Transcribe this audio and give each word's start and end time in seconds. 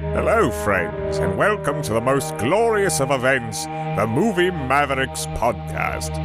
Hello, 0.00 0.50
friends, 0.50 1.18
and 1.18 1.36
welcome 1.36 1.82
to 1.82 1.92
the 1.92 2.00
most 2.00 2.34
glorious 2.38 3.02
of 3.02 3.10
events, 3.10 3.66
the 3.66 4.06
Movie 4.08 4.50
Mavericks 4.50 5.26
podcast. 5.26 6.16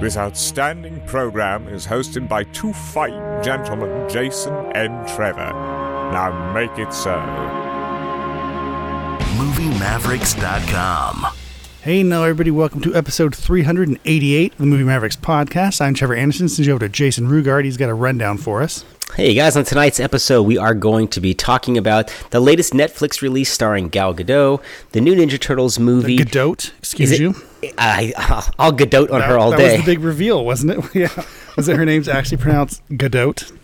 This 0.00 0.16
outstanding 0.16 1.00
program 1.06 1.68
is 1.68 1.86
hosted 1.86 2.28
by 2.28 2.42
two 2.42 2.72
fine 2.72 3.40
gentlemen, 3.40 4.08
Jason 4.10 4.52
and 4.74 5.06
Trevor. 5.06 5.52
Now 6.10 6.52
make 6.52 6.76
it 6.76 6.92
so. 6.92 7.14
MovieMavericks.com. 9.38 11.26
Hey, 11.82 12.02
now 12.02 12.24
everybody, 12.24 12.50
welcome 12.50 12.80
to 12.80 12.96
episode 12.96 13.32
388 13.36 14.52
of 14.52 14.58
the 14.58 14.66
Movie 14.66 14.82
Mavericks 14.82 15.14
podcast. 15.16 15.80
I'm 15.80 15.94
Trevor 15.94 16.16
Anderson. 16.16 16.48
Send 16.48 16.66
you 16.66 16.72
over 16.72 16.80
to 16.80 16.88
Jason 16.88 17.28
Rugard. 17.28 17.64
He's 17.64 17.76
got 17.76 17.90
a 17.90 17.94
rundown 17.94 18.38
for 18.38 18.60
us. 18.60 18.84
Hey 19.16 19.32
guys, 19.34 19.56
on 19.56 19.62
tonight's 19.64 20.00
episode, 20.00 20.42
we 20.42 20.58
are 20.58 20.74
going 20.74 21.06
to 21.08 21.20
be 21.20 21.34
talking 21.34 21.78
about 21.78 22.12
the 22.30 22.40
latest 22.40 22.72
Netflix 22.72 23.22
release 23.22 23.48
starring 23.52 23.88
Gal 23.88 24.12
Gadot, 24.12 24.60
the 24.90 25.00
new 25.00 25.14
Ninja 25.14 25.40
Turtles 25.40 25.78
movie. 25.78 26.18
Gadot, 26.18 26.76
excuse 26.78 27.12
it- 27.12 27.20
you. 27.20 27.34
I, 27.78 28.12
I'll 28.58 28.72
Gadot 28.72 29.12
on 29.12 29.20
That, 29.20 29.28
her 29.30 29.38
all 29.38 29.52
that 29.52 29.58
day. 29.58 29.76
was 29.76 29.84
the 29.86 29.92
big 29.94 30.00
reveal, 30.00 30.44
wasn't 30.44 30.72
it? 30.72 30.94
yeah. 30.94 31.24
Was 31.56 31.68
it 31.68 31.76
her 31.76 31.84
name's 31.84 32.08
actually 32.08 32.38
pronounced 32.38 32.82
Gadot? 32.88 33.56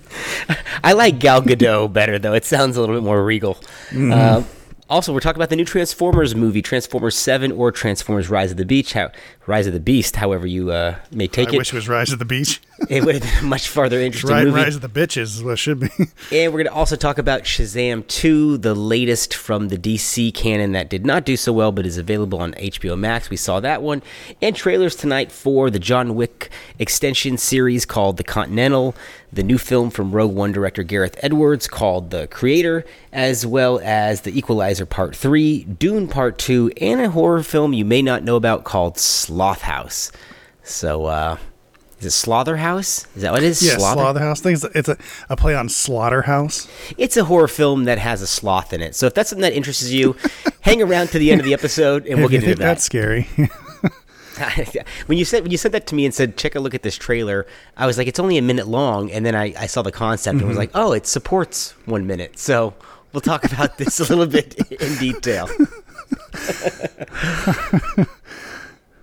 I 0.85 0.93
like 0.93 1.19
Gal 1.19 1.43
Gadot 1.43 1.93
better 1.93 2.19
though; 2.19 2.33
it 2.35 2.45
sounds 2.45 2.77
a 2.77 2.81
little 2.81 2.95
bit 2.95 3.03
more 3.03 3.25
regal. 3.25 3.55
Mm-hmm. 3.91 4.13
Uh, 4.13 4.43
also, 4.89 5.13
we're 5.13 5.21
talking 5.21 5.39
about 5.39 5.51
the 5.51 5.57
new 5.57 5.65
Transformers 5.65 6.35
movie, 6.35 6.63
Transformers 6.63 7.17
Seven 7.17 7.51
or 7.53 7.73
Transformers: 7.73 8.29
Rise 8.31 8.53
of 8.53 8.57
the 8.57 8.65
Beach, 8.65 8.93
how, 8.93 9.11
Rise 9.47 9.67
of 9.67 9.73
the 9.73 9.81
Beast, 9.81 10.17
however 10.17 10.47
you 10.47 10.71
uh, 10.71 10.97
may 11.11 11.27
take 11.29 11.49
I 11.51 11.55
it. 11.55 11.59
wish 11.59 11.73
it 11.73 11.77
was 11.77 11.89
Rise 11.89 12.13
of 12.13 12.19
the 12.21 12.25
Beach. 12.25 12.61
It 12.89 13.05
would 13.05 13.15
have 13.17 13.23
been 13.23 13.45
a 13.45 13.49
much 13.49 13.69
farther 13.69 14.01
interesting 14.01 14.31
Rise, 14.31 14.45
movie. 14.47 14.57
Rise 14.63 14.77
of 14.77 14.81
the 14.83 14.89
Bitches 14.89 15.23
is 15.23 15.45
what 15.45 15.53
it 15.53 15.57
should 15.59 15.81
be. 15.81 15.89
And 16.33 16.53
we're 16.53 16.63
going 16.63 16.67
to 16.67 16.73
also 16.73 16.97
talk 16.97 17.19
about 17.19 17.43
Shazam 17.43 18.07
2, 18.07 18.59
the 18.59 18.75
latest 18.75 19.35
from 19.35 19.69
the 19.69 19.77
DC 19.77 20.33
canon 20.33 20.73
that 20.73 20.89
did 20.89 21.05
not 21.05 21.25
do 21.25 21.37
so 21.37 21.53
well 21.53 21.73
but 21.73 21.85
is 21.87 21.99
available 21.99 22.41
on 22.41 22.53
HBO 22.55 22.99
Max. 22.99 23.31
We 23.31 23.37
saw 23.37 23.61
that 23.61 23.83
one. 23.83 24.03
And 24.41 24.55
trailers 24.55 24.95
tonight 24.97 25.31
for 25.33 25.71
the 25.71 25.79
John 25.79 26.15
Wick 26.15 26.51
extension 26.79 27.37
series 27.37 27.85
called 27.85 28.17
The 28.17 28.25
Continental, 28.25 28.95
the 29.33 29.43
new 29.43 29.59
film 29.59 29.91
from 29.91 30.13
Rogue 30.13 30.35
One 30.35 30.53
director 30.53 30.83
Gareth 30.83 31.19
Edwards 31.23 31.69
called 31.69 32.11
The 32.11 32.27
Creator, 32.29 32.85
as 33.13 33.45
well 33.45 33.81
as 33.83 34.23
The 34.23 34.37
Equalizer 34.37 34.87
Part 34.87 35.15
3, 35.15 35.65
Dune 35.65 36.09
Part 36.09 36.39
2, 36.39 36.73
and 36.81 37.01
a 37.01 37.11
horror 37.11 37.43
film 37.43 37.73
you 37.73 37.85
may 37.85 38.03
not 38.03 38.25
know 38.25 38.37
about 38.37 38.65
called 38.65 38.97
Slotherhouse. 38.97 40.11
So, 40.63 41.07
uh, 41.07 41.39
is 42.01 42.07
it 42.07 42.11
Slaughterhouse? 42.13 43.07
Is 43.15 43.23
that 43.23 43.33
what 43.33 43.43
it 43.43 43.47
is? 43.47 43.63
yeah, 43.63 43.77
Slaughter- 43.77 44.01
Slaughterhouse. 44.01 44.41
Things. 44.41 44.65
It's 44.75 44.89
a, 44.89 44.97
a 45.29 45.37
play 45.37 45.55
on 45.55 45.69
Slaughterhouse. 45.69 46.67
it's 46.97 47.19
a 47.19 47.25
horror 47.25 47.47
film 47.49 47.85
that 47.85 47.99
has 47.99 48.23
a 48.23 48.27
sloth 48.27 48.73
in 48.73 48.81
it. 48.81 48.95
So 48.95 49.07
if 49.07 49.13
that's 49.15 49.29
something 49.29 49.43
that 49.43 49.53
interests 49.53 49.91
you, 49.91 50.17
hang 50.63 50.81
around 50.81 51.09
to 51.09 51.19
the 51.19 51.31
end 51.31 51.41
of 51.41 51.45
the 51.45 51.53
episode 51.53 52.07
and 52.07 52.19
we'll 52.19 52.31
get 52.31 52.41
think 52.41 52.53
into 52.53 52.63
that's 52.63 52.85
scary. 52.85 53.29
when 55.07 55.19
you 55.19 55.27
said 55.27 55.43
when 55.43 55.53
you 55.53 55.59
said 55.59 55.73
that 55.73 55.87
to 55.89 55.95
me 55.95 56.07
and 56.07 56.15
said 56.15 56.39
check 56.39 56.55
a 56.55 56.61
look 56.61 56.75
at 56.75 56.83
this 56.83 56.97
trailer, 56.97 57.47
I 57.77 57.87
was 57.87 57.99
like 57.99 58.09
it's 58.09 58.19
only 58.19 58.39
a 58.39 58.43
minute 58.43 58.67
long, 58.67 59.11
and 59.11 59.27
then 59.27 59.35
I, 59.35 59.53
I 59.59 59.67
saw 59.67 59.83
the 59.83 59.93
concept 59.93 60.39
and 60.39 60.49
was 60.49 60.53
mm-hmm. 60.53 60.59
like 60.59 60.71
oh 60.75 60.93
it 60.93 61.07
supports 61.07 61.73
one 61.85 62.07
minute. 62.07 62.39
So 62.39 62.73
we'll 63.13 63.21
talk 63.21 63.45
about 63.45 63.77
this 63.77 64.01
a 64.01 64.05
little 64.05 64.27
bit 64.27 64.55
in 64.71 64.97
detail. 64.97 65.51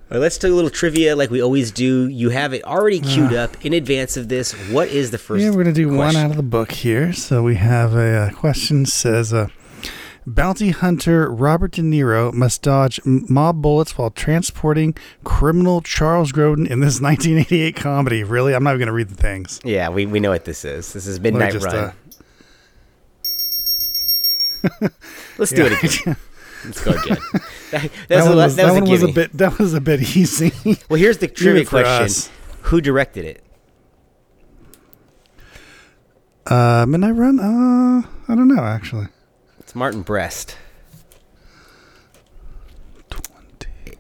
All 0.10 0.16
right, 0.16 0.22
let's 0.22 0.38
do 0.38 0.54
a 0.54 0.56
little 0.56 0.70
trivia 0.70 1.18
like 1.18 1.30
we 1.30 1.42
always 1.42 1.70
do. 1.70 2.08
You 2.08 2.30
have 2.30 2.54
it 2.54 2.64
already 2.64 3.02
queued 3.02 3.34
up 3.34 3.66
in 3.66 3.74
advance 3.74 4.16
of 4.16 4.30
this. 4.30 4.54
What 4.70 4.88
is 4.88 5.12
the 5.12 5.18
first? 5.18 5.44
Yeah, 5.44 5.50
we're 5.50 5.64
gonna 5.66 5.74
do 5.74 5.90
one 5.90 6.16
out 6.16 6.32
of 6.32 6.38
the 6.38 6.44
book 6.44 6.72
here. 6.72 7.12
So 7.12 7.44
we 7.44 7.56
have 7.56 7.94
a, 7.94 8.16
uh 8.16 8.30
question 8.30 8.86
says, 8.86 9.34
uh, 9.34 9.48
"Bounty 10.26 10.70
hunter 10.70 11.30
Robert 11.30 11.72
De 11.74 11.82
Niro 11.82 12.32
must 12.32 12.62
dodge 12.62 13.02
mob 13.06 13.62
bullets 13.62 13.98
while 13.98 14.10
transporting 14.10 14.96
criminal 15.26 15.82
Charles 15.82 16.32
Grodin 16.32 16.70
in 16.70 16.80
this 16.80 17.02
1988 17.02 17.76
comedy." 17.76 18.24
Really, 18.24 18.56
I'm 18.56 18.64
not 18.64 18.76
even 18.76 18.80
gonna 18.80 18.94
read 18.94 19.10
the 19.10 19.16
things. 19.16 19.60
Yeah, 19.66 19.90
we, 19.90 20.06
we 20.06 20.22
know 20.22 20.30
what 20.30 20.46
this 20.46 20.64
is. 20.64 20.94
This 20.94 21.06
is 21.06 21.20
Midnight 21.20 21.52
just, 21.52 21.66
Run. 21.66 21.76
uh, 21.76 21.92
Let's 25.38 25.52
do 25.52 25.64
yeah. 25.66 25.70
it 25.82 25.84
again. 26.02 26.18
Let's 26.66 26.84
go 26.84 26.92
again. 26.92 27.18
That, 27.70 27.82
that 27.82 27.92
that's 28.08 28.26
a 28.26 28.30
one 28.30 28.38
lot- 28.38 28.44
was, 28.46 28.56
that 28.56 28.66
that 28.66 28.72
was 28.72 28.78
a 28.78 28.82
one 28.82 28.90
was 28.92 29.04
a 29.04 29.08
bit. 29.10 29.34
That 29.34 29.60
was 29.60 29.74
a 29.74 29.82
bit 29.82 30.16
easy. 30.16 30.54
Well, 30.90 30.98
here's 30.98 31.18
the 31.18 31.28
trivia 31.28 31.66
question: 31.66 32.06
us. 32.06 32.30
Who 32.62 32.80
directed 32.80 33.26
it? 33.26 33.44
uh, 36.46 36.86
Midnight 36.88 37.12
Run. 37.12 37.40
Uh, 37.42 38.08
I 38.30 38.36
don't 38.36 38.48
know 38.48 38.64
actually. 38.64 39.08
It's 39.60 39.76
Martin 39.76 40.02
Brest. 40.02 40.56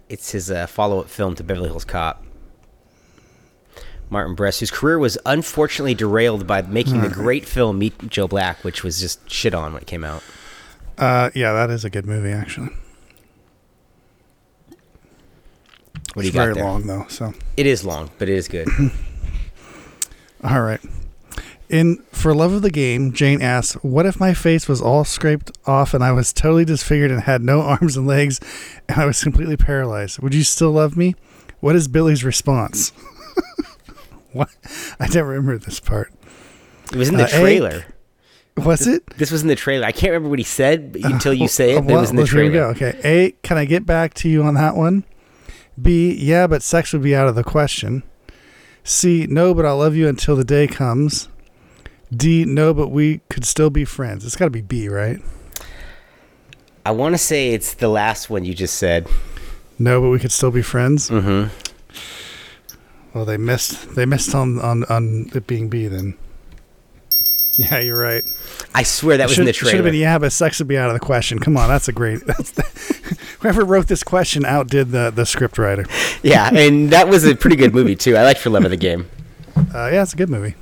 It's 0.09 0.31
his 0.31 0.49
uh, 0.49 0.67
follow-up 0.67 1.09
film 1.09 1.35
to 1.35 1.43
Beverly 1.43 1.67
Hills 1.67 1.83
Cop. 1.83 2.23
Martin 4.09 4.35
Brest, 4.35 4.61
whose 4.61 4.71
career 4.71 4.97
was 4.97 5.17
unfortunately 5.25 5.93
derailed 5.93 6.47
by 6.47 6.61
making 6.61 7.01
the 7.01 7.09
great 7.09 7.45
film 7.45 7.77
Meet 7.79 8.07
Joe 8.07 8.25
Black, 8.29 8.63
which 8.63 8.81
was 8.81 9.01
just 9.01 9.29
shit 9.29 9.53
on 9.53 9.73
when 9.73 9.81
it 9.81 9.87
came 9.87 10.05
out. 10.05 10.23
Uh, 10.97 11.29
yeah, 11.35 11.53
that 11.53 11.69
is 11.69 11.85
a 11.85 11.89
good 11.89 12.05
movie 12.05 12.31
actually. 12.31 12.69
What 16.13 16.23
do 16.23 16.27
you 16.27 16.27
it's 16.29 16.35
got 16.35 16.43
very 16.43 16.53
there? 16.55 16.63
long 16.63 16.87
though, 16.87 17.05
so. 17.09 17.33
It 17.55 17.65
is 17.67 17.85
long, 17.85 18.09
but 18.17 18.27
it 18.29 18.35
is 18.35 18.47
good. 18.47 18.67
All 20.43 20.61
right. 20.61 20.79
In 21.69 21.97
For 22.11 22.33
Love 22.33 22.53
of 22.53 22.61
the 22.61 22.71
Game, 22.71 23.11
Jane 23.11 23.41
asks, 23.41 23.73
What 23.83 24.05
if 24.05 24.19
my 24.19 24.33
face 24.33 24.67
was 24.69 24.81
all 24.81 25.03
scraped 25.03 25.51
off 25.67 25.93
and 25.93 26.01
I 26.01 26.13
was 26.13 26.31
totally 26.31 26.63
disfigured 26.63 27.11
and 27.11 27.21
had 27.23 27.41
no 27.41 27.61
arms 27.81 27.97
and 27.97 28.07
legs 28.07 28.39
and 28.87 28.99
I 28.99 29.05
was 29.05 29.21
completely 29.21 29.57
paralyzed? 29.57 30.19
Would 30.19 30.33
you 30.33 30.43
still 30.43 30.71
love 30.71 30.95
me? 30.95 31.15
What 31.59 31.75
is 31.75 31.87
Billy's 31.89 32.23
response? 32.23 32.91
what? 34.31 34.49
I 34.99 35.07
don't 35.07 35.27
remember 35.27 35.57
this 35.57 35.79
part. 35.79 36.13
It 36.93 36.95
was 36.97 37.09
in 37.09 37.17
the 37.17 37.25
Uh, 37.25 37.39
trailer. 37.39 37.85
Was 38.57 38.87
it? 38.87 39.05
This 39.17 39.31
was 39.31 39.43
in 39.43 39.47
the 39.47 39.55
trailer. 39.55 39.85
I 39.85 39.91
can't 39.91 40.11
remember 40.11 40.29
what 40.29 40.39
he 40.39 40.45
said 40.45 40.97
until 41.03 41.33
you 41.33 41.47
say 41.59 41.75
it. 41.75 41.81
But 41.85 41.93
it 41.93 41.95
was 41.97 42.09
in 42.09 42.15
the 42.15 42.21
well, 42.23 42.27
here 42.27 42.43
we 42.43 42.49
trailer. 42.49 42.73
go. 42.73 42.87
Okay. 42.87 42.99
A, 43.03 43.31
can 43.43 43.57
I 43.57 43.65
get 43.65 43.85
back 43.85 44.13
to 44.15 44.29
you 44.29 44.43
on 44.43 44.55
that 44.55 44.75
one? 44.75 45.03
B, 45.79 46.13
yeah, 46.13 46.47
but 46.47 46.63
sex 46.63 46.91
would 46.93 47.03
be 47.03 47.15
out 47.15 47.27
of 47.27 47.35
the 47.35 47.43
question. 47.43 48.03
C, 48.83 49.27
no, 49.29 49.53
but 49.53 49.65
I'll 49.65 49.77
love 49.77 49.95
you 49.95 50.07
until 50.07 50.35
the 50.35 50.43
day 50.43 50.65
comes. 50.65 51.27
D, 52.11 52.45
no, 52.45 52.73
but 52.73 52.87
we 52.87 53.19
could 53.29 53.45
still 53.45 53.69
be 53.69 53.85
friends. 53.85 54.25
It's 54.25 54.35
got 54.35 54.45
to 54.45 54.51
be 54.51 54.61
B, 54.61 54.89
right? 54.89 55.19
I 56.85 56.91
want 56.91 57.13
to 57.13 57.17
say 57.19 57.49
it's 57.49 57.73
the 57.75 57.89
last 57.89 58.29
one 58.29 58.45
you 58.45 58.53
just 58.53 58.75
said. 58.75 59.07
No, 59.77 60.01
but 60.01 60.09
we 60.09 60.19
could 60.19 60.31
still 60.31 60.51
be 60.51 60.61
friends. 60.61 61.09
Mm-hmm. 61.09 61.53
Well, 63.13 63.25
they 63.25 63.37
missed. 63.37 63.95
They 63.95 64.05
missed 64.05 64.33
on 64.33 64.59
on 64.59 64.83
on 64.85 65.29
it 65.35 65.47
being 65.47 65.69
B. 65.69 65.87
Then. 65.87 66.17
Yeah, 67.57 67.79
you're 67.79 67.99
right. 67.99 68.23
I 68.75 68.83
swear 68.83 69.17
that 69.17 69.27
was 69.27 69.39
in 69.39 69.45
the 69.45 69.53
Should 69.53 69.73
have 69.73 69.83
been 69.83 69.95
yeah, 69.95 70.17
but 70.19 70.31
sex 70.31 70.59
would 70.59 70.67
be 70.67 70.77
out 70.77 70.89
of 70.89 70.93
the 70.93 70.99
question. 70.99 71.39
Come 71.39 71.57
on, 71.57 71.67
that's 71.69 71.87
a 71.87 71.91
great. 71.91 72.25
That's 72.25 72.51
the, 72.51 72.61
whoever 73.39 73.65
wrote 73.65 73.87
this 73.87 74.03
question 74.03 74.45
outdid 74.45 74.91
the 74.91 75.11
the 75.11 75.25
script 75.25 75.57
writer. 75.57 75.85
yeah, 76.23 76.49
and 76.53 76.91
that 76.91 77.07
was 77.07 77.25
a 77.25 77.35
pretty 77.35 77.55
good 77.55 77.73
movie 77.73 77.95
too. 77.95 78.15
I 78.15 78.23
liked 78.23 78.39
For 78.39 78.49
Love 78.51 78.63
of 78.65 78.71
the 78.71 78.77
Game. 78.77 79.09
Uh, 79.55 79.89
yeah, 79.91 80.03
it's 80.03 80.13
a 80.13 80.17
good 80.17 80.29
movie. 80.29 80.53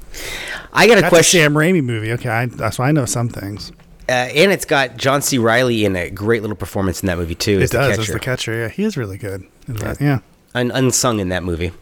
I 0.71 0.87
got 0.87 0.97
a 0.97 1.01
That's 1.01 1.09
question, 1.09 1.41
a 1.41 1.43
Sam 1.43 1.53
Raimi 1.53 1.83
movie. 1.83 2.13
Okay, 2.13 2.29
I, 2.29 2.45
that's 2.45 2.79
why 2.79 2.87
I 2.87 2.91
know 2.93 3.03
some 3.05 3.27
things. 3.27 3.71
uh, 4.07 4.11
and 4.11 4.51
it's 4.53 4.63
got 4.65 4.95
John 4.95 5.21
C. 5.21 5.37
Reilly 5.37 5.83
in 5.83 5.95
a 5.97 6.09
great 6.09 6.41
little 6.41 6.55
performance 6.55 7.01
in 7.03 7.07
that 7.07 7.17
movie 7.17 7.35
too. 7.35 7.59
It 7.59 7.63
as 7.63 7.69
the 7.71 7.77
does 7.79 7.89
catcher. 7.89 8.01
as 8.01 8.07
the 8.07 8.19
catcher. 8.19 8.53
Yeah, 8.55 8.67
he 8.69 8.83
is 8.83 8.95
really 8.95 9.17
good. 9.17 9.43
in 9.67 9.73
that, 9.77 9.99
Yeah. 9.99 10.19
Un- 10.55 10.71
unsung 10.71 11.19
in 11.19 11.27
that 11.29 11.43
movie, 11.43 11.73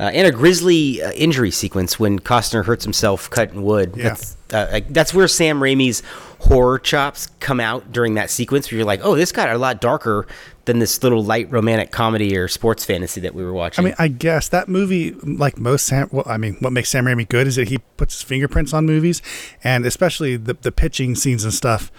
uh, 0.00 0.10
and 0.12 0.26
a 0.26 0.32
grisly 0.32 1.00
uh, 1.00 1.12
injury 1.12 1.52
sequence 1.52 2.00
when 2.00 2.18
Costner 2.18 2.64
hurts 2.64 2.82
himself 2.82 3.30
cutting 3.30 3.62
wood. 3.62 3.94
Yeah. 3.96 4.08
That's, 4.08 4.36
uh, 4.52 4.66
like, 4.72 4.88
that's 4.88 5.14
where 5.14 5.28
Sam 5.28 5.60
Raimi's 5.60 6.02
horror 6.40 6.80
chops 6.80 7.28
come 7.38 7.60
out 7.60 7.92
during 7.92 8.14
that 8.14 8.28
sequence. 8.30 8.68
Where 8.68 8.78
you're 8.78 8.84
like, 8.84 9.00
oh, 9.04 9.14
this 9.14 9.30
got 9.30 9.48
a 9.50 9.56
lot 9.56 9.80
darker 9.80 10.26
than 10.64 10.80
this 10.80 11.00
little 11.04 11.22
light 11.22 11.48
romantic 11.52 11.92
comedy 11.92 12.36
or 12.36 12.48
sports 12.48 12.84
fantasy 12.84 13.20
that 13.20 13.32
we 13.32 13.44
were 13.44 13.52
watching. 13.52 13.84
I 13.84 13.88
mean, 13.90 13.94
I 13.96 14.08
guess 14.08 14.48
that 14.48 14.68
movie, 14.68 15.12
like 15.12 15.56
most 15.56 15.86
Sam, 15.86 16.08
well, 16.10 16.26
I 16.26 16.36
mean, 16.36 16.56
what 16.58 16.72
makes 16.72 16.88
Sam 16.88 17.04
Raimi 17.04 17.28
good 17.28 17.46
is 17.46 17.54
that 17.54 17.68
he 17.68 17.78
puts 17.96 18.14
his 18.14 18.22
fingerprints 18.22 18.74
on 18.74 18.86
movies, 18.86 19.22
and 19.62 19.86
especially 19.86 20.36
the 20.36 20.54
the 20.54 20.72
pitching 20.72 21.14
scenes 21.14 21.44
and 21.44 21.54
stuff 21.54 21.92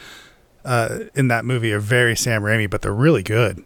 uh, 0.65 1.06
in 1.15 1.29
that 1.29 1.45
movie 1.45 1.71
are 1.71 1.79
very 1.79 2.18
Sam 2.18 2.41
Raimi, 2.41 2.69
but 2.69 2.81
they're 2.81 2.91
really 2.94 3.24
good. 3.24 3.63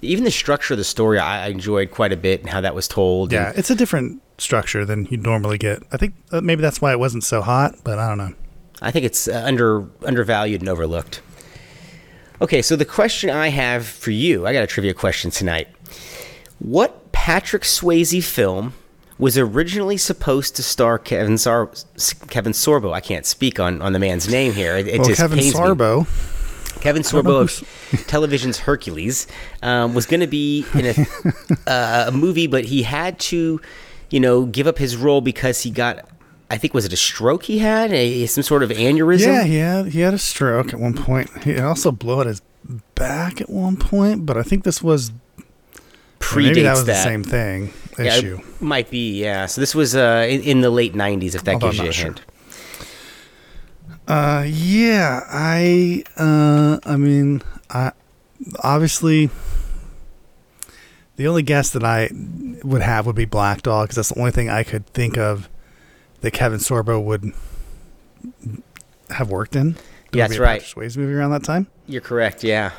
Even 0.00 0.24
the 0.24 0.30
structure 0.30 0.74
of 0.74 0.78
the 0.78 0.84
story, 0.84 1.18
I, 1.18 1.46
I 1.46 1.48
enjoyed 1.48 1.90
quite 1.90 2.12
a 2.12 2.16
bit, 2.16 2.40
and 2.40 2.50
how 2.50 2.60
that 2.60 2.74
was 2.74 2.86
told. 2.86 3.32
Yeah, 3.32 3.50
and 3.50 3.58
it's 3.58 3.70
a 3.70 3.74
different 3.74 4.22
structure 4.38 4.84
than 4.84 5.06
you'd 5.06 5.22
normally 5.22 5.58
get. 5.58 5.82
I 5.92 5.96
think 5.96 6.14
uh, 6.30 6.40
maybe 6.40 6.62
that's 6.62 6.80
why 6.80 6.92
it 6.92 6.98
wasn't 6.98 7.24
so 7.24 7.42
hot, 7.42 7.76
but 7.84 7.98
I 7.98 8.08
don't 8.08 8.18
know. 8.18 8.34
I 8.80 8.90
think 8.90 9.04
it's 9.04 9.26
uh, 9.26 9.42
under 9.44 9.88
undervalued 10.04 10.60
and 10.60 10.68
overlooked. 10.68 11.20
Okay, 12.40 12.62
so 12.62 12.76
the 12.76 12.84
question 12.84 13.30
I 13.30 13.48
have 13.48 13.84
for 13.86 14.12
you, 14.12 14.46
I 14.46 14.52
got 14.52 14.62
a 14.62 14.66
trivia 14.68 14.94
question 14.94 15.30
tonight. 15.30 15.68
What 16.60 17.10
Patrick 17.10 17.62
Swayze 17.62 18.22
film 18.22 18.74
was 19.18 19.36
originally 19.36 19.96
supposed 19.96 20.54
to 20.56 20.62
star 20.62 20.98
Kevin 20.98 21.36
Sar- 21.36 21.70
Kevin 22.28 22.52
Sorbo? 22.52 22.92
I 22.92 23.00
can't 23.00 23.26
speak 23.26 23.58
on, 23.58 23.82
on 23.82 23.92
the 23.92 23.98
man's 23.98 24.28
name 24.28 24.52
here. 24.52 24.76
It, 24.76 24.86
it 24.86 24.98
well, 24.98 25.08
just 25.08 25.20
Kevin 25.20 25.38
pains 25.38 25.54
me. 25.54 26.06
Kevin 26.80 27.02
Sorbo 27.02 27.40
of 27.42 28.06
television's 28.06 28.58
Hercules 28.58 29.26
um, 29.62 29.94
was 29.94 30.06
going 30.06 30.20
to 30.20 30.26
be 30.26 30.64
in 30.74 30.86
a, 30.86 30.94
uh, 31.70 32.04
a 32.08 32.12
movie, 32.12 32.46
but 32.46 32.64
he 32.66 32.82
had 32.82 33.18
to, 33.20 33.60
you 34.10 34.20
know, 34.20 34.44
give 34.46 34.66
up 34.66 34.78
his 34.78 34.96
role 34.96 35.20
because 35.20 35.62
he 35.62 35.70
got, 35.70 36.08
I 36.50 36.56
think, 36.58 36.74
was 36.74 36.84
it 36.84 36.92
a 36.92 36.96
stroke 36.96 37.44
he 37.44 37.58
had, 37.58 37.92
a, 37.92 38.26
some 38.26 38.42
sort 38.42 38.62
of 38.62 38.70
aneurysm? 38.70 39.26
Yeah, 39.26 39.44
he 39.44 39.56
had 39.56 39.86
he 39.88 40.00
had 40.00 40.14
a 40.14 40.18
stroke 40.18 40.72
at 40.72 40.80
one 40.80 40.94
point. 40.94 41.30
He 41.44 41.58
also 41.58 41.90
blew 41.92 42.20
out 42.20 42.26
his 42.26 42.42
back 42.94 43.40
at 43.40 43.48
one 43.50 43.76
point, 43.76 44.26
but 44.26 44.36
I 44.36 44.42
think 44.42 44.64
this 44.64 44.82
was 44.82 45.10
predates 46.20 46.44
maybe 46.46 46.62
that 46.62 46.72
was 46.72 46.84
that. 46.86 46.92
the 46.94 47.02
same 47.02 47.22
thing 47.24 47.72
Yeah, 47.98 48.16
issue. 48.16 48.40
might 48.60 48.90
be, 48.90 49.20
yeah. 49.22 49.46
So 49.46 49.60
this 49.60 49.74
was 49.74 49.94
uh, 49.96 50.26
in, 50.28 50.42
in 50.42 50.60
the 50.60 50.70
late 50.70 50.94
'90s, 50.94 51.34
if 51.34 51.44
that 51.44 51.54
Although 51.54 51.68
gives 51.68 51.78
you 51.78 51.88
a 51.88 51.92
sure. 51.92 52.04
hint. 52.06 52.22
Uh, 54.08 54.42
yeah, 54.46 55.20
I, 55.28 56.02
uh, 56.16 56.78
I 56.84 56.96
mean, 56.96 57.42
I 57.68 57.92
obviously 58.64 59.28
the 61.16 61.26
only 61.28 61.42
guess 61.42 61.70
that 61.70 61.84
I 61.84 62.08
would 62.64 62.80
have 62.80 63.04
would 63.04 63.16
be 63.16 63.26
Black 63.26 63.60
Dog 63.62 63.88
because 63.88 63.96
that's 63.96 64.08
the 64.08 64.18
only 64.18 64.30
thing 64.30 64.48
I 64.48 64.62
could 64.62 64.86
think 64.86 65.18
of 65.18 65.50
that 66.22 66.30
Kevin 66.30 66.58
Sorbo 66.58 67.04
would 67.04 67.32
have 69.10 69.30
worked 69.30 69.54
in. 69.54 69.76
Yeah, 70.12 70.26
that's 70.26 70.38
right. 70.38 70.62
Swayze 70.62 70.96
movie 70.96 71.12
around 71.12 71.32
that 71.32 71.44
time. 71.44 71.66
You're 71.86 72.00
correct, 72.00 72.42
yeah. 72.42 72.72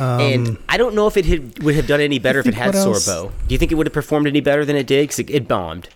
Um, 0.00 0.20
and 0.20 0.58
I 0.68 0.78
don't 0.78 0.96
know 0.96 1.06
if 1.06 1.16
it 1.16 1.26
had, 1.26 1.62
would 1.62 1.76
have 1.76 1.86
done 1.86 2.00
any 2.00 2.18
better 2.18 2.40
if 2.40 2.46
it 2.46 2.54
had 2.54 2.74
Sorbo. 2.74 3.30
Do 3.46 3.54
you 3.54 3.58
think 3.58 3.70
it 3.70 3.76
would 3.76 3.86
have 3.86 3.94
performed 3.94 4.26
any 4.26 4.40
better 4.40 4.64
than 4.64 4.74
it 4.74 4.88
did? 4.88 5.04
Because 5.04 5.20
it, 5.20 5.30
it 5.30 5.46
bombed. 5.46 5.88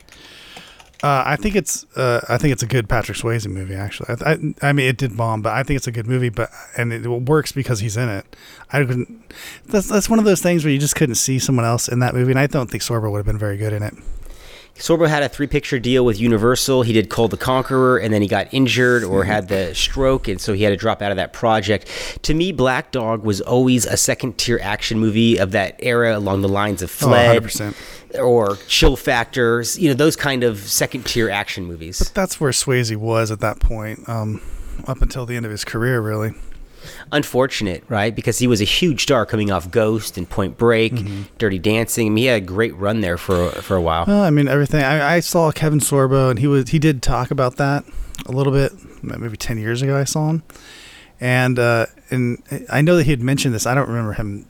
Uh, 1.03 1.23
I 1.27 1.37
think 1.37 1.55
it's 1.57 1.85
uh, 1.97 2.21
I 2.29 2.39
think 2.39 2.53
it's 2.53 2.63
a 2.63 2.67
good 2.67 2.89
Patrick 2.89 3.19
Swayze 3.19 3.47
movie. 3.47 3.75
Actually, 3.75 4.17
I, 4.25 4.33
I, 4.33 4.69
I 4.69 4.73
mean 4.73 4.89
it 4.89 4.97
did 4.97 5.17
bomb, 5.17 5.43
but 5.43 5.53
I 5.53 5.63
think 5.63 5.77
it's 5.77 5.87
a 5.87 5.93
good 5.93 6.07
movie. 6.07 6.31
But 6.31 6.51
and 6.77 6.93
it 6.93 7.07
works 7.07 7.53
because 7.53 7.81
he's 7.81 7.97
in 7.97 8.09
it. 8.09 8.25
I 8.73 8.83
couldn't. 8.85 9.33
That's 9.67 9.89
that's 9.89 10.09
one 10.09 10.19
of 10.19 10.25
those 10.25 10.41
things 10.41 10.65
where 10.65 10.73
you 10.73 10.79
just 10.79 10.97
couldn't 10.97 11.17
see 11.17 11.39
someone 11.39 11.67
else 11.67 11.87
in 11.89 11.99
that 11.99 12.15
movie, 12.15 12.33
and 12.33 12.41
I 12.41 12.47
don't 12.47 12.71
think 12.71 12.83
Sorbo 12.83 13.11
would 13.11 13.19
have 13.19 13.27
been 13.27 13.39
very 13.39 13.59
good 13.59 13.73
in 13.75 13.83
it. 13.83 13.95
Sorbo 14.77 15.09
had 15.09 15.23
a 15.23 15.29
three 15.29 15.47
picture 15.47 15.79
deal 15.79 16.05
with 16.05 16.21
Universal. 16.21 16.83
He 16.83 16.93
did 16.93 17.09
Kull 17.09 17.29
the 17.29 17.39
Conqueror, 17.39 17.97
and 17.99 18.13
then 18.13 18.21
he 18.21 18.29
got 18.29 18.53
injured 18.53 19.05
or 19.05 19.25
had 19.25 19.49
the 19.49 19.75
stroke, 19.75 20.29
and 20.29 20.39
so 20.39 20.53
he 20.53 20.65
had 20.65 20.71
to 20.71 20.77
drop 20.77 21.01
out 21.01 21.11
of 21.11 21.17
that 21.17 21.33
project. 21.33 21.89
To 22.25 22.35
me, 22.35 22.53
Black 22.53 22.91
Dog 22.91 23.23
was 23.25 23.41
always 23.41 23.87
a 23.87 23.97
second 23.97 24.37
tier 24.37 24.61
action 24.63 24.99
movie 24.99 25.39
of 25.39 25.53
that 25.53 25.77
era 25.79 26.19
along 26.19 26.43
the 26.43 26.49
lines 26.49 26.83
of 26.83 26.91
Oh, 27.03 27.07
Fled 27.09 27.43
100%. 27.43 27.75
Or 28.19 28.57
Chill 28.69 28.97
Factors, 28.97 29.79
you 29.79 29.89
know, 29.89 29.95
those 29.95 30.17
kind 30.17 30.45
of 30.45 30.59
second 30.59 31.07
tier 31.07 31.31
action 31.31 31.65
movies. 31.65 32.11
That's 32.15 32.41
where 32.41 32.51
Swayze 32.53 32.95
was 32.97 33.31
at 33.31 33.41
that 33.41 33.61
point, 33.61 34.09
um, 34.09 34.41
up 34.87 35.03
until 35.03 35.27
the 35.27 35.37
end 35.37 35.45
of 35.47 35.51
his 35.53 35.65
career, 35.65 36.01
really. 36.01 36.33
Unfortunate, 37.13 37.83
right? 37.89 38.15
Because 38.15 38.39
he 38.39 38.47
was 38.47 38.61
a 38.61 38.65
huge 38.65 39.03
star 39.03 39.27
coming 39.27 39.51
off 39.51 39.71
Ghost 39.71 40.17
and 40.17 40.29
Point 40.29 40.57
Break, 40.57 40.93
Mm-hmm. 40.93 41.23
Dirty 41.39 41.59
Dancing. 41.59 42.07
I 42.07 42.11
mean, 42.11 42.23
he 42.23 42.25
had 42.27 42.43
a 42.43 42.47
great 42.47 42.75
run 42.77 43.01
there 43.01 43.19
for 43.19 43.51
for 43.51 43.75
a 43.77 43.81
while. 43.83 44.05
Well, 44.07 44.23
I 44.23 44.31
mean 44.31 44.47
everything. 44.49 44.83
I, 44.85 45.17
I 45.17 45.21
saw 45.21 45.51
Kevin 45.51 45.81
Sorbo, 45.81 46.31
and 46.31 46.39
he 46.39 46.47
was 46.47 46.69
he 46.71 46.79
did 46.79 47.03
talk 47.03 47.31
about 47.31 47.57
that 47.57 47.85
a 48.27 48.33
little 48.33 48.53
bit, 48.53 48.73
maybe 49.03 49.37
ten 49.37 49.59
years 49.59 49.83
ago. 49.83 49.97
I 49.97 50.05
saw 50.05 50.31
him, 50.31 50.43
and 51.21 51.59
uh, 51.59 51.87
and 52.11 52.41
I 52.71 52.83
know 52.83 52.97
that 52.97 53.05
he 53.05 53.11
had 53.11 53.21
mentioned 53.23 53.53
this. 53.55 53.67
I 53.67 53.75
don't 53.75 53.89
remember 53.89 54.13
him 54.13 54.47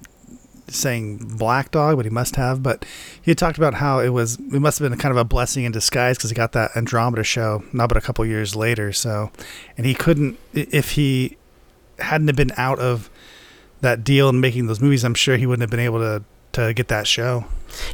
saying 0.68 1.18
Black 1.36 1.70
Dog, 1.70 1.96
but 1.96 2.04
he 2.04 2.10
must 2.10 2.36
have. 2.36 2.62
But 2.62 2.84
he 3.20 3.30
had 3.30 3.38
talked 3.38 3.58
about 3.58 3.74
how 3.74 3.98
it 3.98 4.10
was 4.10 4.36
it 4.36 4.60
must 4.60 4.78
have 4.78 4.90
been 4.90 4.98
kind 4.98 5.12
of 5.12 5.16
a 5.16 5.24
blessing 5.24 5.64
in 5.64 5.72
disguise 5.72 6.16
because 6.16 6.30
he 6.30 6.36
got 6.36 6.52
that 6.52 6.76
Andromeda 6.76 7.24
show 7.24 7.64
not 7.72 7.88
but 7.88 7.96
a 7.96 8.00
couple 8.00 8.24
years 8.26 8.56
later. 8.56 8.92
So, 8.92 9.30
and 9.76 9.86
he 9.86 9.94
couldn't 9.94 10.38
if 10.52 10.92
he 10.92 11.36
hadn't 11.98 12.26
have 12.28 12.36
been 12.36 12.52
out 12.56 12.78
of 12.78 13.10
that 13.80 14.04
deal 14.04 14.28
and 14.28 14.40
making 14.40 14.66
those 14.66 14.80
movies. 14.80 15.04
I'm 15.04 15.14
sure 15.14 15.36
he 15.36 15.46
wouldn't 15.46 15.62
have 15.62 15.70
been 15.70 15.80
able 15.80 15.98
to 15.98 16.24
to 16.52 16.72
get 16.72 16.88
that 16.88 17.06
show. 17.06 17.44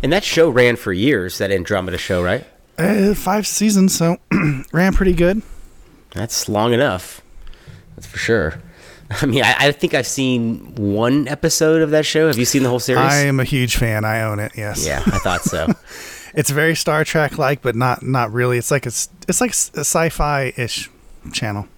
And 0.03 0.13
that 0.13 0.25
show 0.25 0.49
ran 0.49 0.77
for 0.77 0.93
years, 0.93 1.39
that 1.39 1.51
Andromeda 1.51 1.99
show, 1.99 2.23
right? 2.23 2.47
Uh, 2.79 3.15
five 3.15 3.47
seasons, 3.47 3.97
so 3.97 4.19
ran 4.73 4.95
pretty 4.95 5.15
good. 5.15 5.43
That's 6.13 6.49
long 6.49 6.73
enough. 6.73 7.23
That's 7.97 8.07
for 8.07 8.19
sure. 8.19 8.61
I 9.23 9.27
mean, 9.27 9.45
I, 9.45 9.55
I 9.59 9.73
think 9.73 9.95
I've 9.95 10.07
seen 10.07 10.75
one 10.77 11.29
episode 11.29 11.83
of 11.83 11.91
that 11.91 12.07
show. 12.07 12.27
Have 12.29 12.39
you 12.39 12.45
seen 12.45 12.63
the 12.63 12.69
whole 12.69 12.81
series? 12.81 13.01
I 13.03 13.17
am 13.27 13.41
a 13.41 13.45
huge 13.45 13.77
fan. 13.77 14.05
I 14.05 14.23
own 14.23 14.39
it. 14.39 14.53
Yes. 14.57 14.87
yeah, 14.87 15.03
I 15.07 15.19
thought 15.19 15.43
so. 15.43 15.69
It's 16.35 16.49
very 16.49 16.75
Star 16.75 17.05
Trek 17.05 17.37
like, 17.37 17.61
but 17.61 17.77
not 17.77 18.03
not 18.03 18.33
really. 18.33 18.57
It's 18.57 18.71
like 18.71 18.87
it's 18.87 19.11
it's 19.29 19.43
like 19.43 19.51
a 19.51 19.85
sci-fi 19.85 20.55
ish 20.57 20.89
channel 21.31 21.69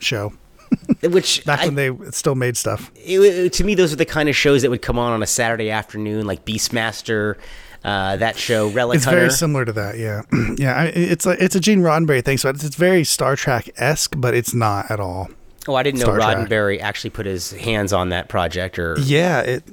show 0.00 0.34
Which 1.02 1.42
back 1.46 1.60
I- 1.60 1.64
when 1.64 1.76
they 1.76 1.90
still 2.10 2.34
made 2.34 2.58
stuff. 2.58 2.90
it, 2.94 3.18
it- 3.20 3.52
to 3.54 3.64
me, 3.64 3.74
those 3.74 3.90
are 3.90 3.96
the 3.96 4.04
kind 4.04 4.28
of 4.28 4.36
shows 4.36 4.60
that 4.60 4.70
would 4.70 4.82
come 4.82 4.98
on 4.98 5.12
on 5.14 5.22
a 5.22 5.26
Saturday 5.26 5.70
afternoon, 5.70 6.26
like 6.26 6.44
Beastmaster, 6.44 7.36
uh, 7.84 8.16
that 8.18 8.36
show, 8.36 8.68
Relic 8.68 8.96
It's 8.96 9.06
Hunter. 9.06 9.20
very 9.20 9.30
similar 9.30 9.64
to 9.64 9.72
that. 9.72 9.96
Yeah, 9.96 10.22
yeah. 10.58 10.74
I, 10.74 10.84
it's 10.88 11.24
a 11.24 11.42
it's 11.42 11.54
a 11.56 11.60
Gene 11.60 11.80
Roddenberry 11.80 12.22
thing, 12.22 12.36
so 12.36 12.50
it's, 12.50 12.62
it's 12.64 12.76
very 12.76 13.04
Star 13.04 13.34
Trek 13.34 13.70
esque, 13.78 14.12
but 14.18 14.34
it's 14.34 14.52
not 14.52 14.90
at 14.90 15.00
all. 15.00 15.30
Oh, 15.68 15.74
I 15.74 15.82
didn't 15.82 16.00
know 16.00 16.06
Star 16.06 16.16
Trek. 16.16 16.36
Roddenberry 16.48 16.80
actually 16.80 17.10
put 17.10 17.26
his 17.26 17.52
hands 17.52 17.92
on 17.92 18.08
that 18.10 18.28
project, 18.28 18.78
or 18.78 18.96
Yeah. 19.00 19.40
It. 19.40 19.64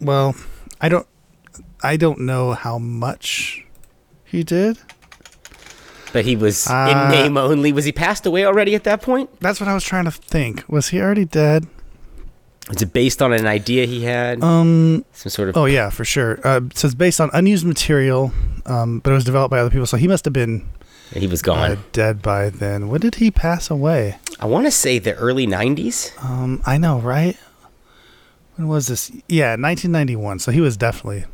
Well, 0.00 0.34
I 0.80 0.88
don't 0.88 1.06
I 1.82 1.96
don't 1.96 2.20
know 2.20 2.52
how 2.52 2.78
much 2.78 3.64
he 4.24 4.42
did. 4.42 4.78
but 6.12 6.24
he 6.24 6.36
was 6.36 6.66
Uh, 6.66 6.88
in 6.90 7.10
name 7.10 7.36
only. 7.36 7.72
Was 7.72 7.84
he 7.84 7.92
passed 7.92 8.24
away 8.26 8.44
already 8.46 8.74
at 8.74 8.84
that 8.84 9.02
point? 9.02 9.28
That's 9.40 9.60
what 9.60 9.68
I 9.68 9.74
was 9.74 9.84
trying 9.84 10.04
to 10.06 10.10
think. 10.10 10.64
Was 10.68 10.88
he 10.88 11.00
already 11.00 11.24
dead? 11.24 11.66
Was 12.68 12.82
it 12.82 12.92
based 12.92 13.22
on 13.22 13.32
an 13.32 13.46
idea 13.46 13.86
he 13.86 14.04
had? 14.04 14.42
Um. 14.42 15.04
Some 15.12 15.30
sort 15.30 15.48
of 15.50 15.56
Oh 15.56 15.64
yeah, 15.66 15.88
for 15.90 16.04
sure. 16.04 16.38
Uh, 16.44 16.60
so 16.74 16.86
it's 16.86 16.94
based 16.94 17.20
on 17.20 17.30
unused 17.32 17.64
material, 17.66 18.32
um, 18.66 19.00
but 19.00 19.10
it 19.10 19.14
was 19.14 19.24
developed 19.24 19.50
by 19.50 19.58
other 19.58 19.70
people. 19.70 19.86
So 19.86 19.96
he 19.96 20.06
must 20.08 20.24
have 20.26 20.34
been 20.34 20.68
he 21.12 21.26
was 21.26 21.40
uh, 21.42 21.46
gone. 21.46 21.78
dead 21.92 22.20
by 22.22 22.50
then. 22.50 22.88
When 22.88 23.00
did 23.00 23.16
he 23.16 23.30
pass 23.30 23.70
away? 23.70 24.18
I 24.40 24.46
want 24.46 24.66
to 24.66 24.70
say 24.70 24.98
the 24.98 25.14
early 25.14 25.46
'90s. 25.46 26.12
Um, 26.22 26.62
I 26.64 26.78
know, 26.78 26.98
right? 27.00 27.36
When 28.56 28.68
was 28.68 28.86
this? 28.86 29.10
Yeah, 29.28 29.50
1991. 29.50 30.38
So 30.40 30.52
he 30.52 30.60
was 30.60 30.76
definitely. 30.76 31.24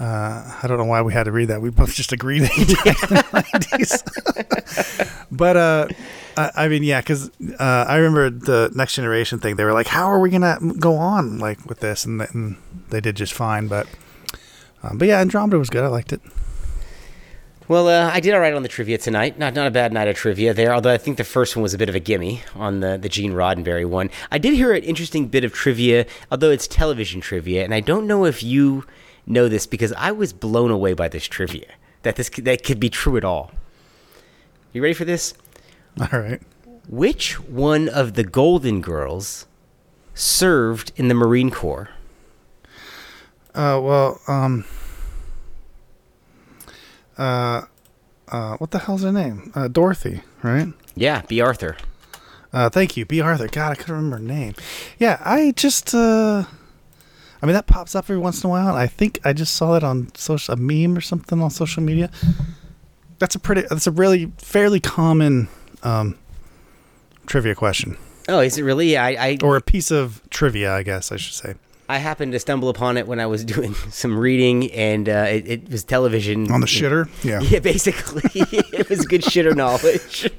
Uh, 0.00 0.58
I 0.62 0.66
don't 0.66 0.78
know 0.78 0.84
why 0.84 1.02
we 1.02 1.12
had 1.12 1.24
to 1.24 1.32
read 1.32 1.46
that. 1.46 1.60
We 1.62 1.70
both 1.70 1.94
just 1.94 2.12
agreed 2.12 2.40
that 2.40 2.50
he 2.50 2.64
died 2.64 2.86
in 2.86 3.14
the 3.14 3.22
90s. 3.78 5.26
but 5.30 5.56
uh, 5.56 5.86
I, 6.36 6.50
I 6.64 6.68
mean, 6.68 6.82
yeah, 6.82 7.00
because 7.00 7.30
uh, 7.58 7.84
I 7.88 7.96
remember 7.96 8.30
the 8.30 8.72
Next 8.74 8.94
Generation 8.96 9.38
thing. 9.38 9.56
They 9.56 9.64
were 9.64 9.72
like, 9.72 9.86
"How 9.86 10.06
are 10.06 10.18
we 10.18 10.30
gonna 10.30 10.58
go 10.78 10.96
on 10.96 11.38
like 11.38 11.64
with 11.66 11.80
this?" 11.80 12.04
And, 12.04 12.20
and 12.20 12.56
they 12.90 13.00
did 13.00 13.16
just 13.16 13.32
fine. 13.32 13.68
But 13.68 13.86
um, 14.82 14.98
but 14.98 15.06
yeah, 15.08 15.20
Andromeda 15.20 15.58
was 15.58 15.70
good. 15.70 15.84
I 15.84 15.88
liked 15.88 16.12
it. 16.12 16.20
Well, 17.68 17.88
uh, 17.88 18.10
I 18.12 18.20
did 18.20 18.34
all 18.34 18.40
right 18.40 18.52
on 18.52 18.62
the 18.62 18.68
trivia 18.68 18.98
tonight. 18.98 19.38
Not 19.38 19.54
not 19.54 19.66
a 19.66 19.70
bad 19.70 19.92
night 19.92 20.08
of 20.08 20.16
trivia 20.16 20.52
there. 20.52 20.74
Although 20.74 20.92
I 20.92 20.98
think 20.98 21.16
the 21.16 21.24
first 21.24 21.56
one 21.56 21.62
was 21.62 21.72
a 21.74 21.78
bit 21.78 21.88
of 21.88 21.94
a 21.94 22.00
gimme 22.00 22.42
on 22.54 22.80
the 22.80 22.98
the 22.98 23.08
Gene 23.08 23.32
Roddenberry 23.32 23.88
one. 23.88 24.10
I 24.30 24.38
did 24.38 24.54
hear 24.54 24.72
an 24.72 24.82
interesting 24.82 25.28
bit 25.28 25.44
of 25.44 25.52
trivia, 25.52 26.06
although 26.30 26.50
it's 26.50 26.66
television 26.66 27.20
trivia, 27.20 27.64
and 27.64 27.72
I 27.72 27.80
don't 27.80 28.06
know 28.06 28.24
if 28.24 28.42
you 28.42 28.84
know 29.26 29.48
this 29.48 29.66
because 29.66 29.92
I 29.94 30.10
was 30.12 30.32
blown 30.32 30.70
away 30.70 30.92
by 30.92 31.08
this 31.08 31.26
trivia 31.26 31.66
that 32.02 32.16
this 32.16 32.28
could- 32.28 32.44
that 32.44 32.64
could 32.64 32.80
be 32.80 32.90
true 32.90 33.16
at 33.16 33.24
all. 33.24 33.52
You 34.72 34.82
ready 34.82 34.94
for 34.94 35.04
this? 35.04 35.34
All 36.00 36.18
right. 36.18 36.40
Which 36.88 37.38
one 37.38 37.88
of 37.88 38.14
the 38.14 38.24
Golden 38.24 38.80
Girls 38.80 39.46
served 40.14 40.90
in 40.96 41.06
the 41.08 41.14
Marine 41.14 41.50
Corps? 41.50 41.90
Uh, 43.54 43.78
well, 43.82 44.20
um, 44.26 44.64
uh, 47.18 47.62
uh, 48.28 48.56
what 48.56 48.70
the 48.70 48.78
hell's 48.80 49.02
her 49.02 49.12
name? 49.12 49.52
Uh, 49.54 49.68
Dorothy, 49.68 50.22
right? 50.42 50.68
Yeah, 50.94 51.22
Bea 51.22 51.40
Arthur. 51.40 51.76
Uh, 52.52 52.68
thank 52.68 52.96
you, 52.96 53.04
Bea 53.06 53.20
Arthur. 53.20 53.48
God, 53.48 53.72
I 53.72 53.74
couldn't 53.74 53.94
remember 53.94 54.16
her 54.18 54.22
name. 54.22 54.54
Yeah, 54.98 55.20
I 55.24 55.52
just, 55.56 55.94
uh, 55.94 56.44
I 57.40 57.46
mean, 57.46 57.54
that 57.54 57.66
pops 57.66 57.94
up 57.94 58.04
every 58.06 58.18
once 58.18 58.42
in 58.44 58.48
a 58.48 58.50
while. 58.50 58.74
I 58.74 58.86
think 58.86 59.20
I 59.24 59.32
just 59.32 59.54
saw 59.54 59.72
that 59.72 59.82
on 59.84 60.14
social, 60.14 60.54
a 60.54 60.56
meme 60.56 60.96
or 60.96 61.00
something 61.00 61.40
on 61.40 61.50
social 61.50 61.82
media. 61.82 62.10
That's 63.18 63.34
a 63.34 63.38
pretty, 63.38 63.62
that's 63.70 63.86
a 63.86 63.90
really 63.90 64.32
fairly 64.38 64.80
common, 64.80 65.48
um, 65.82 66.18
trivia 67.26 67.54
question 67.54 67.96
Oh, 68.28 68.40
is 68.40 68.58
it 68.58 68.62
really? 68.62 68.96
I 68.96 69.10
I, 69.10 69.38
or 69.42 69.56
a 69.56 69.60
piece 69.60 69.90
of 69.90 70.22
trivia, 70.30 70.72
I 70.72 70.82
guess 70.82 71.10
I 71.10 71.16
should 71.16 71.34
say. 71.34 71.54
I 71.92 71.98
happened 71.98 72.32
to 72.32 72.38
stumble 72.38 72.68
upon 72.70 72.96
it 72.96 73.06
when 73.06 73.20
I 73.20 73.26
was 73.26 73.44
doing 73.54 73.74
some 73.90 74.16
reading, 74.18 74.70
and 74.72 75.08
uh, 75.08 75.26
it, 75.28 75.48
it 75.48 75.70
was 75.70 75.84
television 75.84 76.50
On 76.50 76.60
the 76.60 76.66
shitter? 76.66 77.08
Yeah. 77.24 77.40
Yeah, 77.40 77.58
basically, 77.60 78.22
it 78.34 78.88
was 78.88 79.06
good 79.06 79.22
shitter 79.22 79.54
knowledge. 79.54 80.30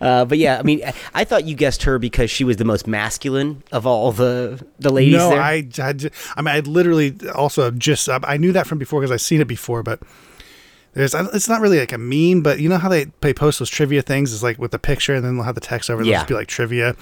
uh, 0.00 0.24
but 0.24 0.38
yeah, 0.38 0.58
I 0.58 0.62
mean, 0.62 0.82
I, 0.84 0.92
I 1.14 1.24
thought 1.24 1.44
you 1.44 1.54
guessed 1.54 1.84
her 1.84 1.98
because 1.98 2.30
she 2.30 2.44
was 2.44 2.56
the 2.56 2.64
most 2.64 2.86
masculine 2.86 3.62
of 3.72 3.86
all 3.86 4.12
the 4.12 4.64
the 4.78 4.90
ladies 4.90 5.14
no, 5.14 5.30
there. 5.30 5.40
I, 5.40 5.68
I, 5.78 5.94
I 6.36 6.42
mean, 6.42 6.54
I 6.54 6.60
literally 6.60 7.14
also 7.34 7.70
just, 7.70 8.08
I 8.08 8.36
knew 8.36 8.52
that 8.52 8.66
from 8.66 8.78
before 8.78 9.00
because 9.00 9.12
I've 9.12 9.20
seen 9.20 9.40
it 9.40 9.48
before, 9.48 9.82
but 9.82 10.00
there's, 10.94 11.14
it's 11.14 11.48
not 11.48 11.60
really 11.60 11.78
like 11.78 11.92
a 11.92 11.98
meme, 11.98 12.42
but 12.42 12.58
you 12.58 12.68
know 12.68 12.78
how 12.78 12.88
they, 12.88 13.06
they 13.20 13.32
post 13.32 13.60
those 13.60 13.70
trivia 13.70 14.02
things 14.02 14.32
is 14.32 14.42
like 14.42 14.58
with 14.58 14.72
the 14.72 14.78
picture 14.78 15.14
and 15.14 15.24
then 15.24 15.36
they'll 15.36 15.44
have 15.44 15.54
the 15.54 15.60
text 15.60 15.90
over, 15.90 16.00
it'll 16.00 16.10
Yeah. 16.10 16.18
just 16.18 16.28
be 16.28 16.34
like 16.34 16.48
trivia. 16.48 16.96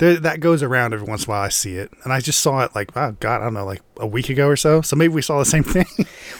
There, 0.00 0.16
that 0.16 0.40
goes 0.40 0.62
around 0.64 0.92
every 0.92 1.06
once 1.06 1.24
in 1.24 1.30
a 1.30 1.34
while. 1.34 1.42
I 1.42 1.48
see 1.50 1.76
it, 1.76 1.92
and 2.02 2.12
I 2.12 2.20
just 2.20 2.40
saw 2.40 2.64
it 2.64 2.74
like, 2.74 2.90
oh 2.96 3.14
god, 3.20 3.40
I 3.40 3.44
don't 3.44 3.54
know, 3.54 3.64
like 3.64 3.80
a 3.98 4.06
week 4.06 4.28
ago 4.28 4.48
or 4.48 4.56
so. 4.56 4.80
So 4.82 4.96
maybe 4.96 5.14
we 5.14 5.22
saw 5.22 5.38
the 5.38 5.44
same 5.44 5.62
thing. 5.74 5.86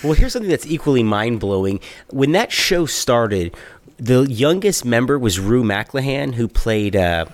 Well, 0.02 0.14
here's 0.14 0.32
something 0.32 0.50
that's 0.50 0.66
equally 0.66 1.02
mind 1.04 1.38
blowing. 1.38 1.78
When 2.08 2.32
that 2.32 2.50
show 2.50 2.86
started, 2.86 3.54
the 3.98 4.22
youngest 4.22 4.84
member 4.84 5.18
was 5.18 5.38
Rue 5.38 5.62
McClanahan, 5.62 6.34
who 6.34 6.48
played 6.48 6.96
uh, 6.96 7.26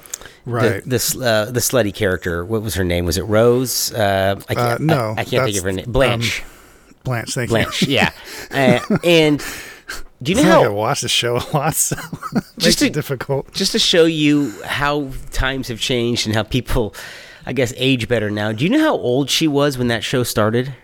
Right. 0.44 0.82
the 0.84 0.98
the, 0.98 1.24
uh, 1.26 1.50
the 1.50 1.60
slutty 1.60 1.94
character. 1.94 2.44
What 2.44 2.62
was 2.62 2.74
her 2.74 2.84
name? 2.84 3.04
Was 3.06 3.16
it 3.18 3.22
Rose? 3.22 3.92
Uh, 3.92 4.40
I 4.48 4.54
can't, 4.54 4.80
Uh, 4.80 4.84
no, 4.84 5.14
I, 5.16 5.20
I 5.22 5.24
can't 5.24 5.44
think 5.44 5.56
of 5.56 5.64
her 5.64 5.72
name. 5.72 5.90
Blanche. 5.90 6.42
Blanche, 7.04 7.34
thank 7.34 7.50
you. 7.50 7.54
Blanche. 7.56 7.82
you. 7.82 7.94
Yeah. 7.94 8.10
Uh, 8.50 8.96
and 9.04 9.40
do 10.22 10.32
you 10.32 10.36
know 10.42 10.44
how 10.50 10.62
I 10.64 10.68
watch 10.68 11.00
the 11.02 11.08
show 11.08 11.36
a 11.36 11.44
lot, 11.56 11.74
so 11.74 11.96
Just 12.58 12.78
to- 12.80 12.86
it 12.86 12.92
difficult. 12.92 13.52
Just 13.52 13.72
to 13.72 13.78
show 13.78 14.04
you 14.04 14.52
how 14.64 15.10
times 15.30 15.68
have 15.68 15.78
changed 15.80 16.26
and 16.26 16.34
how 16.34 16.42
people, 16.42 16.94
I 17.44 17.52
guess, 17.52 17.72
age 17.76 18.08
better 18.08 18.30
now. 18.30 18.52
Do 18.52 18.64
you 18.64 18.70
know 18.70 18.80
how 18.80 18.96
old 18.96 19.28
she 19.30 19.46
was 19.46 19.76
when 19.76 19.88
that 19.88 20.02
show 20.04 20.22
started? 20.22 20.74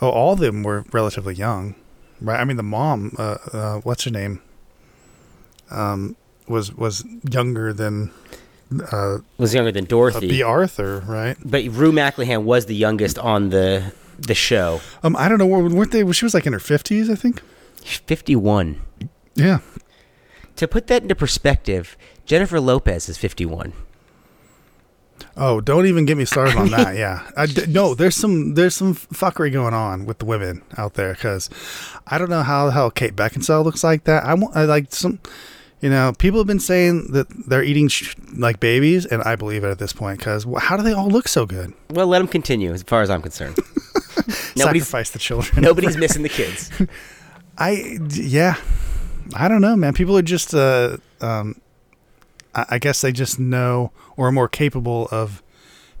Oh, 0.00 0.10
all 0.10 0.32
of 0.34 0.38
them 0.38 0.62
were 0.62 0.84
relatively 0.92 1.34
young, 1.34 1.74
right? 2.20 2.40
I 2.40 2.44
mean, 2.44 2.56
the 2.56 2.62
mom, 2.62 3.14
uh, 3.18 3.36
uh, 3.52 3.76
what's 3.80 4.04
her 4.04 4.10
name, 4.10 4.40
um, 5.70 6.16
was 6.48 6.72
was 6.74 7.04
younger 7.30 7.72
than 7.72 8.10
uh, 8.92 9.18
Was 9.38 9.54
younger 9.54 9.72
than 9.72 9.84
uh, 9.84 9.88
Dorothy. 9.88 10.28
Bea 10.28 10.42
Arthur, 10.42 11.00
right? 11.06 11.36
But 11.44 11.64
Rue 11.68 11.92
McClanahan 11.92 12.44
was 12.44 12.66
the 12.66 12.74
youngest 12.74 13.18
on 13.18 13.50
the 13.50 13.92
the 14.18 14.34
show. 14.34 14.80
Um, 15.02 15.14
I 15.16 15.28
don't 15.28 15.38
know, 15.38 15.46
weren't 15.46 15.92
they? 15.92 16.10
She 16.12 16.24
was 16.24 16.34
like 16.34 16.46
in 16.46 16.52
her 16.52 16.58
fifties, 16.60 17.08
I 17.10 17.14
think. 17.14 17.42
Fifty 17.82 18.36
one. 18.36 18.80
Yeah. 19.34 19.60
To 20.56 20.66
put 20.68 20.86
that 20.88 21.02
into 21.02 21.14
perspective, 21.14 21.96
Jennifer 22.26 22.60
Lopez 22.60 23.08
is 23.08 23.16
fifty 23.16 23.46
one. 23.46 23.72
Oh, 25.36 25.60
don't 25.60 25.86
even 25.86 26.04
get 26.04 26.16
me 26.16 26.24
started 26.24 26.56
on 26.56 26.70
that. 26.70 26.96
Yeah, 26.96 27.28
I 27.36 27.46
no, 27.68 27.94
there's 27.94 28.16
some 28.16 28.54
there's 28.54 28.74
some 28.74 28.94
fuckery 28.94 29.52
going 29.52 29.74
on 29.74 30.04
with 30.06 30.18
the 30.18 30.24
women 30.24 30.62
out 30.76 30.94
there 30.94 31.12
because 31.14 31.48
I 32.06 32.18
don't 32.18 32.30
know 32.30 32.42
how 32.42 32.66
the 32.66 32.72
hell 32.72 32.90
Kate 32.90 33.14
Beckinsale 33.14 33.64
looks 33.64 33.84
like 33.84 34.04
that. 34.04 34.24
I 34.24 34.32
I 34.54 34.64
like 34.64 34.92
some, 34.92 35.20
you 35.80 35.90
know, 35.90 36.12
people 36.18 36.40
have 36.40 36.46
been 36.48 36.58
saying 36.60 37.12
that 37.12 37.26
they're 37.48 37.62
eating 37.62 37.86
sh- 37.88 38.16
like 38.36 38.58
babies, 38.58 39.06
and 39.06 39.22
I 39.22 39.36
believe 39.36 39.62
it 39.64 39.68
at 39.70 39.78
this 39.78 39.92
point 39.92 40.18
because 40.18 40.44
how 40.58 40.76
do 40.76 40.82
they 40.82 40.92
all 40.92 41.08
look 41.08 41.28
so 41.28 41.46
good? 41.46 41.72
Well, 41.90 42.08
let 42.08 42.18
them 42.18 42.28
continue, 42.28 42.72
as 42.72 42.82
far 42.82 43.02
as 43.02 43.10
I'm 43.10 43.22
concerned. 43.22 43.56
nobody's 44.56 44.88
Sacrifice 44.88 45.10
the 45.10 45.18
children. 45.20 45.62
nobody's 45.62 45.96
missing 45.96 46.22
the 46.22 46.28
kids. 46.28 46.70
I 47.58 47.98
yeah, 48.10 48.56
I 49.34 49.48
don't 49.48 49.60
know, 49.60 49.76
man. 49.76 49.92
People 49.92 50.16
are 50.16 50.22
just 50.22 50.54
uh 50.54 50.96
um, 51.20 51.60
I, 52.54 52.66
I 52.70 52.78
guess 52.78 53.00
they 53.00 53.12
just 53.12 53.38
know 53.38 53.90
or 54.16 54.28
are 54.28 54.32
more 54.32 54.48
capable 54.48 55.08
of 55.10 55.42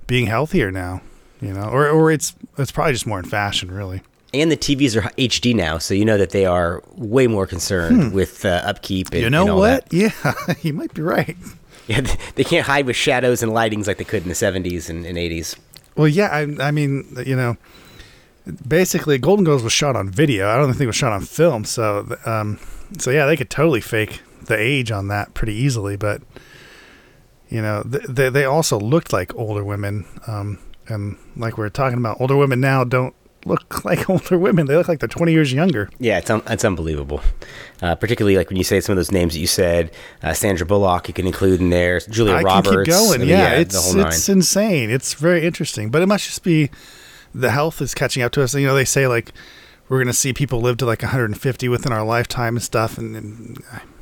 being 0.06 0.26
healthier 0.26 0.70
now, 0.70 1.02
you 1.40 1.52
know, 1.52 1.64
or 1.68 1.88
or 1.88 2.10
it's 2.10 2.34
it's 2.56 2.70
probably 2.72 2.92
just 2.92 3.06
more 3.06 3.18
in 3.18 3.24
fashion, 3.24 3.70
really. 3.70 4.02
And 4.34 4.52
the 4.52 4.56
TVs 4.58 4.94
are 4.94 5.08
HD 5.16 5.54
now, 5.54 5.78
so 5.78 5.94
you 5.94 6.04
know 6.04 6.18
that 6.18 6.30
they 6.30 6.44
are 6.44 6.82
way 6.96 7.26
more 7.26 7.46
concerned 7.46 8.12
with 8.12 8.44
uh, 8.44 8.60
upkeep. 8.64 9.08
And, 9.08 9.14
Hmm. 9.16 9.24
You 9.24 9.30
know 9.30 9.46
and 9.46 9.56
what? 9.56 9.88
that. 9.88 9.92
Yeah, 9.96 10.54
you 10.62 10.72
might 10.74 10.94
be 10.94 11.02
right. 11.02 11.36
Yeah, 11.88 12.02
they 12.34 12.44
can't 12.44 12.66
hide 12.66 12.84
with 12.84 12.96
shadows 12.96 13.42
and 13.42 13.50
lightings 13.50 13.86
like 13.86 13.96
they 13.96 14.04
could 14.04 14.22
in 14.22 14.28
the 14.28 14.34
70s 14.34 14.90
and, 14.90 15.06
and 15.06 15.16
80s. 15.16 15.56
Well, 15.96 16.06
yeah, 16.06 16.26
I, 16.26 16.40
I 16.68 16.70
mean, 16.70 17.06
you 17.24 17.34
know, 17.34 17.56
basically, 18.66 19.18
Golden 19.18 19.44
Girls 19.44 19.62
was 19.62 19.72
shot 19.72 19.96
on 19.96 20.08
video. 20.10 20.48
I 20.48 20.56
don't 20.56 20.68
think 20.72 20.82
it 20.82 20.86
was 20.86 20.96
shot 20.96 21.12
on 21.12 21.22
film. 21.22 21.64
So, 21.64 22.16
um, 22.24 22.58
so 22.98 23.10
yeah, 23.10 23.26
they 23.26 23.36
could 23.36 23.50
totally 23.50 23.80
fake 23.80 24.22
the 24.44 24.56
age 24.58 24.90
on 24.90 25.08
that 25.08 25.34
pretty 25.34 25.54
easily. 25.54 25.96
But 25.96 26.22
you 27.48 27.62
know, 27.62 27.82
th- 27.90 28.04
they 28.08 28.28
they 28.30 28.44
also 28.44 28.78
looked 28.78 29.12
like 29.12 29.34
older 29.34 29.64
women. 29.64 30.04
Um, 30.26 30.58
and 30.88 31.18
like 31.36 31.58
we 31.58 31.64
are 31.66 31.70
talking 31.70 31.98
about, 31.98 32.20
older 32.20 32.36
women 32.36 32.60
now 32.60 32.82
don't 32.82 33.14
look 33.44 33.84
like 33.84 34.08
older 34.08 34.38
women. 34.38 34.66
They 34.66 34.76
look 34.76 34.88
like 34.88 35.00
they're 35.00 35.08
twenty 35.08 35.32
years 35.32 35.52
younger. 35.52 35.90
Yeah, 35.98 36.18
it's, 36.18 36.30
un- 36.30 36.42
it's 36.46 36.64
unbelievable. 36.64 37.20
Uh, 37.82 37.94
particularly 37.94 38.36
like 38.36 38.48
when 38.48 38.56
you 38.56 38.64
say 38.64 38.80
some 38.80 38.92
of 38.92 38.96
those 38.96 39.12
names 39.12 39.34
that 39.34 39.40
you 39.40 39.46
said, 39.46 39.90
uh, 40.22 40.32
Sandra 40.32 40.66
Bullock, 40.66 41.08
you 41.08 41.14
can 41.14 41.26
include 41.26 41.60
in 41.60 41.70
there, 41.70 42.00
Julia 42.00 42.34
I 42.34 42.42
Roberts. 42.42 42.68
can 42.70 42.84
keep 42.84 42.92
going. 42.92 43.14
I 43.14 43.18
mean, 43.18 43.28
yeah, 43.28 43.54
the 43.56 43.60
it's 43.60 43.94
it's 43.94 44.28
insane. 44.28 44.90
It's 44.90 45.14
very 45.14 45.44
interesting, 45.46 45.90
but 45.90 46.02
it 46.02 46.06
must 46.06 46.24
just 46.26 46.42
be 46.42 46.70
the 47.34 47.50
health 47.50 47.80
is 47.80 47.94
catching 47.94 48.22
up 48.22 48.32
to 48.32 48.42
us. 48.42 48.54
You 48.54 48.66
know, 48.66 48.74
they 48.74 48.84
say 48.84 49.06
like 49.06 49.32
we're 49.88 49.98
going 49.98 50.08
to 50.08 50.12
see 50.12 50.32
people 50.32 50.60
live 50.60 50.76
to 50.78 50.86
like 50.86 51.02
150 51.02 51.68
within 51.68 51.92
our 51.92 52.04
lifetime 52.04 52.56
and 52.56 52.62
stuff, 52.62 52.98
and, 52.98 53.16
and 53.16 53.58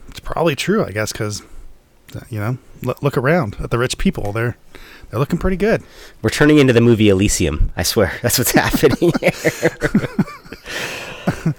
it's 0.08 0.20
probably 0.20 0.56
true, 0.56 0.84
I 0.84 0.90
guess, 0.90 1.12
because 1.12 1.42
uh, 2.14 2.20
you 2.30 2.38
know, 2.38 2.58
look, 2.82 3.02
look 3.02 3.16
around 3.16 3.56
at 3.60 3.70
the 3.70 3.78
rich 3.78 3.98
people. 3.98 4.32
They're 4.32 4.56
they're 5.10 5.20
looking 5.20 5.38
pretty 5.38 5.56
good. 5.56 5.82
We're 6.22 6.30
turning 6.30 6.58
into 6.58 6.72
the 6.72 6.80
movie 6.80 7.08
Elysium. 7.08 7.72
I 7.76 7.82
swear. 7.82 8.18
That's 8.22 8.38
what's 8.38 8.52
happening 8.52 9.12
here. 9.20 9.32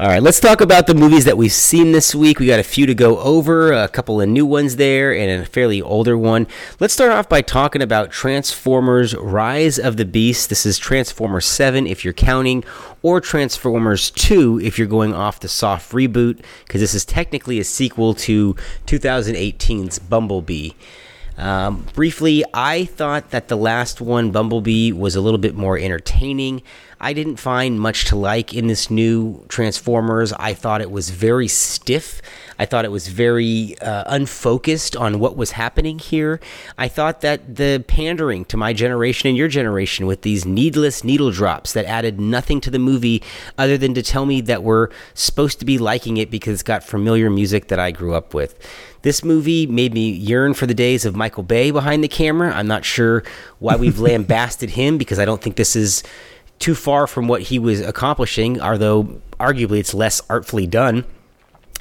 All 0.00 0.06
right, 0.06 0.22
let's 0.22 0.40
talk 0.40 0.62
about 0.62 0.86
the 0.86 0.94
movies 0.94 1.26
that 1.26 1.36
we've 1.36 1.52
seen 1.52 1.92
this 1.92 2.14
week. 2.14 2.38
We 2.38 2.46
got 2.46 2.58
a 2.58 2.62
few 2.62 2.86
to 2.86 2.94
go 2.94 3.18
over, 3.18 3.70
a 3.70 3.86
couple 3.86 4.18
of 4.18 4.30
new 4.30 4.46
ones 4.46 4.76
there, 4.76 5.14
and 5.14 5.42
a 5.42 5.44
fairly 5.44 5.82
older 5.82 6.16
one. 6.16 6.46
Let's 6.78 6.94
start 6.94 7.12
off 7.12 7.28
by 7.28 7.42
talking 7.42 7.82
about 7.82 8.10
Transformers 8.10 9.14
Rise 9.14 9.78
of 9.78 9.98
the 9.98 10.06
Beast. 10.06 10.48
This 10.48 10.64
is 10.64 10.78
Transformers 10.78 11.44
7 11.44 11.86
if 11.86 12.02
you're 12.02 12.14
counting, 12.14 12.64
or 13.02 13.20
Transformers 13.20 14.10
2 14.12 14.58
if 14.62 14.78
you're 14.78 14.86
going 14.86 15.12
off 15.12 15.38
the 15.38 15.48
soft 15.48 15.92
reboot, 15.92 16.42
because 16.64 16.80
this 16.80 16.94
is 16.94 17.04
technically 17.04 17.60
a 17.60 17.64
sequel 17.64 18.14
to 18.14 18.54
2018's 18.86 19.98
Bumblebee. 19.98 20.70
Um, 21.36 21.86
briefly, 21.94 22.42
I 22.52 22.86
thought 22.86 23.30
that 23.30 23.48
the 23.48 23.56
last 23.56 24.00
one, 24.00 24.30
Bumblebee, 24.30 24.92
was 24.92 25.14
a 25.14 25.20
little 25.20 25.38
bit 25.38 25.54
more 25.54 25.78
entertaining. 25.78 26.62
I 27.02 27.14
didn't 27.14 27.36
find 27.36 27.80
much 27.80 28.04
to 28.06 28.16
like 28.16 28.52
in 28.52 28.66
this 28.66 28.90
new 28.90 29.42
Transformers. 29.48 30.34
I 30.34 30.52
thought 30.52 30.82
it 30.82 30.90
was 30.90 31.08
very 31.08 31.48
stiff. 31.48 32.20
I 32.58 32.66
thought 32.66 32.84
it 32.84 32.90
was 32.90 33.08
very 33.08 33.74
uh, 33.80 34.04
unfocused 34.06 34.94
on 34.96 35.18
what 35.18 35.34
was 35.34 35.52
happening 35.52 35.98
here. 35.98 36.40
I 36.76 36.88
thought 36.88 37.22
that 37.22 37.56
the 37.56 37.82
pandering 37.88 38.44
to 38.46 38.58
my 38.58 38.74
generation 38.74 39.28
and 39.28 39.36
your 39.36 39.48
generation 39.48 40.04
with 40.06 40.20
these 40.20 40.44
needless 40.44 41.02
needle 41.02 41.30
drops 41.30 41.72
that 41.72 41.86
added 41.86 42.20
nothing 42.20 42.60
to 42.60 42.70
the 42.70 42.78
movie 42.78 43.22
other 43.56 43.78
than 43.78 43.94
to 43.94 44.02
tell 44.02 44.26
me 44.26 44.42
that 44.42 44.62
we're 44.62 44.88
supposed 45.14 45.58
to 45.60 45.64
be 45.64 45.78
liking 45.78 46.18
it 46.18 46.30
because 46.30 46.52
it's 46.52 46.62
got 46.62 46.84
familiar 46.84 47.30
music 47.30 47.68
that 47.68 47.78
I 47.78 47.92
grew 47.92 48.12
up 48.12 48.34
with. 48.34 48.54
This 49.00 49.24
movie 49.24 49.66
made 49.66 49.94
me 49.94 50.10
yearn 50.10 50.52
for 50.52 50.66
the 50.66 50.74
days 50.74 51.06
of 51.06 51.16
Michael 51.16 51.44
Bay 51.44 51.70
behind 51.70 52.04
the 52.04 52.08
camera. 52.08 52.54
I'm 52.54 52.66
not 52.66 52.84
sure 52.84 53.22
why 53.58 53.76
we've 53.76 53.98
lambasted 54.08 54.68
him 54.68 54.98
because 54.98 55.18
I 55.18 55.24
don't 55.24 55.40
think 55.40 55.56
this 55.56 55.74
is 55.74 56.02
too 56.60 56.76
far 56.76 57.08
from 57.08 57.26
what 57.26 57.42
he 57.42 57.58
was 57.58 57.80
accomplishing, 57.80 58.60
although 58.60 59.20
arguably 59.40 59.80
it's 59.80 59.94
less 59.94 60.22
artfully 60.30 60.66
done. 60.66 61.04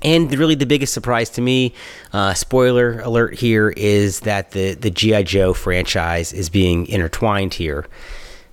And 0.01 0.33
really, 0.33 0.55
the 0.55 0.65
biggest 0.65 0.93
surprise 0.93 1.29
to 1.31 1.41
me, 1.41 1.73
uh, 2.13 2.33
spoiler 2.33 3.01
alert 3.01 3.35
here, 3.35 3.69
is 3.75 4.21
that 4.21 4.51
the 4.51 4.73
the 4.73 4.89
GI 4.89 5.23
Joe 5.23 5.53
franchise 5.53 6.31
is 6.31 6.49
being 6.49 6.87
intertwined 6.87 7.53
here. 7.53 7.85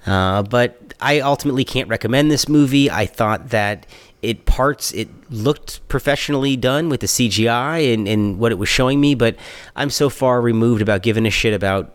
Uh, 0.04 0.42
but 0.42 0.94
I 1.00 1.20
ultimately 1.20 1.64
can't 1.64 1.88
recommend 1.88 2.30
this 2.30 2.48
movie. 2.48 2.90
I 2.90 3.06
thought 3.06 3.50
that 3.50 3.86
it 4.22 4.44
parts 4.44 4.92
it 4.92 5.08
looked 5.30 5.86
professionally 5.86 6.56
done 6.56 6.88
with 6.88 7.00
the 7.00 7.06
CGI 7.06 7.94
and, 7.94 8.08
and 8.08 8.40
what 8.40 8.50
it 8.50 8.56
was 8.56 8.68
showing 8.68 9.00
me, 9.00 9.14
but 9.14 9.36
I'm 9.76 9.90
so 9.90 10.08
far 10.08 10.40
removed 10.40 10.82
about 10.82 11.02
giving 11.02 11.26
a 11.26 11.30
shit 11.30 11.54
about 11.54 11.92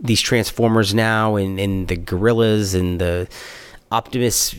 these 0.00 0.20
Transformers 0.20 0.94
now 0.94 1.36
and, 1.36 1.58
and 1.58 1.88
the 1.88 1.96
gorillas 1.96 2.74
and 2.74 3.00
the 3.00 3.28
Optimus 3.94 4.54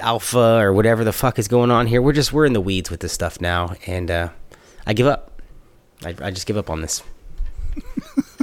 Alpha 0.00 0.58
or 0.60 0.72
whatever 0.72 1.04
the 1.04 1.12
fuck 1.12 1.38
is 1.38 1.46
going 1.48 1.70
on 1.70 1.86
here. 1.86 2.02
We're 2.02 2.12
just 2.12 2.32
we're 2.32 2.46
in 2.46 2.52
the 2.54 2.60
weeds 2.60 2.90
with 2.90 3.00
this 3.00 3.12
stuff 3.12 3.40
now, 3.40 3.76
and 3.86 4.10
uh, 4.10 4.28
I 4.86 4.92
give 4.94 5.06
up. 5.06 5.40
I, 6.04 6.14
I 6.20 6.30
just 6.30 6.46
give 6.46 6.56
up 6.56 6.68
on 6.70 6.80
this. 6.80 7.02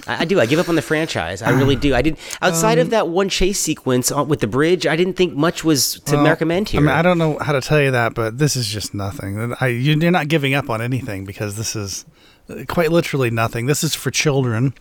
I, 0.08 0.22
I 0.22 0.26
do. 0.26 0.40
I 0.40 0.46
give 0.46 0.58
up 0.60 0.70
on 0.70 0.76
the 0.76 0.82
franchise. 0.82 1.42
I 1.42 1.50
really 1.52 1.76
do. 1.76 1.94
I 1.94 2.02
did. 2.02 2.18
Outside 2.42 2.80
of 2.80 2.90
that 2.92 3.08
one 3.10 3.30
chase 3.30 3.60
sequence 3.60 4.12
with 4.12 4.40
the 4.40 4.48
bridge, 4.48 4.88
I 4.88 4.96
didn't 4.96 5.14
think 5.14 5.34
much 5.36 5.64
was 5.64 6.00
to 6.06 6.16
Well, 6.16 6.26
recommend 6.26 6.70
here. 6.70 6.80
I 6.80 6.84
mean, 6.84 6.92
I 6.96 7.02
don't 7.02 7.18
know 7.18 7.38
how 7.40 7.52
to 7.54 7.62
tell 7.62 7.82
you 7.82 7.92
that, 7.92 8.14
but 8.14 8.38
this 8.38 8.56
is 8.56 8.68
just 8.68 8.94
nothing. 8.94 9.54
I, 9.60 9.68
you- 9.68 9.98
you're 10.00 10.12
not 10.12 10.28
giving 10.28 10.54
up 10.54 10.70
on 10.70 10.82
anything 10.82 11.26
because 11.26 11.56
this 11.58 11.76
is 11.76 12.06
uh, 12.50 12.64
quite 12.68 12.92
literally 12.92 13.30
nothing. 13.30 13.66
This 13.66 13.84
is 13.84 13.94
for 13.96 14.12
children. 14.12 14.74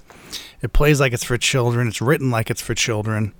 It 0.63 0.73
plays 0.73 1.01
like 1.01 1.13
it's 1.13 1.25
for 1.25 1.37
children. 1.37 1.89
It's 1.89 2.01
written 2.01 2.31
like 2.31 2.51
it's 2.51 2.63
for 2.63 2.75
children. 2.75 3.35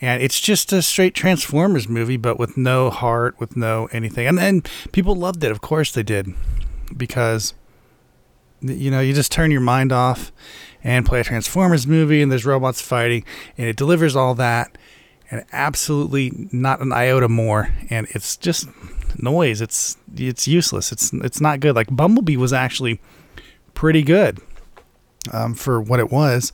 And 0.00 0.22
it's 0.22 0.40
just 0.40 0.72
a 0.72 0.82
straight 0.82 1.14
Transformers 1.14 1.88
movie, 1.88 2.16
but 2.16 2.38
with 2.38 2.56
no 2.56 2.90
heart, 2.90 3.38
with 3.40 3.56
no 3.56 3.88
anything. 3.92 4.26
And 4.26 4.38
then 4.38 4.62
people 4.92 5.14
loved 5.14 5.42
it. 5.42 5.50
Of 5.50 5.60
course 5.60 5.92
they 5.92 6.02
did. 6.02 6.32
Because, 6.96 7.54
you 8.60 8.90
know, 8.90 9.00
you 9.00 9.12
just 9.12 9.32
turn 9.32 9.50
your 9.50 9.60
mind 9.60 9.92
off 9.92 10.32
and 10.84 11.04
play 11.04 11.20
a 11.20 11.24
Transformers 11.24 11.86
movie, 11.86 12.22
and 12.22 12.30
there's 12.30 12.46
robots 12.46 12.80
fighting, 12.80 13.24
and 13.56 13.66
it 13.66 13.76
delivers 13.76 14.14
all 14.14 14.34
that 14.36 14.78
and 15.30 15.44
absolutely 15.52 16.48
not 16.52 16.80
an 16.80 16.90
iota 16.90 17.28
more 17.28 17.68
and 17.90 18.06
it's 18.12 18.34
just 18.34 18.66
noise 19.18 19.60
it's 19.60 19.98
it's 20.16 20.48
useless 20.48 20.90
it's 20.90 21.12
it's 21.12 21.38
not 21.38 21.60
good 21.60 21.76
like 21.76 21.94
bumblebee 21.94 22.34
was 22.34 22.50
actually 22.50 22.98
pretty 23.74 24.02
good 24.02 24.40
um, 25.32 25.54
for 25.54 25.80
what 25.80 26.00
it 26.00 26.10
was, 26.10 26.52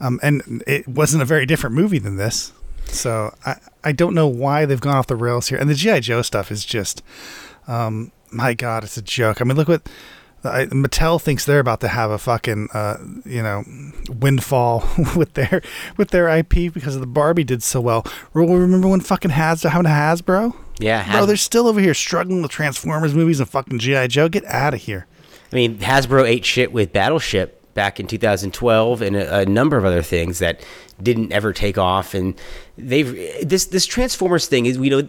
um, 0.00 0.18
and 0.22 0.62
it 0.66 0.86
wasn't 0.88 1.22
a 1.22 1.26
very 1.26 1.46
different 1.46 1.74
movie 1.74 1.98
than 1.98 2.16
this. 2.16 2.52
So 2.86 3.34
I 3.44 3.56
I 3.82 3.92
don't 3.92 4.14
know 4.14 4.26
why 4.26 4.64
they've 4.64 4.80
gone 4.80 4.96
off 4.96 5.06
the 5.06 5.16
rails 5.16 5.48
here. 5.48 5.58
And 5.58 5.68
the 5.68 5.74
GI 5.74 6.00
Joe 6.00 6.22
stuff 6.22 6.50
is 6.50 6.64
just, 6.64 7.02
um, 7.68 8.12
my 8.30 8.54
God, 8.54 8.84
it's 8.84 8.96
a 8.96 9.02
joke. 9.02 9.40
I 9.40 9.44
mean, 9.44 9.56
look 9.56 9.68
what. 9.68 9.88
I, 10.46 10.66
Mattel 10.66 11.18
thinks 11.18 11.46
they're 11.46 11.58
about 11.58 11.80
to 11.80 11.88
have 11.88 12.10
a 12.10 12.18
fucking 12.18 12.68
uh, 12.74 12.98
you 13.24 13.42
know 13.42 13.64
windfall 14.10 14.86
with 15.16 15.32
their 15.32 15.62
with 15.96 16.10
their 16.10 16.28
IP 16.28 16.70
because 16.70 16.94
of 16.94 17.00
the 17.00 17.06
Barbie 17.06 17.44
did 17.44 17.62
so 17.62 17.80
well. 17.80 18.06
Remember 18.34 18.86
when 18.86 19.00
fucking 19.00 19.30
Has 19.30 19.62
having 19.62 19.86
a 19.86 19.88
Hasbro? 19.88 20.54
Yeah, 20.78 21.10
Bro, 21.10 21.26
they're 21.26 21.36
still 21.36 21.66
over 21.66 21.80
here 21.80 21.94
struggling 21.94 22.42
with 22.42 22.50
Transformers 22.50 23.14
movies 23.14 23.40
and 23.40 23.48
fucking 23.48 23.78
GI 23.78 24.08
Joe. 24.08 24.28
Get 24.28 24.44
out 24.44 24.74
of 24.74 24.82
here. 24.82 25.06
I 25.50 25.56
mean, 25.56 25.78
Hasbro 25.78 26.28
ate 26.28 26.44
shit 26.44 26.72
with 26.72 26.92
Battleship 26.92 27.62
back 27.74 28.00
in 28.00 28.06
2012 28.06 29.02
and 29.02 29.16
a, 29.16 29.40
a 29.40 29.46
number 29.46 29.76
of 29.76 29.84
other 29.84 30.02
things 30.02 30.38
that 30.40 30.64
didn't 31.02 31.32
ever 31.32 31.52
take 31.52 31.76
off 31.76 32.14
and 32.14 32.34
they've 32.76 33.48
this 33.48 33.66
this 33.66 33.86
Transformers 33.86 34.46
thing 34.46 34.66
is 34.66 34.76
you 34.78 34.90
know 34.90 35.06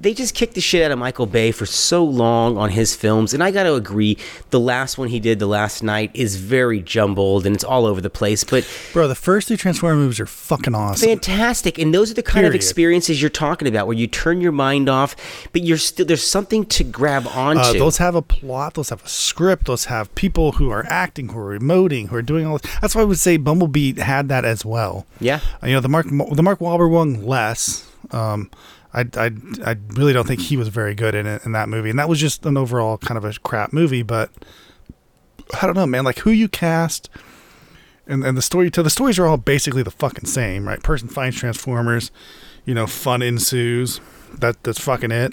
they 0.00 0.14
just 0.14 0.34
kicked 0.34 0.54
the 0.54 0.60
shit 0.60 0.84
out 0.84 0.90
of 0.92 0.98
Michael 0.98 1.26
Bay 1.26 1.50
for 1.50 1.66
so 1.66 2.04
long 2.04 2.56
on 2.56 2.70
his 2.70 2.94
films 2.94 3.34
and 3.34 3.42
I 3.42 3.50
got 3.50 3.64
to 3.64 3.74
agree 3.74 4.16
the 4.50 4.60
last 4.60 4.98
one 4.98 5.08
he 5.08 5.18
did 5.18 5.38
the 5.40 5.46
last 5.48 5.82
night 5.82 6.10
is 6.14 6.36
very 6.36 6.80
jumbled 6.80 7.44
and 7.44 7.54
it's 7.54 7.64
all 7.64 7.86
over 7.86 8.00
the 8.00 8.10
place 8.10 8.44
but 8.44 8.68
Bro, 8.92 9.08
the 9.08 9.14
first 9.16 9.48
two 9.48 9.56
Transformers 9.56 9.98
movies 9.98 10.20
are 10.20 10.26
fucking 10.26 10.74
awesome. 10.74 11.08
fantastic 11.08 11.78
and 11.78 11.92
those 11.92 12.10
are 12.10 12.14
the 12.14 12.22
kind 12.22 12.46
of 12.46 12.54
experiences 12.54 13.20
you're 13.20 13.30
talking 13.30 13.66
about 13.66 13.86
where 13.88 13.96
you 13.96 14.06
turn 14.06 14.40
your 14.40 14.52
mind 14.52 14.88
off 14.88 15.16
but 15.52 15.62
you're 15.64 15.76
still 15.76 16.06
there's 16.06 16.26
something 16.26 16.64
to 16.66 16.84
grab 16.84 17.26
onto 17.26 17.60
Uh, 17.60 17.72
those 17.72 17.98
have 17.98 18.14
a 18.14 18.22
plot. 18.22 18.74
Those 18.74 18.90
have 18.90 19.04
a 19.04 19.08
script. 19.08 19.66
Those 19.66 19.86
have 19.86 20.14
people 20.14 20.52
who 20.52 20.70
are 20.70 20.84
acting, 20.88 21.28
who 21.30 21.38
are 21.40 21.58
emoting, 21.58 22.08
who 22.08 22.16
are 22.16 22.22
doing 22.22 22.46
all. 22.46 22.58
This. 22.58 22.70
That's 22.80 22.94
why 22.94 23.02
I 23.02 23.04
would 23.04 23.18
say 23.18 23.36
Bumblebee 23.36 24.00
had 24.00 24.28
that 24.28 24.44
as 24.44 24.64
well. 24.64 25.06
yeah 25.20 25.40
Uh, 25.62 25.66
You 25.66 25.74
know, 25.74 25.80
the 25.80 25.88
Mark 25.88 26.06
the 26.08 26.42
Mark 26.42 26.60
Wahlberg 26.60 26.90
one 26.90 27.07
less. 27.14 27.90
Um, 28.10 28.50
I, 28.92 29.06
I, 29.16 29.30
I 29.64 29.76
really 29.88 30.12
don't 30.12 30.26
think 30.26 30.40
he 30.40 30.56
was 30.56 30.68
very 30.68 30.94
good 30.94 31.14
in 31.14 31.26
it 31.26 31.44
in 31.44 31.52
that 31.52 31.68
movie, 31.68 31.90
and 31.90 31.98
that 31.98 32.08
was 32.08 32.20
just 32.20 32.46
an 32.46 32.56
overall 32.56 32.98
kind 32.98 33.18
of 33.18 33.24
a 33.24 33.32
crap 33.40 33.72
movie. 33.72 34.02
But 34.02 34.30
I 35.60 35.66
don't 35.66 35.76
know, 35.76 35.86
man. 35.86 36.04
Like 36.04 36.20
who 36.20 36.30
you 36.30 36.48
cast, 36.48 37.10
and 38.06 38.24
and 38.24 38.36
the 38.36 38.42
story. 38.42 38.70
To 38.70 38.82
the 38.82 38.90
stories 38.90 39.18
are 39.18 39.26
all 39.26 39.36
basically 39.36 39.82
the 39.82 39.90
fucking 39.90 40.26
same, 40.26 40.66
right? 40.66 40.82
Person 40.82 41.08
finds 41.08 41.36
Transformers, 41.36 42.10
you 42.64 42.74
know, 42.74 42.86
fun 42.86 43.22
ensues. 43.22 44.00
That 44.38 44.62
that's 44.62 44.80
fucking 44.80 45.10
it. 45.10 45.32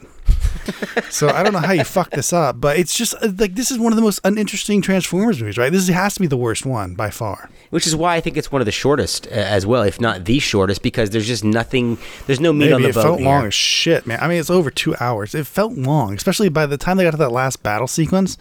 So 1.09 1.29
I 1.29 1.43
don't 1.43 1.53
know 1.53 1.59
how 1.59 1.73
you 1.73 1.83
fuck 1.83 2.09
this 2.11 2.33
up, 2.33 2.59
but 2.59 2.77
it's 2.77 2.95
just 2.97 3.13
uh, 3.21 3.31
like 3.37 3.55
this 3.55 3.69
is 3.71 3.77
one 3.77 3.91
of 3.91 3.95
the 3.97 4.01
most 4.01 4.19
uninteresting 4.23 4.81
Transformers 4.81 5.39
movies, 5.39 5.57
right? 5.57 5.71
This 5.71 5.87
has 5.87 6.15
to 6.15 6.19
be 6.19 6.27
the 6.27 6.37
worst 6.37 6.65
one 6.65 6.95
by 6.95 7.09
far. 7.09 7.49
which 7.69 7.85
is 7.85 7.95
why 7.95 8.15
I 8.15 8.21
think 8.21 8.35
it's 8.37 8.51
one 8.51 8.61
of 8.61 8.65
the 8.65 8.71
shortest 8.71 9.27
uh, 9.27 9.31
as 9.31 9.65
well, 9.65 9.83
if 9.83 10.01
not 10.01 10.25
the 10.25 10.39
shortest, 10.39 10.81
because 10.81 11.11
there's 11.11 11.27
just 11.27 11.43
nothing. 11.43 11.97
There's 12.25 12.39
no 12.39 12.51
meat 12.51 12.71
on 12.71 12.81
Maybe 12.81 12.91
the 12.93 12.99
it 12.99 13.01
bone 13.01 13.03
felt 13.03 13.19
here. 13.19 13.27
long 13.27 13.45
as 13.45 13.53
shit, 13.53 14.07
man. 14.07 14.19
I 14.21 14.27
mean, 14.27 14.39
it's 14.39 14.49
over 14.49 14.71
two 14.71 14.95
hours. 14.99 15.35
It 15.35 15.45
felt 15.45 15.73
long, 15.73 16.15
especially 16.15 16.49
by 16.49 16.65
the 16.65 16.77
time 16.77 16.97
they 16.97 17.03
got 17.03 17.11
to 17.11 17.17
that 17.17 17.31
last 17.31 17.61
battle 17.61 17.87
sequence. 17.87 18.37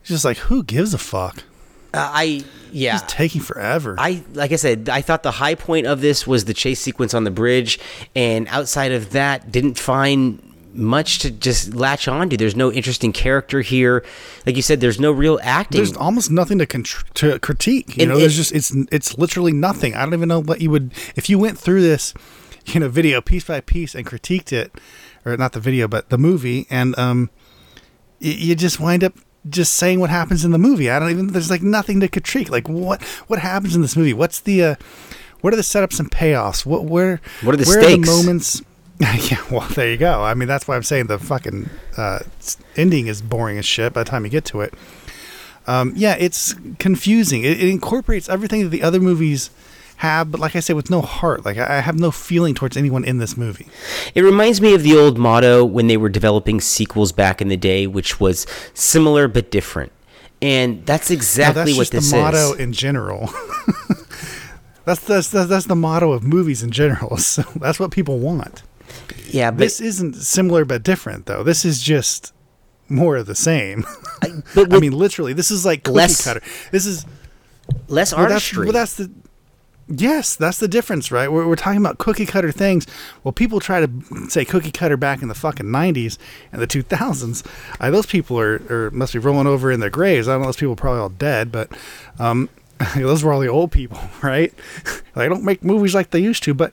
It's 0.00 0.10
just 0.10 0.24
like, 0.24 0.36
who 0.38 0.62
gives 0.62 0.94
a 0.94 0.98
fuck? 0.98 1.42
Uh, 1.92 2.10
I 2.12 2.44
yeah. 2.72 2.96
It's 3.02 3.12
taking 3.12 3.40
forever. 3.40 3.96
I 3.98 4.22
like 4.34 4.52
I 4.52 4.56
said, 4.56 4.88
I 4.88 5.00
thought 5.00 5.22
the 5.22 5.30
high 5.32 5.54
point 5.54 5.86
of 5.86 6.00
this 6.00 6.26
was 6.26 6.44
the 6.44 6.54
chase 6.54 6.78
sequence 6.78 7.14
on 7.14 7.24
the 7.24 7.30
bridge, 7.30 7.78
and 8.14 8.46
outside 8.48 8.92
of 8.92 9.10
that, 9.12 9.50
didn't 9.50 9.78
find 9.78 10.42
much 10.78 11.18
to 11.20 11.30
just 11.30 11.74
latch 11.74 12.08
onto. 12.08 12.36
There's 12.36 12.56
no 12.56 12.72
interesting 12.72 13.12
character 13.12 13.60
here. 13.60 14.04
Like 14.46 14.56
you 14.56 14.62
said, 14.62 14.80
there's 14.80 15.00
no 15.00 15.12
real 15.12 15.38
acting. 15.42 15.78
there's 15.78 15.96
almost 15.96 16.30
nothing 16.30 16.58
to 16.58 16.66
contr- 16.66 17.04
to 17.14 17.38
critique. 17.38 17.96
You 17.96 18.02
And 18.04 18.10
know, 18.12 18.18
there's 18.18 18.36
just 18.36 18.52
it's 18.52 18.72
it's 18.92 19.16
literally 19.18 19.52
nothing. 19.52 19.94
I 19.94 20.04
don't 20.04 20.14
even 20.14 20.28
know 20.28 20.40
what 20.42 20.60
you 20.60 20.70
would 20.70 20.92
if 21.16 21.28
you 21.30 21.38
went 21.38 21.58
through 21.58 21.82
this, 21.82 22.14
you 22.66 22.80
know, 22.80 22.88
video 22.88 23.20
piece 23.20 23.44
by 23.44 23.60
piece 23.60 23.94
and 23.94 24.06
critiqued 24.06 24.52
it, 24.52 24.72
or 25.24 25.36
not 25.36 25.52
the 25.52 25.60
video, 25.60 25.88
but 25.88 26.10
the 26.10 26.18
movie, 26.18 26.66
and 26.70 26.98
um, 26.98 27.30
y- 28.20 28.28
you 28.38 28.54
just 28.54 28.80
wind 28.80 29.02
up 29.04 29.14
just 29.48 29.74
saying 29.74 30.00
what 30.00 30.10
happens 30.10 30.44
in 30.44 30.50
the 30.50 30.58
movie. 30.58 30.90
I 30.90 30.98
don't 30.98 31.10
even. 31.10 31.28
There's 31.28 31.50
like 31.50 31.62
nothing 31.62 32.00
to 32.00 32.08
critique. 32.08 32.50
Like 32.50 32.68
what 32.68 33.02
what 33.28 33.38
happens 33.38 33.76
in 33.76 33.82
this 33.82 33.96
movie? 33.96 34.12
What's 34.12 34.40
the 34.40 34.62
uh, 34.64 34.74
what 35.40 35.52
are 35.52 35.56
the 35.56 35.62
setups 35.62 36.00
and 36.00 36.10
payoffs? 36.10 36.66
What 36.66 36.84
where 36.84 37.20
What 37.42 37.54
are 37.54 37.58
the 37.58 37.64
where 37.64 37.80
stakes? 37.82 38.08
Are 38.08 38.12
the 38.12 38.16
moments? 38.24 38.62
yeah, 39.30 39.42
well, 39.50 39.68
there 39.74 39.90
you 39.90 39.96
go. 39.96 40.22
I 40.22 40.34
mean, 40.34 40.48
that's 40.48 40.66
why 40.66 40.76
I'm 40.76 40.82
saying 40.82 41.06
the 41.06 41.18
fucking 41.18 41.68
uh, 41.96 42.20
ending 42.76 43.06
is 43.08 43.20
boring 43.22 43.58
as 43.58 43.66
shit 43.66 43.92
by 43.92 44.02
the 44.04 44.10
time 44.10 44.24
you 44.24 44.30
get 44.30 44.44
to 44.46 44.60
it. 44.62 44.72
Um, 45.66 45.92
yeah, 45.96 46.16
it's 46.18 46.54
confusing. 46.78 47.42
It, 47.44 47.60
it 47.60 47.68
incorporates 47.68 48.28
everything 48.28 48.62
that 48.62 48.68
the 48.68 48.82
other 48.82 49.00
movies 49.00 49.50
have, 49.96 50.30
but 50.30 50.40
like 50.40 50.54
I 50.54 50.60
said, 50.60 50.76
with 50.76 50.90
no 50.90 51.00
heart. 51.02 51.44
Like 51.44 51.58
I 51.58 51.78
I 51.78 51.80
have 51.80 51.98
no 51.98 52.10
feeling 52.10 52.54
towards 52.54 52.76
anyone 52.76 53.04
in 53.04 53.18
this 53.18 53.36
movie. 53.36 53.66
It 54.14 54.22
reminds 54.22 54.60
me 54.60 54.74
of 54.74 54.82
the 54.82 54.96
old 54.96 55.18
motto 55.18 55.64
when 55.64 55.86
they 55.88 55.96
were 55.96 56.08
developing 56.10 56.60
sequels 56.60 57.12
back 57.12 57.42
in 57.42 57.48
the 57.48 57.56
day, 57.56 57.86
which 57.86 58.20
was 58.20 58.46
similar 58.74 59.26
but 59.28 59.50
different. 59.50 59.92
And 60.40 60.84
that's 60.86 61.10
No, 61.10 61.14
exactly 61.14 61.64
that's 61.72 61.78
what 61.78 61.90
this 61.90 62.10
the 62.10 62.16
motto 62.18 62.52
is. 62.54 62.60
in 62.60 62.72
general. 62.72 63.30
that's, 64.84 65.00
that's 65.00 65.30
that's 65.30 65.48
that's 65.48 65.66
the 65.66 65.74
motto 65.76 66.12
of 66.12 66.22
movies 66.22 66.62
in 66.62 66.70
general. 66.70 67.16
So 67.26 67.42
that's 67.56 67.80
what 67.80 67.90
people 67.90 68.18
want. 68.18 68.62
Yeah, 69.28 69.50
but, 69.50 69.58
This 69.58 69.80
isn't 69.80 70.14
similar 70.16 70.64
but 70.64 70.82
different, 70.82 71.26
though. 71.26 71.42
This 71.42 71.64
is 71.64 71.82
just 71.82 72.32
more 72.88 73.16
of 73.16 73.26
the 73.26 73.34
same. 73.34 73.84
but 74.54 74.72
I 74.72 74.78
mean, 74.78 74.92
literally, 74.92 75.32
this 75.32 75.50
is 75.50 75.64
like 75.64 75.84
cookie 75.84 75.96
Less- 75.96 76.24
cutter. 76.24 76.42
This 76.70 76.86
is 76.86 77.04
less 77.88 78.12
well, 78.12 78.22
that's, 78.22 78.32
artistry. 78.32 78.66
well, 78.66 78.72
that's 78.72 78.94
the 78.94 79.10
yes, 79.88 80.36
that's 80.36 80.58
the 80.58 80.68
difference, 80.68 81.10
right? 81.10 81.30
We're, 81.30 81.46
we're 81.46 81.56
talking 81.56 81.80
about 81.80 81.98
cookie 81.98 82.26
cutter 82.26 82.52
things. 82.52 82.86
Well, 83.24 83.32
people 83.32 83.60
try 83.60 83.84
to 83.84 83.90
say 84.28 84.44
cookie 84.44 84.70
cutter 84.70 84.96
back 84.96 85.22
in 85.22 85.28
the 85.28 85.34
fucking 85.34 85.70
nineties 85.70 86.18
and 86.52 86.60
the 86.60 86.66
two 86.66 86.82
thousands. 86.82 87.42
Uh, 87.80 87.90
those 87.90 88.06
people 88.06 88.38
are, 88.38 88.60
are 88.70 88.90
must 88.92 89.12
be 89.12 89.18
rolling 89.18 89.46
over 89.46 89.70
in 89.70 89.80
their 89.80 89.90
graves. 89.90 90.28
I 90.28 90.32
don't 90.32 90.42
know. 90.42 90.46
Those 90.46 90.56
people 90.56 90.72
are 90.72 90.76
probably 90.76 91.00
all 91.00 91.08
dead, 91.08 91.52
but 91.52 91.70
um, 92.18 92.48
those 92.96 93.24
were 93.24 93.32
all 93.32 93.40
the 93.40 93.48
old 93.48 93.72
people, 93.72 93.98
right? 94.22 94.52
they 95.14 95.28
don't 95.28 95.44
make 95.44 95.62
movies 95.62 95.94
like 95.94 96.10
they 96.10 96.20
used 96.20 96.42
to. 96.44 96.54
But 96.54 96.72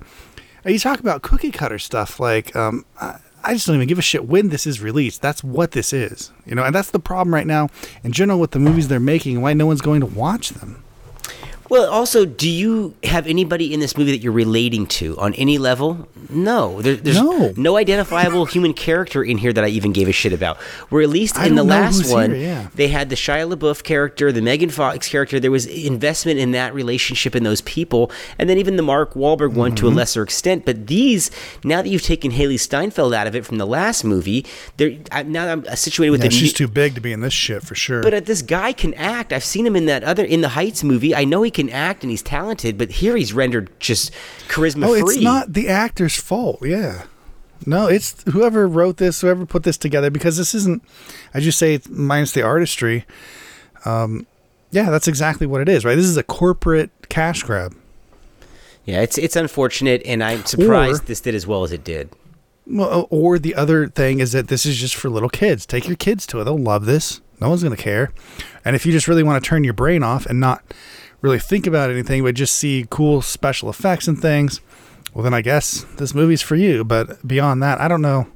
you 0.71 0.79
talk 0.79 0.99
about 0.99 1.21
cookie 1.21 1.51
cutter 1.51 1.79
stuff, 1.79 2.19
like 2.19 2.55
um, 2.55 2.85
I, 2.99 3.19
I 3.43 3.53
just 3.53 3.67
don't 3.67 3.75
even 3.75 3.87
give 3.87 3.99
a 3.99 4.03
shit 4.03 4.25
when 4.25 4.49
this 4.49 4.65
is 4.65 4.81
released. 4.81 5.21
That's 5.21 5.43
what 5.43 5.71
this 5.71 5.91
is, 5.91 6.31
you 6.45 6.55
know, 6.55 6.63
and 6.63 6.73
that's 6.73 6.91
the 6.91 6.99
problem 6.99 7.33
right 7.33 7.47
now 7.47 7.69
in 8.03 8.11
general 8.11 8.39
with 8.39 8.51
the 8.51 8.59
movies 8.59 8.87
they're 8.87 8.99
making. 8.99 9.41
Why 9.41 9.53
no 9.53 9.65
one's 9.65 9.81
going 9.81 9.99
to 9.99 10.05
watch 10.05 10.49
them? 10.49 10.82
Well, 11.73 11.89
also, 11.89 12.23
do 12.23 12.47
you 12.47 12.93
have 13.03 13.25
anybody 13.25 13.73
in 13.73 13.79
this 13.79 13.97
movie 13.97 14.11
that 14.11 14.19
you're 14.19 14.31
relating 14.31 14.85
to 15.01 15.17
on 15.17 15.33
any 15.33 15.57
level? 15.57 16.07
No, 16.29 16.83
there, 16.83 16.95
there's 16.95 17.19
No. 17.57 17.77
identifiable 17.77 18.45
human 18.45 18.73
character 18.73 19.23
in 19.23 19.39
here 19.39 19.51
that 19.51 19.63
I 19.63 19.69
even 19.69 19.91
gave 19.91 20.07
a 20.07 20.11
shit 20.11 20.33
about. 20.33 20.57
Where 20.91 21.01
at 21.01 21.09
least 21.09 21.35
in 21.35 21.55
the 21.55 21.63
last 21.63 22.11
one, 22.11 22.29
here, 22.29 22.39
yeah. 22.39 22.67
they 22.75 22.89
had 22.89 23.09
the 23.09 23.15
Shia 23.15 23.51
LaBeouf 23.51 23.81
character, 23.83 24.31
the 24.31 24.43
Megan 24.43 24.69
Fox 24.69 25.09
character. 25.09 25.39
There 25.39 25.49
was 25.49 25.65
investment 25.65 26.37
in 26.37 26.51
that 26.51 26.75
relationship 26.75 27.35
in 27.35 27.41
those 27.41 27.61
people, 27.61 28.11
and 28.37 28.47
then 28.47 28.59
even 28.59 28.75
the 28.75 28.83
Mark 28.83 29.15
Wahlberg 29.15 29.53
one 29.53 29.71
Mm-hmm. 29.71 29.75
to 29.77 29.87
a 29.87 29.89
lesser 29.89 30.21
extent. 30.21 30.65
But 30.65 30.85
these, 30.85 31.31
now 31.63 31.81
that 31.81 31.89
you've 31.89 32.03
taken 32.03 32.33
Hailee 32.33 32.59
Steinfeld 32.59 33.15
out 33.15 33.25
of 33.25 33.35
it 33.35 33.47
from 33.47 33.57
the 33.57 33.65
last 33.65 34.03
movie, 34.03 34.45
they're 34.77 34.97
I, 35.11 35.23
now 35.23 35.47
I'm 35.51 35.65
situated 35.75 36.11
with 36.11 36.21
Yeah, 36.21 36.29
the 36.29 36.35
she's 36.35 36.51
new- 36.59 36.67
too 36.67 36.71
big 36.71 36.93
to 36.93 37.01
be 37.01 37.11
in 37.11 37.21
this 37.21 37.33
shit 37.33 37.63
for 37.63 37.73
sure. 37.73 38.03
but 38.03 38.13
uh, 38.13 38.19
this 38.19 38.43
guy 38.43 38.73
can 38.73 38.93
act. 38.93 39.33
I've 39.33 39.43
seen 39.43 39.65
him 39.65 39.75
in 39.75 39.87
that 39.87 40.03
other 40.03 40.23
in 40.23 40.41
the 40.41 40.49
Heights 40.49 40.83
movie. 40.83 41.15
I 41.15 41.23
know 41.23 41.41
he 41.41 41.49
can 41.49 41.62
act 41.69 42.03
and 42.03 42.11
he's 42.11 42.21
talented, 42.21 42.77
but 42.77 42.91
here 42.91 43.15
he's 43.15 43.33
rendered 43.33 43.69
just 43.79 44.11
charisma 44.47 44.87
oh, 44.87 44.93
it's 44.93 45.19
not 45.19 45.53
the 45.53 45.69
actor's 45.69 46.15
fault. 46.15 46.65
Yeah. 46.65 47.03
No, 47.65 47.87
it's 47.87 48.23
whoever 48.31 48.67
wrote 48.67 48.97
this, 48.97 49.21
whoever 49.21 49.45
put 49.45 49.63
this 49.63 49.77
together, 49.77 50.09
because 50.09 50.37
this 50.37 50.53
isn't, 50.53 50.83
as 51.33 51.45
you 51.45 51.51
say, 51.51 51.79
minus 51.89 52.31
the 52.33 52.41
artistry. 52.41 53.05
Um, 53.85 54.27
yeah, 54.71 54.89
that's 54.89 55.07
exactly 55.07 55.47
what 55.47 55.61
it 55.61 55.69
is, 55.69 55.85
right? 55.85 55.95
This 55.95 56.05
is 56.05 56.17
a 56.17 56.23
corporate 56.23 56.91
cash 57.09 57.43
grab. 57.43 57.75
Yeah, 58.85 59.01
it's 59.01 59.17
it's 59.17 59.35
unfortunate, 59.35 60.01
and 60.05 60.23
I'm 60.23 60.43
surprised 60.45 61.05
this 61.05 61.21
did 61.21 61.35
as 61.35 61.47
well 61.47 61.63
as 61.63 61.71
it 61.71 61.83
did. 61.83 62.09
Well, 62.65 63.07
or 63.09 63.39
the 63.39 63.55
other 63.55 63.87
thing 63.87 64.19
is 64.19 64.31
that 64.33 64.47
this 64.47 64.65
is 64.65 64.77
just 64.77 64.95
for 64.95 65.09
little 65.09 65.29
kids. 65.29 65.65
Take 65.65 65.87
your 65.87 65.95
kids 65.95 66.25
to 66.27 66.41
it; 66.41 66.43
they'll 66.43 66.57
love 66.57 66.85
this. 66.85 67.21
No 67.39 67.49
one's 67.49 67.63
going 67.63 67.75
to 67.75 67.81
care. 67.81 68.11
And 68.65 68.75
if 68.75 68.85
you 68.85 68.91
just 68.91 69.07
really 69.07 69.23
want 69.23 69.43
to 69.43 69.47
turn 69.47 69.63
your 69.63 69.73
brain 69.73 70.03
off 70.03 70.25
and 70.25 70.39
not 70.39 70.63
really 71.23 71.39
think 71.39 71.65
about 71.65 71.89
anything, 71.89 72.21
but 72.21 72.35
just 72.35 72.55
see 72.55 72.85
cool 72.91 73.23
special 73.23 73.69
effects 73.69 74.07
and 74.07 74.21
things, 74.21 74.61
well, 75.13 75.23
then 75.23 75.33
I 75.33 75.41
guess 75.41 75.85
this 75.97 76.13
movie's 76.13 76.41
for 76.43 76.55
you. 76.55 76.83
But 76.83 77.25
beyond 77.27 77.63
that, 77.63 77.81
I 77.81 77.87
don't 77.87 78.01
know. 78.01 78.27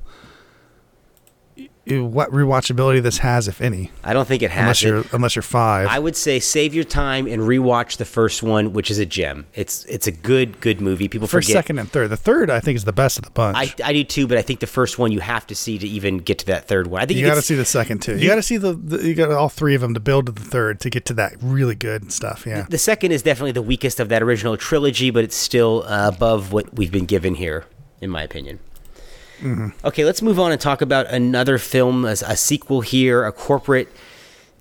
Uh, 1.91 2.03
what 2.03 2.31
rewatchability 2.31 3.01
this 3.01 3.19
has, 3.19 3.47
if 3.47 3.61
any, 3.61 3.91
I 4.03 4.13
don't 4.13 4.27
think 4.27 4.41
it 4.43 4.51
has 4.51 4.61
unless 4.61 4.83
you're 4.83 5.03
unless 5.13 5.35
you're 5.35 5.43
five. 5.43 5.87
I 5.87 5.99
would 5.99 6.15
say 6.15 6.39
save 6.39 6.73
your 6.73 6.83
time 6.83 7.27
and 7.27 7.41
rewatch 7.43 7.97
the 7.97 8.05
first 8.05 8.43
one, 8.43 8.73
which 8.73 8.89
is 8.91 8.99
a 8.99 9.05
gem. 9.05 9.45
It's 9.53 9.85
it's 9.85 10.07
a 10.07 10.11
good 10.11 10.59
good 10.61 10.81
movie. 10.81 11.07
People 11.07 11.27
First, 11.27 11.47
forget. 11.47 11.63
second, 11.63 11.79
and 11.79 11.91
third. 11.91 12.09
The 12.09 12.17
third, 12.17 12.49
I 12.49 12.59
think, 12.59 12.75
is 12.75 12.83
the 12.85 12.93
best 12.93 13.17
of 13.17 13.23
the 13.25 13.31
bunch. 13.31 13.57
I, 13.57 13.73
I 13.83 13.93
do 13.93 14.03
too, 14.03 14.27
but 14.27 14.37
I 14.37 14.41
think 14.41 14.59
the 14.59 14.67
first 14.67 14.97
one 14.99 15.11
you 15.11 15.19
have 15.19 15.45
to 15.47 15.55
see 15.55 15.77
to 15.77 15.87
even 15.87 16.17
get 16.17 16.39
to 16.39 16.45
that 16.47 16.67
third 16.67 16.87
one. 16.87 17.01
I 17.01 17.05
think 17.05 17.19
you 17.19 17.25
got 17.25 17.35
to 17.35 17.41
see 17.41 17.55
the 17.55 17.65
second 17.65 18.01
too. 18.01 18.13
You, 18.13 18.19
you- 18.23 18.27
got 18.29 18.35
to 18.35 18.43
see 18.43 18.57
the, 18.57 18.73
the 18.73 19.07
you 19.07 19.13
got 19.13 19.31
all 19.31 19.49
three 19.49 19.75
of 19.75 19.81
them 19.81 19.93
to 19.93 19.99
build 19.99 20.25
to 20.27 20.31
the 20.31 20.41
third 20.41 20.79
to 20.81 20.89
get 20.89 21.05
to 21.05 21.13
that 21.15 21.35
really 21.41 21.75
good 21.75 22.11
stuff. 22.11 22.45
Yeah. 22.45 22.65
the 22.69 22.77
second 22.77 23.11
is 23.11 23.21
definitely 23.21 23.51
the 23.53 23.61
weakest 23.61 23.99
of 23.99 24.09
that 24.09 24.21
original 24.21 24.57
trilogy, 24.57 25.09
but 25.11 25.23
it's 25.23 25.35
still 25.35 25.83
uh, 25.87 26.07
above 26.13 26.51
what 26.53 26.73
we've 26.75 26.91
been 26.91 27.05
given 27.05 27.35
here, 27.35 27.65
in 28.01 28.09
my 28.09 28.23
opinion. 28.23 28.59
Mm-hmm. 29.41 29.87
Okay, 29.87 30.03
let's 30.05 30.21
move 30.21 30.39
on 30.39 30.51
and 30.51 30.59
talk 30.59 30.81
about 30.81 31.07
another 31.07 31.57
film, 31.57 32.05
as 32.05 32.21
a 32.21 32.35
sequel 32.35 32.81
here, 32.81 33.25
a 33.25 33.31
corporate 33.31 33.89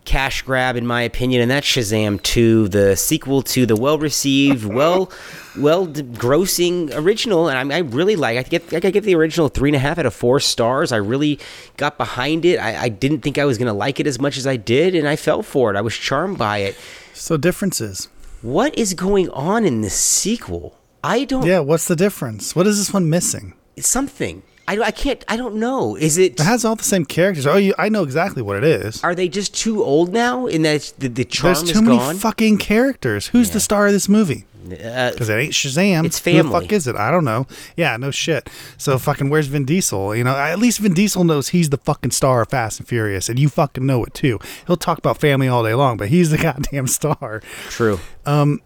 cash 0.06 0.42
grab, 0.42 0.76
in 0.76 0.86
my 0.86 1.02
opinion, 1.02 1.42
and 1.42 1.50
that's 1.50 1.66
Shazam 1.66 2.22
2, 2.22 2.68
the 2.68 2.96
sequel 2.96 3.42
to 3.42 3.66
the 3.66 3.76
well-received, 3.76 4.64
well, 4.74 5.10
well 5.58 5.86
grossing 5.86 6.90
original. 6.94 7.48
And 7.48 7.72
I, 7.72 7.76
I 7.76 7.80
really 7.80 8.16
like. 8.16 8.38
I 8.38 8.42
get, 8.44 8.72
I 8.72 8.90
give 8.90 9.04
the 9.04 9.14
original 9.14 9.48
three 9.48 9.68
and 9.68 9.76
a 9.76 9.80
half 9.80 9.98
out 9.98 10.06
of 10.06 10.14
four 10.14 10.40
stars. 10.40 10.92
I 10.92 10.96
really 10.96 11.38
got 11.76 11.98
behind 11.98 12.46
it. 12.46 12.58
I, 12.58 12.84
I 12.84 12.88
didn't 12.88 13.20
think 13.20 13.36
I 13.36 13.44
was 13.44 13.58
going 13.58 13.66
to 13.66 13.74
like 13.74 14.00
it 14.00 14.06
as 14.06 14.18
much 14.18 14.38
as 14.38 14.46
I 14.46 14.56
did, 14.56 14.94
and 14.94 15.06
I 15.06 15.16
fell 15.16 15.42
for 15.42 15.74
it. 15.74 15.76
I 15.76 15.82
was 15.82 15.94
charmed 15.94 16.38
by 16.38 16.58
it. 16.58 16.78
So 17.12 17.36
differences. 17.36 18.08
What 18.40 18.78
is 18.78 18.94
going 18.94 19.28
on 19.30 19.64
in 19.64 19.80
this 19.80 19.96
sequel? 19.96 20.78
I 21.02 21.24
don't. 21.24 21.44
Yeah. 21.44 21.60
What's 21.60 21.88
the 21.88 21.96
difference? 21.96 22.56
What 22.56 22.66
is 22.66 22.78
this 22.78 22.92
one 22.92 23.10
missing? 23.10 23.54
Something. 23.78 24.42
I, 24.68 24.78
I 24.80 24.90
can't. 24.90 25.24
I 25.28 25.36
don't 25.36 25.56
know. 25.56 25.94
Is 25.96 26.18
it? 26.18 26.40
It 26.40 26.42
has 26.42 26.64
all 26.64 26.74
the 26.76 26.82
same 26.82 27.04
characters. 27.04 27.46
Oh, 27.46 27.56
you, 27.56 27.72
I 27.78 27.88
know 27.88 28.02
exactly 28.02 28.42
what 28.42 28.56
it 28.56 28.64
is. 28.64 29.02
Are 29.04 29.14
they 29.14 29.28
just 29.28 29.54
too 29.54 29.82
old 29.84 30.12
now? 30.12 30.46
In 30.46 30.62
that 30.62 30.92
the, 30.98 31.08
the 31.08 31.24
charm 31.24 31.54
There's 31.54 31.72
too 31.72 31.82
many 31.82 31.98
gone. 31.98 32.16
fucking 32.16 32.58
characters. 32.58 33.28
Who's 33.28 33.50
the 33.50 33.60
star 33.60 33.86
of 33.86 33.92
this 33.92 34.08
movie? 34.08 34.44
Uh, 34.66 35.12
Because 35.12 35.28
it 35.28 35.34
ain't 35.34 35.52
Shazam. 35.52 36.04
It's 36.06 36.18
Who 36.24 36.42
the 36.42 36.50
fuck 36.50 36.72
is 36.72 36.88
it? 36.88 36.96
I 36.96 37.12
don't 37.12 37.24
know. 37.24 37.46
Yeah, 37.76 37.96
no 37.96 38.10
shit. 38.10 38.50
So 38.76 38.98
fucking 38.98 39.30
where's 39.30 39.46
Vin 39.46 39.64
Diesel? 39.64 40.16
You 40.16 40.24
know, 40.24 40.34
at 40.34 40.58
least 40.58 40.80
Vin 40.80 40.92
Diesel 40.94 41.22
knows 41.22 41.50
he's 41.50 41.70
the 41.70 41.76
fucking 41.76 42.10
star 42.10 42.42
of 42.42 42.48
Fast 42.48 42.80
and 42.80 42.88
Furious, 42.88 43.28
and 43.28 43.38
you 43.38 43.48
fucking 43.48 43.86
know 43.86 44.02
it 44.04 44.12
too. 44.14 44.40
He'll 44.66 44.76
talk 44.76 44.98
about 44.98 45.18
family 45.18 45.46
all 45.46 45.62
day 45.62 45.74
long, 45.74 45.96
but 45.96 46.08
he's 46.08 46.30
the 46.32 46.38
goddamn 46.42 46.88
star. 46.88 47.40
true. 47.68 48.00
Um, 48.24 48.60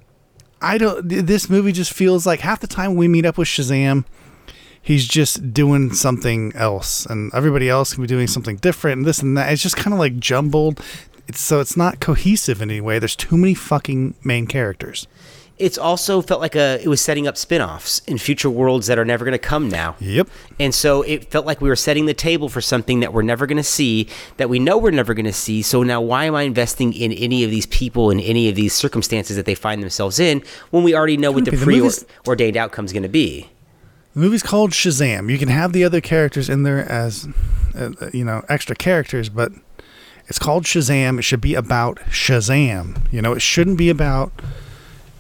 I 0.63 0.79
don't. 0.79 1.07
This 1.07 1.51
movie 1.51 1.73
just 1.73 1.93
feels 1.93 2.27
like 2.27 2.41
half 2.41 2.61
the 2.61 2.67
time 2.67 2.95
we 2.95 3.07
meet 3.07 3.27
up 3.27 3.37
with 3.37 3.49
Shazam, 3.49 4.07
he's 4.83 5.07
just 5.07 5.53
doing 5.53 5.93
something 5.93 6.53
else, 6.55 7.07
and 7.07 7.33
everybody 7.35 7.69
else 7.69 7.95
can 7.95 8.03
be 8.03 8.09
doing 8.09 8.27
something 8.27 8.57
different, 8.57 8.99
and 8.99 9.07
this 9.07 9.21
and 9.23 9.37
that. 9.37 9.53
It's 9.53 9.63
just 9.63 9.77
kind 9.77 9.93
of 9.95 9.99
like 10.01 10.19
jumbled. 10.19 10.81
It's 11.29 11.41
so 11.41 11.61
it's 11.61 11.77
not 11.77 12.01
cohesive 12.01 12.61
in 12.61 12.71
any 12.71 12.81
way. 12.81 12.99
There's 12.99 13.17
too 13.17 13.37
many 13.37 13.55
fucking 13.55 14.15
main 14.25 14.47
characters. 14.47 15.07
It's 15.59 15.77
also 15.77 16.23
felt 16.23 16.41
like 16.41 16.57
a. 16.57 16.81
It 16.83 16.89
was 16.89 17.03
setting 17.03 17.29
up 17.29 17.37
spin-offs 17.37 18.01
in 18.07 18.17
future 18.17 18.49
worlds 18.49 18.87
that 18.87 18.99
are 18.99 19.05
never 19.05 19.27
going 19.27 19.33
to 19.33 19.39
come 19.39 19.69
now. 19.69 19.95
Yep. 20.01 20.29
And 20.59 20.75
so 20.75 21.03
it 21.03 21.31
felt 21.31 21.45
like 21.45 21.61
we 21.61 21.69
were 21.69 21.77
setting 21.77 22.07
the 22.07 22.15
table 22.15 22.49
for 22.49 22.63
something 22.63 23.01
that 23.01 23.13
we're 23.13 23.21
never 23.21 23.47
going 23.47 23.59
to 23.59 23.63
see, 23.63 24.09
that 24.39 24.49
we 24.49 24.59
know 24.59 24.79
we're 24.79 24.91
never 24.91 25.13
going 25.13 25.27
to 25.27 25.35
see. 25.35 25.61
So 25.61 25.83
now, 25.83 26.01
why 26.01 26.25
am 26.25 26.35
I 26.35 26.43
investing 26.45 26.95
in 26.95 27.13
any 27.13 27.45
of 27.45 27.51
these 27.51 27.67
people 27.67 28.11
in 28.11 28.21
any 28.21 28.49
of 28.49 28.55
these 28.57 28.73
circumstances 28.73 29.37
that 29.37 29.45
they 29.45 29.55
find 29.55 29.83
themselves 29.83 30.19
in 30.19 30.43
when 30.71 30.83
we 30.83 30.95
already 30.95 31.19
know 31.19 31.31
what 31.31 31.45
the 31.45 31.51
The 31.51 31.59
movie's- 31.67 32.07
preordained 32.25 32.57
outcome 32.57 32.87
is 32.87 32.95
going 32.95 33.03
to 33.03 33.09
be? 33.11 33.51
The 34.15 34.21
movie's 34.21 34.43
called 34.43 34.73
Shazam. 34.73 35.31
You 35.31 35.39
can 35.39 35.49
have 35.49 35.73
the 35.73 35.85
other 35.85 36.01
characters 36.01 36.49
in 36.49 36.65
there 36.65 36.85
as, 36.91 37.29
uh, 37.77 37.91
you 38.13 38.25
know, 38.25 38.45
extra 38.49 38.75
characters, 38.75 39.29
but 39.29 39.53
it's 40.27 40.39
called 40.39 40.65
Shazam. 40.65 41.19
It 41.19 41.23
should 41.23 41.41
be 41.41 41.55
about 41.55 41.97
Shazam. 42.09 43.01
You 43.13 43.23
know, 43.23 43.33
it 43.33 43.43
shouldn't 43.43 43.79
be 43.79 43.89
about 43.89 44.33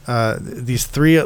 uh, 0.06 0.38
these 0.40 0.86
three 0.86 1.22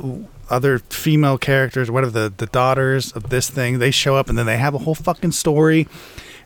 other 0.51 0.79
female 0.79 1.39
characters, 1.39 1.91
whatever 1.91 2.11
the 2.11 2.35
the 2.37 2.47
daughters 2.47 3.13
of 3.13 3.31
this 3.31 3.49
thing. 3.49 3.79
They 3.79 3.91
show 3.91 4.17
up 4.17 4.29
and 4.29 4.37
then 4.37 4.47
they 4.47 4.59
have 4.59 4.75
a 4.75 4.79
whole 4.79 4.95
fucking 4.95 5.33
story, 5.33 5.89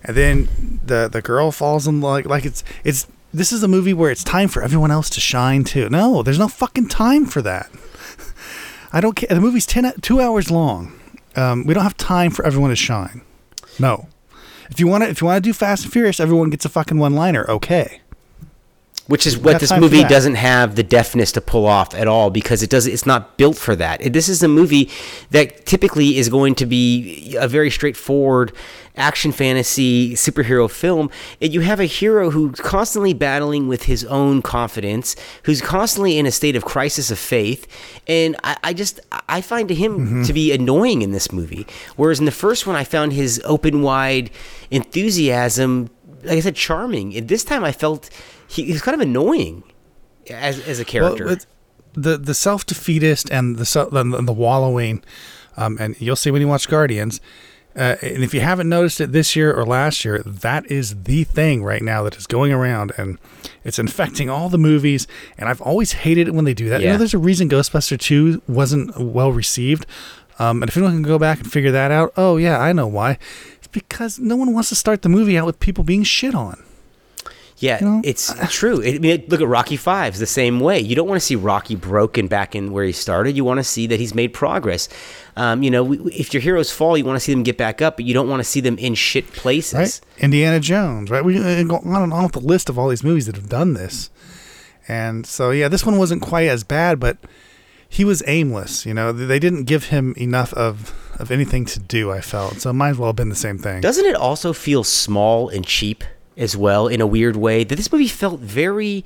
and 0.04 0.16
then 0.16 0.81
the 0.85 1.09
the 1.11 1.22
girl 1.22 1.50
falls 1.50 1.87
in 1.87 2.00
like 2.00 2.26
like 2.26 2.44
it's 2.44 2.62
it's. 2.85 3.07
This 3.31 3.52
is 3.52 3.62
a 3.62 3.68
movie 3.68 3.92
where 3.92 4.11
it's 4.11 4.24
time 4.24 4.48
for 4.48 4.62
everyone 4.62 4.90
else 4.90 5.11
to 5.11 5.20
shine 5.20 5.62
too. 5.62 5.90
No, 5.90 6.22
there's 6.22 6.38
no 6.38 6.48
fucking 6.48 6.88
time 6.88 7.26
for 7.26 7.42
that. 7.42 7.70
I 8.92 9.02
don't 9.02 9.14
care. 9.16 9.28
The 9.28 9.40
movie's 9.40 9.66
ten, 9.66 9.92
two 10.00 10.20
hours 10.20 10.50
long. 10.50 10.97
Um, 11.38 11.64
we 11.64 11.72
don't 11.74 11.85
have 11.85 11.96
time 11.96 12.31
for 12.31 12.44
everyone 12.44 12.70
to 12.70 12.77
shine. 12.77 13.22
No. 13.79 14.09
If 14.70 14.81
you 14.81 14.88
want 14.88 15.05
to, 15.05 15.11
if 15.11 15.20
you 15.20 15.27
want 15.27 15.42
to 15.42 15.48
do 15.48 15.53
Fast 15.53 15.85
and 15.85 15.92
Furious, 15.92 16.18
everyone 16.20 16.51
gets 16.51 16.64
a 16.64 16.68
fucking 16.68 16.98
one-liner. 16.98 17.48
Okay. 17.48 18.01
Which 19.09 19.27
is 19.27 19.37
what 19.37 19.59
this 19.59 19.73
movie 19.77 20.05
doesn't 20.05 20.37
have 20.37 20.77
the 20.77 20.83
deftness 20.83 21.33
to 21.33 21.40
pull 21.40 21.66
off 21.66 21.94
at 21.94 22.07
all 22.07 22.31
because 22.31 22.62
it 22.62 22.71
does 22.71 22.87
it's 22.87 23.07
not 23.07 23.37
built 23.37 23.57
for 23.57 23.75
that. 23.75 24.12
This 24.12 24.29
is 24.29 24.42
a 24.42 24.49
movie 24.49 24.90
that 25.31 25.66
typically 25.66 26.16
is 26.18 26.29
going 26.29 26.55
to 26.57 26.66
be 26.66 27.35
a 27.38 27.49
very 27.49 27.71
straightforward 27.71 28.53
action 28.97 29.31
fantasy 29.33 30.14
superhero 30.14 30.68
film. 30.71 31.09
And 31.40 31.55
you 31.55 31.61
have 31.61 31.79
a 31.81 31.85
hero 31.85 32.31
who's 32.31 32.59
constantly 32.61 33.14
battling 33.14 33.66
with 33.68 33.85
his 33.85 34.05
own 34.05 34.42
confidence, 34.42 35.14
who's 35.44 35.61
constantly 35.61 36.18
in 36.18 36.27
a 36.27 36.33
state 36.33 36.57
of 36.57 36.64
crisis 36.64 37.11
of 37.11 37.18
faith, 37.18 37.66
and 38.09 38.37
I, 38.44 38.57
I 38.64 38.73
just 38.75 39.01
I 39.29 39.40
find 39.40 39.71
him 39.71 39.88
Mm-hmm. 39.99 40.23
to 40.25 40.33
be 40.33 40.53
annoying 40.53 41.03
in 41.03 41.12
this 41.12 41.33
movie. 41.33 41.66
Whereas 41.97 42.18
in 42.18 42.25
the 42.27 42.31
first 42.31 42.66
one, 42.66 42.77
I 42.77 42.85
found 42.85 43.12
his 43.14 43.40
open 43.44 43.81
wide 43.83 44.31
enthusiasm 44.71 45.90
like 46.25 46.33
I 46.38 46.40
said, 46.40 46.57
charming. 46.57 47.16
And 47.16 47.29
this 47.29 47.44
time 47.44 47.62
I 47.64 47.71
felt 47.71 48.11
he, 48.48 48.64
he 48.64 48.72
was 48.72 48.82
kind 48.82 48.94
of 48.94 49.00
annoying 49.00 49.62
as, 50.30 50.58
as 50.66 50.80
a 50.80 50.84
character. 50.84 51.26
Well, 51.26 51.37
the 51.94 52.16
the 52.16 52.34
self 52.34 52.64
defeatist 52.66 53.30
and 53.30 53.56
the 53.56 53.88
and 53.92 54.12
the, 54.12 54.22
the 54.22 54.32
wallowing, 54.32 55.02
um, 55.56 55.76
and 55.80 56.00
you'll 56.00 56.16
see 56.16 56.30
when 56.30 56.40
you 56.40 56.48
watch 56.48 56.68
Guardians. 56.68 57.20
Uh, 57.76 57.96
and 58.02 58.24
if 58.24 58.34
you 58.34 58.40
haven't 58.40 58.68
noticed 58.68 59.00
it 59.00 59.12
this 59.12 59.37
year 59.37 59.52
or 59.52 59.64
last 59.64 60.04
year, 60.04 60.20
that 60.26 60.68
is 60.68 61.04
the 61.04 61.22
thing 61.22 61.62
right 61.62 61.82
now 61.82 62.02
that 62.02 62.16
is 62.16 62.26
going 62.26 62.50
around, 62.50 62.92
and 62.96 63.18
it's 63.62 63.78
infecting 63.78 64.28
all 64.28 64.48
the 64.48 64.58
movies. 64.58 65.06
And 65.37 65.48
I've 65.48 65.61
always 65.61 65.92
hated 65.92 66.26
it 66.26 66.34
when 66.34 66.44
they 66.44 66.54
do 66.54 66.68
that. 66.70 66.80
You 66.80 66.88
know, 66.88 66.96
there's 66.98 67.14
a 67.14 67.18
reason 67.18 67.48
Ghostbuster 67.48 67.98
Two 67.98 68.42
wasn't 68.48 68.98
well 68.98 69.30
received. 69.32 69.87
Um, 70.40 70.62
and 70.62 70.68
if 70.68 70.76
anyone 70.76 70.94
can 70.94 71.02
go 71.02 71.18
back 71.18 71.40
and 71.40 71.50
figure 71.50 71.72
that 71.72 71.90
out, 71.90 72.12
oh 72.16 72.37
yeah, 72.37 72.58
I 72.58 72.72
know 72.72 72.87
why. 72.87 73.18
It's 73.56 73.66
because 73.68 74.18
no 74.18 74.37
one 74.37 74.54
wants 74.54 74.68
to 74.70 74.74
start 74.76 75.02
the 75.02 75.08
movie 75.08 75.37
out 75.37 75.46
with 75.46 75.61
people 75.61 75.84
being 75.84 76.04
shit 76.04 76.34
on. 76.34 76.62
Yeah, 77.61 77.81
you 77.81 77.87
know, 77.87 78.01
it's 78.05 78.33
true. 78.51 78.83
I 78.85 78.99
mean, 78.99 79.25
look 79.29 79.40
at 79.40 79.49
Rocky 79.49 79.77
Five's 79.77 80.18
the 80.18 80.27
same 80.27 80.61
way. 80.61 80.79
You 80.79 80.94
don't 80.94 81.09
want 81.09 81.21
to 81.21 81.25
see 81.27 81.37
Rocky 81.37 81.75
broken 81.75 82.29
back 82.29 82.55
in 82.55 82.73
where 82.73 82.85
he 82.85 82.92
started. 82.92 83.37
You 83.37 83.44
want 83.44 83.59
to 83.59 83.64
see 83.64 83.87
that 83.88 83.99
he's 83.99 84.14
made 84.14 84.33
progress. 84.33 84.88
Um, 85.37 85.62
you 85.62 85.71
know, 85.71 85.85
we, 85.85 85.99
if 86.12 86.33
your 86.33 86.40
heroes 86.40 86.71
fall, 86.71 86.97
you 86.97 87.05
want 87.05 87.16
to 87.16 87.21
see 87.21 87.33
them 87.33 87.42
get 87.42 87.57
back 87.57 87.83
up, 87.83 87.97
but 87.97 88.05
you 88.05 88.14
don't 88.14 88.29
want 88.29 88.40
to 88.40 88.44
see 88.44 88.61
them 88.61 88.79
in 88.79 88.94
shit 88.94 89.33
places. 89.33 89.75
right? 89.75 90.01
Indiana 90.18 90.61
Jones, 90.61 91.11
right? 91.11 91.25
We 91.25 91.38
uh, 91.38 91.62
go 91.64 91.77
on 91.79 92.03
and 92.03 92.12
on 92.12 92.25
with 92.25 92.33
the 92.33 92.40
list 92.40 92.68
of 92.68 92.79
all 92.79 92.88
these 92.88 93.05
movies 93.05 93.27
that 93.27 93.37
have 93.37 93.49
done 93.49 93.75
this. 93.75 94.11
And 94.87 95.27
so, 95.27 95.51
yeah, 95.51 95.68
this 95.68 95.85
one 95.85 95.99
wasn't 95.99 96.23
quite 96.23 96.49
as 96.49 96.64
bad, 96.64 96.99
but 96.99 97.18
he 97.88 98.05
was 98.05 98.23
aimless. 98.27 98.87
You 98.87 98.94
know, 98.94 99.12
they 99.12 99.38
didn't 99.38 99.64
give 99.64 99.85
him 99.85 100.14
enough 100.16 100.53
of 100.55 100.94
of 101.18 101.33
anything 101.33 101.64
to 101.64 101.81
do. 101.81 102.12
I 102.12 102.21
felt 102.21 102.61
so. 102.61 102.71
It 102.71 102.75
might 102.75 102.90
as 102.90 102.99
well 102.99 103.09
have 103.09 103.16
been 103.16 103.29
the 103.29 103.35
same 103.35 103.59
thing. 103.59 103.81
Doesn't 103.81 104.07
it 104.07 104.14
also 104.14 104.53
feel 104.53 104.85
small 104.85 105.49
and 105.49 105.66
cheap 105.66 106.05
as 106.38 106.57
well 106.57 106.87
in 106.88 107.01
a 107.03 107.07
weird 107.07 107.37
way? 107.37 107.64
That 107.64 107.77
this 107.77 107.92
movie 107.92 108.09
felt 108.09 108.40
very 108.40 109.05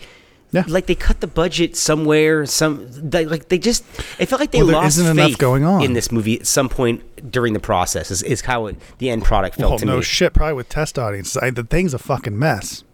Yeah. 0.53 0.65
like 0.69 0.87
they 0.87 0.95
cut 0.95 1.21
the 1.21 1.27
budget 1.27 1.77
somewhere. 1.77 2.45
Some 2.47 2.87
they, 2.91 3.25
like 3.25 3.49
they 3.49 3.59
just 3.59 3.83
it 4.19 4.27
felt 4.27 4.39
like 4.41 4.51
they 4.53 4.59
Well, 4.59 4.67
there 4.69 4.77
lost 4.77 4.99
isn't 4.99 5.19
enough 5.19 5.39
going 5.39 5.65
on. 5.65 5.83
in 5.83 5.95
this 5.95 6.13
movie 6.13 6.39
at 6.41 6.47
some 6.47 6.69
point 6.69 7.31
during 7.33 7.55
the 7.55 7.61
process. 7.61 8.11
Is, 8.11 8.23
is 8.23 8.43
how 8.43 8.67
it, 8.67 8.77
the 8.99 9.09
end 9.11 9.25
product 9.25 9.57
felt 9.57 9.71
well, 9.71 9.79
to 9.79 9.87
no 9.87 9.97
me. 9.97 10.03
shit. 10.03 10.35
Probably 10.35 10.53
with 10.55 10.69
test 10.69 10.99
audiences, 10.99 11.39
I, 11.39 11.51
the 11.51 11.65
thing's 11.65 11.95
a 11.95 11.99
fucking 11.99 12.39
mess. 12.39 12.85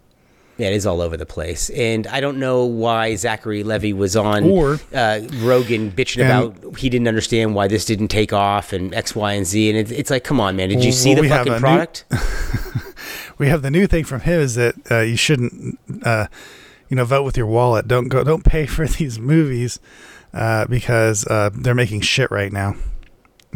Yeah, 0.57 0.67
it 0.67 0.73
is 0.73 0.85
all 0.85 0.99
over 0.99 1.15
the 1.15 1.25
place, 1.25 1.69
and 1.69 2.05
I 2.07 2.19
don't 2.19 2.37
know 2.37 2.65
why 2.65 3.15
Zachary 3.15 3.63
Levi 3.63 3.93
was 3.97 4.17
on 4.17 4.43
Or- 4.43 4.77
uh, 4.93 5.21
Rogan 5.39 5.89
bitching 5.91 6.21
And- 6.21 6.31
about 6.61 6.77
he 6.77 6.89
didn't 6.89 7.07
understand 7.07 7.55
why 7.55 7.69
this 7.69 7.85
didn't 7.85 8.09
take 8.09 8.33
off 8.33 8.73
and 8.73 8.93
X, 8.93 9.15
Y, 9.15 9.31
and 9.33 9.45
Z, 9.47 9.69
and 9.69 9.77
it's, 9.79 9.89
it's 9.91 10.09
like, 10.11 10.25
come 10.25 10.41
on, 10.41 10.57
man, 10.57 10.67
did 10.67 10.79
you 10.83 10.89
Well, 10.89 10.97
see 10.97 11.13
the 11.15 11.29
fucking 11.29 11.53
a 11.53 11.55
new- 11.55 11.59
product? 11.61 12.03
We 13.39 13.47
have 13.47 13.61
the 13.63 13.71
new 13.71 13.87
thing 13.87 14.03
from 14.03 14.21
him 14.21 14.39
is 14.41 14.55
that 14.55 14.75
uh, 14.91 14.99
you 14.99 15.15
shouldn't, 15.15 15.79
uh, 16.03 16.27
you 16.89 16.95
know, 16.95 17.05
vote 17.05 17.23
with 17.23 17.37
your 17.37 17.47
wallet. 17.47 17.87
Don't 17.87 18.09
go. 18.09 18.23
Don't 18.23 18.43
pay 18.43 18.65
for 18.67 18.85
these 18.99 19.17
movies 19.17 19.79
uh, 20.33 20.65
because 20.67 21.25
uh, 21.25 21.49
they're 21.53 21.73
making 21.73 22.01
shit 22.01 22.29
right 22.29 22.51
now. 22.53 22.75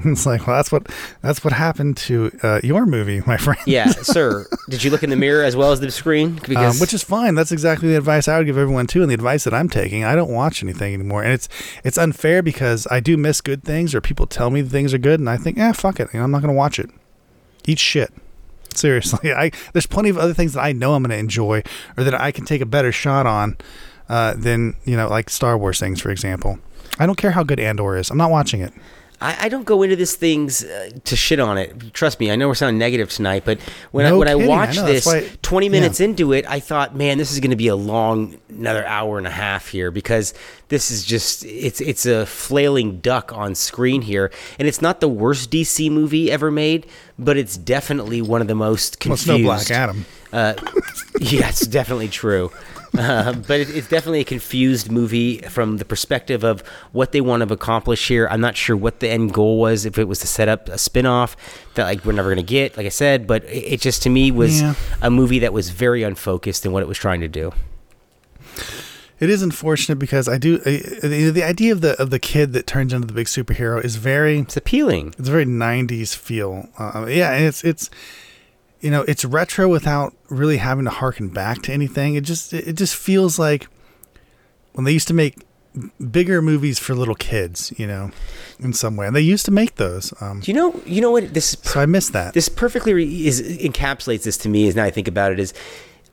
It's 0.06 0.26
like, 0.26 0.48
well, 0.48 0.56
that's 0.56 0.72
what 0.72 0.88
that's 1.22 1.44
what 1.44 1.54
happened 1.54 1.98
to 1.98 2.32
uh, 2.42 2.60
your 2.64 2.88
movie, 2.88 3.22
my 3.28 3.38
friend. 3.46 3.60
yeah, 3.68 3.86
sir. 3.92 4.48
Did 4.68 4.84
you 4.84 4.90
look 4.90 5.04
in 5.04 5.12
the 5.12 5.16
mirror 5.16 5.44
as 5.44 5.56
well 5.56 5.72
as 5.72 5.82
the 5.82 5.92
screen? 5.92 6.40
Um, 6.56 6.80
which 6.80 6.96
is 6.96 7.04
fine. 7.04 7.36
That's 7.36 7.52
exactly 7.52 7.90
the 7.90 7.98
advice 7.98 8.28
I 8.28 8.40
would 8.40 8.48
give 8.48 8.58
everyone 8.58 8.88
too, 8.88 9.04
and 9.04 9.12
the 9.12 9.14
advice 9.14 9.44
that 9.44 9.54
I'm 9.54 9.70
taking. 9.70 10.04
I 10.04 10.16
don't 10.16 10.32
watch 10.32 10.64
anything 10.64 10.96
anymore, 10.96 11.22
and 11.22 11.32
it's 11.32 11.48
it's 11.84 12.00
unfair 12.00 12.42
because 12.42 12.88
I 12.90 13.02
do 13.02 13.18
miss 13.18 13.40
good 13.40 13.64
things, 13.64 13.94
or 13.94 14.02
people 14.02 14.26
tell 14.26 14.50
me 14.50 14.64
things 14.64 14.96
are 14.96 14.98
good, 14.98 15.20
and 15.20 15.30
I 15.30 15.38
think, 15.38 15.60
eh, 15.60 15.74
fuck 15.74 16.00
it, 16.00 16.10
you 16.12 16.18
know, 16.18 16.24
I'm 16.26 16.32
not 16.32 16.42
gonna 16.42 16.54
watch 16.54 16.80
it. 16.80 16.90
Eat 17.68 17.78
shit. 17.78 18.12
Seriously, 18.78 19.34
I 19.34 19.52
there's 19.74 19.88
plenty 19.88 20.10
of 20.10 20.18
other 20.18 20.34
things 20.34 20.54
that 20.54 20.62
I 20.62 20.72
know 20.72 20.94
I'm 20.94 21.04
going 21.04 21.12
to 21.12 21.18
enjoy 21.18 21.64
or 21.98 22.04
that 22.04 22.20
I 22.20 22.32
can 22.32 22.46
take 22.46 22.62
a 22.62 22.66
better 22.66 22.92
shot 22.92 23.26
on 23.26 23.58
uh, 24.10 24.34
than 24.36 24.76
you 24.86 24.96
know, 24.96 25.08
like 25.08 25.30
Star 25.30 25.58
Wars 25.58 25.80
things, 25.80 26.02
for 26.02 26.10
example. 26.10 26.60
I 27.00 27.06
don't 27.06 27.18
care 27.18 27.32
how 27.32 27.44
good 27.44 27.60
Andor 27.60 27.98
is. 27.98 28.12
I'm 28.12 28.18
not 28.18 28.30
watching 28.30 28.62
it. 28.62 28.74
I, 29.22 29.46
I 29.46 29.50
don't 29.50 29.64
go 29.66 29.84
into 29.84 29.96
this 29.96 30.16
things 30.16 30.64
uh, 30.64 30.90
to 31.04 31.16
shit 31.16 31.40
on 31.40 31.58
it. 31.58 31.94
Trust 31.94 32.20
me, 32.20 32.32
I 32.32 32.36
know 32.36 32.48
we're 32.48 32.56
sounding 32.56 32.78
negative 32.78 33.10
tonight, 33.10 33.44
but 33.46 33.60
when 33.92 34.06
No 34.06 34.16
I 34.16 34.18
when 34.18 34.28
I 34.28 34.34
kidding, 34.34 34.46
I 34.46 34.50
watched 34.50 34.78
know, 34.78 34.86
this, 34.86 35.06
why- 35.06 35.30
20 35.42 35.70
minutes 35.70 36.00
yeah. 36.00 36.06
into 36.08 36.34
it, 36.34 36.46
I 36.50 36.60
thought, 36.60 36.96
man, 36.96 37.18
this 37.18 37.32
is 37.32 37.40
going 37.40 37.52
to 37.52 37.56
be 37.56 37.68
a 37.68 37.76
long, 37.76 38.38
another 38.50 38.86
hour 38.86 39.18
and 39.18 39.28
a 39.28 39.32
half 39.32 39.68
here 39.68 39.92
because 39.92 40.34
this 40.70 40.92
is 40.92 41.06
just 41.06 41.46
it's 41.46 41.80
it's 41.82 42.06
a 42.06 42.26
flailing 42.26 43.00
duck 43.00 43.32
on 43.34 43.56
screen 43.56 44.02
here, 44.02 44.32
and 44.60 44.68
it's 44.68 44.82
not 44.82 45.00
the 45.00 45.10
worst 45.10 45.52
DC 45.52 45.90
movie 45.92 46.32
ever 46.32 46.52
made, 46.52 46.88
but 47.18 47.38
it's 47.38 47.58
definitely 47.58 48.22
one 48.22 48.42
of 48.42 48.48
the 48.48 48.56
most 48.56 49.04
Well, 49.06 49.14
it's 49.14 49.28
no 49.28 49.38
Black 49.38 49.70
Adam. 49.72 50.06
Uh, 50.32 50.56
yeah, 51.20 51.50
it's 51.50 51.68
definitely 51.68 52.08
true. 52.08 52.52
Uh, 52.98 53.34
but 53.48 53.60
it, 53.60 53.70
it's 53.76 53.88
definitely 53.88 54.20
a 54.22 54.24
confused 54.26 54.92
movie 54.92 55.40
from 55.40 55.78
the 55.78 55.86
perspective 55.86 56.44
of 56.44 56.62
what 56.92 57.12
they 57.12 57.22
want 57.22 57.48
to 57.48 57.54
accomplish 57.54 58.08
here. 58.08 58.28
I'm 58.30 58.42
not 58.42 58.56
sure 58.56 58.76
what 58.78 59.00
the 59.00 59.10
end 59.10 59.34
goal 59.34 59.60
was, 59.60 59.86
if 59.86 59.98
it 59.98 60.08
was 60.08 60.20
to 60.20 60.28
set 60.28 60.48
up 60.48 60.70
a 60.70 60.78
spin 60.78 61.06
off 61.06 61.36
that 61.76 61.86
like 61.86 62.06
we're 62.06 62.12
never 62.14 62.30
going 62.30 62.46
to 62.46 62.50
get, 62.50 62.78
like 62.78 62.86
I 62.86 62.90
said, 62.90 63.26
but 63.26 63.44
it, 63.46 63.74
it 63.74 63.82
just 63.82 64.04
to 64.04 64.10
me 64.10 64.32
was 64.32 64.62
Yeah. 64.62 64.76
a 65.02 65.10
movie 65.10 65.40
that 65.40 65.54
was 65.54 65.70
very 65.72 66.04
unfocused 66.04 66.66
in 66.66 66.72
what 66.72 66.84
it 66.84 66.88
was 66.88 66.98
trying 66.98 67.22
to 67.22 67.28
do. 67.28 67.52
It 69.20 69.30
is 69.30 69.42
unfortunate 69.42 70.00
because 70.00 70.28
I 70.28 70.38
do 70.38 70.56
uh, 70.58 70.64
the, 71.02 71.32
the 71.34 71.44
idea 71.44 71.72
of 71.72 71.80
the 71.82 72.00
of 72.02 72.10
the 72.10 72.20
kid 72.20 72.52
that 72.54 72.68
turns 72.68 72.92
into 72.92 73.08
the 73.08 73.14
big 73.14 73.28
superhero 73.28 73.84
is 73.84 73.96
very 73.96 74.40
It's 74.40 74.58
appealing. 74.58 75.14
it's 75.18 75.30
a 75.30 75.32
very 75.32 75.46
90s 75.46 76.14
feel. 76.16 76.68
Uh, 76.78 77.06
yeah, 77.10 77.32
it's 77.34 77.64
it's 77.64 77.90
you 78.84 78.92
know, 78.92 79.02
it's 79.08 79.26
retro 79.26 79.68
without 79.68 80.14
really 80.30 80.58
having 80.58 80.86
to 80.86 80.92
harken 80.92 81.30
back 81.30 81.62
to 81.64 81.74
anything. 81.74 82.14
It 82.16 82.24
just 82.26 82.54
it 82.54 82.74
just 82.74 82.96
feels 82.96 83.40
like 83.40 83.68
when 84.74 84.86
they 84.86 84.92
used 84.92 85.08
to 85.08 85.14
make 85.14 85.36
bigger 86.12 86.40
movies 86.42 86.78
for 86.78 86.94
little 86.94 87.16
kids, 87.16 87.74
you 87.78 87.88
know, 87.88 88.12
in 88.60 88.74
some 88.74 88.96
way. 88.96 89.08
And 89.08 89.16
they 89.16 89.22
used 89.22 89.46
to 89.46 89.52
make 89.52 89.76
those. 89.76 90.14
Um, 90.22 90.42
Do 90.42 90.52
you 90.52 90.56
know? 90.56 90.80
You 90.86 91.02
know 91.02 91.10
what? 91.12 91.34
This 91.34 91.54
is 91.54 91.60
so 91.64 91.80
I 91.80 91.86
miss 91.88 92.10
that. 92.10 92.34
this 92.36 92.50
perfectly 92.50 92.94
re- 92.94 93.26
is 93.28 93.42
encapsulates 93.42 94.24
this 94.24 94.38
to 94.40 94.50
me 94.50 94.68
as 94.68 94.76
now 94.76 94.84
I 94.84 94.92
think 94.92 95.08
about 95.08 95.32
it 95.32 95.40
is 95.40 95.54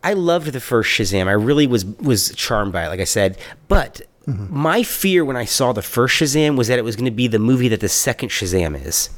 I 0.03 0.15
loved 0.15 0.53
the 0.53 0.61
first 0.61 0.89
Shazam. 0.91 1.27
I 1.27 1.33
really 1.33 1.67
was 1.67 1.85
was 1.85 2.35
charmed 2.37 2.73
by 2.73 2.87
it, 2.87 2.89
like 2.89 3.01
I 3.01 3.05
said. 3.05 3.37
But 3.69 4.03
Mm-hmm. 4.27 4.55
my 4.57 4.83
fear 4.83 5.25
when 5.25 5.37
I 5.39 5.47
saw 5.47 5.73
the 5.73 5.81
first 5.83 6.15
Shazam 6.21 6.55
was 6.57 6.69
that 6.69 6.79
it 6.79 6.85
was 6.85 6.95
going 6.95 7.07
to 7.07 7.11
be 7.11 7.27
the 7.27 7.39
movie 7.39 7.69
that 7.69 7.81
the 7.81 7.89
second 7.89 8.29
Shazam 8.29 8.77
is. 8.87 9.09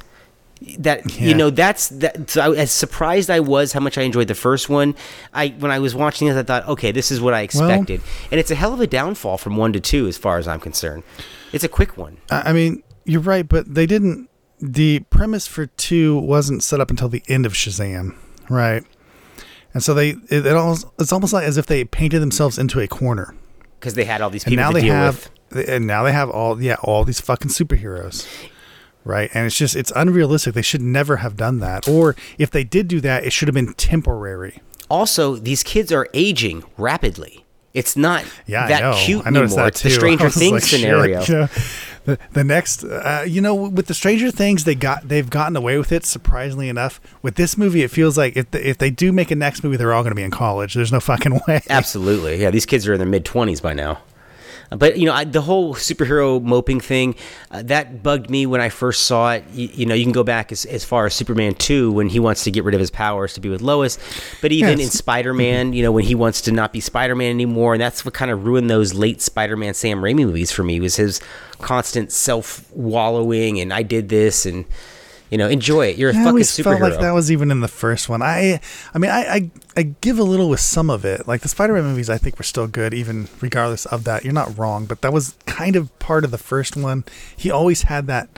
That 0.79 1.19
you 1.19 1.33
know, 1.33 1.49
that's 1.49 1.89
that. 1.89 2.29
So 2.29 2.41
I, 2.41 2.55
as 2.55 2.71
surprised 2.71 3.29
I 3.29 3.41
was 3.41 3.73
how 3.73 3.79
much 3.79 3.97
I 3.97 4.03
enjoyed 4.03 4.27
the 4.27 4.35
first 4.35 4.69
one, 4.69 4.95
I 5.33 5.49
when 5.59 5.71
I 5.71 5.79
was 5.79 5.93
watching 5.93 6.27
this, 6.27 6.37
I 6.37 6.43
thought, 6.43 6.67
okay, 6.67 6.91
this 6.91 7.11
is 7.11 7.19
what 7.19 7.33
I 7.33 7.41
expected, 7.41 8.01
and 8.31 8.39
it's 8.39 8.49
a 8.49 8.55
hell 8.55 8.73
of 8.73 8.79
a 8.79 8.87
downfall 8.87 9.37
from 9.37 9.57
one 9.57 9.73
to 9.73 9.79
two, 9.79 10.07
as 10.07 10.17
far 10.17 10.37
as 10.37 10.47
I'm 10.47 10.59
concerned. 10.59 11.03
It's 11.51 11.63
a 11.63 11.69
quick 11.69 11.97
one. 11.97 12.17
I 12.31 12.49
I 12.49 12.53
mean, 12.53 12.81
you're 13.03 13.21
right, 13.21 13.47
but 13.47 13.73
they 13.73 13.85
didn't. 13.85 14.29
The 14.59 14.99
premise 15.09 15.47
for 15.47 15.65
two 15.65 16.17
wasn't 16.19 16.63
set 16.63 16.79
up 16.79 16.89
until 16.89 17.09
the 17.09 17.21
end 17.27 17.45
of 17.45 17.51
Shazam, 17.53 18.15
right? 18.49 18.83
And 19.73 19.83
so 19.83 19.93
they 19.93 20.11
it, 20.29 20.45
it 20.45 20.55
almost 20.55 20.85
it's 20.97 21.11
almost 21.11 21.33
like 21.33 21.43
as 21.43 21.57
if 21.57 21.65
they 21.65 21.83
painted 21.83 22.21
themselves 22.21 22.57
into 22.57 22.79
a 22.79 22.87
corner, 22.87 23.35
because 23.79 23.95
they 23.95 24.05
had 24.05 24.21
all 24.21 24.29
these 24.29 24.45
and 24.45 24.51
people 24.51 24.63
now 24.63 24.69
to 24.69 24.75
they 24.75 24.81
deal 24.81 24.93
have 24.93 25.29
with. 25.51 25.67
and 25.67 25.85
now 25.87 26.03
they 26.03 26.13
have 26.13 26.29
all 26.29 26.61
yeah 26.61 26.77
all 26.83 27.03
these 27.03 27.19
fucking 27.19 27.49
superheroes, 27.49 28.25
right? 29.03 29.29
And 29.33 29.45
it's 29.45 29.57
just 29.57 29.75
it's 29.75 29.91
unrealistic. 29.95 30.53
They 30.53 30.61
should 30.61 30.81
never 30.81 31.17
have 31.17 31.35
done 31.35 31.59
that, 31.59 31.87
or 31.87 32.15
if 32.37 32.51
they 32.51 32.63
did 32.63 32.87
do 32.87 32.99
that, 33.01 33.23
it 33.25 33.33
should 33.33 33.47
have 33.47 33.55
been 33.55 33.73
temporary. 33.73 34.61
Also, 34.89 35.35
these 35.35 35.63
kids 35.63 35.91
are 35.91 36.07
aging 36.13 36.63
rapidly. 36.77 37.45
It's 37.73 37.95
not 37.97 38.23
Yeah, 38.45 38.67
that 38.67 38.83
I 38.83 38.91
know. 38.91 38.97
cute 38.97 39.25
I 39.25 39.31
noticed 39.31 39.53
anymore. 39.53 39.65
that 39.65 39.67
It's 39.73 39.81
too. 39.81 39.89
the 39.89 39.95
Stranger 39.95 40.29
Things 40.29 40.51
like, 40.51 40.63
shit, 40.63 40.79
scenario. 40.81 41.21
you 41.23 41.33
know, 41.33 41.47
the, 42.05 42.19
the 42.33 42.43
next, 42.43 42.83
uh, 42.83 43.23
you 43.27 43.41
know, 43.41 43.55
with 43.55 43.87
the 43.87 43.95
Stranger 43.95 44.29
Things, 44.29 44.65
they 44.65 44.75
got 44.75 45.07
they've 45.07 45.27
gotten 45.29 45.55
away 45.55 45.79
with 45.79 45.91
it. 45.91 46.05
Surprisingly 46.05 46.69
enough, 46.69 47.01
with 47.23 47.33
this 47.35 47.57
movie, 47.57 47.81
it 47.81 47.89
feels 47.89 48.15
like 48.15 48.37
if 48.37 48.51
the, 48.51 48.67
if 48.69 48.77
they 48.77 48.91
do 48.91 49.11
make 49.11 49.31
a 49.31 49.35
next 49.35 49.63
movie, 49.63 49.77
they're 49.77 49.91
all 49.93 50.03
going 50.03 50.11
to 50.11 50.15
be 50.15 50.21
in 50.21 50.29
college. 50.29 50.75
There's 50.75 50.91
no 50.91 50.99
fucking 50.99 51.39
way. 51.47 51.61
Absolutely. 51.67 52.39
Yeah, 52.39 52.51
these 52.51 52.67
kids 52.67 52.87
are 52.87 52.93
in 52.93 52.99
their 52.99 53.07
mid 53.07 53.25
20s 53.25 53.59
by 53.61 53.73
now. 53.73 53.99
But 54.75 54.97
you 54.97 55.05
know, 55.05 55.13
I, 55.13 55.23
the 55.23 55.41
whole 55.41 55.73
superhero 55.75 56.41
moping 56.41 56.79
thing 56.79 57.15
uh, 57.51 57.61
that 57.63 58.03
bugged 58.03 58.29
me 58.29 58.45
when 58.45 58.61
I 58.61 58.69
first 58.69 59.03
saw 59.03 59.33
it. 59.33 59.43
You, 59.53 59.69
you 59.73 59.85
know, 59.85 59.95
you 59.95 60.03
can 60.03 60.13
go 60.13 60.23
back 60.23 60.51
as, 60.51 60.65
as 60.65 60.83
far 60.83 61.05
as 61.05 61.13
Superman 61.13 61.55
two 61.55 61.91
when 61.91 62.09
he 62.09 62.19
wants 62.19 62.43
to 62.43 62.51
get 62.51 62.63
rid 62.63 62.73
of 62.73 62.79
his 62.79 62.91
powers 62.91 63.33
to 63.33 63.41
be 63.41 63.49
with 63.49 63.61
Lois, 63.61 63.97
but 64.41 64.51
even 64.51 64.79
Yes. 64.79 64.87
in 64.87 64.91
Spider 64.91 65.33
Man, 65.33 65.73
you 65.73 65.83
know, 65.83 65.91
when 65.91 66.03
he 66.05 66.15
wants 66.15 66.41
to 66.41 66.51
not 66.51 66.73
be 66.73 66.79
Spider 66.79 67.15
Man 67.15 67.29
anymore, 67.29 67.73
and 67.73 67.81
that's 67.81 68.05
what 68.05 68.13
kind 68.13 68.31
of 68.31 68.45
ruined 68.45 68.69
those 68.69 68.93
late 68.93 69.21
Spider 69.21 69.57
Man 69.57 69.73
Sam 69.73 69.99
Raimi 70.01 70.25
movies 70.25 70.51
for 70.51 70.63
me 70.63 70.79
was 70.79 70.95
his 70.95 71.19
constant 71.59 72.11
self 72.11 72.69
wallowing 72.73 73.59
and 73.59 73.71
I 73.73 73.83
did 73.83 74.09
this 74.09 74.45
and 74.45 74.65
you 75.33 75.37
know 75.39 75.49
enjoy 75.49 75.87
it. 75.87 75.97
You're 75.97 76.11
a 76.11 76.15
I 76.15 76.23
fucking 76.23 76.41
superhero. 76.41 76.63
felt 76.63 76.81
like 76.91 76.99
that 76.99 77.11
was 77.11 77.31
even 77.31 77.49
in 77.49 77.59
the 77.61 77.67
first 77.67 78.07
one. 78.07 78.21
I, 78.21 78.59
I 78.93 78.99
mean, 78.99 79.09
I, 79.09 79.21
I, 79.33 79.51
I 79.75 79.81
give 79.99 80.19
a 80.19 80.23
little 80.23 80.47
with 80.47 80.59
some 80.59 80.91
of 80.91 81.05
it. 81.05 81.27
Like 81.27 81.41
the 81.41 81.49
Spider-Man 81.49 81.83
movies, 81.83 82.07
I 82.07 82.19
think 82.19 82.37
were 82.37 82.43
still 82.43 82.67
good, 82.67 82.93
even 82.93 83.27
regardless 83.41 83.87
of 83.87 84.03
that. 84.03 84.23
You're 84.23 84.31
not 84.31 84.55
wrong, 84.59 84.85
but 84.85 85.01
that 85.01 85.11
was 85.11 85.35
kind 85.47 85.75
of 85.75 85.97
part 85.97 86.23
of 86.23 86.29
the 86.29 86.37
first 86.37 86.77
one. 86.77 87.03
He 87.35 87.49
always 87.49 87.81
had 87.81 88.05
that 88.05 88.29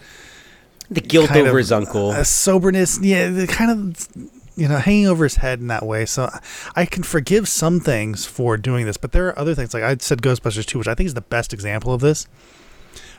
the 0.90 1.02
guilt 1.02 1.36
over 1.36 1.50
of, 1.50 1.58
his 1.58 1.70
uncle. 1.74 2.12
uh, 2.12 2.24
soberness, 2.24 2.98
yeah, 3.02 3.30
the 3.30 3.46
kind 3.46 3.72
of 3.72 4.08
you 4.56 4.70
know 4.70 4.78
hanging 4.78 5.08
over 5.08 5.26
his 5.26 5.36
head 5.36 5.60
in 5.60 5.68
that 5.68 5.86
way. 5.86 6.06
So 6.06 6.30
I 6.78 6.86
can 6.86 7.04
forgive 7.04 7.50
some 7.50 7.82
things 7.82 8.26
for 8.26 8.56
doing 8.56 8.86
this, 8.86 8.96
but 8.96 9.12
there 9.12 9.28
are 9.28 9.38
other 9.38 9.54
things 9.54 9.74
like 9.74 9.84
I 9.84 9.98
said, 10.00 10.22
Ghostbusters 10.22 10.66
two, 10.66 10.78
which 10.78 10.88
I 10.88 10.96
think 10.96 11.08
is 11.08 11.14
the 11.14 11.20
best 11.20 11.52
example 11.52 11.92
of 11.92 12.00
this. 12.00 12.26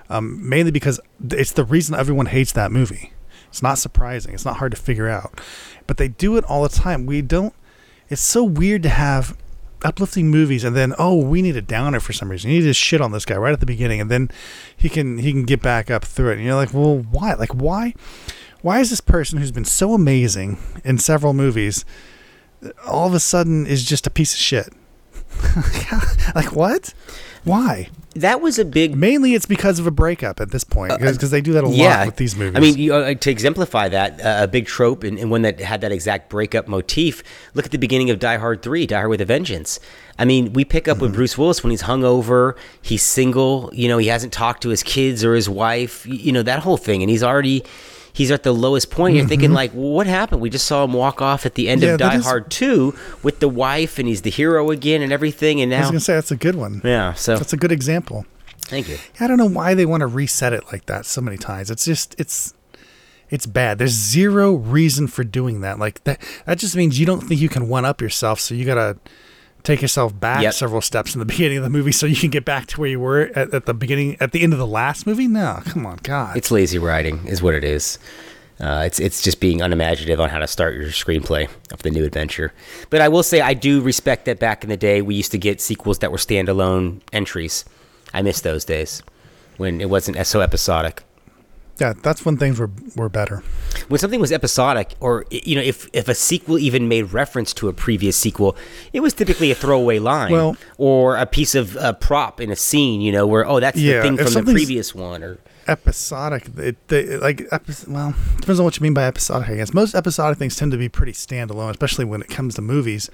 Um, 0.08 0.48
mainly 0.48 0.70
because 0.70 0.98
it's 1.30 1.52
the 1.52 1.64
reason 1.64 1.94
everyone 1.94 2.26
hates 2.26 2.52
that 2.52 2.72
movie. 2.72 3.12
It's 3.56 3.62
not 3.62 3.78
surprising. 3.78 4.34
It's 4.34 4.44
not 4.44 4.58
hard 4.58 4.72
to 4.72 4.76
figure 4.76 5.08
out, 5.08 5.40
but 5.86 5.96
they 5.96 6.08
do 6.08 6.36
it 6.36 6.44
all 6.44 6.62
the 6.62 6.68
time. 6.68 7.06
We 7.06 7.22
don't. 7.22 7.54
It's 8.10 8.20
so 8.20 8.44
weird 8.44 8.82
to 8.82 8.90
have 8.90 9.34
uplifting 9.82 10.28
movies 10.28 10.62
and 10.64 10.76
then 10.76 10.94
oh 10.98 11.14
we 11.16 11.42
need 11.42 11.56
a 11.56 11.62
downer 11.62 12.00
for 12.00 12.12
some 12.12 12.30
reason 12.30 12.50
you 12.50 12.58
need 12.58 12.64
to 12.64 12.72
shit 12.72 13.00
on 13.00 13.12
this 13.12 13.26
guy 13.26 13.36
right 13.36 13.52
at 13.52 13.60
the 13.60 13.66
beginning 13.66 14.00
and 14.00 14.10
then 14.10 14.30
he 14.74 14.88
can 14.88 15.18
he 15.18 15.30
can 15.30 15.44
get 15.44 15.60
back 15.60 15.90
up 15.90 16.02
through 16.02 16.30
it 16.30 16.36
and 16.36 16.44
you're 16.44 16.54
like 16.54 16.72
well 16.72 16.98
why 17.10 17.34
like 17.34 17.54
why 17.54 17.94
why 18.62 18.80
is 18.80 18.88
this 18.88 19.02
person 19.02 19.38
who's 19.38 19.52
been 19.52 19.66
so 19.66 19.92
amazing 19.92 20.58
in 20.82 20.96
several 20.96 21.34
movies 21.34 21.84
all 22.86 23.06
of 23.06 23.12
a 23.12 23.20
sudden 23.20 23.66
is 23.66 23.84
just 23.84 24.06
a 24.06 24.10
piece 24.10 24.32
of 24.32 24.40
shit 24.40 24.72
like 26.34 26.52
what 26.52 26.94
why 27.44 27.88
that 28.20 28.40
was 28.40 28.58
a 28.58 28.64
big 28.64 28.96
mainly 28.96 29.34
it's 29.34 29.46
because 29.46 29.78
of 29.78 29.86
a 29.86 29.90
breakup 29.90 30.40
at 30.40 30.50
this 30.50 30.64
point 30.64 30.92
because 30.98 31.30
they 31.30 31.40
do 31.40 31.52
that 31.52 31.64
a 31.64 31.68
lot 31.68 32.06
with 32.06 32.16
these 32.16 32.36
movies 32.36 32.56
I 32.56 32.60
mean, 32.60 32.76
you, 32.78 32.94
uh, 32.94 33.14
to 33.14 33.30
exemplify 33.30 33.88
that, 33.88 34.20
uh, 34.20 34.44
a 34.44 34.48
big 34.48 34.66
trope 34.66 35.04
and, 35.04 35.18
and 35.18 35.30
one 35.30 35.42
that 35.42 35.60
had 35.60 35.80
that 35.82 35.92
exact 35.92 36.28
breakup 36.30 36.68
motif. 36.68 37.22
Look 37.54 37.64
at 37.66 37.70
the 37.72 37.78
beginning 37.78 38.10
of 38.10 38.18
Die 38.18 38.36
Hard 38.36 38.62
Three, 38.62 38.86
Die 38.86 38.96
Hard 38.96 39.10
with 39.10 39.20
a 39.20 39.24
Vengeance. 39.24 39.78
I 40.18 40.24
mean, 40.24 40.52
we 40.52 40.64
pick 40.64 40.88
up 40.88 40.98
with 40.98 41.10
Mm-hmm. 41.10 41.16
Bruce 41.16 41.38
Willis 41.38 41.62
when 41.62 41.70
he's 41.70 41.82
hungover, 41.82 42.56
he's 42.82 43.02
single. 43.02 43.70
You 43.72 43.88
know, 43.88 43.98
he 43.98 44.08
hasn't 44.08 44.32
talked 44.32 44.62
to 44.62 44.70
his 44.70 44.82
kids 44.82 45.24
or 45.24 45.34
his 45.34 45.48
wife. 45.48 46.06
You 46.06 46.32
know 46.32 46.42
that 46.42 46.60
whole 46.60 46.76
thing, 46.76 47.02
and 47.02 47.10
he's 47.10 47.22
already. 47.22 47.64
He's 48.16 48.30
at 48.30 48.42
the 48.44 48.52
lowest 48.52 48.90
point. 48.90 49.14
You're 49.14 49.26
thinking 49.26 49.52
like, 49.52 49.72
well, 49.74 49.90
what 49.90 50.06
happened? 50.06 50.40
We 50.40 50.48
just 50.48 50.66
saw 50.66 50.84
him 50.84 50.94
walk 50.94 51.20
off 51.20 51.44
at 51.44 51.54
the 51.54 51.68
end 51.68 51.82
Mm-hmm. 51.82 51.86
Yeah, 51.88 51.94
of 51.94 52.00
Die 52.00 52.16
is- 52.16 52.24
Hard 52.24 52.50
Two 52.50 52.96
with 53.22 53.40
the 53.40 53.48
wife, 53.48 53.98
and 53.98 54.08
he's 54.08 54.22
the 54.22 54.30
hero 54.30 54.70
again, 54.70 55.02
and 55.02 55.12
everything. 55.12 55.60
And 55.60 55.70
now 55.70 55.76
i 55.76 55.80
was 55.80 55.90
gonna 55.90 56.00
say 56.00 56.14
that's 56.14 56.30
a 56.30 56.36
good 56.36 56.54
one 56.54 56.80
yeah. 56.82 57.12
So 57.12 57.36
that's 57.36 57.52
a 57.52 57.56
good 57.58 57.72
example 57.72 58.24
thank 58.62 58.88
you. 58.88 58.96
I 59.20 59.26
don't 59.28 59.36
know 59.36 59.48
why 59.48 59.74
they 59.74 59.84
want 59.86 60.00
to 60.00 60.06
reset 60.08 60.52
it 60.54 60.64
like 60.72 60.86
that 60.86 61.04
so 61.06 61.20
many 61.20 61.36
times. 61.36 61.70
It's 61.70 61.84
just 61.84 62.16
it's 62.18 62.54
it's 63.28 63.44
bad. 63.44 63.78
There's 63.78 63.92
zero 63.92 64.54
reason 64.54 65.08
for 65.08 65.22
doing 65.22 65.60
that. 65.60 65.78
Like 65.78 66.02
that 66.04 66.18
that 66.46 66.58
just 66.58 66.74
means 66.74 66.98
you 66.98 67.04
don't 67.06 67.20
think 67.20 67.40
you 67.40 67.48
can 67.50 67.68
one 67.68 67.84
up 67.84 68.00
yourself, 68.00 68.40
so 68.40 68.54
you 68.54 68.64
gotta 68.64 68.96
take 69.66 69.82
yourself 69.82 70.18
back 70.18 70.42
Yep. 70.42 70.54
several 70.54 70.80
steps 70.80 71.14
in 71.14 71.18
the 71.18 71.24
beginning 71.34 71.58
of 71.58 71.64
the 71.64 71.70
movie 71.70 71.92
so 71.92 72.06
you 72.06 72.16
can 72.16 72.30
get 72.30 72.44
back 72.44 72.66
to 72.68 72.80
where 72.80 72.88
you 72.88 73.00
were 73.00 73.30
at, 73.34 73.52
at 73.52 73.66
the 73.66 73.74
beginning 73.74 74.16
at 74.20 74.32
the 74.32 74.42
end 74.42 74.52
of 74.52 74.58
the 74.58 74.66
last 74.66 75.06
movie. 75.06 75.26
No, 75.26 75.60
come 75.64 75.84
on, 75.86 75.98
God. 76.02 76.36
It's 76.36 76.50
lazy 76.50 76.78
writing, 76.78 77.26
is 77.26 77.42
what 77.42 77.54
it 77.54 77.64
is. 77.64 77.98
Uh, 78.58 78.84
it's 78.86 78.98
it's 78.98 79.20
just 79.20 79.38
being 79.38 79.60
unimaginative 79.60 80.18
on 80.18 80.30
how 80.30 80.38
to 80.38 80.46
start 80.46 80.74
your 80.74 80.86
screenplay 80.86 81.46
of 81.72 81.82
the 81.82 81.90
new 81.90 82.04
adventure. 82.04 82.54
But 82.88 83.02
I 83.02 83.08
will 83.08 83.22
say 83.22 83.42
I 83.42 83.52
do 83.52 83.82
respect 83.82 84.24
that 84.24 84.38
back 84.38 84.64
in 84.64 84.70
the 84.70 84.78
day 84.78 85.02
we 85.02 85.14
used 85.14 85.30
to 85.32 85.38
get 85.38 85.60
sequels 85.60 85.98
that 85.98 86.10
were 86.10 86.16
standalone 86.16 87.02
entries. 87.12 87.66
I 88.14 88.22
miss 88.22 88.40
those 88.40 88.64
days 88.64 89.02
when 89.58 89.80
it 89.82 89.90
wasn't 89.90 90.24
so 90.26 90.40
episodic. 90.40 91.02
Yeah, 91.78 91.92
that's 92.02 92.24
when 92.24 92.36
things 92.36 92.58
were 92.58 92.70
were 92.94 93.08
better. 93.08 93.42
When 93.88 93.98
something 93.98 94.20
was 94.20 94.32
episodic, 94.32 94.94
or 95.00 95.26
you 95.30 95.56
know, 95.56 95.62
if 95.62 95.88
if 95.92 96.08
a 96.08 96.14
sequel 96.14 96.58
even 96.58 96.88
made 96.88 97.12
reference 97.12 97.52
to 97.54 97.68
a 97.68 97.72
previous 97.72 98.16
sequel, 98.16 98.56
it 98.92 99.00
was 99.00 99.12
typically 99.14 99.50
a 99.50 99.54
throwaway 99.54 99.98
line 99.98 100.32
Well- 100.32 100.56
or 100.78 101.16
a 101.16 101.26
piece 101.26 101.54
of 101.54 101.76
uh, 101.76 101.92
prop 101.94 102.40
in 102.40 102.50
a 102.50 102.56
scene. 102.56 103.00
You 103.00 103.12
know, 103.12 103.26
where 103.26 103.46
oh, 103.46 103.60
that's 103.60 103.78
Yeah, 103.78 103.96
the 103.96 104.02
thing 104.02 104.16
from 104.16 104.44
the 104.44 104.52
previous 104.52 104.94
one, 104.94 105.22
or 105.22 105.38
episodic. 105.68 106.48
It, 106.56 106.88
they, 106.88 107.16
like, 107.16 107.46
epi- 107.50 107.74
well, 107.88 108.14
depends 108.40 108.60
on 108.60 108.64
what 108.64 108.76
you 108.76 108.82
mean 108.82 108.94
by 108.94 109.04
episodic. 109.04 109.48
I 109.48 109.56
guess 109.56 109.74
most 109.74 109.94
episodic 109.94 110.38
things 110.38 110.56
tend 110.56 110.72
to 110.72 110.78
be 110.78 110.88
pretty 110.88 111.12
standalone, 111.12 111.70
especially 111.70 112.04
when 112.04 112.22
it 112.22 112.28
comes 112.28 112.54
to 112.56 112.62
movies. 112.62 113.10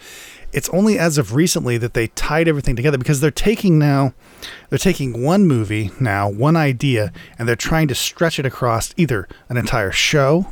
It's 0.52 0.68
only 0.70 0.98
as 0.98 1.18
of 1.18 1.34
recently 1.34 1.78
that 1.78 1.94
they 1.94 2.08
tied 2.08 2.48
everything 2.48 2.76
together 2.76 2.98
because 2.98 3.20
they're 3.20 3.30
taking 3.30 3.78
now, 3.78 4.14
they're 4.70 4.78
taking 4.78 5.22
one 5.22 5.46
movie 5.46 5.90
now, 6.00 6.28
one 6.28 6.56
idea, 6.56 7.12
and 7.38 7.48
they're 7.48 7.56
trying 7.56 7.88
to 7.88 7.94
stretch 7.94 8.38
it 8.38 8.46
across 8.46 8.94
either 8.96 9.28
an 9.48 9.56
entire 9.56 9.92
show, 9.92 10.48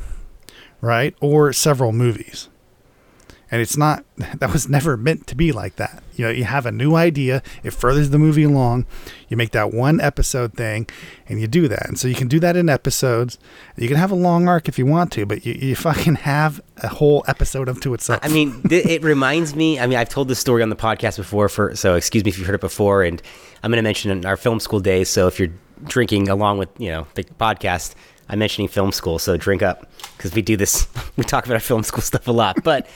right, 0.81 1.15
or 1.21 1.53
several 1.53 1.91
movies 1.91 2.49
and 3.51 3.61
it's 3.61 3.75
not 3.75 4.03
that 4.39 4.51
was 4.51 4.69
never 4.69 4.95
meant 4.95 5.27
to 5.27 5.35
be 5.35 5.51
like 5.51 5.75
that 5.75 6.01
you 6.15 6.25
know 6.25 6.31
you 6.31 6.45
have 6.45 6.65
a 6.65 6.71
new 6.71 6.95
idea 6.95 7.43
it 7.63 7.71
furthers 7.71 8.09
the 8.09 8.19
movie 8.19 8.43
along 8.43 8.85
you 9.27 9.35
make 9.37 9.51
that 9.51 9.73
one 9.73 9.99
episode 9.99 10.53
thing 10.53 10.87
and 11.27 11.41
you 11.41 11.47
do 11.47 11.67
that 11.67 11.87
and 11.87 11.99
so 11.99 12.07
you 12.07 12.15
can 12.15 12.27
do 12.27 12.39
that 12.39 12.55
in 12.55 12.69
episodes 12.69 13.37
you 13.75 13.87
can 13.87 13.97
have 13.97 14.11
a 14.11 14.15
long 14.15 14.47
arc 14.47 14.67
if 14.67 14.79
you 14.79 14.85
want 14.85 15.11
to 15.11 15.25
but 15.25 15.45
you, 15.45 15.53
you 15.53 15.75
fucking 15.81 16.15
have 16.15 16.61
a 16.77 16.87
whole 16.87 17.23
episode 17.27 17.67
of 17.67 17.79
to 17.81 17.93
itself 17.93 18.21
I 18.21 18.27
mean, 18.27 18.61
th- 18.69 18.85
it 18.85 19.03
reminds 19.03 19.55
me. 19.55 19.79
I 19.79 19.87
mean, 19.87 19.97
I've 19.97 20.09
told 20.09 20.27
this 20.27 20.39
story 20.39 20.63
on 20.63 20.69
the 20.69 20.75
podcast 20.75 21.17
before, 21.17 21.49
for 21.49 21.75
so 21.75 21.95
excuse 21.95 22.23
me 22.23 22.29
if 22.29 22.37
you've 22.37 22.47
heard 22.47 22.55
it 22.55 22.61
before, 22.61 23.03
and 23.03 23.21
I'm 23.63 23.71
going 23.71 23.77
to 23.77 23.83
mention 23.83 24.11
in 24.11 24.25
our 24.25 24.37
film 24.37 24.59
school 24.59 24.79
days. 24.79 25.09
So 25.09 25.27
if 25.27 25.39
you're 25.39 25.51
drinking 25.85 26.29
along 26.29 26.59
with 26.59 26.69
you 26.77 26.89
know 26.89 27.07
the 27.15 27.23
podcast, 27.23 27.95
I'm 28.29 28.39
mentioning 28.39 28.67
film 28.67 28.91
school, 28.91 29.19
so 29.19 29.37
drink 29.37 29.61
up 29.61 29.89
because 30.17 30.33
we 30.33 30.41
do 30.41 30.55
this. 30.55 30.87
We 31.17 31.23
talk 31.23 31.45
about 31.45 31.55
our 31.55 31.61
film 31.61 31.83
school 31.83 32.01
stuff 32.01 32.27
a 32.27 32.31
lot, 32.31 32.63
but. 32.63 32.87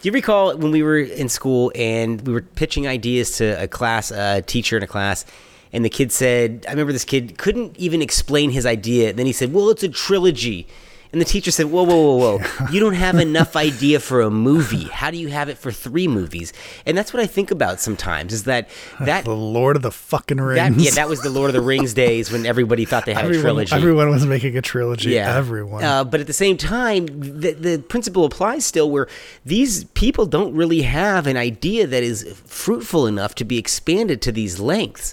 Do 0.00 0.08
you 0.08 0.12
recall 0.12 0.56
when 0.56 0.70
we 0.70 0.82
were 0.82 0.98
in 0.98 1.28
school 1.28 1.70
and 1.74 2.26
we 2.26 2.32
were 2.32 2.40
pitching 2.40 2.88
ideas 2.88 3.36
to 3.36 3.62
a 3.62 3.68
class, 3.68 4.10
a 4.10 4.40
teacher 4.40 4.78
in 4.78 4.82
a 4.82 4.86
class, 4.86 5.26
and 5.74 5.84
the 5.84 5.90
kid 5.90 6.10
said, 6.10 6.64
I 6.66 6.70
remember 6.70 6.94
this 6.94 7.04
kid 7.04 7.36
couldn't 7.36 7.76
even 7.76 8.00
explain 8.00 8.50
his 8.50 8.64
idea. 8.64 9.12
Then 9.12 9.26
he 9.26 9.32
said, 9.34 9.52
Well, 9.52 9.68
it's 9.68 9.82
a 9.82 9.90
trilogy. 9.90 10.66
And 11.12 11.20
the 11.20 11.24
teacher 11.24 11.50
said, 11.50 11.66
Whoa, 11.66 11.82
whoa, 11.82 12.16
whoa, 12.16 12.38
whoa. 12.38 12.66
You 12.70 12.78
don't 12.78 12.94
have 12.94 13.16
enough 13.16 13.56
idea 13.56 13.98
for 13.98 14.20
a 14.20 14.30
movie. 14.30 14.84
How 14.84 15.10
do 15.10 15.16
you 15.16 15.26
have 15.28 15.48
it 15.48 15.58
for 15.58 15.72
three 15.72 16.06
movies? 16.06 16.52
And 16.86 16.96
that's 16.96 17.12
what 17.12 17.20
I 17.20 17.26
think 17.26 17.50
about 17.50 17.80
sometimes 17.80 18.32
is 18.32 18.44
that 18.44 18.68
that. 19.00 19.24
the 19.24 19.34
lord 19.34 19.74
of 19.74 19.82
the 19.82 19.90
fucking 19.90 20.36
That, 20.36 20.42
rings 20.44 20.84
yeah, 20.84 20.92
that 20.92 21.08
was 21.08 21.20
the 21.22 21.30
Lord 21.30 21.50
of 21.50 21.54
the 21.54 21.60
Rings 21.60 21.94
days 21.94 22.30
when 22.30 22.46
everybody 22.46 22.84
thought 22.84 23.06
they 23.06 23.14
had 23.14 23.24
a 23.30 23.40
trilogy. 23.40 23.74
everyone 23.74 24.10
was 24.10 24.24
making 24.24 24.56
a 24.56 24.62
trilogy 24.62 25.10
Yeah. 25.10 25.36
everyone 25.36 25.82
Uh, 25.82 26.04
but 26.04 26.20
at 26.20 26.26
the 26.28 26.32
same 26.32 26.56
time, 26.56 27.06
the, 27.06 27.52
the 27.52 27.78
principle 27.88 28.24
applies 28.24 28.64
still 28.64 28.88
where 28.90 29.08
these 29.44 29.84
people 29.94 30.26
don't 30.26 30.54
really 30.54 30.82
have 30.82 31.26
an 31.26 31.36
idea 31.36 31.86
that 31.88 32.02
is 32.04 32.24
fruitful 32.46 33.06
enough 33.08 33.34
to 33.36 33.44
be 33.44 33.58
expanded 33.58 34.22
to 34.22 34.30
these 34.32 34.60
lengths 34.60 35.12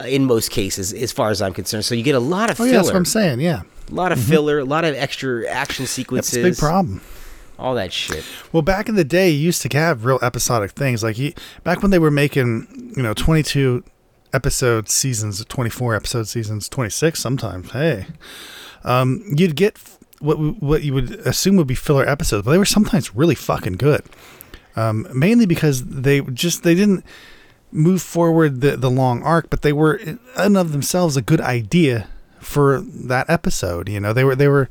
uh, 0.00 0.04
in 0.06 0.24
most 0.24 0.50
cases, 0.50 0.92
as 0.92 1.12
far 1.12 1.30
as 1.30 1.40
I'm 1.40 1.52
concerned. 1.52 1.84
So 1.84 1.94
you 1.94 2.02
get 2.02 2.14
a 2.16 2.20
lot 2.20 2.50
of 2.50 2.54
oh 2.60 2.64
filler. 2.64 2.70
yeah 2.70 2.76
that's 2.78 2.88
what 2.88 2.96
i'm 2.96 3.04
saying 3.04 3.40
yeah 3.40 3.62
A 3.90 3.94
lot 3.94 4.12
of 4.12 4.20
filler, 4.20 4.58
a 4.58 4.64
lot 4.64 4.84
of 4.84 4.94
extra 4.94 5.46
action 5.48 5.86
sequences. 5.86 6.32
that's 6.32 6.46
a 6.46 6.50
big 6.50 6.58
problem 6.58 7.00
All 7.58 7.74
that 7.74 7.92
shit. 7.92 8.24
Well, 8.52 8.62
back 8.62 8.88
in 8.88 8.94
the 8.94 9.04
day, 9.04 9.30
you 9.30 9.38
used 9.38 9.62
to 9.62 9.78
have 9.78 10.04
real 10.04 10.18
episodic 10.22 10.72
things. 10.72 11.02
Like 11.02 11.18
you, 11.18 11.32
back 11.64 11.82
when 11.82 11.90
they 11.90 11.98
were 11.98 12.10
making, 12.10 12.92
you 12.96 13.02
know, 13.02 13.14
22 13.14 13.82
episode 14.32 14.88
seasons, 14.88 15.44
24 15.44 15.94
episode 15.94 16.28
seasons, 16.28 16.68
26 16.68 17.18
sometimes. 17.18 17.70
Hey, 17.70 18.06
um, 18.84 19.24
you'd 19.34 19.56
get 19.56 19.76
f- 19.76 19.98
what 20.20 20.36
what 20.36 20.82
you 20.82 20.94
would 20.94 21.12
assume 21.26 21.56
would 21.56 21.66
be 21.66 21.74
filler 21.74 22.08
episodes, 22.08 22.44
but 22.44 22.50
they 22.52 22.58
were 22.58 22.64
sometimes 22.64 23.14
really 23.14 23.34
fucking 23.34 23.74
good. 23.74 24.02
Um, 24.76 25.06
mainly 25.12 25.46
because 25.46 25.84
they 25.84 26.20
just 26.20 26.62
they 26.62 26.74
didn't 26.74 27.04
move 27.72 28.02
forward 28.02 28.60
the 28.60 28.76
the 28.76 28.90
long 28.90 29.22
arc, 29.22 29.50
but 29.50 29.62
they 29.62 29.72
were 29.72 29.94
in 29.94 30.18
and 30.36 30.56
of 30.56 30.72
themselves 30.72 31.16
a 31.16 31.22
good 31.22 31.40
idea 31.40 32.06
for 32.40 32.80
that 32.80 33.28
episode. 33.28 33.88
You 33.88 34.00
know, 34.00 34.12
they 34.12 34.24
were 34.24 34.34
they 34.34 34.48
were 34.48 34.68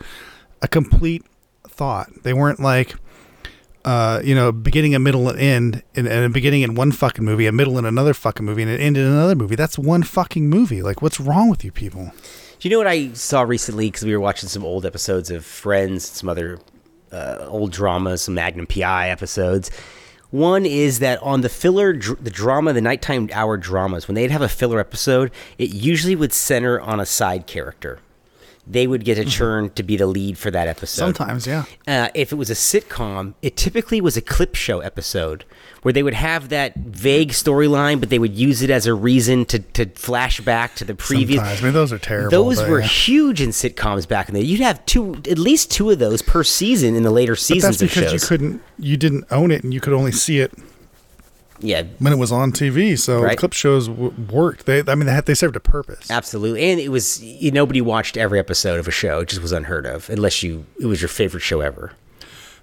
a 0.61 0.67
complete 0.67 1.23
thought. 1.67 2.23
They 2.23 2.33
weren't 2.33 2.59
like 2.59 2.95
uh, 3.87 4.19
you 4.21 4.35
know, 4.35 4.51
beginning, 4.51 4.93
a 4.95 4.99
middle, 4.99 5.29
and 5.29 5.39
end, 5.39 5.83
and, 5.95 6.07
and 6.07 6.25
a 6.25 6.29
beginning 6.29 6.61
in 6.61 6.75
one 6.75 6.91
fucking 6.91 7.23
movie, 7.23 7.47
a 7.47 7.53
middle 7.53 7.77
in 7.77 7.85
another 7.85 8.13
fucking 8.13 8.45
movie, 8.45 8.61
and 8.61 8.69
an 8.69 8.81
end 8.81 8.97
in 8.97 9.05
another 9.05 9.33
movie. 9.33 9.55
That's 9.55 9.79
one 9.79 10.03
fucking 10.03 10.49
movie. 10.49 10.81
Like, 10.81 11.01
what's 11.01 11.21
wrong 11.21 11.49
with 11.49 11.63
you 11.63 11.71
people? 11.71 12.11
Do 12.59 12.67
you 12.67 12.69
know 12.69 12.79
what 12.79 12.87
I 12.87 13.13
saw 13.13 13.43
recently? 13.43 13.87
Because 13.87 14.03
we 14.03 14.11
were 14.11 14.19
watching 14.19 14.49
some 14.49 14.65
old 14.65 14.85
episodes 14.85 15.31
of 15.31 15.45
Friends, 15.45 16.05
some 16.05 16.27
other 16.27 16.59
uh, 17.13 17.45
old 17.47 17.71
dramas, 17.71 18.23
some 18.23 18.33
Magnum 18.33 18.67
PI 18.67 19.09
episodes. 19.09 19.71
One 20.29 20.65
is 20.65 20.99
that 20.99 21.21
on 21.23 21.41
the 21.41 21.49
filler, 21.49 21.93
dr- 21.93 22.23
the 22.23 22.29
drama, 22.29 22.73
the 22.73 22.81
nighttime 22.81 23.29
hour 23.31 23.57
dramas, 23.57 24.07
when 24.07 24.15
they'd 24.15 24.31
have 24.31 24.41
a 24.41 24.49
filler 24.49 24.79
episode, 24.79 25.31
it 25.57 25.69
usually 25.69 26.15
would 26.15 26.33
center 26.33 26.79
on 26.81 26.99
a 26.99 27.05
side 27.05 27.47
character. 27.47 27.99
They 28.69 28.85
would 28.85 29.05
get 29.05 29.17
a 29.17 29.23
turn 29.23 29.69
to 29.71 29.83
be 29.83 29.95
the 29.95 30.07
lead 30.07 30.37
for 30.37 30.51
that 30.51 30.67
episode. 30.67 31.15
Sometimes, 31.15 31.47
yeah. 31.47 31.63
Uh, 31.87 32.09
if 32.13 32.33
it 32.33 32.35
was 32.35 32.49
a 32.49 32.53
sitcom, 32.53 33.33
it 33.41 33.55
typically 33.55 34.01
was 34.01 34.17
a 34.17 34.21
clip 34.21 34.55
show 34.55 34.81
episode 34.81 35.45
where 35.81 35.93
they 35.93 36.03
would 36.03 36.13
have 36.13 36.49
that 36.49 36.75
vague 36.75 37.29
storyline, 37.29 37.99
but 37.99 38.09
they 38.09 38.19
would 38.19 38.35
use 38.35 38.61
it 38.61 38.69
as 38.69 38.85
a 38.85 38.93
reason 38.93 39.45
to, 39.45 39.59
to 39.59 39.85
flash 39.87 40.39
back 40.41 40.75
to 40.75 40.85
the 40.85 40.95
previous. 40.95 41.39
Sometimes. 41.39 41.61
I 41.61 41.63
mean, 41.63 41.73
those 41.73 41.93
are 41.93 41.99
terrible. 41.99 42.31
Those 42.31 42.61
were 42.67 42.79
yeah. 42.79 42.87
huge 42.87 43.41
in 43.41 43.49
sitcoms 43.49 44.07
back 44.07 44.29
in 44.29 44.35
the 44.35 44.41
day. 44.41 44.47
You'd 44.47 44.61
have 44.61 44.85
two, 44.85 45.15
at 45.29 45.37
least 45.37 45.71
two 45.71 45.89
of 45.89 45.99
those 45.99 46.21
per 46.21 46.43
season 46.43 46.95
in 46.95 47.03
the 47.03 47.11
later 47.11 47.35
seasons. 47.35 47.77
But 47.77 47.79
that's 47.85 47.95
because 47.95 48.13
of 48.13 48.21
you 48.21 48.27
couldn't, 48.27 48.61
you 48.79 48.97
didn't 48.97 49.25
own 49.31 49.51
it, 49.51 49.63
and 49.63 49.73
you 49.73 49.79
could 49.79 49.93
only 49.93 50.11
see 50.11 50.39
it 50.39 50.51
yeah, 51.59 51.83
when 51.99 52.13
it 52.13 52.17
was 52.17 52.31
on 52.31 52.51
TV. 52.51 52.97
So 52.97 53.21
Right. 53.21 53.37
clip 53.37 53.53
shows 53.53 53.87
w- 53.87 54.13
worked. 54.31 54.65
They, 54.65 54.79
I 54.79 54.95
mean, 54.95 55.05
they, 55.07 55.13
had, 55.13 55.25
they 55.25 55.33
served 55.33 55.55
a 55.55 55.59
purpose. 55.59 56.09
absolutely. 56.11 56.69
And 56.69 56.79
it 56.79 56.89
was 56.89 57.21
you, 57.23 57.51
nobody 57.51 57.81
watched 57.81 58.17
every 58.17 58.39
episode 58.39 58.79
of 58.79 58.87
a 58.87 58.91
show. 58.91 59.21
It 59.21 59.29
just 59.29 59.41
was 59.41 59.51
unheard 59.51 59.85
of 59.85 60.09
unless 60.09 60.43
you 60.43 60.65
it 60.79 60.85
was 60.85 61.01
your 61.01 61.09
favorite 61.09 61.41
show 61.41 61.61
ever. 61.61 61.93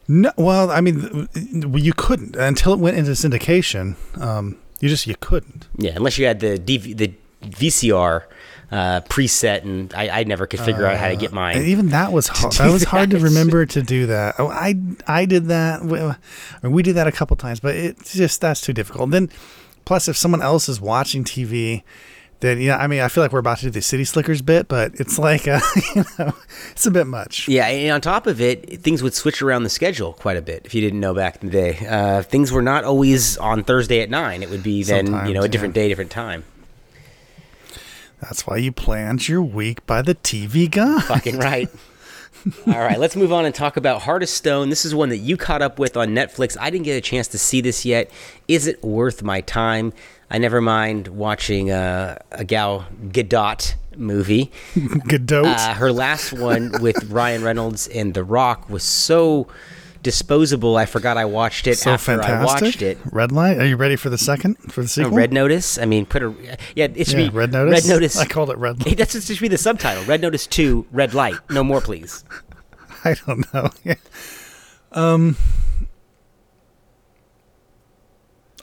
No, 0.07 0.33
well, 0.37 0.71
I 0.71 0.81
mean, 0.81 1.29
you 1.35 1.93
couldn't 1.95 2.37
until 2.37 2.75
it 2.75 2.79
went 2.79 2.97
into 2.97 3.13
syndication. 3.13 3.97
Um, 4.21 4.59
you 4.81 4.89
just 4.89 5.07
you 5.07 5.15
couldn't. 5.21 5.67
Yeah, 5.77 5.93
unless 5.97 6.19
you 6.19 6.27
had 6.27 6.41
the 6.41 6.59
DV, 6.59 6.97
the 6.97 7.15
VCR 7.43 8.25
uh, 8.71 9.01
preset, 9.03 9.63
and 9.63 9.93
I, 9.95 10.21
I 10.21 10.25
never 10.25 10.47
could 10.47 10.61
figure 10.61 10.87
out 10.87 10.99
how 10.99 11.09
to 11.09 11.17
get 11.17 11.33
mine. 11.33 11.63
even 11.63 11.89
that 11.91 12.13
was 12.13 12.29
hard. 12.29 12.53
That 12.55 12.73
was 12.73 12.85
hard 12.85 13.11
to 13.11 13.19
remember 13.19 13.65
to 13.67 13.83
do 13.83 14.07
that. 14.07 14.35
Oh, 14.39 14.49
I 14.49 14.75
I 15.07 15.25
did 15.25 15.47
that. 15.47 15.83
We, 15.83 16.01
mean, 16.01 16.73
we 16.73 16.83
did 16.83 16.97
that 16.97 17.07
a 17.07 17.13
couple 17.13 17.37
times, 17.37 17.61
but 17.61 17.75
it's 17.75 18.15
just 18.15 18.41
that's 18.41 18.61
too 18.61 18.73
difficult. 18.73 19.11
then, 19.11 19.31
plus, 19.85 20.09
if 20.09 20.17
someone 20.17 20.43
else 20.43 20.69
is 20.69 20.81
watching 20.81 21.25
TV, 21.25 21.83
then 22.45 22.61
yeah, 22.61 22.77
I 22.77 22.87
mean, 22.89 23.01
I 23.01 23.09
feel 23.09 23.25
like 23.25 23.33
we're 23.33 23.39
about 23.39 23.59
to 23.59 23.65
do 23.65 23.71
the 23.71 23.81
City 23.81 24.05
Slickers 24.05 24.43
bit, 24.43 24.69
but 24.69 24.95
it's 25.01 25.19
like 25.19 25.49
uh, 25.49 25.61
you 25.95 26.05
know, 26.19 26.35
it's 26.73 26.85
a 26.85 26.91
bit 26.91 27.07
much. 27.07 27.49
Yeah, 27.49 27.67
and 27.67 27.93
on 27.93 28.01
top 28.03 28.27
of 28.27 28.39
it, 28.39 28.83
things 28.83 29.03
would 29.03 29.15
switch 29.15 29.41
around 29.41 29.63
the 29.63 29.71
schedule 29.71 30.13
quite 30.13 30.37
a 30.37 30.43
bit. 30.43 30.67
If 30.67 30.75
you 30.75 30.83
didn't 30.83 31.01
know 31.01 31.15
back 31.15 31.43
in 31.43 31.49
the 31.49 31.53
day, 31.53 31.87
uh, 31.89 32.23
things 32.23 32.53
were 32.53 32.61
not 32.61 32.85
always 32.85 33.39
on 33.39 33.65
Thursday 33.65 34.01
at 34.03 34.11
nine. 34.11 34.43
It 34.43 34.51
would 34.51 34.63
be 34.63 34.83
then 34.83 35.07
you 35.27 35.33
know 35.33 35.43
a 35.43 35.49
different 35.49 35.75
yeah. 35.75 35.85
day, 35.85 35.89
different 35.89 36.11
time. 36.11 36.45
That's 38.21 38.47
why 38.47 38.59
you 38.59 38.73
planned 38.73 39.27
your 39.27 39.43
week 39.43 39.85
by 39.87 40.03
the 40.03 40.15
TV 40.15 40.71
Guide. 40.71 41.05
Fucking 41.05 41.39
right. 41.39 41.71
All 42.67 42.79
right, 42.79 42.99
let's 42.99 43.17
move 43.17 43.33
on 43.33 43.47
and 43.47 43.55
talk 43.55 43.79
about 43.79 44.03
Heart 44.03 44.23
of 44.23 44.29
Stone. 44.29 44.69
This 44.69 44.85
is 44.85 44.95
one 44.95 45.09
that 45.09 45.19
you 45.19 45.39
caught 45.39 45.63
up 45.63 45.79
with 45.79 45.97
on 45.97 46.09
Netflix. 46.09 46.59
I 46.61 46.69
didn't 46.69 46.85
get 46.85 46.95
a 46.95 47.01
chance 47.01 47.27
to 47.29 47.39
see 47.39 47.63
this 47.63 47.87
yet. 47.87 48.11
Is 48.49 48.67
it 48.67 48.85
worth 48.85 49.23
my 49.23 49.41
time? 49.41 49.95
I 50.35 50.39
never 50.39 50.61
mind 50.61 51.07
watching 51.07 51.71
uh, 51.71 52.19
a 52.33 52.45
Gal 52.45 52.87
Gadot 53.07 53.75
movie. 53.97 54.51
Godot. 55.07 55.45
Uh, 55.45 55.75
her 55.75 55.93
last 55.93 56.33
one 56.33 56.73
with 56.83 57.05
Ryan 57.09 57.45
Reynolds 57.45 57.87
and 57.87 58.15
The 58.15 58.25
Rock 58.25 58.69
was 58.69 58.83
so 58.83 59.47
disposable. 60.03 60.77
I 60.77 60.87
forgot 60.87 61.17
I 61.17 61.25
watched 61.25 61.69
it 61.69 61.79
so 61.79 61.93
after 61.93 62.17
fantastic. 62.17 62.35
I 62.35 62.45
watched 62.67 62.83
it. 62.83 62.99
Red 63.13 63.31
light. 63.31 63.59
Are 63.59 63.65
you 63.65 63.77
ready 63.77 63.95
for 63.95 64.11
the 64.11 64.19
second 64.19 64.57
for 64.73 64.83
the 64.83 64.89
sequel? 64.89 65.13
Red 65.13 65.33
Notice. 65.33 65.79
I 65.79 65.85
mean, 65.85 66.05
put 66.05 66.25
a 66.25 66.35
yeah. 66.75 66.89
It 66.93 67.07
should 67.07 67.21
Yeah, 67.21 67.29
be 67.29 67.37
Red 67.37 67.53
Notice. 67.53 67.85
Red 67.87 67.95
Notice. 67.95 68.17
I 68.19 68.25
called 68.27 68.51
it 68.51 68.59
Red 68.59 68.83
Hey, 68.83 68.91
Light. 68.91 68.99
that's 68.99 69.13
just 69.13 69.29
should 69.29 69.39
be 69.39 69.47
the 69.47 69.57
subtitle. 69.57 70.03
Red 70.03 70.21
Notice 70.21 70.49
Two. 70.49 70.85
Red 70.91 71.15
Light. 71.15 71.37
No 71.49 71.63
more, 71.63 71.81
please. 71.81 72.25
I 73.05 73.15
don't 73.25 73.55
know. 73.55 73.71
um, 74.91 75.37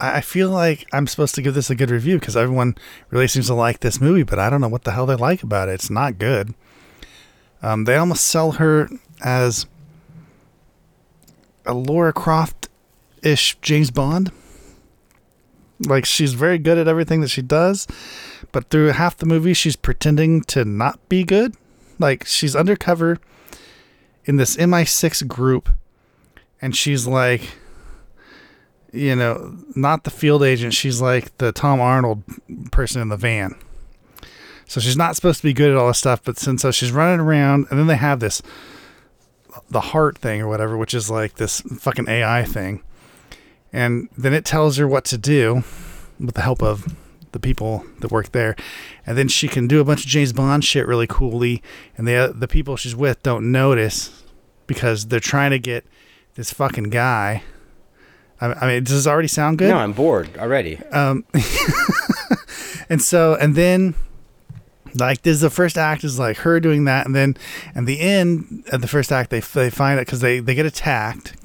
I 0.01 0.21
feel 0.21 0.49
like 0.49 0.87
I'm 0.91 1.05
supposed 1.05 1.35
to 1.35 1.43
give 1.43 1.53
this 1.53 1.69
a 1.69 1.75
good 1.75 1.91
review 1.91 2.19
because 2.19 2.35
everyone 2.35 2.75
really 3.11 3.27
seems 3.27 3.47
to 3.47 3.53
like 3.53 3.81
this 3.81 4.01
movie, 4.01 4.23
but 4.23 4.39
I 4.39 4.49
don't 4.49 4.59
know 4.59 4.67
what 4.67 4.83
the 4.83 4.93
hell 4.93 5.05
they 5.05 5.15
like 5.15 5.43
about 5.43 5.69
it. 5.69 5.73
It's 5.73 5.91
not 5.91 6.17
good. 6.17 6.55
Um, 7.61 7.83
they 7.83 7.95
almost 7.95 8.25
sell 8.25 8.53
her 8.53 8.89
as 9.23 9.67
a 11.67 11.73
Laura 11.73 12.11
Croft 12.11 12.67
ish 13.21 13.55
James 13.61 13.91
Bond. 13.91 14.31
Like 15.79 16.05
she's 16.05 16.33
very 16.33 16.57
good 16.57 16.79
at 16.79 16.87
everything 16.87 17.21
that 17.21 17.29
she 17.29 17.43
does, 17.43 17.87
but 18.51 18.69
through 18.69 18.87
half 18.87 19.17
the 19.17 19.27
movie 19.27 19.53
she's 19.53 19.75
pretending 19.75 20.41
to 20.45 20.65
not 20.65 20.99
be 21.09 21.23
good. 21.23 21.55
Like 21.99 22.25
she's 22.25 22.55
undercover 22.55 23.19
in 24.25 24.37
this 24.37 24.57
MI6 24.57 25.27
group 25.27 25.69
and 26.59 26.75
she's 26.75 27.05
like 27.05 27.41
you 28.91 29.15
know, 29.15 29.57
not 29.75 30.03
the 30.03 30.09
field 30.09 30.43
agent, 30.43 30.73
she's 30.73 31.01
like 31.01 31.37
the 31.37 31.51
Tom 31.51 31.79
Arnold 31.79 32.23
person 32.71 33.01
in 33.01 33.09
the 33.09 33.17
van. 33.17 33.55
So 34.65 34.79
she's 34.79 34.97
not 34.97 35.15
supposed 35.15 35.41
to 35.41 35.47
be 35.47 35.53
good 35.53 35.71
at 35.71 35.77
all 35.77 35.87
this 35.87 35.97
stuff, 35.97 36.23
but 36.23 36.37
since 36.37 36.61
so 36.61 36.71
she's 36.71 36.91
running 36.91 37.19
around, 37.19 37.67
and 37.69 37.79
then 37.79 37.87
they 37.87 37.97
have 37.97 38.19
this 38.19 38.41
the 39.69 39.81
heart 39.81 40.17
thing 40.17 40.41
or 40.41 40.47
whatever, 40.47 40.77
which 40.77 40.93
is 40.93 41.09
like 41.09 41.35
this 41.35 41.61
fucking 41.61 42.07
AI 42.07 42.45
thing, 42.45 42.81
and 43.73 44.07
then 44.17 44.33
it 44.33 44.45
tells 44.45 44.77
her 44.77 44.87
what 44.87 45.03
to 45.05 45.17
do 45.17 45.63
with 46.19 46.35
the 46.35 46.41
help 46.41 46.61
of 46.61 46.95
the 47.33 47.39
people 47.39 47.85
that 47.99 48.11
work 48.11 48.31
there, 48.31 48.55
and 49.05 49.17
then 49.17 49.27
she 49.27 49.47
can 49.47 49.67
do 49.67 49.81
a 49.81 49.83
bunch 49.83 50.05
of 50.05 50.07
James 50.07 50.33
Bond 50.33 50.63
shit 50.63 50.87
really 50.87 51.07
coolly, 51.07 51.61
and 51.97 52.07
the 52.07 52.33
the 52.33 52.47
people 52.47 52.77
she's 52.77 52.95
with 52.95 53.21
don't 53.23 53.51
notice 53.51 54.23
because 54.67 55.07
they're 55.07 55.19
trying 55.19 55.51
to 55.51 55.59
get 55.59 55.85
this 56.35 56.53
fucking 56.53 56.91
guy. 56.91 57.43
I, 58.41 58.53
I 58.53 58.67
mean, 58.67 58.83
does 58.83 58.93
this 58.93 59.07
already 59.07 59.27
sound 59.27 59.57
good? 59.59 59.69
No, 59.69 59.77
I'm 59.77 59.93
bored 59.93 60.35
already. 60.37 60.77
Um, 60.91 61.23
and 62.89 63.01
so, 63.01 63.35
and 63.35 63.55
then, 63.55 63.95
like, 64.95 65.21
this 65.21 65.35
is 65.35 65.41
the 65.41 65.49
first 65.49 65.77
act 65.77 66.03
is 66.03 66.19
like 66.19 66.37
her 66.37 66.59
doing 66.59 66.85
that, 66.85 67.05
and 67.05 67.15
then, 67.15 67.37
and 67.75 67.87
the 67.87 67.99
end 67.99 68.63
of 68.71 68.81
the 68.81 68.87
first 68.87 69.11
act, 69.11 69.29
they 69.29 69.39
they 69.39 69.69
find 69.69 69.99
it 69.99 70.05
because 70.05 70.21
they 70.21 70.39
they 70.39 70.55
get 70.55 70.65
attacked. 70.65 71.35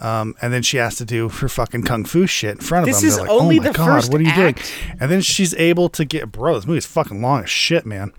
Um, 0.00 0.36
and 0.40 0.52
then 0.52 0.62
she 0.62 0.76
has 0.76 0.94
to 0.98 1.04
do 1.04 1.28
her 1.28 1.48
fucking 1.48 1.82
kung 1.82 2.04
fu 2.04 2.24
shit 2.28 2.52
in 2.52 2.58
front 2.58 2.84
of 2.84 2.86
This 2.86 3.00
them. 3.00 3.08
is 3.08 3.16
They're 3.16 3.24
like, 3.24 3.32
only 3.32 3.58
oh 3.58 3.62
my 3.62 3.68
the 3.68 3.74
god, 3.74 3.86
first 3.86 4.12
what 4.12 4.20
are 4.20 4.24
you 4.24 4.32
doing? 4.32 4.54
And 5.00 5.10
then 5.10 5.20
she's 5.22 5.54
able 5.54 5.88
to 5.88 6.04
get, 6.04 6.30
bro, 6.30 6.54
this 6.54 6.66
movie's 6.68 6.86
fucking 6.86 7.20
long 7.20 7.42
as 7.42 7.50
shit, 7.50 7.84
man. 7.84 8.12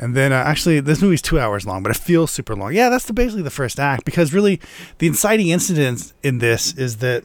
And 0.00 0.16
then 0.16 0.32
uh, 0.32 0.36
actually, 0.36 0.80
this 0.80 1.02
movie's 1.02 1.20
two 1.20 1.38
hours 1.38 1.66
long, 1.66 1.82
but 1.82 1.90
it 1.90 1.98
feels 1.98 2.30
super 2.30 2.56
long. 2.56 2.72
Yeah, 2.72 2.88
that's 2.88 3.04
the, 3.04 3.12
basically 3.12 3.42
the 3.42 3.50
first 3.50 3.78
act 3.78 4.06
because 4.06 4.32
really, 4.32 4.58
the 4.96 5.06
inciting 5.06 5.48
incident 5.48 6.14
in 6.22 6.38
this 6.38 6.72
is 6.72 6.96
that 6.96 7.22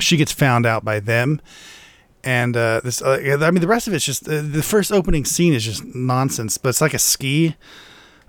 she 0.00 0.16
gets 0.16 0.32
found 0.32 0.66
out 0.66 0.84
by 0.84 0.98
them, 0.98 1.40
and 2.24 2.56
uh, 2.56 2.80
this. 2.82 3.00
Uh, 3.00 3.38
I 3.40 3.50
mean, 3.52 3.60
the 3.60 3.68
rest 3.68 3.86
of 3.86 3.94
it's 3.94 4.04
just 4.04 4.28
uh, 4.28 4.42
the 4.42 4.62
first 4.64 4.90
opening 4.90 5.24
scene 5.24 5.54
is 5.54 5.64
just 5.64 5.84
nonsense, 5.84 6.58
but 6.58 6.70
it's 6.70 6.80
like 6.80 6.94
a 6.94 6.98
ski. 6.98 7.54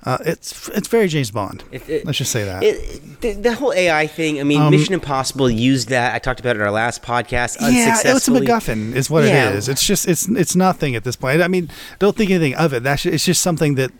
Uh, 0.07 0.17
it's 0.25 0.69
it's 0.69 0.87
very 0.87 1.07
James 1.09 1.31
Bond. 1.31 1.63
It- 1.71 1.89
it- 1.89 2.05
Let's 2.05 2.17
just 2.17 2.31
say 2.31 2.45
that. 2.45 2.63
It, 2.63 3.19
the, 3.21 3.33
the 3.33 3.53
whole 3.55 3.73
AI 3.73 4.07
thing. 4.07 4.39
I 4.39 4.43
mean, 4.43 4.61
Um, 4.61 4.71
Mission 4.71 4.93
Impossible 4.93 5.49
used 5.49 5.89
that. 5.89 6.15
I 6.15 6.19
talked 6.19 6.39
about 6.39 6.55
it 6.55 6.59
in 6.59 6.65
our 6.65 6.71
last 6.71 7.03
podcast. 7.03 7.57
yeah, 7.59 7.97
it's 8.03 8.27
a. 8.27 8.31
MacGuffin, 8.31 8.95
is 8.95 9.09
what 9.09 9.25
Yeah. 9.25 9.49
it 9.49 9.55
is. 9.55 9.67
It's 9.67 9.85
just 9.85 10.07
it's 10.07 10.27
it's 10.29 10.55
nothing 10.55 10.95
at 10.95 11.03
this 11.03 11.15
point. 11.17 11.41
I 11.41 11.47
mean, 11.49 11.69
don't 11.99 12.15
think 12.15 12.29
anything 12.31 12.55
of 12.55 12.71
it. 12.73 12.83
That's 12.83 13.05
it's 13.05 13.25
just 13.25 13.41
something 13.41 13.75
that 13.75 13.91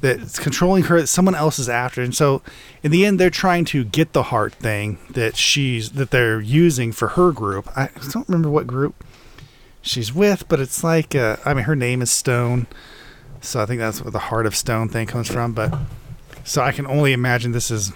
that's 0.00 0.38
controlling 0.38 0.84
her. 0.84 1.00
That 1.00 1.06
someone 1.08 1.34
else 1.34 1.58
is 1.58 1.68
after, 1.68 2.02
and 2.02 2.14
so 2.14 2.42
in 2.84 2.90
the 2.92 3.04
end, 3.04 3.18
they're 3.18 3.30
trying 3.30 3.64
to 3.66 3.82
get 3.84 4.12
the 4.12 4.24
heart 4.24 4.54
thing 4.54 4.98
that 5.10 5.36
she's 5.36 5.90
that 5.92 6.10
they're 6.12 6.40
using 6.40 6.92
for 6.92 7.08
her 7.08 7.32
group. 7.32 7.68
I 7.76 7.88
don't 8.12 8.28
remember 8.28 8.50
what 8.50 8.66
group 8.66 9.02
she's 9.82 10.12
with, 10.14 10.46
but 10.48 10.60
it's 10.60 10.84
like 10.84 11.14
uh, 11.16 11.36
I 11.44 11.54
mean, 11.54 11.64
her 11.64 11.74
name 11.76 12.02
is 12.02 12.10
Stone, 12.12 12.66
so 13.40 13.60
I 13.60 13.66
think 13.66 13.80
that's 13.80 14.02
where 14.02 14.10
the 14.10 14.18
Heart 14.18 14.46
of 14.46 14.54
Stone 14.54 14.88
thing 14.88 15.06
comes 15.06 15.28
from. 15.28 15.52
But 15.52 15.74
so 16.44 16.62
I 16.62 16.72
can 16.72 16.86
only 16.86 17.12
imagine 17.12 17.52
this 17.52 17.70
is 17.70 17.92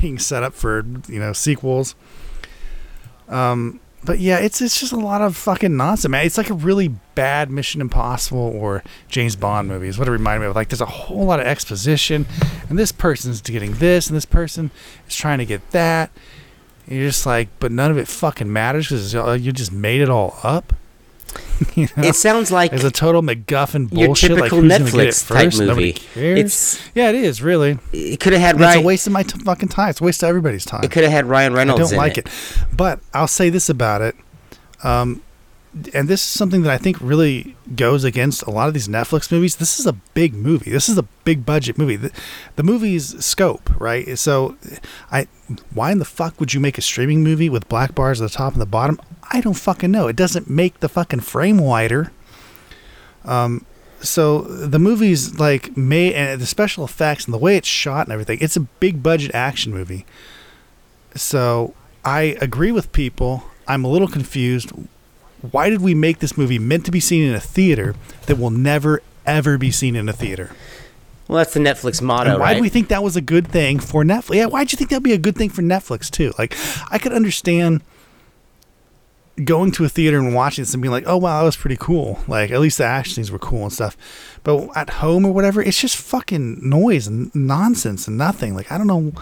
being 0.00 0.18
set 0.18 0.42
up 0.42 0.54
for 0.54 0.84
you 1.08 1.18
know 1.18 1.32
sequels. 1.32 1.94
Um, 3.28 3.80
but 4.04 4.20
yeah, 4.20 4.38
it's 4.38 4.60
it's 4.62 4.78
just 4.78 4.92
a 4.92 4.96
lot 4.96 5.20
of 5.20 5.36
fucking 5.36 5.76
nonsense, 5.76 6.10
man. 6.10 6.24
It's 6.24 6.38
like 6.38 6.50
a 6.50 6.54
really 6.54 6.88
bad 7.14 7.50
Mission 7.50 7.80
Impossible 7.80 8.38
or 8.38 8.84
James 9.08 9.36
Bond 9.36 9.68
movie 9.68 9.88
is 9.88 9.98
what 9.98 10.06
it 10.08 10.12
reminded 10.12 10.42
me 10.42 10.46
of. 10.50 10.56
Like 10.56 10.68
there's 10.68 10.80
a 10.80 10.86
whole 10.86 11.26
lot 11.26 11.40
of 11.40 11.46
exposition, 11.46 12.26
and 12.68 12.78
this 12.78 12.92
person's 12.92 13.40
getting 13.40 13.74
this, 13.74 14.06
and 14.06 14.16
this 14.16 14.24
person 14.24 14.70
is 15.08 15.16
trying 15.16 15.38
to 15.38 15.46
get 15.46 15.70
that. 15.72 16.10
And 16.86 16.96
you're 16.98 17.08
just 17.08 17.26
like, 17.26 17.48
but 17.58 17.72
none 17.72 17.90
of 17.90 17.98
it 17.98 18.06
fucking 18.06 18.50
matters 18.52 18.88
because 18.88 19.12
you 19.12 19.52
just 19.52 19.72
made 19.72 20.00
it 20.00 20.08
all 20.08 20.38
up. 20.44 20.72
you 21.74 21.88
know? 21.96 22.04
It 22.04 22.14
sounds 22.14 22.50
like 22.50 22.72
It's 22.72 22.84
a 22.84 22.90
total 22.90 23.22
MacGuffin 23.22 23.90
bullshit. 23.90 24.30
like 24.32 24.50
typical 24.50 24.70
it 24.70 24.80
Netflix 24.82 25.26
type? 25.26 25.52
Movie. 25.58 25.96
It's 26.14 26.80
yeah, 26.94 27.08
it 27.08 27.14
is 27.14 27.42
really. 27.42 27.78
it 27.92 28.20
could 28.20 28.32
have 28.32 28.42
had 28.42 28.54
And 28.56 28.64
It's 28.64 28.76
a 28.76 28.80
waste 28.80 29.06
of 29.06 29.12
my 29.12 29.22
t- 29.22 29.38
fucking 29.38 29.68
time. 29.68 29.90
It's 29.90 30.00
a 30.00 30.04
waste 30.04 30.22
of 30.22 30.28
everybody's 30.28 30.64
time. 30.64 30.84
It 30.84 30.90
could 30.90 31.02
have 31.02 31.12
had 31.12 31.26
Ryan 31.26 31.54
Reynolds. 31.54 31.92
I 31.92 31.96
don't 31.96 31.98
like 31.98 32.18
it. 32.18 32.28
But 32.72 33.00
I'll 33.14 33.28
say 33.28 33.50
this 33.50 33.68
about 33.68 34.02
it. 34.02 34.16
Um, 34.82 35.22
and 35.92 36.08
this 36.08 36.22
is 36.22 36.26
something 36.26 36.62
that 36.62 36.72
I 36.72 36.78
think 36.78 36.96
really 37.00 37.54
goes 37.74 38.02
against 38.02 38.42
a 38.42 38.50
lot 38.50 38.68
of 38.68 38.74
these 38.74 38.88
Netflix 38.88 39.30
movies. 39.30 39.56
This 39.56 39.78
is 39.78 39.86
a 39.86 39.92
big 39.92 40.32
movie. 40.34 40.70
This 40.70 40.88
is 40.88 40.96
a 40.96 41.02
big 41.24 41.44
budget 41.44 41.76
movie. 41.76 41.96
The, 41.96 42.12
the 42.56 42.62
movie's 42.62 43.22
scope, 43.24 43.70
right? 43.78 44.18
So, 44.18 44.56
I 45.12 45.28
why 45.72 45.92
in 45.92 45.98
the 45.98 46.04
fuck 46.04 46.40
would 46.40 46.54
you 46.54 46.60
make 46.60 46.78
a 46.78 46.82
streaming 46.82 47.22
movie 47.22 47.50
with 47.50 47.68
black 47.68 47.94
bars 47.94 48.20
at 48.20 48.30
the 48.30 48.36
top 48.36 48.54
and 48.54 48.62
the 48.62 48.66
bottom? 48.66 48.98
I 49.30 49.40
don't 49.40 49.54
fucking 49.54 49.90
know. 49.90 50.08
It 50.08 50.16
doesn't 50.16 50.48
make 50.48 50.80
the 50.80 50.88
fucking 50.88 51.20
frame 51.20 51.58
wider. 51.58 52.10
Um, 53.24 53.66
so 54.00 54.42
the 54.42 54.78
movie's 54.78 55.38
like 55.38 55.76
made 55.76 56.14
and 56.14 56.40
the 56.40 56.46
special 56.46 56.84
effects 56.84 57.24
and 57.24 57.34
the 57.34 57.38
way 57.38 57.56
it's 57.56 57.68
shot 57.68 58.06
and 58.06 58.12
everything. 58.12 58.38
It's 58.40 58.56
a 58.56 58.60
big 58.60 59.02
budget 59.02 59.34
action 59.34 59.72
movie. 59.72 60.06
So 61.14 61.74
I 62.04 62.36
agree 62.40 62.72
with 62.72 62.92
people. 62.92 63.44
I'm 63.68 63.84
a 63.84 63.88
little 63.88 64.08
confused. 64.08 64.72
Why 65.52 65.70
did 65.70 65.80
we 65.80 65.94
make 65.94 66.18
this 66.18 66.36
movie 66.36 66.58
meant 66.58 66.84
to 66.86 66.90
be 66.90 67.00
seen 67.00 67.22
in 67.22 67.34
a 67.34 67.40
theater 67.40 67.94
that 68.26 68.38
will 68.38 68.50
never 68.50 69.02
ever 69.26 69.58
be 69.58 69.70
seen 69.70 69.96
in 69.96 70.08
a 70.08 70.12
theater? 70.12 70.50
Well, 71.28 71.38
that's 71.38 71.54
the 71.54 71.60
Netflix 71.60 72.00
motto, 72.00 72.30
and 72.30 72.40
why 72.40 72.46
right? 72.46 72.54
do 72.54 72.60
we 72.60 72.68
think 72.68 72.88
that 72.88 73.02
was 73.02 73.16
a 73.16 73.20
good 73.20 73.48
thing 73.48 73.80
for 73.80 74.04
Netflix? 74.04 74.36
Yeah, 74.36 74.46
why'd 74.46 74.70
you 74.70 74.76
think 74.76 74.90
that'd 74.90 75.02
be 75.02 75.12
a 75.12 75.18
good 75.18 75.36
thing 75.36 75.50
for 75.50 75.62
Netflix 75.62 76.08
too? 76.08 76.32
Like, 76.38 76.56
I 76.90 76.98
could 76.98 77.12
understand 77.12 77.82
going 79.44 79.70
to 79.70 79.84
a 79.84 79.88
theater 79.88 80.18
and 80.18 80.34
watching 80.34 80.62
this 80.62 80.72
and 80.72 80.82
being 80.82 80.92
like, 80.92 81.04
"Oh 81.06 81.16
wow, 81.16 81.40
that 81.40 81.44
was 81.44 81.56
pretty 81.56 81.76
cool." 81.76 82.20
Like, 82.28 82.50
at 82.52 82.60
least 82.60 82.78
the 82.78 82.84
action 82.84 83.14
scenes 83.14 83.30
were 83.32 83.40
cool 83.40 83.64
and 83.64 83.72
stuff. 83.72 83.96
But 84.44 84.68
at 84.76 84.90
home 84.90 85.26
or 85.26 85.32
whatever, 85.32 85.60
it's 85.60 85.80
just 85.80 85.96
fucking 85.96 86.60
noise 86.62 87.08
and 87.08 87.34
nonsense 87.34 88.06
and 88.06 88.16
nothing. 88.16 88.54
Like, 88.54 88.70
I 88.70 88.78
don't 88.78 88.86
know. 88.86 89.12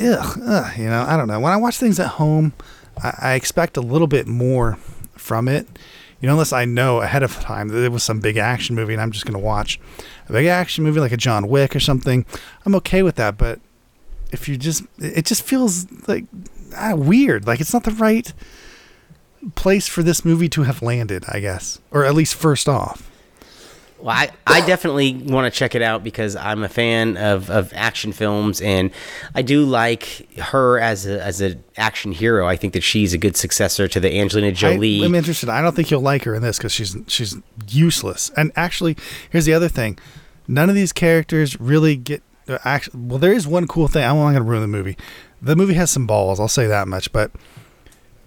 Ugh, 0.00 0.40
ugh, 0.44 0.78
you 0.78 0.86
know, 0.86 1.06
I 1.08 1.16
don't 1.16 1.28
know. 1.28 1.40
When 1.40 1.52
I 1.52 1.56
watch 1.56 1.78
things 1.78 1.98
at 2.00 2.08
home, 2.08 2.52
I, 3.02 3.14
I 3.20 3.34
expect 3.34 3.76
a 3.76 3.80
little 3.80 4.06
bit 4.06 4.26
more 4.26 4.78
from 5.14 5.48
it. 5.48 5.66
You 6.20 6.26
know, 6.28 6.34
unless 6.34 6.52
I 6.52 6.64
know 6.64 7.02
ahead 7.02 7.22
of 7.22 7.34
time 7.40 7.68
that 7.68 7.84
it 7.84 7.92
was 7.92 8.02
some 8.02 8.20
big 8.20 8.38
action 8.38 8.74
movie 8.74 8.94
and 8.94 9.02
I'm 9.02 9.12
just 9.12 9.26
going 9.26 9.38
to 9.38 9.44
watch 9.44 9.78
a 10.28 10.32
big 10.32 10.46
action 10.46 10.82
movie 10.82 11.00
like 11.00 11.12
a 11.12 11.16
John 11.16 11.46
Wick 11.46 11.76
or 11.76 11.80
something, 11.80 12.24
I'm 12.64 12.74
okay 12.76 13.02
with 13.02 13.16
that. 13.16 13.36
But 13.36 13.60
if 14.32 14.48
you 14.48 14.56
just, 14.56 14.84
it 14.98 15.26
just 15.26 15.42
feels 15.42 15.86
like 16.08 16.24
ah, 16.76 16.94
weird. 16.94 17.46
Like 17.46 17.60
it's 17.60 17.72
not 17.72 17.84
the 17.84 17.90
right 17.90 18.32
place 19.54 19.86
for 19.86 20.02
this 20.02 20.24
movie 20.24 20.48
to 20.50 20.62
have 20.62 20.82
landed, 20.82 21.24
I 21.28 21.40
guess, 21.40 21.80
or 21.90 22.04
at 22.04 22.14
least 22.14 22.34
first 22.34 22.68
off. 22.68 23.05
Well, 23.98 24.14
I, 24.14 24.30
I 24.46 24.66
definitely 24.66 25.14
want 25.14 25.52
to 25.52 25.58
check 25.58 25.74
it 25.74 25.80
out 25.80 26.04
because 26.04 26.36
I'm 26.36 26.62
a 26.62 26.68
fan 26.68 27.16
of, 27.16 27.50
of 27.50 27.72
action 27.74 28.12
films 28.12 28.60
and 28.60 28.90
I 29.34 29.42
do 29.42 29.64
like 29.64 30.28
her 30.38 30.78
as 30.78 31.06
a 31.06 31.22
as 31.22 31.40
an 31.40 31.64
action 31.76 32.12
hero. 32.12 32.46
I 32.46 32.56
think 32.56 32.74
that 32.74 32.82
she's 32.82 33.14
a 33.14 33.18
good 33.18 33.36
successor 33.36 33.88
to 33.88 33.98
the 33.98 34.18
Angelina 34.18 34.52
Jolie. 34.52 35.02
I, 35.02 35.06
am 35.06 35.14
interested. 35.14 35.48
I 35.48 35.62
don't 35.62 35.74
think 35.74 35.90
you'll 35.90 36.02
like 36.02 36.24
her 36.24 36.34
in 36.34 36.42
this 36.42 36.58
because 36.58 36.72
she's 36.72 36.96
she's 37.06 37.36
useless. 37.68 38.30
And 38.36 38.52
actually, 38.54 38.96
here's 39.30 39.46
the 39.46 39.54
other 39.54 39.68
thing: 39.68 39.98
none 40.46 40.68
of 40.68 40.74
these 40.74 40.92
characters 40.92 41.58
really 41.58 41.96
get. 41.96 42.22
Uh, 42.46 42.58
actually, 42.64 43.00
well, 43.00 43.18
there 43.18 43.32
is 43.32 43.46
one 43.46 43.66
cool 43.66 43.88
thing. 43.88 44.04
I'm 44.04 44.16
not 44.16 44.24
going 44.24 44.34
to 44.36 44.42
ruin 44.42 44.62
the 44.62 44.68
movie. 44.68 44.96
The 45.40 45.56
movie 45.56 45.74
has 45.74 45.90
some 45.90 46.06
balls. 46.06 46.38
I'll 46.38 46.48
say 46.48 46.66
that 46.66 46.86
much. 46.86 47.12
But 47.12 47.32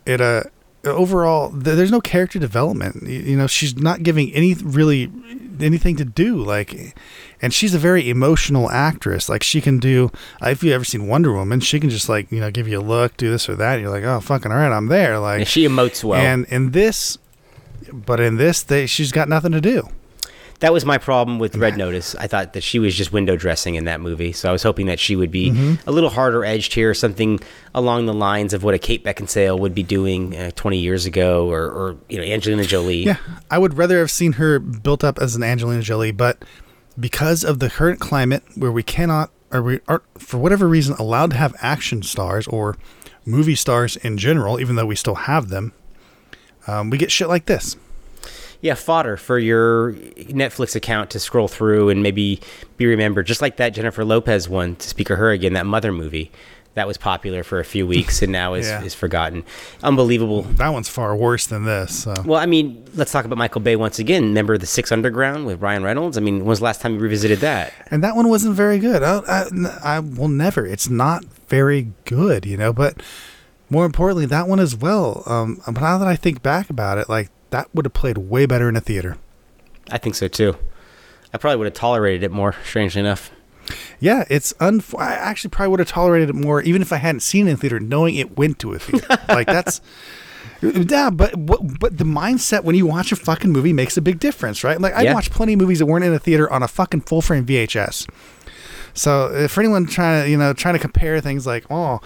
it 0.06 0.20
uh 0.20 0.44
overall, 0.86 1.52
th- 1.52 1.64
there's 1.64 1.92
no 1.92 2.02
character 2.02 2.40
development. 2.40 3.04
You, 3.08 3.20
you 3.20 3.38
know, 3.38 3.48
she's 3.48 3.76
not 3.76 4.04
giving 4.04 4.34
any 4.34 4.54
really 4.54 5.12
anything 5.60 5.96
to 5.98 6.06
do. 6.06 6.38
Like, 6.38 6.96
and 7.42 7.54
she's 7.54 7.74
a 7.74 7.80
very 7.80 8.10
emotional 8.10 8.70
actress. 8.70 9.30
Like, 9.30 9.44
she 9.44 9.62
can 9.62 9.80
do. 9.80 10.12
Uh, 10.42 10.50
if 10.50 10.64
you've 10.64 10.74
ever 10.74 10.84
seen 10.86 11.08
Wonder 11.08 11.34
Woman, 11.34 11.60
she 11.60 11.80
can 11.80 11.90
just 11.90 12.10
like 12.10 12.32
you 12.32 12.40
know 12.40 12.52
give 12.52 12.68
you 12.68 12.80
a 12.80 12.82
look, 12.82 13.18
do 13.18 13.30
this 13.30 13.50
or 13.50 13.56
that. 13.56 13.74
And 13.74 13.82
you're 13.82 13.92
like, 13.92 14.04
oh 14.04 14.20
fucking 14.20 14.52
all 14.52 14.58
right, 14.58 14.72
I'm 14.72 14.88
there. 14.88 15.20
Like, 15.20 15.40
and 15.40 15.48
she 15.48 15.66
emotes 15.66 16.04
well. 16.04 16.20
and 16.20 16.46
in 16.46 16.72
this, 16.72 17.18
but 17.92 18.20
in 18.20 18.38
this, 18.38 18.64
they, 18.64 18.86
she's 18.86 19.12
got 19.12 19.30
nothing 19.30 19.52
to 19.52 19.62
do. 19.62 19.90
That 20.60 20.74
was 20.74 20.84
my 20.86 20.98
problem 20.98 21.40
with 21.40 21.56
Red 21.56 21.78
Notice. 21.78 22.16
I 22.16 22.28
thought 22.28 22.54
that 22.54 22.64
she 22.64 22.80
was 22.80 22.94
just 22.96 23.14
window 23.14 23.36
dressing 23.38 23.76
in 23.76 23.86
that 23.86 24.02
movie. 24.02 24.34
So 24.34 24.50
I 24.50 24.52
was 24.52 24.62
hoping 24.64 24.88
that 24.88 25.00
she 25.00 25.16
would 25.16 25.32
be 25.32 25.52
Mm-hmm. 25.52 25.90
a 25.90 25.92
little 25.94 26.10
harder 26.10 26.44
edged 26.44 26.74
here, 26.74 26.94
something 26.94 27.40
along 27.74 28.06
the 28.08 28.14
lines 28.14 28.54
of 28.54 28.64
what 28.64 28.74
a 28.74 28.80
Kate 28.80 29.04
Beckinsale 29.04 29.58
would 29.58 29.74
be 29.74 29.84
doing 29.84 30.36
uh, 30.36 30.52
20 30.56 30.78
years 30.78 31.06
ago 31.06 31.50
or, 31.50 31.64
or 31.70 31.98
you 32.10 32.18
know 32.18 32.24
Angelina 32.24 32.64
Jolie. 32.66 33.04
Yeah, 33.06 33.18
I 33.50 33.58
would 33.58 33.78
rather 33.78 34.00
have 34.00 34.12
seen 34.12 34.34
her 34.34 34.60
built 34.60 35.04
up 35.04 35.18
as 35.20 35.36
an 35.36 35.44
Angelina 35.44 35.82
Jolie, 35.82 36.12
but 36.12 36.44
because 37.00 37.44
of 37.46 37.60
the 37.60 37.70
current 37.70 38.00
climate 38.02 38.44
where 38.56 38.72
we 38.72 38.84
cannot, 38.84 39.32
or 39.52 39.62
we 39.64 39.80
are 39.88 40.04
for 40.18 40.38
whatever 40.38 40.68
reason 40.68 40.96
allowed 41.00 41.32
to 41.32 41.38
have 41.38 41.56
action 41.62 42.04
stars 42.04 42.46
or 42.48 42.76
movie 43.26 43.56
stars 43.56 43.96
in 43.96 44.18
general, 44.18 44.60
even 44.60 44.76
though 44.76 44.86
we 44.86 44.96
still 44.96 45.16
have 45.16 45.48
them, 45.48 45.72
um, 46.68 46.90
we 46.90 46.98
get 46.98 47.12
shit 47.12 47.30
like 47.30 47.46
this. 47.46 47.78
Yeah, 48.62 48.74
fodder 48.74 49.16
for 49.16 49.40
your 49.40 49.94
Netflix 49.94 50.76
account 50.76 51.12
to 51.12 51.20
scroll 51.20 51.48
through 51.48 51.90
and 51.90 52.04
maybe 52.04 52.42
be 52.78 52.86
remembered, 52.88 53.26
just 53.26 53.42
like 53.42 53.58
that 53.58 53.70
Jennifer 53.70 54.04
Lopez 54.04 54.50
one. 54.50 54.76
To 54.76 54.88
speak 54.88 55.10
of 55.10 55.18
her 55.18 55.32
again, 55.32 55.54
that 55.54 55.66
Mother 55.66 55.92
movie. 55.94 56.30
that 56.76 56.86
was 56.88 56.98
popular 56.98 57.42
for 57.44 57.60
a 57.60 57.66
few 57.66 57.88
weeks 57.88 58.22
and 58.22 58.32
now 58.32 58.54
is, 58.54 58.68
Yeah. 58.70 58.84
is 58.84 58.94
forgotten. 58.94 59.44
Unbelievable. 59.82 60.44
That 60.44 60.70
one's 60.70 60.88
far 60.90 61.16
worse 61.16 61.48
than 61.48 61.64
this. 61.66 62.04
So. 62.04 62.14
Well, 62.26 62.40
I 62.40 62.46
mean, 62.46 62.86
let's 62.96 63.12
talk 63.12 63.26
about 63.26 63.38
Michael 63.38 63.62
Bay 63.62 63.76
once 63.76 63.98
again. 63.98 64.24
Remember 64.24 64.58
the 64.58 64.66
Six 64.68 64.92
Underground 64.92 65.46
with 65.46 65.62
Ryan 65.62 65.84
Reynolds? 65.84 66.18
I 66.18 66.22
mean, 66.22 66.40
when 66.40 66.46
was 66.46 66.60
the 66.60 66.66
last 66.66 66.82
time 66.82 66.94
you 66.96 67.00
revisited 67.00 67.40
that? 67.40 67.74
And 67.92 68.04
that 68.04 68.16
one 68.16 68.28
wasn't 68.30 68.56
very 68.56 68.78
good. 68.80 69.04
I, 69.04 69.20
I, 69.28 69.46
I 69.84 70.00
will 70.00 70.28
never. 70.28 70.66
It's 70.66 70.90
not 70.90 71.24
very 71.48 71.92
good, 72.06 72.46
you 72.46 72.56
know. 72.58 72.72
But 72.74 73.02
more 73.70 73.86
importantly, 73.86 74.26
that 74.28 74.48
one 74.48 74.60
as 74.60 74.76
well. 74.76 75.24
Um, 75.26 75.62
but 75.66 75.80
now 75.82 75.98
that 75.98 76.08
I 76.08 76.16
think 76.18 76.42
back 76.44 76.70
about 76.70 76.98
it, 76.98 77.10
like 77.10 77.30
that 77.52 77.74
would 77.74 77.86
have 77.86 77.94
played 77.94 78.18
way 78.18 78.46
better 78.46 78.70
in 78.70 78.76
a 78.76 78.82
theater. 78.82 79.18
I 79.92 79.98
think 79.98 80.16
so 80.16 80.28
too. 80.28 80.56
I 81.34 81.38
probably 81.38 81.58
would 81.58 81.66
have 81.66 81.74
tolerated 81.74 82.24
it 82.24 82.32
more, 82.32 82.56
strangely 82.64 83.00
enough. 83.02 83.32
Yeah, 84.00 84.26
it's 84.30 84.54
un. 84.60 84.82
I 84.98 85.14
actually 85.14 85.52
probably 85.52 85.70
would 85.70 85.80
have 85.80 85.90
tolerated 85.90 86.30
it 86.30 86.36
more, 86.36 86.62
even 86.64 86.82
if 86.82 86.92
I 86.92 86.98
hadn't 86.98 87.20
seen 87.22 87.48
it 87.48 87.52
in 87.52 87.58
theater, 87.58 87.80
knowing 87.80 88.16
it 88.16 88.36
went 88.38 88.58
to 88.60 88.74
a 88.74 88.80
theater. 88.80 89.08
like 89.30 89.46
that's. 89.48 89.80
Yeah, 90.62 91.10
but 91.10 91.34
but 91.46 91.98
the 91.98 92.04
mindset 92.04 92.64
when 92.64 92.76
you 92.76 92.86
watch 92.86 93.12
a 93.12 93.16
fucking 93.16 93.52
movie 93.52 93.72
makes 93.74 93.96
a 93.96 94.02
big 94.02 94.20
difference, 94.20 94.64
right? 94.64 94.80
Like 94.82 94.94
I 94.94 95.04
Yeah. 95.04 95.14
watched 95.14 95.32
plenty 95.32 95.54
of 95.54 95.60
movies 95.60 95.80
that 95.80 95.86
weren't 95.86 96.04
in 96.04 96.14
a 96.14 96.20
theater 96.20 96.52
on 96.52 96.64
a 96.64 96.68
fucking 96.68 97.02
full 97.02 97.22
frame 97.22 97.46
VHS. 97.46 98.10
So 98.94 99.32
if 99.34 99.52
for 99.52 99.62
anyone 99.62 99.86
trying 99.86 100.24
to 100.26 100.30
you 100.30 100.38
know 100.38 100.52
trying 100.54 100.74
to 100.74 100.80
compare 100.80 101.22
things 101.22 101.46
like 101.46 101.66
oh 101.70 102.00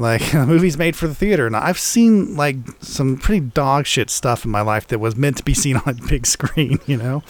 like 0.00 0.34
movies 0.34 0.76
made 0.76 0.96
for 0.96 1.06
the 1.06 1.14
theater 1.14 1.46
and 1.46 1.56
I've 1.56 1.78
seen 1.78 2.36
like 2.36 2.56
some 2.80 3.16
pretty 3.16 3.40
dog 3.40 3.86
shit 3.86 4.10
stuff 4.10 4.44
in 4.44 4.50
my 4.50 4.62
life 4.62 4.88
that 4.88 4.98
was 4.98 5.16
meant 5.16 5.36
to 5.36 5.44
be 5.44 5.54
seen 5.62 5.76
on 5.76 6.00
big 6.08 6.26
screen, 6.26 6.80
you 6.86 6.96
know. 6.96 7.22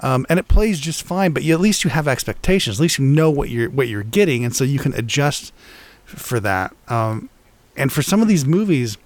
Um, 0.00 0.26
and 0.28 0.38
it 0.38 0.48
plays 0.48 0.78
just 0.78 1.02
fine, 1.02 1.32
but 1.32 1.42
you, 1.42 1.54
at 1.54 1.60
least 1.60 1.84
you 1.84 1.90
have 1.90 2.06
expectations. 2.06 2.78
At 2.78 2.82
least 2.82 2.98
you 2.98 3.04
know 3.04 3.30
what 3.30 3.48
you're 3.48 3.70
what 3.70 3.88
you're 3.88 4.02
getting, 4.02 4.44
and 4.44 4.54
so 4.54 4.62
you 4.62 4.78
can 4.78 4.92
adjust 4.94 5.54
for 6.04 6.38
that. 6.40 6.76
Um, 6.88 7.30
and 7.76 7.90
for 7.90 8.02
some 8.02 8.20
of 8.20 8.28
these 8.28 8.44
movies, 8.44 8.98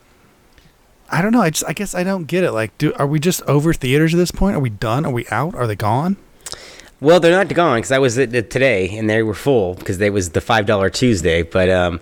I 1.08 1.22
don't 1.22 1.32
know. 1.32 1.42
I 1.42 1.50
just 1.50 1.64
I 1.68 1.74
guess 1.74 1.94
I 1.94 2.02
don't 2.02 2.24
get 2.24 2.42
it. 2.42 2.50
Like, 2.52 2.76
do 2.76 2.92
are 2.94 3.06
we 3.06 3.20
just 3.20 3.42
over 3.42 3.72
theaters 3.72 4.14
at 4.14 4.16
this 4.16 4.32
point? 4.32 4.56
Are 4.56 4.60
we 4.60 4.70
done? 4.70 5.06
Are 5.06 5.12
we 5.12 5.26
out? 5.30 5.54
Are 5.54 5.66
they 5.66 5.76
gone? 5.76 6.16
Well, 7.00 7.18
they're 7.18 7.32
not 7.32 7.48
gone 7.54 7.78
because 7.78 7.92
I 7.92 7.98
was 7.98 8.18
at 8.18 8.34
it 8.34 8.50
today 8.50 8.96
and 8.96 9.08
they 9.08 9.22
were 9.22 9.34
full 9.34 9.74
because 9.74 9.98
they 9.98 10.10
was 10.10 10.30
the 10.30 10.40
five 10.40 10.66
dollar 10.66 10.90
Tuesday. 10.90 11.42
But 11.42 11.70
um, 11.70 12.00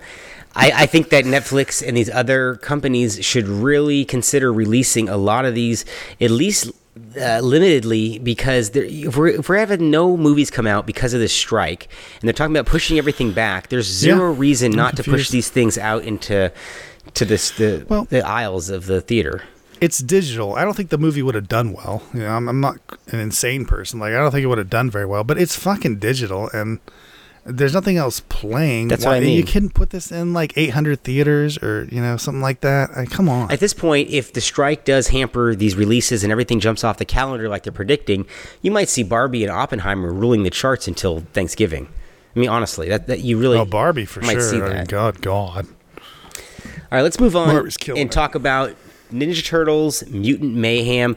I, 0.55 0.73
I 0.75 0.87
think 0.87 1.11
that 1.11 1.25
Netflix 1.25 1.87
and 1.87 1.97
these 1.97 2.11
other 2.11 2.57
companies 2.57 3.25
should 3.25 3.47
really 3.49 4.05
consider 4.05 4.53
releasing 4.53 5.09
a 5.09 5.17
lot 5.17 5.45
of 5.45 5.55
these 5.55 5.85
at 6.21 6.31
least. 6.31 6.71
Uh, 7.17 7.41
limitedly 7.41 8.23
because 8.25 8.71
there, 8.71 8.83
if, 8.83 9.17
we're, 9.17 9.29
if 9.29 9.49
we're 9.49 9.57
having 9.57 9.89
no 9.89 10.17
movies 10.17 10.51
come 10.51 10.67
out 10.67 10.85
because 10.85 11.15
of 11.15 11.21
this 11.21 11.33
strike 11.33 11.87
and 12.21 12.27
they're 12.27 12.33
talking 12.33 12.55
about 12.57 12.67
pushing 12.67 12.99
everything 12.99 13.31
back 13.31 13.69
there's 13.69 13.87
zero 13.87 14.33
Yeah, 14.33 14.39
reason 14.41 14.73
I'm 14.73 14.77
not 14.79 14.97
to 14.97 15.05
push 15.05 15.31
these 15.31 15.49
things 15.49 15.79
out 15.79 16.03
into 16.03 16.51
to 17.15 17.25
this 17.25 17.53
the, 17.53 17.87
Well- 17.89 18.07
the 18.11 18.27
aisles 18.27 18.69
of 18.69 18.87
the 18.87 19.01
theater 19.01 19.43
It's 19.81 19.99
digital. 20.01 20.57
I 20.57 20.65
don't 20.65 20.75
think 20.77 20.91
the 20.91 20.99
movie 20.99 21.23
would 21.23 21.37
have 21.37 21.49
done 21.49 21.73
well. 21.73 22.03
You 22.13 22.21
know, 22.21 22.31
I'm, 22.31 22.49
I'm 22.49 22.61
not 22.61 22.79
an 23.13 23.21
insane 23.21 23.65
person. 23.65 24.01
Like, 24.01 24.13
I 24.13 24.17
don't 24.19 24.33
think 24.33 24.43
it 24.43 24.49
would 24.49 24.59
have 24.59 24.69
done 24.71 24.91
very 24.91 25.07
well. 25.07 25.23
But 25.23 25.39
it's 25.39 25.55
fucking 25.55 26.01
digital, 26.01 26.51
and 26.53 26.81
there's 27.49 27.75
nothing 27.75 27.97
else 27.97 28.21
playing. 28.29 28.89
That's 28.89 29.05
what 29.05 29.15
I 29.15 29.21
Why- 29.21 29.27
You 29.27 29.45
couldn't 29.45 29.75
put 29.75 29.91
this 29.91 30.13
in 30.13 30.33
like 30.33 30.53
800 30.57 31.03
theaters 31.03 31.59
or 31.59 31.89
you 31.91 32.01
know 32.01 32.17
something 32.17 32.43
like 32.43 32.61
that. 32.61 32.97
Like, 32.97 33.11
come 33.11 33.29
on. 33.29 33.51
At 33.51 33.61
this 33.61 33.73
point, 33.75 34.11
if 34.11 34.33
the 34.33 34.41
strike 34.41 34.85
does 34.85 35.09
hamper 35.09 35.55
these 35.55 35.75
releases 35.75 36.23
and 36.23 36.31
everything 36.31 36.61
jumps 36.61 36.85
off 36.85 36.99
the 36.99 37.05
calendar 37.05 37.49
like 37.49 37.63
they're 37.65 37.73
predicting, 37.73 38.27
you 38.63 38.71
might 38.71 38.89
see 38.89 39.03
Barbie 39.03 39.43
and 39.43 39.53
Oppenheimer 39.53 40.13
ruling 40.13 40.43
the 40.43 40.51
charts 40.51 40.87
until 40.87 41.21
Thanksgiving. 41.33 41.89
I 42.37 42.39
mean, 42.39 42.49
honestly, 42.49 42.89
that, 42.89 43.07
that 43.07 43.21
you 43.21 43.39
really 43.39 43.59
oh, 43.59 43.65
Barbie 43.65 44.05
for 44.05 44.21
might 44.21 44.35
sure. 44.35 44.43
see 44.43 44.57
I 44.59 44.61
mean, 44.61 44.69
that. 44.71 44.89
God, 44.89 45.21
God. 45.23 45.67
All 45.97 46.97
right, 46.97 47.03
let's 47.03 47.19
move 47.21 47.37
on 47.37 47.69
and 47.97 48.13
talk 48.13 48.35
about 48.35 48.75
Ninja 49.13 49.45
Turtles: 49.45 50.07
Mutant 50.07 50.55
Mayhem. 50.55 51.17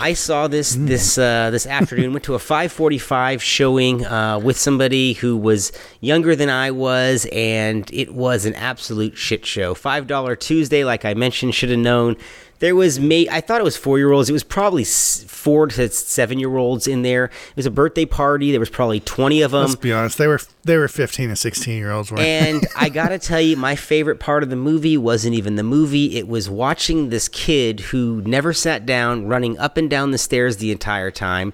I 0.00 0.12
saw 0.14 0.46
this 0.48 0.76
Mm. 0.76 0.86
this 0.86 1.18
uh, 1.18 1.50
this 1.50 1.66
afternoon. 1.66 2.12
Went 2.12 2.24
to 2.24 2.34
a 2.34 2.38
5:45 2.38 3.40
showing 3.42 4.06
uh, 4.06 4.38
with 4.38 4.56
somebody 4.56 5.14
who 5.14 5.36
was 5.36 5.72
younger 6.00 6.36
than 6.36 6.48
I 6.48 6.70
was, 6.70 7.26
and 7.32 7.88
it 7.92 8.14
was 8.14 8.46
an 8.46 8.54
absolute 8.54 9.16
shit 9.16 9.44
show. 9.44 9.74
Five 9.74 10.06
dollar 10.06 10.36
Tuesday, 10.36 10.84
like 10.84 11.04
I 11.04 11.14
mentioned, 11.14 11.54
should 11.54 11.70
have 11.70 11.78
known. 11.80 12.16
There 12.60 12.74
was 12.74 12.98
may 12.98 13.28
I 13.28 13.40
thought 13.40 13.60
it 13.60 13.64
was 13.64 13.76
four 13.76 13.98
year 13.98 14.12
olds. 14.12 14.28
It 14.28 14.32
was 14.32 14.42
probably 14.42 14.84
four 14.84 15.68
to 15.68 15.88
seven 15.90 16.38
year 16.38 16.56
olds 16.56 16.86
in 16.86 17.02
there. 17.02 17.26
It 17.26 17.56
was 17.56 17.66
a 17.66 17.70
birthday 17.70 18.04
party. 18.04 18.50
There 18.50 18.60
was 18.60 18.70
probably 18.70 19.00
20 19.00 19.42
of 19.42 19.52
them. 19.52 19.62
Let's 19.62 19.76
be 19.76 19.92
honest. 19.92 20.18
They 20.18 20.26
were 20.26 20.40
they 20.64 20.76
were 20.76 20.88
15 20.88 21.28
and 21.28 21.38
16 21.38 21.76
year 21.76 21.90
olds. 21.92 22.10
And 22.12 22.66
I 22.76 22.88
gotta 22.88 23.18
tell 23.18 23.40
you, 23.40 23.56
my 23.56 23.76
favorite 23.76 24.18
part 24.18 24.42
of 24.42 24.50
the 24.50 24.56
movie 24.56 24.96
wasn't 24.96 25.34
even 25.34 25.56
the 25.56 25.62
movie. 25.62 26.16
It 26.16 26.26
was 26.26 26.50
watching 26.50 27.10
this 27.10 27.28
kid 27.28 27.80
who 27.80 28.22
never 28.22 28.52
sat 28.52 28.84
down, 28.84 29.26
running 29.26 29.58
up 29.58 29.76
and 29.76 29.88
down 29.88 30.10
the 30.10 30.18
stairs 30.18 30.56
the 30.56 30.72
entire 30.72 31.10
time, 31.10 31.52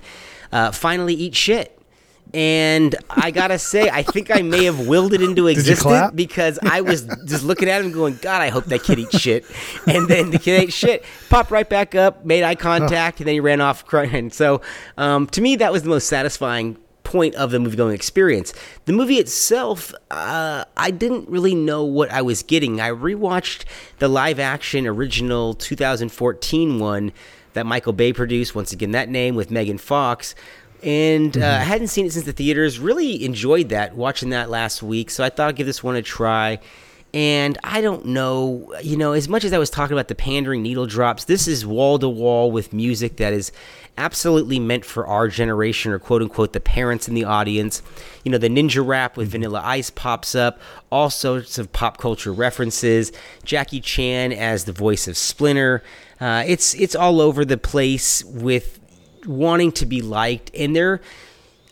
uh, 0.52 0.70
finally 0.72 1.14
eat 1.14 1.34
shit. 1.34 1.78
And 2.32 2.96
I 3.08 3.30
gotta 3.30 3.58
say, 3.58 3.88
I 3.88 4.02
think 4.02 4.30
I 4.34 4.42
may 4.42 4.64
have 4.64 4.88
willed 4.88 5.12
it 5.12 5.22
into 5.22 5.46
existence 5.46 6.10
because 6.14 6.58
I 6.62 6.80
was 6.80 7.04
just 7.26 7.44
looking 7.44 7.68
at 7.68 7.84
him 7.84 7.92
going, 7.92 8.18
God, 8.20 8.42
I 8.42 8.48
hope 8.48 8.64
that 8.66 8.82
kid 8.82 8.98
eats 8.98 9.20
shit. 9.20 9.44
And 9.86 10.08
then 10.08 10.30
the 10.30 10.38
kid 10.38 10.62
ate 10.62 10.72
shit, 10.72 11.04
popped 11.28 11.52
right 11.52 11.68
back 11.68 11.94
up, 11.94 12.24
made 12.24 12.42
eye 12.42 12.56
contact, 12.56 13.20
and 13.20 13.28
then 13.28 13.34
he 13.34 13.40
ran 13.40 13.60
off 13.60 13.86
crying. 13.86 14.30
So 14.30 14.62
um, 14.96 15.28
to 15.28 15.40
me, 15.40 15.56
that 15.56 15.70
was 15.70 15.84
the 15.84 15.88
most 15.88 16.08
satisfying 16.08 16.76
point 17.04 17.36
of 17.36 17.52
the 17.52 17.60
movie 17.60 17.76
going 17.76 17.94
experience. 17.94 18.52
The 18.86 18.92
movie 18.92 19.18
itself, 19.18 19.94
uh, 20.10 20.64
I 20.76 20.90
didn't 20.90 21.28
really 21.28 21.54
know 21.54 21.84
what 21.84 22.10
I 22.10 22.22
was 22.22 22.42
getting. 22.42 22.80
I 22.80 22.90
rewatched 22.90 23.64
the 24.00 24.08
live 24.08 24.40
action 24.40 24.86
original 24.86 25.54
2014 25.54 26.80
one 26.80 27.12
that 27.52 27.66
Michael 27.66 27.92
Bay 27.92 28.12
produced, 28.12 28.54
once 28.56 28.72
again, 28.72 28.90
that 28.90 29.08
name 29.08 29.36
with 29.36 29.50
Megan 29.50 29.78
Fox. 29.78 30.34
And 30.84 31.36
uh, 31.38 31.46
I 31.46 31.64
hadn't 31.64 31.88
seen 31.88 32.06
it 32.06 32.12
since 32.12 32.26
the 32.26 32.32
theaters. 32.32 32.78
Really 32.78 33.24
enjoyed 33.24 33.70
that, 33.70 33.96
watching 33.96 34.30
that 34.30 34.50
last 34.50 34.82
week. 34.82 35.10
So 35.10 35.24
I 35.24 35.30
thought 35.30 35.48
I'd 35.48 35.56
give 35.56 35.66
this 35.66 35.82
one 35.82 35.96
a 35.96 36.02
try. 36.02 36.58
And 37.14 37.56
I 37.62 37.80
don't 37.80 38.06
know, 38.06 38.74
you 38.82 38.96
know, 38.96 39.12
as 39.12 39.28
much 39.28 39.44
as 39.44 39.52
I 39.52 39.58
was 39.58 39.70
talking 39.70 39.94
about 39.94 40.08
the 40.08 40.16
pandering 40.16 40.62
needle 40.62 40.86
drops, 40.86 41.24
this 41.24 41.46
is 41.46 41.64
wall 41.64 41.96
to 42.00 42.08
wall 42.08 42.50
with 42.50 42.72
music 42.72 43.18
that 43.18 43.32
is 43.32 43.52
absolutely 43.96 44.58
meant 44.58 44.84
for 44.84 45.06
our 45.06 45.28
generation 45.28 45.92
or 45.92 46.00
quote 46.00 46.22
unquote 46.22 46.52
the 46.52 46.60
parents 46.60 47.06
in 47.06 47.14
the 47.14 47.22
audience. 47.22 47.82
You 48.24 48.32
know, 48.32 48.38
the 48.38 48.48
ninja 48.48 48.84
rap 48.84 49.16
with 49.16 49.30
Vanilla 49.30 49.62
Ice 49.64 49.90
pops 49.90 50.34
up, 50.34 50.58
all 50.90 51.08
sorts 51.08 51.56
of 51.56 51.72
pop 51.72 51.98
culture 51.98 52.32
references. 52.32 53.12
Jackie 53.44 53.80
Chan 53.80 54.32
as 54.32 54.64
the 54.64 54.72
voice 54.72 55.06
of 55.06 55.16
Splinter. 55.16 55.84
Uh, 56.20 56.42
it's 56.46 56.74
it's 56.74 56.96
all 56.96 57.20
over 57.20 57.44
the 57.44 57.58
place 57.58 58.24
with 58.24 58.80
wanting 59.26 59.72
to 59.72 59.86
be 59.86 60.02
liked, 60.02 60.50
and 60.54 60.74
they're 60.74 61.00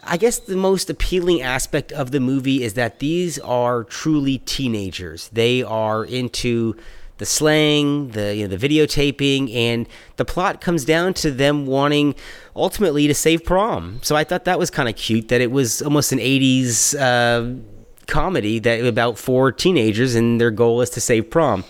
I 0.05 0.16
guess 0.16 0.38
the 0.40 0.57
most 0.57 0.90
appealing 0.90 1.42
aspect 1.42 1.92
of 1.92 2.11
the 2.11 2.18
movie 2.18 2.64
is 2.64 2.74
that 2.74 2.98
these 2.98 3.38
are 3.38 3.84
truly 3.84 4.38
teenagers. 4.38 5.28
They 5.28 5.62
are 5.62 6.05
into 6.05 6.74
the 7.18 7.26
slang, 7.26 8.09
the 8.09 8.34
you 8.34 8.48
know, 8.48 8.57
the 8.57 8.68
videotaping, 8.68 9.55
and 9.55 9.88
the 10.16 10.24
plot 10.24 10.61
comes 10.61 10.84
down 10.84 11.14
to 11.14 11.30
them 11.30 11.66
wanting 11.66 12.16
ultimately 12.57 13.07
to 13.07 13.14
save 13.14 13.44
prom. 13.44 14.00
So 14.03 14.16
I 14.16 14.24
thought 14.24 14.44
that 14.44 14.59
was 14.59 14.70
kind 14.70 14.88
of 14.88 14.96
cute 14.96 15.28
that 15.28 15.40
it 15.40 15.53
was 15.53 15.80
almost 15.82 16.11
an 16.11 16.18
'80s 16.18 16.98
uh, 16.98 17.61
comedy 18.09 18.59
that 18.59 18.84
about 18.84 19.18
four 19.18 19.53
teenagers 19.53 20.16
and 20.16 20.40
their 20.40 20.50
goal 20.50 20.80
is 20.80 20.90
to 20.90 21.00
save 21.00 21.30
prom. 21.30 21.64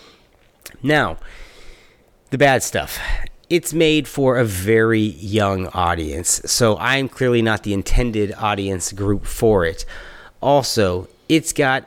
Now, 0.83 1.19
the 2.31 2.39
bad 2.39 2.63
stuff. 2.63 2.99
It's 3.53 3.75
made 3.75 4.09
for 4.09 4.39
a 4.39 4.47
very 4.47 4.99
young 5.03 5.67
audience, 5.75 6.41
so 6.47 6.79
I'm 6.79 7.07
clearly 7.07 7.43
not 7.43 7.65
the 7.65 7.75
intended 7.75 8.33
audience 8.39 8.93
group 8.93 9.27
for 9.27 9.67
it. 9.67 9.85
Also, 10.41 11.07
it's 11.29 11.53
got 11.53 11.87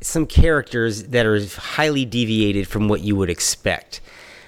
some 0.00 0.24
characters 0.24 1.02
that 1.08 1.26
are 1.26 1.44
highly 1.44 2.06
deviated 2.06 2.66
from 2.66 2.88
what 2.88 3.02
you 3.02 3.16
would 3.16 3.28
expect. 3.28 4.00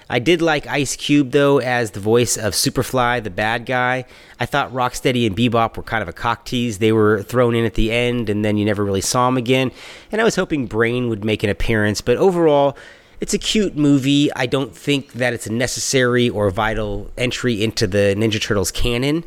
I 0.09 0.17
did 0.17 0.41
like 0.41 0.65
Ice 0.65 0.95
Cube 0.95 1.29
though 1.29 1.59
as 1.59 1.91
the 1.91 1.99
voice 1.99 2.37
of 2.37 2.53
Superfly, 2.53 3.23
the 3.23 3.29
bad 3.29 3.67
guy. 3.67 4.05
I 4.39 4.47
thought 4.47 4.73
Rocksteady 4.73 5.27
and 5.27 5.37
Bebop 5.37 5.77
were 5.77 5.83
kind 5.83 6.01
of 6.01 6.09
a 6.09 6.13
cock 6.13 6.43
tease. 6.43 6.79
They 6.79 6.91
were 6.91 7.21
thrown 7.21 7.53
in 7.53 7.65
at 7.65 7.75
the 7.75 7.91
end 7.91 8.31
and 8.31 8.43
then 8.43 8.57
you 8.57 8.65
never 8.65 8.83
really 8.83 9.01
saw 9.01 9.27
them 9.27 9.37
again. 9.37 9.71
And 10.11 10.19
I 10.19 10.23
was 10.23 10.35
hoping 10.35 10.65
Brain 10.65 11.07
would 11.09 11.23
make 11.23 11.43
an 11.43 11.51
appearance, 11.51 12.01
but 12.01 12.17
overall, 12.17 12.75
it's 13.19 13.33
a 13.33 13.37
cute 13.37 13.75
movie. 13.75 14.31
I 14.35 14.45
don't 14.45 14.75
think 14.75 15.13
that 15.13 15.33
it's 15.33 15.47
a 15.47 15.51
necessary 15.51 16.29
or 16.29 16.49
vital 16.51 17.11
entry 17.17 17.63
into 17.63 17.87
the 17.87 18.15
Ninja 18.17 18.41
Turtles 18.41 18.71
canon. 18.71 19.23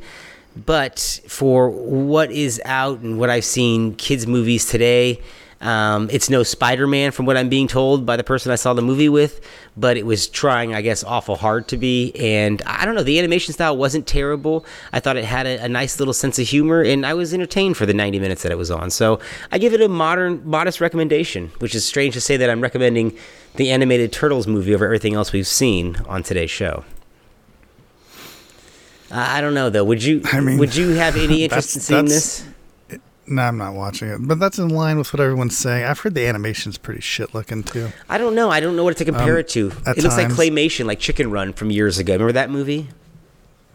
But 0.57 1.21
for 1.29 1.71
what 1.71 2.31
is 2.31 2.61
out 2.65 3.01
and 3.01 3.19
what 3.19 3.31
I've 3.31 3.45
seen 3.45 3.95
kids' 3.95 4.27
movies 4.27 4.67
today, 4.67 5.21
Um, 5.61 6.09
it's 6.11 6.31
no 6.31 6.43
Spider 6.43 6.87
Man 6.87 7.13
from 7.13 7.27
what 7.27 7.37
I'm 7.37 7.51
being 7.51 7.69
told 7.69 8.07
by 8.07 8.17
the 8.17 8.25
person 8.25 8.51
I 8.51 8.55
saw 8.55 8.73
the 8.73 8.81
movie 8.81 9.11
with, 9.11 9.47
but 9.77 9.99
it 9.99 10.07
was 10.07 10.27
trying, 10.27 10.75
I 10.75 10.81
guess, 10.81 11.05
awful 11.05 11.37
hard 11.37 11.69
to 11.69 11.77
be. 11.77 12.13
And 12.19 12.63
I 12.63 12.87
don't 12.87 12.95
know, 12.95 13.03
the 13.03 13.19
animation 13.19 13.53
style 13.53 13.77
wasn't 13.77 14.07
terrible. 14.07 14.65
I 14.93 15.01
thought 15.01 15.19
it 15.19 15.25
had 15.25 15.47
a, 15.47 15.65
a 15.65 15.69
nice 15.69 15.99
little 15.99 16.15
sense 16.15 16.39
of 16.39 16.47
humor, 16.49 16.83
and 16.83 17.05
I 17.05 17.13
was 17.13 17.35
entertained 17.35 17.77
for 17.77 17.85
the 17.85 17.93
90 17.93 18.19
minutes 18.21 18.43
that 18.43 18.53
it 18.53 18.59
was 18.59 18.71
on. 18.71 18.91
So 18.91 19.21
I 19.53 19.59
give 19.59 19.75
it 19.75 19.83
a 19.83 19.89
modern, 19.89 20.41
modest 20.49 20.81
recommendation, 20.81 21.49
which 21.59 21.75
is 21.75 21.85
strange 21.85 22.15
to 22.15 22.23
say 22.23 22.39
that 22.39 22.49
I'm 22.49 22.63
recommending 22.63 23.17
the 23.57 23.71
animated 23.71 24.13
Turtles 24.13 24.47
movie 24.47 24.75
over 24.75 24.87
everything 24.87 25.15
else 25.15 25.33
we've 25.33 25.47
seen 25.47 25.97
on 26.09 26.23
today's 26.23 26.51
show. 26.51 26.85
I 29.11 29.41
don't 29.41 29.55
know 29.55 29.71
though. 29.71 29.85
Would 29.85 30.03
you? 30.03 30.23
I 30.27 30.41
mean, 30.41 30.59
would 30.59 30.77
you 30.77 30.91
have 30.91 31.17
any 31.17 31.43
interest 31.45 31.75
in 31.75 31.83
seeing 31.83 32.05
this? 32.05 32.47
No, 33.31 33.43
I'm 33.43 33.57
not 33.57 33.75
watching 33.75 34.09
it, 34.09 34.19
but 34.27 34.41
that's 34.41 34.59
in 34.59 34.71
line 34.71 34.99
with 34.99 35.13
what 35.13 35.21
everyone's 35.21 35.57
saying. 35.57 35.85
I've 35.85 36.01
heard 36.01 36.15
the 36.15 36.27
animation's 36.27 36.77
pretty 36.77 37.01
shit 37.01 37.33
looking 37.33 37.63
too. 37.63 37.91
I 38.09 38.19
don't 38.19 38.35
know. 38.35 38.51
I 38.51 38.59
don't 38.59 38.75
know 38.75 38.83
what 38.83 38.97
to 38.97 39.05
compare 39.05 39.35
Um, 39.35 39.39
it 39.39 39.49
to. 39.51 39.69
It 39.87 40.03
looks 40.03 40.17
like 40.17 40.29
claymation, 40.29 40.85
like 40.87 40.99
Chicken 40.99 41.31
Run 41.31 41.53
from 41.53 41.71
years 41.71 41.99
ago. 41.99 42.15
Remember 42.15 42.33
that 42.33 42.51
movie? 42.51 42.89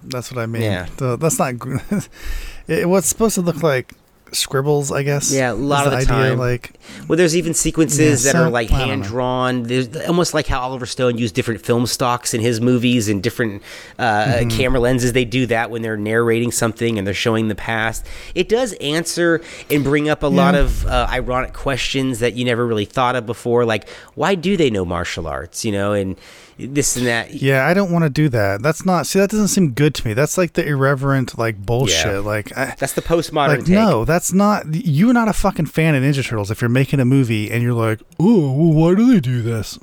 That's 0.04 0.30
what 0.30 0.42
I 0.42 0.46
mean. 0.46 0.62
Yeah. 0.64 0.88
The- 0.98 1.16
that's 1.16 1.40
not. 1.40 1.54
it, 2.68 2.90
was 2.90 3.06
supposed 3.06 3.36
to 3.36 3.42
look 3.42 3.64
like 3.64 3.94
scribbles, 4.32 4.92
I 4.92 5.04
guess. 5.04 5.32
Yeah, 5.34 5.52
a 5.52 5.54
lot 5.54 5.86
of 5.88 5.98
the 6.00 6.06
time. 6.06 6.38
Like, 6.38 6.74
Well, 7.08 7.18
there's 7.18 7.36
even 7.36 7.54
sequences 7.54 8.26
Yeah, 8.26 8.34
that 8.34 8.42
are 8.42 8.50
like 8.50 8.70
hand 8.70 9.04
drawn. 9.04 9.64
There's 9.64 9.96
almost 10.08 10.34
like 10.34 10.48
how 10.48 10.60
Oliver 10.62 10.86
Stone 10.86 11.18
used 11.18 11.36
different 11.36 11.62
film 11.66 11.86
stocks 11.86 12.34
in 12.34 12.42
his 12.42 12.60
movies 12.60 13.08
and 13.10 13.22
different 13.24 13.62
uh, 14.00 14.26
Mm-hmm. 14.26 14.50
camera 14.50 14.80
lenses. 14.80 15.14
They 15.14 15.26
do 15.26 15.46
that 15.48 15.70
when 15.70 15.82
they're 15.82 15.98
narrating 15.98 16.52
something 16.52 16.98
and 16.98 17.06
they're 17.08 17.14
showing 17.14 17.48
the 17.48 17.56
past. 17.56 18.06
It 18.34 18.50
does 18.50 18.74
answer 18.74 19.42
and 19.70 19.84
bring 19.84 20.10
up 20.10 20.24
a 20.24 20.28
lot 20.28 20.56
of 20.56 20.86
uh, 20.86 21.08
ironic 21.10 21.54
questions 21.54 22.20
that 22.20 22.34
you 22.34 22.44
never 22.46 22.66
really 22.66 22.86
thought 22.86 23.16
of 23.16 23.26
before. 23.26 23.66
Like, 23.66 23.88
why 24.16 24.36
do 24.36 24.58
they 24.58 24.70
know 24.70 24.86
martial 24.86 25.28
arts? 25.28 25.64
You 25.64 25.72
know, 25.72 25.94
and 25.94 26.18
this 26.58 26.96
and 26.96 27.06
that. 27.06 27.34
yeah, 27.34 27.68
I 27.68 27.74
don't 27.74 27.92
want 27.92 28.04
to 28.04 28.10
do 28.10 28.30
that. 28.30 28.62
That's 28.62 28.86
not. 28.86 29.08
See, 29.08 29.20
that 29.20 29.30
doesn't 29.30 29.50
seem 29.50 29.72
good 29.72 29.94
to 29.96 30.08
me. 30.08 30.14
That's 30.14 30.38
like 30.38 30.54
the 30.54 30.66
irreverent, 30.66 31.38
like 31.38 31.66
bullshit. 31.66 32.06
Yeah. 32.06 32.20
Like, 32.20 32.58
I, 32.58 32.76
That's 32.78 32.94
the 32.94 33.02
postmodern 33.02 33.60
like 33.60 33.68
no, 33.68 34.06
that's 34.06 34.32
not. 34.32 34.66
You're 34.72 35.14
not 35.14 35.28
a 35.28 35.34
fucking 35.34 35.66
fan 35.66 35.96
of 35.96 36.04
Ninja 36.04 36.26
Turtles 36.26 36.52
if 36.52 36.62
you're 36.62 36.70
making 36.70 37.00
a 37.00 37.06
movie 37.06 37.52
and 37.52 37.62
you're 37.62 37.74
like, 37.74 38.02
oh, 38.20 38.52
well, 38.54 38.74
why 38.74 38.96
do 38.96 39.12
they 39.12 39.20
do 39.20 39.42
this? 39.42 39.78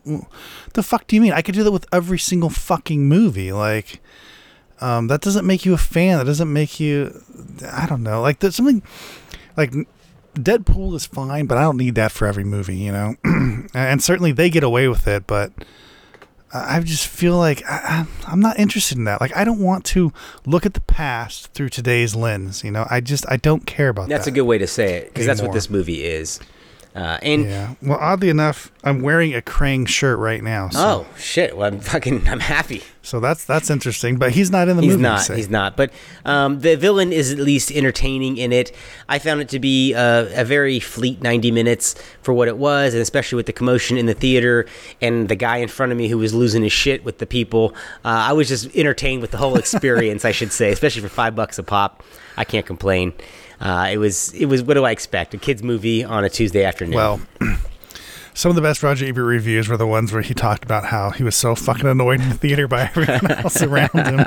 The 0.72 0.82
fuck 0.82 1.06
do 1.06 1.16
you 1.16 1.22
mean? 1.22 1.32
I 1.32 1.42
could 1.42 1.54
do 1.54 1.62
that 1.64 1.72
with 1.72 1.86
every 1.92 2.18
single 2.18 2.50
fucking 2.50 3.06
movie. 3.06 3.52
Like, 3.52 4.00
um, 4.80 5.08
that 5.08 5.20
doesn't 5.20 5.46
make 5.46 5.66
you 5.66 5.74
a 5.74 5.78
fan. 5.78 6.18
That 6.18 6.24
doesn't 6.24 6.50
make 6.50 6.80
you. 6.80 7.22
I 7.70 7.86
don't 7.86 8.02
know. 8.02 8.22
Like, 8.22 8.40
there's 8.40 8.56
something 8.56 8.82
like. 9.56 9.72
Deadpool 10.34 10.94
is 10.94 11.04
fine, 11.04 11.44
but 11.44 11.58
I 11.58 11.60
don't 11.60 11.76
need 11.76 11.94
that 11.96 12.10
for 12.10 12.26
every 12.26 12.42
movie, 12.42 12.76
you 12.78 12.90
know. 12.90 13.16
and 13.74 14.02
certainly 14.02 14.32
they 14.32 14.48
get 14.48 14.64
away 14.64 14.88
with 14.88 15.06
it, 15.06 15.26
but 15.26 15.52
I 16.54 16.80
just 16.80 17.06
feel 17.06 17.38
like 17.38 17.62
I, 17.66 18.06
I'm 18.26 18.40
not 18.40 18.58
interested 18.58 18.98
in 18.98 19.04
that. 19.04 19.20
Like 19.20 19.34
I 19.36 19.44
don't 19.44 19.60
want 19.60 19.84
to 19.86 20.12
look 20.44 20.66
at 20.66 20.74
the 20.74 20.80
past 20.80 21.52
through 21.54 21.70
today's 21.70 22.14
lens. 22.14 22.62
You 22.62 22.70
know, 22.70 22.86
I 22.90 23.00
just 23.00 23.24
I 23.28 23.38
don't 23.38 23.66
care 23.66 23.88
about 23.88 24.02
That's 24.02 24.10
that. 24.10 24.16
That's 24.18 24.26
a 24.28 24.30
good 24.32 24.42
way 24.42 24.58
to 24.58 24.66
say 24.66 24.94
it 24.96 25.08
because 25.08 25.26
that's 25.26 25.40
what 25.40 25.52
this 25.52 25.70
movie 25.70 26.04
is. 26.04 26.40
Uh, 26.94 27.18
and 27.22 27.44
Yeah. 27.46 27.74
Well, 27.80 27.98
oddly 27.98 28.28
enough, 28.28 28.70
I'm 28.84 29.00
wearing 29.00 29.34
a 29.34 29.40
Krang 29.40 29.88
shirt 29.88 30.18
right 30.18 30.42
now. 30.42 30.68
So, 30.68 30.78
oh 30.78 31.06
shit, 31.18 31.56
well 31.56 31.68
I'm 31.72 31.80
fucking 31.80 32.28
I'm 32.28 32.40
happy. 32.40 32.82
so 33.00 33.18
that's 33.18 33.44
that's 33.46 33.70
interesting. 33.70 34.16
But 34.18 34.32
he's 34.32 34.50
not 34.50 34.68
in 34.68 34.76
the 34.76 34.82
He's 34.82 34.90
movie. 34.92 35.00
you 35.02 35.08
not. 35.08 35.20
say. 35.22 35.36
He's 35.36 35.48
not. 35.48 35.74
But 35.74 35.90
um, 36.26 36.60
the 36.60 36.76
villain 36.76 37.10
is 37.10 37.32
at 37.32 37.38
least 37.38 37.72
entertaining 37.72 38.36
in 38.36 38.52
it. 38.52 38.72
I 39.08 39.18
found 39.18 39.40
it 39.40 39.48
to 39.50 39.58
be 39.58 39.94
a, 39.94 40.42
a 40.42 40.44
very 40.44 40.80
fleet 40.80 41.22
90 41.22 41.50
minutes 41.50 41.94
for 42.20 42.34
what 42.34 42.46
it 42.48 42.58
was, 42.58 42.92
and 42.92 43.00
especially 43.00 43.36
with 43.36 43.46
the 43.46 43.52
commotion 43.54 43.96
in 43.96 44.04
the 44.04 44.14
theater 44.14 44.66
and 45.00 45.28
the 45.30 45.36
guy 45.36 45.56
in 45.58 45.68
front 45.68 45.92
of 45.92 45.98
me 45.98 46.08
who 46.08 46.18
was 46.18 46.34
losing 46.34 46.62
his 46.62 46.72
shit 46.72 47.04
with 47.04 47.18
the 47.18 47.26
people. 47.26 47.74
Uh, 48.04 48.08
I 48.28 48.32
was 48.34 48.48
just 48.48 48.74
entertained 48.76 49.22
with 49.22 49.30
the 49.30 49.38
whole 49.38 49.56
experience, 49.64 50.26
I 50.26 50.32
should 50.32 50.52
say, 50.52 50.70
especially 50.72 51.00
for 51.00 51.08
five 51.08 51.34
bucks 51.34 51.58
a 51.58 51.62
pop. 51.62 52.02
I 52.36 52.44
can't 52.44 52.66
complain. 52.66 53.12
Uh, 53.62 53.90
it 53.92 53.98
was. 53.98 54.32
It 54.34 54.46
was. 54.46 54.62
What 54.62 54.74
do 54.74 54.84
I 54.84 54.90
expect? 54.90 55.32
A 55.34 55.38
kids 55.38 55.62
movie 55.62 56.02
on 56.02 56.24
a 56.24 56.28
Tuesday 56.28 56.64
afternoon. 56.64 56.96
Well, 56.96 57.20
some 58.34 58.50
of 58.50 58.56
the 58.56 58.62
best 58.62 58.82
Roger 58.82 59.06
Ebert 59.06 59.24
reviews 59.24 59.68
were 59.68 59.76
the 59.76 59.86
ones 59.86 60.12
where 60.12 60.22
he 60.22 60.34
talked 60.34 60.64
about 60.64 60.86
how 60.86 61.10
he 61.10 61.22
was 61.22 61.36
so 61.36 61.54
fucking 61.54 61.86
annoyed 61.86 62.20
in 62.20 62.28
the 62.28 62.34
theater 62.34 62.66
by 62.66 62.82
everyone 62.82 63.30
else 63.30 63.62
around 63.62 63.90
him. 63.94 64.18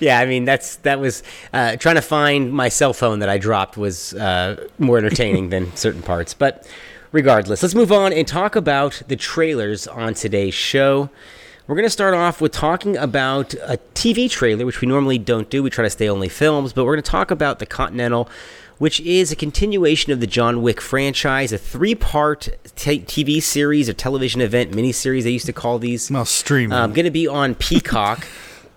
yeah, 0.00 0.18
I 0.20 0.24
mean 0.26 0.46
that's 0.46 0.76
that 0.76 1.00
was 1.00 1.22
uh, 1.52 1.76
trying 1.76 1.96
to 1.96 2.02
find 2.02 2.50
my 2.50 2.70
cell 2.70 2.94
phone 2.94 3.18
that 3.18 3.28
I 3.28 3.36
dropped 3.36 3.76
was 3.76 4.14
uh, 4.14 4.68
more 4.78 4.96
entertaining 4.96 5.50
than 5.50 5.74
certain 5.76 6.02
parts. 6.02 6.32
But 6.32 6.66
regardless, 7.12 7.62
let's 7.62 7.74
move 7.74 7.92
on 7.92 8.12
and 8.14 8.26
talk 8.26 8.56
about 8.56 9.02
the 9.08 9.16
trailers 9.16 9.86
on 9.86 10.14
today's 10.14 10.54
show. 10.54 11.10
We're 11.66 11.74
going 11.74 11.86
to 11.86 11.90
start 11.90 12.14
off 12.14 12.40
with 12.40 12.52
talking 12.52 12.96
about 12.96 13.52
a 13.54 13.80
TV 13.94 14.30
trailer, 14.30 14.64
which 14.64 14.80
we 14.80 14.86
normally 14.86 15.18
don't 15.18 15.50
do. 15.50 15.64
We 15.64 15.70
try 15.70 15.82
to 15.82 15.90
stay 15.90 16.08
only 16.08 16.28
films, 16.28 16.72
but 16.72 16.84
we're 16.84 16.92
going 16.94 17.02
to 17.02 17.10
talk 17.10 17.32
about 17.32 17.58
The 17.58 17.66
Continental, 17.66 18.28
which 18.78 19.00
is 19.00 19.32
a 19.32 19.36
continuation 19.36 20.12
of 20.12 20.20
the 20.20 20.28
John 20.28 20.62
Wick 20.62 20.80
franchise, 20.80 21.52
a 21.52 21.58
three 21.58 21.96
part 21.96 22.50
t- 22.76 23.00
TV 23.00 23.42
series 23.42 23.88
or 23.88 23.94
television 23.94 24.40
event 24.42 24.70
miniseries, 24.70 25.24
they 25.24 25.30
used 25.30 25.46
to 25.46 25.52
call 25.52 25.80
these. 25.80 26.08
Well, 26.08 26.24
streaming. 26.24 26.72
Um, 26.72 26.92
going 26.92 27.04
to 27.04 27.10
be 27.10 27.26
on 27.26 27.56
Peacock. 27.56 28.28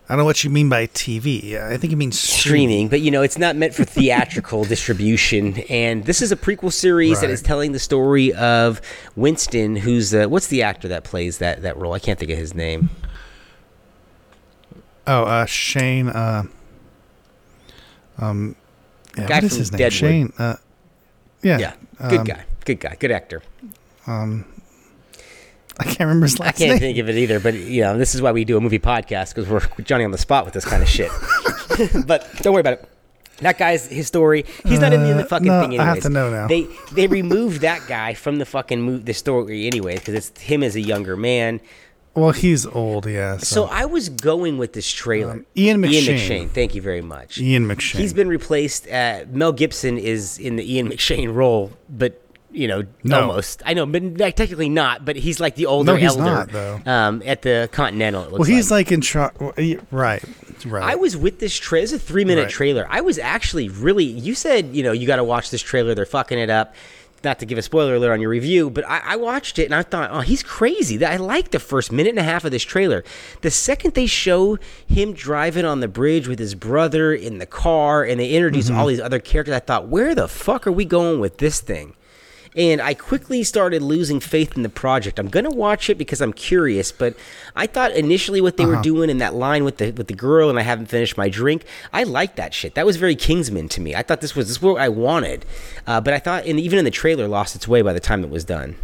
I 0.10 0.14
don't 0.14 0.20
know 0.20 0.26
what 0.26 0.44
you 0.44 0.50
mean 0.50 0.70
by 0.70 0.88
TV. 0.88 1.62
I 1.62 1.78
think 1.78 1.94
it 1.94 1.96
means 1.96 2.20
streaming. 2.20 2.40
streaming, 2.40 2.88
but 2.88 3.02
you 3.02 3.12
know, 3.12 3.22
it's 3.22 3.38
not 3.38 3.56
meant 3.56 3.76
for 3.76 3.84
theatrical 3.84 4.64
distribution. 4.76 5.60
And 5.70 6.04
this 6.06 6.24
is 6.24 6.32
a 6.32 6.36
prequel 6.36 6.74
series 6.74 7.22
that 7.22 7.28
Right. 7.28 7.34
is 7.34 7.44
telling 7.44 7.74
the 7.74 7.80
story 7.80 8.34
of 8.34 8.82
Winston, 9.16 9.76
who's 9.76 10.14
uh, 10.16 10.26
what's 10.28 10.48
the 10.48 10.64
actor 10.64 10.88
that 10.88 11.04
plays 11.04 11.38
that 11.38 11.62
that 11.62 11.78
role? 11.78 11.94
I 11.94 12.00
can't 12.00 12.18
think 12.18 12.32
of 12.32 12.40
his 12.40 12.56
name. 12.56 12.90
Oh, 15.06 15.24
uh, 15.24 15.46
Shane. 15.46 16.10
Uh, 16.10 16.44
um, 18.18 18.56
yeah, 19.18 19.28
Guy 19.28 19.36
what 19.36 19.44
is 19.44 19.56
his 19.56 19.72
name? 19.72 19.78
Deadwood. 19.78 19.94
Shane. 19.94 20.34
Uh, 20.40 20.56
yeah. 21.44 21.58
Yeah, 21.60 21.74
good 22.10 22.20
um, 22.20 22.26
guy, 22.26 22.46
good 22.66 22.80
guy, 22.80 22.96
good 23.00 23.12
actor. 23.12 23.44
I 25.80 25.84
can't 25.86 26.02
remember 26.02 26.26
his 26.26 26.40
last 26.40 26.56
I 26.56 26.66
can't 26.66 26.72
name. 26.72 26.80
think 26.80 26.98
of 27.00 27.10
it 27.10 27.16
either, 27.16 27.40
but 27.40 27.54
you 27.54 27.82
know, 27.82 27.98
this 27.98 28.14
is 28.16 28.22
why 28.22 28.32
we 28.32 28.44
do 28.46 28.58
a 28.58 28.62
movie 28.62 28.80
podcast 28.80 29.34
because 29.34 29.48
we're 29.50 29.84
Johnny 29.84 30.04
on 30.04 30.12
the 30.12 30.18
spot 30.18 30.46
with 30.46 30.54
this 30.54 30.66
kind 30.66 30.84
of 30.84 30.90
shit. 30.90 31.12
but 32.06 32.28
don't 32.42 32.54
worry 32.54 32.62
about 32.62 32.74
it. 32.74 32.90
That 33.38 33.58
guy's 33.58 33.88
his 33.88 34.06
story. 34.08 34.44
He's 34.66 34.82
not 34.82 34.92
in 34.92 35.02
the, 35.02 35.12
in 35.12 35.18
the 35.18 35.24
Uh, 35.24 35.28
fucking 35.28 35.48
no, 35.48 35.62
thing. 35.62 35.80
I 35.80 35.86
have 35.86 36.02
to 36.02 36.10
know 36.10 36.30
now. 36.30 36.48
They 36.48 36.68
they 36.92 37.08
removed 37.08 37.62
that 37.62 37.88
guy 37.88 38.14
from 38.14 38.36
the 38.38 38.46
fucking 38.46 38.82
mo- 38.82 38.98
the 38.98 39.14
story 39.14 39.66
anyway 39.66 39.96
because 39.96 40.14
it's 40.14 40.42
him 40.42 40.62
as 40.62 40.76
a 40.76 40.82
younger 40.82 41.16
man. 41.16 41.62
Well, 42.16 42.32
he's 42.32 42.66
old, 42.66 43.06
yeah. 43.06 43.38
So 43.38 43.46
So, 43.46 43.66
I 43.72 43.86
was 43.86 44.10
going 44.10 44.58
with 44.58 44.74
this 44.74 44.92
trailer. 44.92 45.32
Um, 45.34 45.46
Ian 45.56 45.86
Ian 45.86 45.94
McShane. 46.04 46.16
McShane. 46.18 46.50
Thank 46.50 46.76
you 46.76 46.82
very 46.82 47.02
much. 47.02 47.38
Ian 47.38 47.66
McShane. 47.66 48.00
He's 48.00 48.14
been 48.14 48.28
replaced. 48.28 48.90
Uh, 48.90 49.24
Mel 49.30 49.54
Gibson 49.54 49.98
is 49.98 50.38
in 50.38 50.58
the 50.58 50.74
Ian 50.74 50.90
McShane 50.92 51.34
role, 51.34 51.72
but 51.88 52.22
you 52.52 52.68
know, 52.68 52.84
No. 53.04 53.22
almost. 53.22 53.62
I 53.66 53.74
know, 53.74 53.86
but 53.86 54.02
like, 54.18 54.36
technically 54.36 54.70
not. 54.70 55.06
But 55.06 55.16
he's 55.16 55.40
like 55.40 55.56
the 55.56 55.66
older 55.68 55.94
no, 55.94 55.98
he's 55.98 56.10
elder. 56.12 56.24
not, 56.24 56.50
though. 56.52 56.82
Um, 56.86 57.22
at 57.26 57.42
the 57.44 57.70
Continental. 57.72 58.24
It 58.24 58.32
looks 58.32 58.40
well, 58.40 58.50
he's 58.50 58.72
like. 58.72 58.88
like 58.88 58.92
in 58.94 59.02
charge. 59.02 59.34
Right, 59.92 60.24
right. 60.66 60.84
I 60.84 60.96
was 60.96 61.16
with 61.18 61.40
this 61.40 61.56
trailer. 61.56 61.84
It's 61.84 61.94
a 61.94 62.00
three 62.00 62.26
minute 62.26 62.44
Right. 62.44 62.52
trailer. 62.52 62.88
I 62.90 63.02
was 63.02 63.20
actually 63.20 63.70
really. 63.70 64.06
You 64.06 64.36
said 64.36 64.76
you 64.76 64.84
know 64.84 64.92
you 64.92 65.08
got 65.08 65.18
to 65.18 65.24
watch 65.24 65.52
this 65.52 65.62
trailer. 65.62 65.94
They're 65.96 66.06
fucking 66.06 66.40
it 66.40 66.50
up. 66.50 66.76
Not 67.22 67.40
to 67.40 67.46
give 67.46 67.58
a 67.58 67.62
spoiler 67.62 67.96
alert 67.96 68.14
on 68.14 68.22
your 68.22 68.30
review, 68.30 68.70
but 68.70 68.88
I, 68.88 69.02
I 69.04 69.16
watched 69.18 69.60
it 69.60 69.66
and 69.66 69.76
I 69.76 69.82
thought, 69.84 70.10
oh, 70.14 70.22
he's 70.22 70.42
crazy. 70.42 71.04
I 71.06 71.18
like 71.18 71.52
the 71.52 71.60
first 71.60 71.92
minute 71.92 72.12
and 72.12 72.20
a 72.20 72.24
half 72.24 72.46
of 72.46 72.52
this 72.52 72.64
trailer. 72.64 73.04
The 73.42 73.52
second 73.52 73.94
they 73.94 74.06
show 74.06 74.58
him 74.88 75.12
driving 75.12 75.66
on 75.66 75.82
the 75.82 75.90
bridge 75.90 76.30
with 76.30 76.40
his 76.40 76.56
brother 76.56 77.14
in 77.14 77.40
the 77.40 77.46
car 77.46 78.06
and 78.06 78.22
they 78.22 78.30
introduce 78.30 78.70
Mm-hmm. 78.70 78.80
all 78.80 78.88
these 78.88 79.02
other 79.02 79.20
characters, 79.20 79.54
I 79.54 79.60
thought, 79.60 79.90
where 79.90 80.16
the 80.16 80.30
fuck 80.30 80.66
are 80.66 80.72
we 80.72 80.86
going 80.86 81.20
with 81.20 81.40
this 81.40 81.60
thing? 81.60 81.94
And 82.56 82.82
I 82.82 82.94
quickly 82.94 83.44
started 83.44 83.82
losing 83.82 84.20
faith 84.20 84.56
in 84.58 84.64
the 84.64 84.70
project. 84.70 85.20
I'm 85.20 85.28
gonna 85.30 85.50
watch 85.50 85.90
it 85.90 85.98
because 85.98 86.22
I'm 86.22 86.34
curious, 86.34 86.92
but 86.92 87.16
I 87.56 87.68
thought 87.68 87.92
initially 87.92 88.42
what 88.42 88.58
they 88.58 88.64
Uh-huh. 88.64 88.78
were 88.78 88.82
doing 88.82 89.10
in 89.10 89.18
that 89.20 89.36
line 89.36 89.64
with 89.64 89.78
the 89.78 89.92
with 89.92 90.08
the 90.08 90.14
girl, 90.14 90.50
and 90.50 90.58
I 90.60 90.64
haven't 90.64 90.88
finished 90.88 91.18
my 91.18 91.30
drink. 91.30 91.64
I 91.94 92.04
liked 92.04 92.36
that 92.38 92.54
shit. 92.54 92.76
That 92.76 92.86
was 92.86 92.98
very 92.98 93.16
Kingsman 93.16 93.70
to 93.70 93.82
me. 93.82 93.96
I 93.96 94.02
thought 94.04 94.22
this 94.22 94.36
was 94.36 94.48
this 94.48 94.62
was 94.62 94.74
what 94.74 94.82
I 94.82 94.90
wanted, 94.90 95.46
uh, 95.88 96.02
but 96.02 96.14
I 96.14 96.20
thought, 96.20 96.46
and 96.46 96.60
even 96.60 96.80
in 96.80 96.86
the 96.86 96.92
trailer, 96.92 97.28
lost 97.28 97.56
its 97.56 97.68
way 97.68 97.82
by 97.82 97.94
the 97.94 98.00
time 98.00 98.24
it 98.24 98.30
was 98.30 98.44
done. 98.46 98.76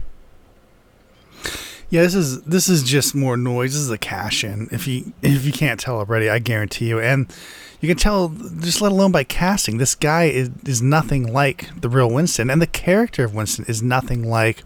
Yeah, 1.95 2.01
this 2.01 2.15
is 2.15 2.41
this 2.41 2.67
is 2.67 2.83
just 2.83 3.15
more 3.15 3.37
noise. 3.37 3.71
This 3.71 3.83
is 3.83 3.89
a 3.89 3.97
cash 3.97 4.43
in. 4.43 4.67
If 4.69 4.85
you 4.85 5.13
if 5.21 5.45
you 5.45 5.53
can't 5.53 5.79
tell 5.79 5.95
already, 5.95 6.29
I 6.29 6.39
guarantee 6.39 6.89
you. 6.89 6.99
And 6.99 7.33
you 7.79 7.87
can 7.87 7.95
tell 7.95 8.27
just 8.59 8.81
let 8.81 8.91
alone 8.91 9.13
by 9.13 9.23
casting. 9.23 9.77
This 9.77 9.95
guy 9.95 10.25
is 10.25 10.49
is 10.65 10.81
nothing 10.81 11.31
like 11.31 11.69
the 11.79 11.87
real 11.87 12.09
Winston, 12.09 12.49
and 12.49 12.61
the 12.61 12.67
character 12.67 13.23
of 13.23 13.33
Winston 13.33 13.63
is 13.69 13.81
nothing 13.81 14.27
like 14.27 14.65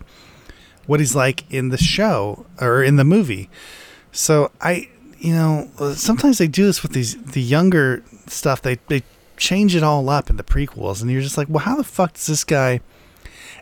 what 0.88 1.00
he's 1.00 1.16
like 1.16 1.44
in 1.54 1.70
the 1.70 1.78
show 1.78 2.48
or 2.60 2.82
in 2.82 2.96
the 2.96 3.04
movie. 3.04 3.48
So 4.12 4.52
I, 4.60 4.90
you 5.20 5.36
know, 5.36 5.70
sometimes 5.94 6.40
they 6.40 6.48
do 6.48 6.66
this 6.66 6.82
with 6.82 6.94
these 6.94 7.16
the 7.16 7.44
younger 7.44 8.04
stuff. 8.26 8.64
They 8.64 8.80
they 8.88 9.04
change 9.38 9.76
it 9.76 9.84
all 9.84 10.10
up 10.10 10.32
in 10.32 10.38
the 10.38 10.44
prequels, 10.44 11.04
and 11.04 11.12
you're 11.12 11.22
just 11.22 11.38
like, 11.38 11.48
well, 11.48 11.64
how 11.64 11.76
the 11.76 11.84
fuck 11.84 12.14
does 12.14 12.26
this 12.26 12.44
guy 12.44 12.82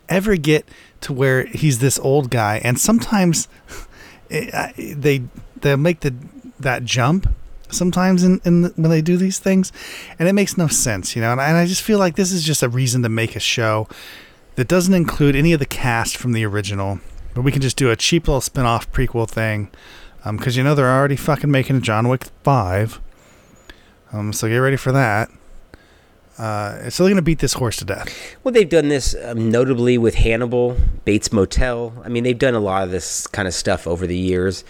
ever 0.08 0.38
get 0.38 0.70
to 1.02 1.14
where 1.14 1.46
he's 1.46 1.80
this 1.80 2.00
old 2.00 2.30
guy, 2.30 2.60
and 2.64 2.80
sometimes 2.80 3.48
it, 4.30 4.54
I- 4.54 4.74
they 4.78 5.24
they 5.62 5.76
make 5.76 6.02
the 6.02 6.14
that 6.60 6.84
jump 6.86 7.30
sometimes 7.70 8.24
in, 8.24 8.40
in 8.46 8.62
the, 8.62 8.70
when 8.78 8.90
they 8.90 9.02
do 9.02 9.18
these 9.18 9.40
things, 9.40 9.72
and 10.18 10.28
it 10.30 10.34
makes 10.34 10.58
no 10.58 10.68
sense, 10.68 11.16
you 11.16 11.22
know. 11.22 11.32
And 11.32 11.42
I, 11.42 11.50
and 11.50 11.58
I 11.58 11.66
just 11.66 11.82
feel 11.82 12.00
like 12.00 12.16
this 12.16 12.32
is 12.32 12.44
just 12.44 12.64
a 12.64 12.70
reason 12.70 13.04
to 13.04 13.10
make 13.10 13.36
a 13.36 13.40
show 13.40 13.88
that 14.56 14.68
doesn't 14.68 14.94
include 14.94 15.36
any 15.36 15.54
of 15.54 15.60
the 15.60 15.66
cast 15.66 16.18
from 16.18 16.32
the 16.32 16.46
original, 16.46 17.00
but 17.36 17.42
we 17.42 17.52
can 17.52 17.62
just 17.62 17.78
do 17.78 17.92
a 17.92 17.96
cheap 17.96 18.28
little 18.28 18.42
spin-off 18.42 18.92
prequel 18.92 19.28
thing, 19.30 19.70
because 20.32 20.58
you 20.58 20.64
know 20.64 20.74
they're 20.76 20.90
already 20.92 21.16
fucking 21.16 21.52
making 21.52 21.76
a 21.76 21.82
John 21.82 22.08
Wick 22.08 22.26
five. 22.44 23.00
Um, 24.14 24.32
so 24.34 24.48
get 24.48 24.58
ready 24.58 24.78
for 24.78 24.92
that. 24.94 25.30
Uh, 26.38 26.88
so 26.90 27.04
they're 27.04 27.12
gonna 27.12 27.22
beat 27.22 27.40
this 27.40 27.54
horse 27.54 27.78
to 27.78 27.86
death. 27.86 28.14
Well, 28.44 28.54
they've 28.54 28.70
done 28.70 28.90
this 28.90 29.16
um, 29.24 29.50
notably 29.50 29.98
with 29.98 30.16
Hannibal, 30.16 30.78
Bates 31.04 31.34
Motel. 31.34 31.94
I 32.06 32.10
mean, 32.10 32.24
they've 32.24 32.38
done 32.38 32.54
a 32.54 32.60
lot 32.60 32.84
of 32.84 32.92
this 32.92 33.26
kind 33.28 33.48
of 33.48 33.54
stuff 33.56 33.88
over 33.88 34.06
the 34.06 34.18
years 34.18 34.64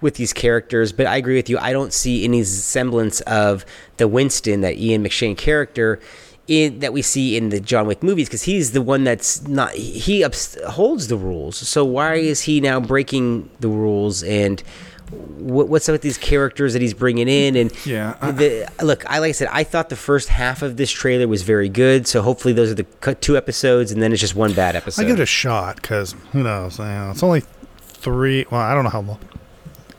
with 0.00 0.14
these 0.14 0.32
characters. 0.32 0.92
But 0.92 1.06
I 1.06 1.16
agree 1.16 1.36
with 1.36 1.50
you. 1.50 1.58
I 1.58 1.72
don't 1.72 1.92
see 1.92 2.24
any 2.24 2.42
semblance 2.44 3.20
of 3.22 3.66
the 3.98 4.08
Winston, 4.08 4.62
that 4.62 4.78
Ian 4.78 5.04
McShane 5.04 5.36
character, 5.36 6.00
in, 6.48 6.78
that 6.78 6.94
we 6.94 7.02
see 7.02 7.36
in 7.36 7.50
the 7.50 7.60
John 7.60 7.86
Wick 7.86 8.02
movies, 8.02 8.28
because 8.28 8.44
he's 8.44 8.72
the 8.72 8.80
one 8.80 9.04
that's 9.04 9.46
not. 9.46 9.72
He 9.74 10.24
ups, 10.24 10.56
holds 10.70 11.08
the 11.08 11.18
rules. 11.18 11.56
So 11.56 11.84
why 11.84 12.14
is 12.14 12.42
he 12.42 12.62
now 12.62 12.80
breaking 12.80 13.50
the 13.60 13.68
rules 13.68 14.22
and? 14.22 14.62
What, 15.10 15.68
what's 15.68 15.88
up 15.88 15.94
with 15.94 16.02
these 16.02 16.18
characters 16.18 16.72
that 16.74 16.82
he's 16.82 16.94
bringing 16.94 17.26
in? 17.28 17.56
And 17.56 17.72
Yeah, 17.86 18.16
I- 18.20 18.30
the, 18.30 18.68
look, 18.82 19.04
I 19.10 19.18
like 19.18 19.30
I 19.30 19.32
said, 19.32 19.48
I 19.50 19.64
thought 19.64 19.88
the 19.88 19.96
first 19.96 20.28
half 20.28 20.62
of 20.62 20.76
this 20.76 20.90
trailer 20.90 21.26
was 21.26 21.42
very 21.42 21.68
good. 21.68 22.06
So 22.06 22.22
hopefully 22.22 22.54
those 22.54 22.70
are 22.70 22.74
the 22.74 23.14
two 23.20 23.36
episodes, 23.36 23.90
and 23.90 24.00
then 24.02 24.12
it's 24.12 24.20
just 24.20 24.34
one 24.36 24.52
bad 24.52 24.76
episode. 24.76 25.02
I 25.02 25.06
give 25.06 25.18
it 25.18 25.22
a 25.22 25.26
shot 25.26 25.76
because 25.76 26.14
who 26.32 26.42
knows? 26.42 26.78
You 26.78 26.84
know, 26.84 27.10
it's 27.10 27.22
only 27.22 27.42
three. 27.80 28.46
Well, 28.50 28.60
I 28.60 28.74
don't 28.74 28.84
know 28.84 28.90
how 28.90 29.00
long. 29.00 29.18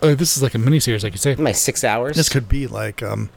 Uh, 0.02 0.16
this 0.16 0.36
is 0.38 0.42
like 0.42 0.56
a 0.56 0.58
miniseries, 0.58 1.04
like 1.04 1.14
you 1.14 1.20
say. 1.20 1.36
my 1.36 1.52
six 1.52 1.84
hours. 1.84 2.16
This 2.16 2.30
could 2.30 2.48
be 2.50 2.68
like 2.68 3.04
um. 3.04 3.30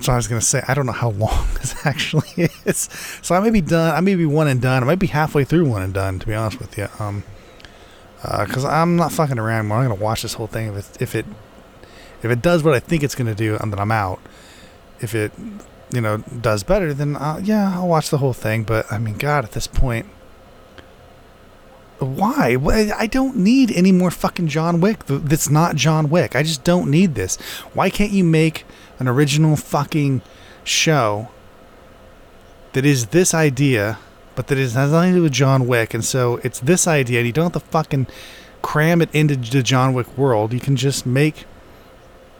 So 0.00 0.12
I 0.12 0.16
was 0.16 0.28
gonna 0.28 0.40
say 0.40 0.62
I 0.68 0.74
don't 0.74 0.86
know 0.86 0.92
how 0.92 1.10
long 1.10 1.46
this 1.60 1.74
actually 1.86 2.48
is. 2.64 2.88
So 3.22 3.34
I 3.34 3.40
may 3.40 3.50
be 3.50 3.60
done. 3.60 3.94
I 3.94 4.00
may 4.00 4.14
be 4.14 4.26
one 4.26 4.48
and 4.48 4.60
done. 4.60 4.82
I 4.82 4.86
might 4.86 4.98
be 4.98 5.08
halfway 5.08 5.44
through 5.44 5.68
one 5.68 5.82
and 5.82 5.92
done. 5.94 6.18
To 6.18 6.26
be 6.26 6.34
honest 6.34 6.58
with 6.58 6.76
you, 6.78 6.88
um, 6.98 7.22
because 8.22 8.64
I'm 8.64 8.96
not 8.96 9.12
fucking 9.12 9.38
around. 9.38 9.60
anymore. 9.60 9.78
I'm 9.78 9.88
gonna 9.88 10.00
watch 10.00 10.22
this 10.22 10.34
whole 10.34 10.46
thing. 10.46 10.68
If 10.68 10.76
it 10.76 11.02
if 11.02 11.14
it 11.14 11.26
if 12.22 12.30
it 12.30 12.42
does 12.42 12.62
what 12.62 12.74
I 12.74 12.80
think 12.80 13.02
it's 13.02 13.14
gonna 13.14 13.34
do, 13.34 13.56
and 13.60 13.72
then 13.72 13.78
I'm 13.78 13.92
out. 13.92 14.20
If 15.00 15.14
it 15.14 15.32
you 15.92 16.00
know 16.00 16.18
does 16.18 16.62
better, 16.62 16.92
then 16.92 17.16
uh, 17.16 17.40
yeah, 17.42 17.72
I'll 17.74 17.88
watch 17.88 18.10
the 18.10 18.18
whole 18.18 18.32
thing. 18.34 18.64
But 18.64 18.90
I 18.92 18.98
mean, 18.98 19.16
God, 19.16 19.44
at 19.44 19.52
this 19.52 19.66
point? 19.66 20.06
Why- 21.98 22.56
I 22.96 23.06
don't 23.06 23.36
need 23.36 23.70
any 23.72 23.92
more 23.92 24.10
fucking 24.10 24.48
John 24.48 24.80
Wick. 24.80 25.04
That's 25.06 25.50
not 25.50 25.76
John 25.76 26.08
Wick. 26.08 26.34
I 26.34 26.42
just 26.42 26.64
don't 26.64 26.90
need 26.90 27.14
this. 27.14 27.36
Why 27.74 27.90
can't 27.90 28.10
you 28.10 28.24
make 28.24 28.64
an 28.98 29.06
original 29.06 29.54
fucking 29.56 30.22
show 30.64 31.28
that 32.72 32.86
is 32.86 33.08
this 33.08 33.34
idea, 33.34 33.98
but 34.40 34.46
that 34.46 34.56
is 34.56 34.72
has 34.72 34.90
nothing 34.90 35.10
to 35.12 35.18
do 35.18 35.22
with 35.24 35.32
John 35.32 35.66
Wick, 35.66 35.92
and 35.92 36.02
so 36.02 36.40
it's 36.42 36.60
this 36.60 36.88
idea, 36.88 37.18
and 37.18 37.26
you 37.26 37.32
don't 37.34 37.52
have 37.52 37.62
to 37.62 37.68
fucking 37.68 38.06
cram 38.62 39.02
it 39.02 39.14
into 39.14 39.36
the 39.36 39.62
John 39.62 39.92
Wick 39.92 40.16
world. 40.16 40.54
You 40.54 40.60
can 40.60 40.76
just 40.76 41.04
make 41.04 41.44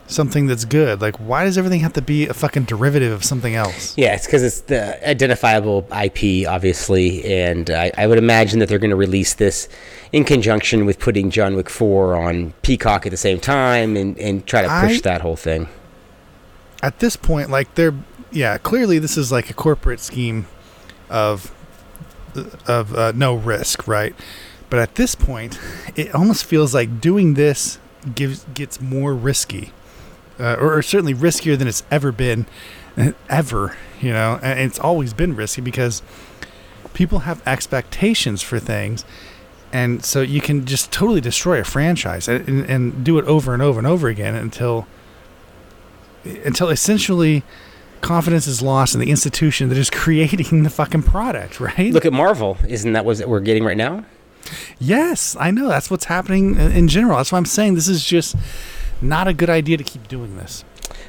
something 0.06 0.46
that's 0.46 0.64
good. 0.64 1.02
Like, 1.02 1.16
why 1.16 1.44
does 1.44 1.58
everything 1.58 1.80
have 1.80 1.92
to 1.92 2.00
be 2.00 2.26
a 2.26 2.32
fucking 2.32 2.64
derivative 2.64 3.12
of 3.12 3.22
something 3.22 3.54
else? 3.54 3.92
yeah, 3.98 4.14
it's 4.14 4.24
because 4.24 4.42
it's 4.42 4.62
the 4.62 5.06
identifiable 5.06 5.86
IP, 5.92 6.48
obviously, 6.48 7.22
and 7.30 7.68
I, 7.68 7.92
I 7.98 8.06
would 8.06 8.16
imagine 8.16 8.60
that 8.60 8.70
they're 8.70 8.78
going 8.78 8.88
to 8.88 8.96
release 8.96 9.34
this 9.34 9.68
in 10.10 10.24
conjunction 10.24 10.86
with 10.86 10.98
putting 10.98 11.28
John 11.28 11.54
Wick 11.54 11.68
Four 11.68 12.16
on 12.16 12.54
Peacock 12.62 13.04
at 13.04 13.10
the 13.10 13.18
same 13.18 13.38
time, 13.38 13.98
and, 13.98 14.18
and 14.18 14.46
try 14.46 14.62
to 14.62 14.68
push 14.80 14.96
I- 14.96 15.00
that 15.02 15.20
whole 15.20 15.36
thing. 15.36 15.68
at 16.82 17.00
this 17.00 17.16
point, 17.16 17.50
like 17.50 17.74
they're 17.74 17.92
yeah, 18.32 18.56
clearly 18.56 18.98
this 18.98 19.18
is 19.18 19.30
like 19.30 19.50
a 19.50 19.54
corporate 19.54 20.00
scheme 20.00 20.46
of 21.10 21.54
of 22.66 22.94
uh, 22.94 23.12
no 23.14 23.34
risk, 23.34 23.86
right? 23.86 24.14
But 24.68 24.78
at 24.78 24.94
this 24.94 25.14
point, 25.14 25.58
it 25.96 26.14
almost 26.14 26.44
feels 26.44 26.74
like 26.74 27.00
doing 27.00 27.34
this 27.34 27.78
gives 28.14 28.44
gets 28.54 28.80
more 28.80 29.14
risky, 29.14 29.72
uh, 30.38 30.56
or, 30.58 30.78
or 30.78 30.82
certainly 30.82 31.14
riskier 31.14 31.58
than 31.58 31.68
it's 31.68 31.82
ever 31.90 32.12
been, 32.12 32.46
ever. 33.28 33.76
You 34.00 34.12
know, 34.12 34.38
and 34.42 34.60
it's 34.60 34.78
always 34.78 35.12
been 35.12 35.36
risky 35.36 35.60
because 35.60 36.02
people 36.94 37.20
have 37.20 37.46
expectations 37.46 38.42
for 38.42 38.58
things. 38.58 39.04
And 39.72 40.04
so 40.04 40.20
you 40.20 40.40
can 40.40 40.66
just 40.66 40.90
totally 40.90 41.20
destroy 41.20 41.60
a 41.60 41.64
franchise 41.64 42.26
and, 42.26 42.48
and, 42.48 42.64
and 42.68 43.04
do 43.04 43.18
it 43.18 43.24
over 43.26 43.54
and 43.54 43.62
over 43.62 43.78
and 43.78 43.86
over 43.86 44.08
again 44.08 44.34
until 44.34 44.86
until 46.44 46.68
essentially 46.68 47.42
confidence 48.00 48.46
is 48.46 48.62
lost 48.62 48.94
in 48.94 49.00
the 49.00 49.10
institution 49.10 49.68
that 49.68 49.78
is 49.78 49.90
creating 49.90 50.62
the 50.62 50.70
fucking 50.70 51.02
product, 51.02 51.60
right? 51.60 51.92
Look 51.92 52.06
at 52.06 52.12
Marvel, 52.12 52.58
isn't 52.66 52.92
that 52.92 53.04
what 53.04 53.26
we're 53.26 53.40
getting 53.40 53.64
right 53.64 53.76
now? 53.76 54.04
yes, 54.78 55.36
I 55.38 55.50
know 55.50 55.68
that's 55.68 55.90
what's 55.90 56.06
happening 56.06 56.56
in 56.58 56.88
general. 56.88 57.18
That's 57.18 57.30
why 57.30 57.38
I'm 57.38 57.44
saying 57.44 57.74
this 57.74 57.88
is 57.88 58.04
just 58.04 58.34
not 59.00 59.28
a 59.28 59.32
good 59.34 59.50
idea 59.50 59.76
to 59.76 59.84
keep 59.84 60.08
doing 60.08 60.36
this. 60.36 60.64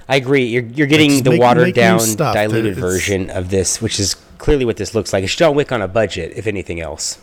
I 0.08 0.18
agree. 0.18 0.44
You're 0.46 0.64
you're 0.64 0.88
getting 0.88 1.24
the 1.24 1.32
make- 1.32 1.42
watered 1.42 1.64
make 1.68 1.76
down, 1.76 2.00
diluted 2.18 2.76
version 2.76 3.30
of 3.30 3.50
this, 3.50 3.82
which 3.82 4.00
is 4.00 4.16
clearly 4.38 4.66
what 4.66 4.78
this 4.78 4.94
looks 4.94 5.14
like. 5.14 5.24
It's 5.24 5.36
John 5.36 5.56
Wick 5.56 5.72
on 5.72 5.82
a 5.82 5.88
budget, 5.88 6.34
if 6.36 6.48
anything 6.48 6.82
else. 6.82 7.18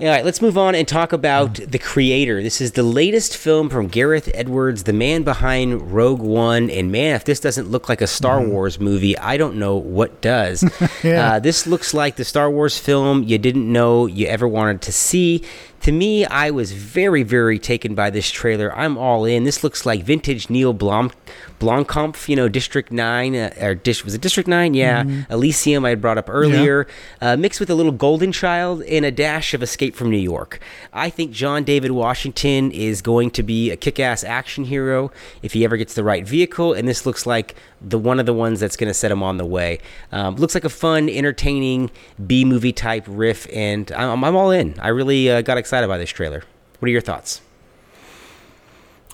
All 0.00 0.06
right, 0.06 0.24
let's 0.24 0.40
move 0.40 0.56
on 0.56 0.76
and 0.76 0.86
talk 0.86 1.12
about 1.12 1.54
The 1.54 1.78
Creator. 1.78 2.40
This 2.40 2.60
is 2.60 2.72
the 2.72 2.84
latest 2.84 3.36
film 3.36 3.68
from 3.68 3.88
Gareth 3.88 4.30
Edwards, 4.32 4.84
the 4.84 4.92
man 4.92 5.24
behind 5.24 5.90
Rogue 5.92 6.20
One. 6.20 6.70
And 6.70 6.92
man, 6.92 7.16
if 7.16 7.24
this 7.24 7.40
doesn't 7.40 7.68
look 7.68 7.88
like 7.88 8.00
a 8.00 8.06
Star 8.06 8.40
Wars 8.40 8.78
movie, 8.78 9.18
I 9.18 9.36
don't 9.36 9.56
know 9.56 9.76
what 9.76 10.20
does. 10.20 10.64
Yeah. 11.02 11.34
uh, 11.34 11.38
this 11.38 11.66
looks 11.66 11.94
like 11.94 12.16
the 12.16 12.24
Star 12.24 12.50
Wars 12.50 12.76
film 12.78 13.22
you 13.22 13.38
didn't 13.38 13.70
know 13.70 14.06
you 14.06 14.26
ever 14.26 14.48
wanted 14.48 14.82
to 14.82 14.92
see. 14.92 15.44
To 15.82 15.92
me, 15.92 16.26
I 16.26 16.50
was 16.50 16.72
very, 16.72 17.22
very 17.22 17.58
taken 17.58 17.94
by 17.94 18.10
this 18.10 18.30
trailer. 18.30 18.76
I'm 18.76 18.98
all 18.98 19.24
in. 19.24 19.44
This 19.44 19.62
looks 19.62 19.86
like 19.86 20.02
vintage 20.02 20.50
Neill 20.50 20.72
Blom, 20.72 21.12
Blomkamp, 21.60 22.28
you 22.28 22.36
know, 22.36 22.48
District 22.48 22.90
9, 22.90 23.34
uh, 23.34 23.54
or 23.60 23.74
Dish, 23.74 24.04
was 24.04 24.14
it 24.14 24.20
District 24.20 24.48
9? 24.48 24.74
Yeah. 24.74 25.04
Elysium, 25.30 25.84
I 25.84 25.90
had 25.90 26.00
brought 26.00 26.18
up 26.18 26.28
earlier, 26.28 26.86
uh, 27.20 27.36
mixed 27.36 27.60
with 27.60 27.70
a 27.70 27.74
little 27.74 27.92
Golden 27.92 28.32
Child 28.32 28.82
and 28.82 29.04
a 29.04 29.10
dash 29.10 29.54
of 29.54 29.62
Escape 29.62 29.94
from 29.94 30.10
New 30.10 30.18
York. 30.18 30.60
I 30.92 31.10
think 31.10 31.30
John 31.30 31.64
David 31.64 31.92
Washington 31.92 32.70
is 32.72 33.00
going 33.00 33.30
to 33.30 33.42
be 33.42 33.70
a 33.70 33.76
kick 33.76 34.00
ass 34.00 34.24
action 34.24 34.64
hero 34.64 35.12
if 35.42 35.52
he 35.52 35.64
ever 35.64 35.76
gets 35.76 35.94
the 35.94 36.04
right 36.04 36.26
vehicle, 36.26 36.74
and 36.74 36.88
this 36.88 37.06
looks 37.06 37.24
like 37.24 37.54
the 37.80 37.98
one 37.98 38.18
of 38.18 38.26
the 38.26 38.34
ones 38.34 38.58
that's 38.58 38.76
going 38.76 38.88
to 38.88 38.94
set 38.94 39.12
him 39.12 39.22
on 39.22 39.36
the 39.36 39.46
way. 39.46 39.78
Um, 40.10 40.34
looks 40.36 40.54
like 40.54 40.64
a 40.64 40.68
fun, 40.68 41.08
entertaining 41.08 41.90
B 42.26 42.44
movie 42.44 42.72
type 42.72 43.04
riff, 43.06 43.46
and 43.52 43.90
I'm, 43.92 44.24
I'm 44.24 44.34
all 44.34 44.50
in. 44.50 44.74
I 44.80 44.88
really 44.88 45.30
uh, 45.30 45.42
got 45.42 45.56
excited 45.56 45.67
by 45.70 45.98
this 45.98 46.10
trailer. 46.10 46.42
What 46.78 46.86
are 46.88 46.92
your 46.92 47.00
thoughts? 47.00 47.40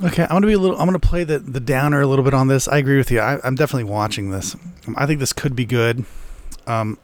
Okay, 0.05 0.25
I'm 0.25 0.29
gonna 0.31 0.47
be 0.49 0.55
a 0.55 0.59
little. 0.59 0.77
I'm 0.79 0.87
gonna 0.87 0.99
play 0.99 1.23
the 1.23 1.39
the 1.39 1.61
downer 1.61 2.01
a 2.01 2.07
little 2.07 2.25
bit 2.25 2.35
on 2.35 2.49
this. 2.49 2.67
I 2.67 2.79
agree 2.79 2.97
with 2.97 3.11
you. 3.13 3.21
I, 3.21 3.39
I'm 3.45 3.55
definitely 3.55 3.85
watching 3.91 4.31
this. 4.31 4.57
Um, 4.89 4.95
I 4.99 5.07
think 5.07 5.21
this 5.21 5.33
could 5.33 5.55
be 5.55 5.65
good. 5.65 6.05
Um, 6.67 6.99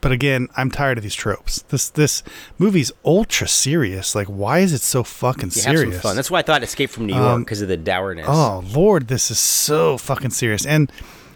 but 0.00 0.10
again, 0.10 0.48
I'm 0.56 0.68
tired 0.68 0.98
of 0.98 1.04
these 1.04 1.14
tropes. 1.14 1.62
This 1.62 1.88
this 1.90 2.24
movie's 2.58 2.90
ultra 3.04 3.46
serious. 3.46 4.16
Like, 4.16 4.26
why 4.26 4.58
is 4.58 4.72
it 4.72 4.80
so 4.80 5.04
fucking 5.04 5.50
Yeah, 5.54 5.62
serious? 5.62 6.02
fun. 6.02 6.16
That's 6.16 6.28
why 6.28 6.40
I 6.40 6.42
thought 6.42 6.64
Escape 6.64 6.90
from 6.90 7.06
New 7.06 7.14
York 7.14 7.24
Um, 7.24 7.44
because 7.44 7.62
of 7.62 7.68
the 7.68 7.76
dourness. 7.76 8.26
Oh 8.28 8.64
Lord, 8.74 9.06
this 9.06 9.30
is 9.30 9.38
so 9.38 9.96
fucking 9.96 10.30
serious. 10.30 10.66
And 10.66 10.90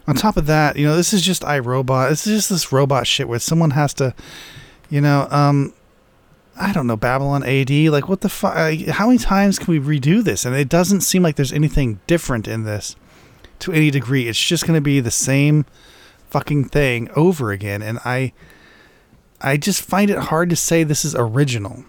on 0.09 0.17
top 0.17 0.37
of 0.37 0.47
that, 0.47 0.75
you 0.77 0.85
know, 0.85 0.97
this 0.97 1.13
is 1.13 1.23
just 1.23 1.43
iRobot. 1.43 2.09
This 2.09 2.27
is 2.27 2.39
just 2.39 2.51
this 2.51 2.73
robot 2.73 3.07
shit 3.07 3.29
where 3.29 3.39
someone 3.39 3.71
has 3.71 3.95
to, 3.95 4.15
you 4.91 5.01
know, 5.01 5.29
um, 5.31 5.73
I 6.59 6.73
don't 6.73 6.87
know, 6.87 6.97
Babylon 6.97 7.45
AD. 7.45 7.71
Like, 7.71 8.09
what 8.09 8.23
the 8.23 8.29
fuck? 8.29 8.57
Uh, 8.57 8.93
how 8.93 9.09
many 9.09 9.19
times 9.19 9.59
can 9.59 9.73
we 9.73 9.81
redo 9.81 10.23
this? 10.23 10.45
And 10.45 10.55
it 10.55 10.69
doesn't 10.69 11.03
seem 11.03 11.23
like 11.23 11.37
there's 11.37 11.53
anything 11.53 12.01
different 12.07 12.49
in 12.49 12.65
this 12.65 12.97
to 13.61 13.73
any 13.73 13.91
degree. 13.91 14.29
It's 14.29 14.43
just 14.43 14.67
going 14.67 14.77
to 14.77 14.81
be 14.81 15.01
the 15.01 15.11
same 15.11 15.67
fucking 16.31 16.67
thing 16.67 17.11
over 17.15 17.53
again. 17.53 17.83
And 17.83 17.99
I, 18.05 18.33
I 19.41 19.57
just 19.57 19.83
find 19.83 20.11
it 20.11 20.19
hard 20.19 20.51
to 20.51 20.57
say 20.57 20.83
this 20.83 21.05
is 21.05 21.15
original. 21.15 21.85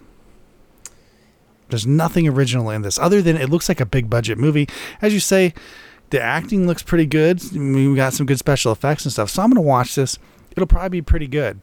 There's 1.70 1.88
nothing 1.88 2.28
original 2.28 2.70
in 2.70 2.82
this 2.82 2.98
other 2.98 3.22
than 3.22 3.36
it 3.36 3.50
looks 3.50 3.70
like 3.70 3.82
a 3.82 3.86
big 3.86 4.10
budget 4.10 4.38
movie. 4.38 4.70
As 5.02 5.14
you 5.14 5.20
say, 5.20 5.54
the 6.10 6.22
acting 6.22 6.68
looks 6.68 6.84
pretty 6.84 7.06
good. 7.06 7.42
I 7.54 7.58
mean, 7.58 7.92
we 7.92 7.96
got 7.96 8.14
some 8.14 8.26
good 8.26 8.40
special 8.40 8.72
effects 8.72 9.06
and 9.06 9.12
stuff. 9.12 9.30
So 9.30 9.42
I'm 9.42 9.50
going 9.50 9.56
to 9.56 9.68
watch 9.68 9.96
this. 9.96 10.18
It'll 10.52 10.68
probably 10.68 10.90
be 10.90 11.02
pretty 11.02 11.28
good. 11.28 11.60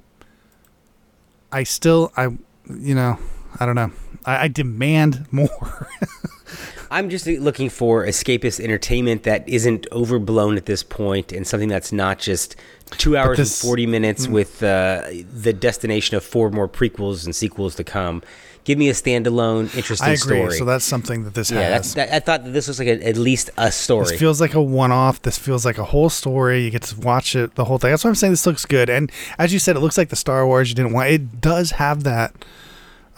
I 1.50 1.62
still, 1.62 2.12
I, 2.16 2.36
you 2.68 2.94
know, 2.94 3.18
I 3.58 3.66
don't 3.66 3.74
know. 3.74 3.90
I, 4.24 4.44
I 4.44 4.48
demand 4.48 5.26
more. 5.30 5.88
I'm 6.90 7.10
just 7.10 7.26
looking 7.26 7.70
for 7.70 8.04
escapist 8.06 8.60
entertainment 8.60 9.24
that 9.24 9.48
isn't 9.48 9.86
overblown 9.90 10.56
at 10.56 10.66
this 10.66 10.82
point 10.84 11.32
and 11.32 11.44
something 11.46 11.68
that's 11.68 11.92
not 11.92 12.18
just 12.20 12.54
two 12.90 13.16
hours 13.16 13.38
this- 13.38 13.60
and 13.62 13.66
40 13.68 13.86
minutes 13.86 14.28
with 14.28 14.62
uh, 14.62 15.02
the 15.32 15.52
destination 15.52 16.16
of 16.16 16.22
four 16.24 16.50
more 16.50 16.68
prequels 16.68 17.24
and 17.24 17.34
sequels 17.34 17.74
to 17.76 17.84
come. 17.84 18.22
Give 18.64 18.78
me 18.78 18.88
a 18.88 18.92
standalone, 18.92 19.74
interesting 19.76 20.16
story. 20.16 20.38
I 20.38 20.40
agree. 20.40 20.46
story. 20.46 20.58
So 20.58 20.64
that's 20.64 20.84
something 20.84 21.24
that 21.24 21.34
this 21.34 21.50
yeah, 21.50 21.60
has. 21.60 21.94
that, 21.94 22.12
I 22.12 22.20
thought 22.20 22.44
that 22.44 22.50
this 22.50 22.66
was 22.66 22.78
like 22.78 22.88
a, 22.88 23.06
at 23.06 23.18
least 23.18 23.50
a 23.58 23.70
story. 23.70 24.06
This 24.06 24.18
feels 24.18 24.40
like 24.40 24.54
a 24.54 24.62
one-off. 24.62 25.20
This 25.20 25.36
feels 25.36 25.66
like 25.66 25.76
a 25.76 25.84
whole 25.84 26.08
story. 26.08 26.64
You 26.64 26.70
get 26.70 26.82
to 26.82 27.00
watch 27.00 27.36
it, 27.36 27.56
the 27.56 27.66
whole 27.66 27.76
thing. 27.76 27.90
That's 27.90 28.04
why 28.04 28.08
I'm 28.08 28.14
saying 28.14 28.32
this 28.32 28.46
looks 28.46 28.64
good. 28.64 28.88
And 28.88 29.12
as 29.38 29.52
you 29.52 29.58
said, 29.58 29.76
it 29.76 29.80
looks 29.80 29.98
like 29.98 30.08
the 30.08 30.16
Star 30.16 30.46
Wars 30.46 30.70
you 30.70 30.74
didn't 30.74 30.92
want. 30.92 31.10
It 31.10 31.42
does 31.42 31.72
have 31.72 32.04
that 32.04 32.34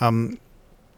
um, 0.01 0.39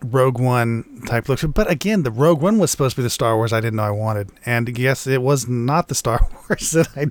Rogue 0.02 0.38
One 0.38 1.02
type 1.06 1.28
look. 1.28 1.40
But 1.54 1.70
again, 1.70 2.02
the 2.02 2.10
Rogue 2.10 2.40
One 2.40 2.58
was 2.58 2.70
supposed 2.70 2.96
to 2.96 3.00
be 3.00 3.04
the 3.04 3.10
Star 3.10 3.36
Wars 3.36 3.52
I 3.52 3.60
didn't 3.60 3.76
know 3.76 3.82
I 3.84 3.90
wanted. 3.90 4.30
And 4.46 4.76
yes, 4.78 5.06
it 5.06 5.22
was 5.22 5.48
not 5.48 5.88
the 5.88 5.94
Star 5.94 6.26
Wars 6.48 6.70
that 6.72 6.88
I 6.96 7.06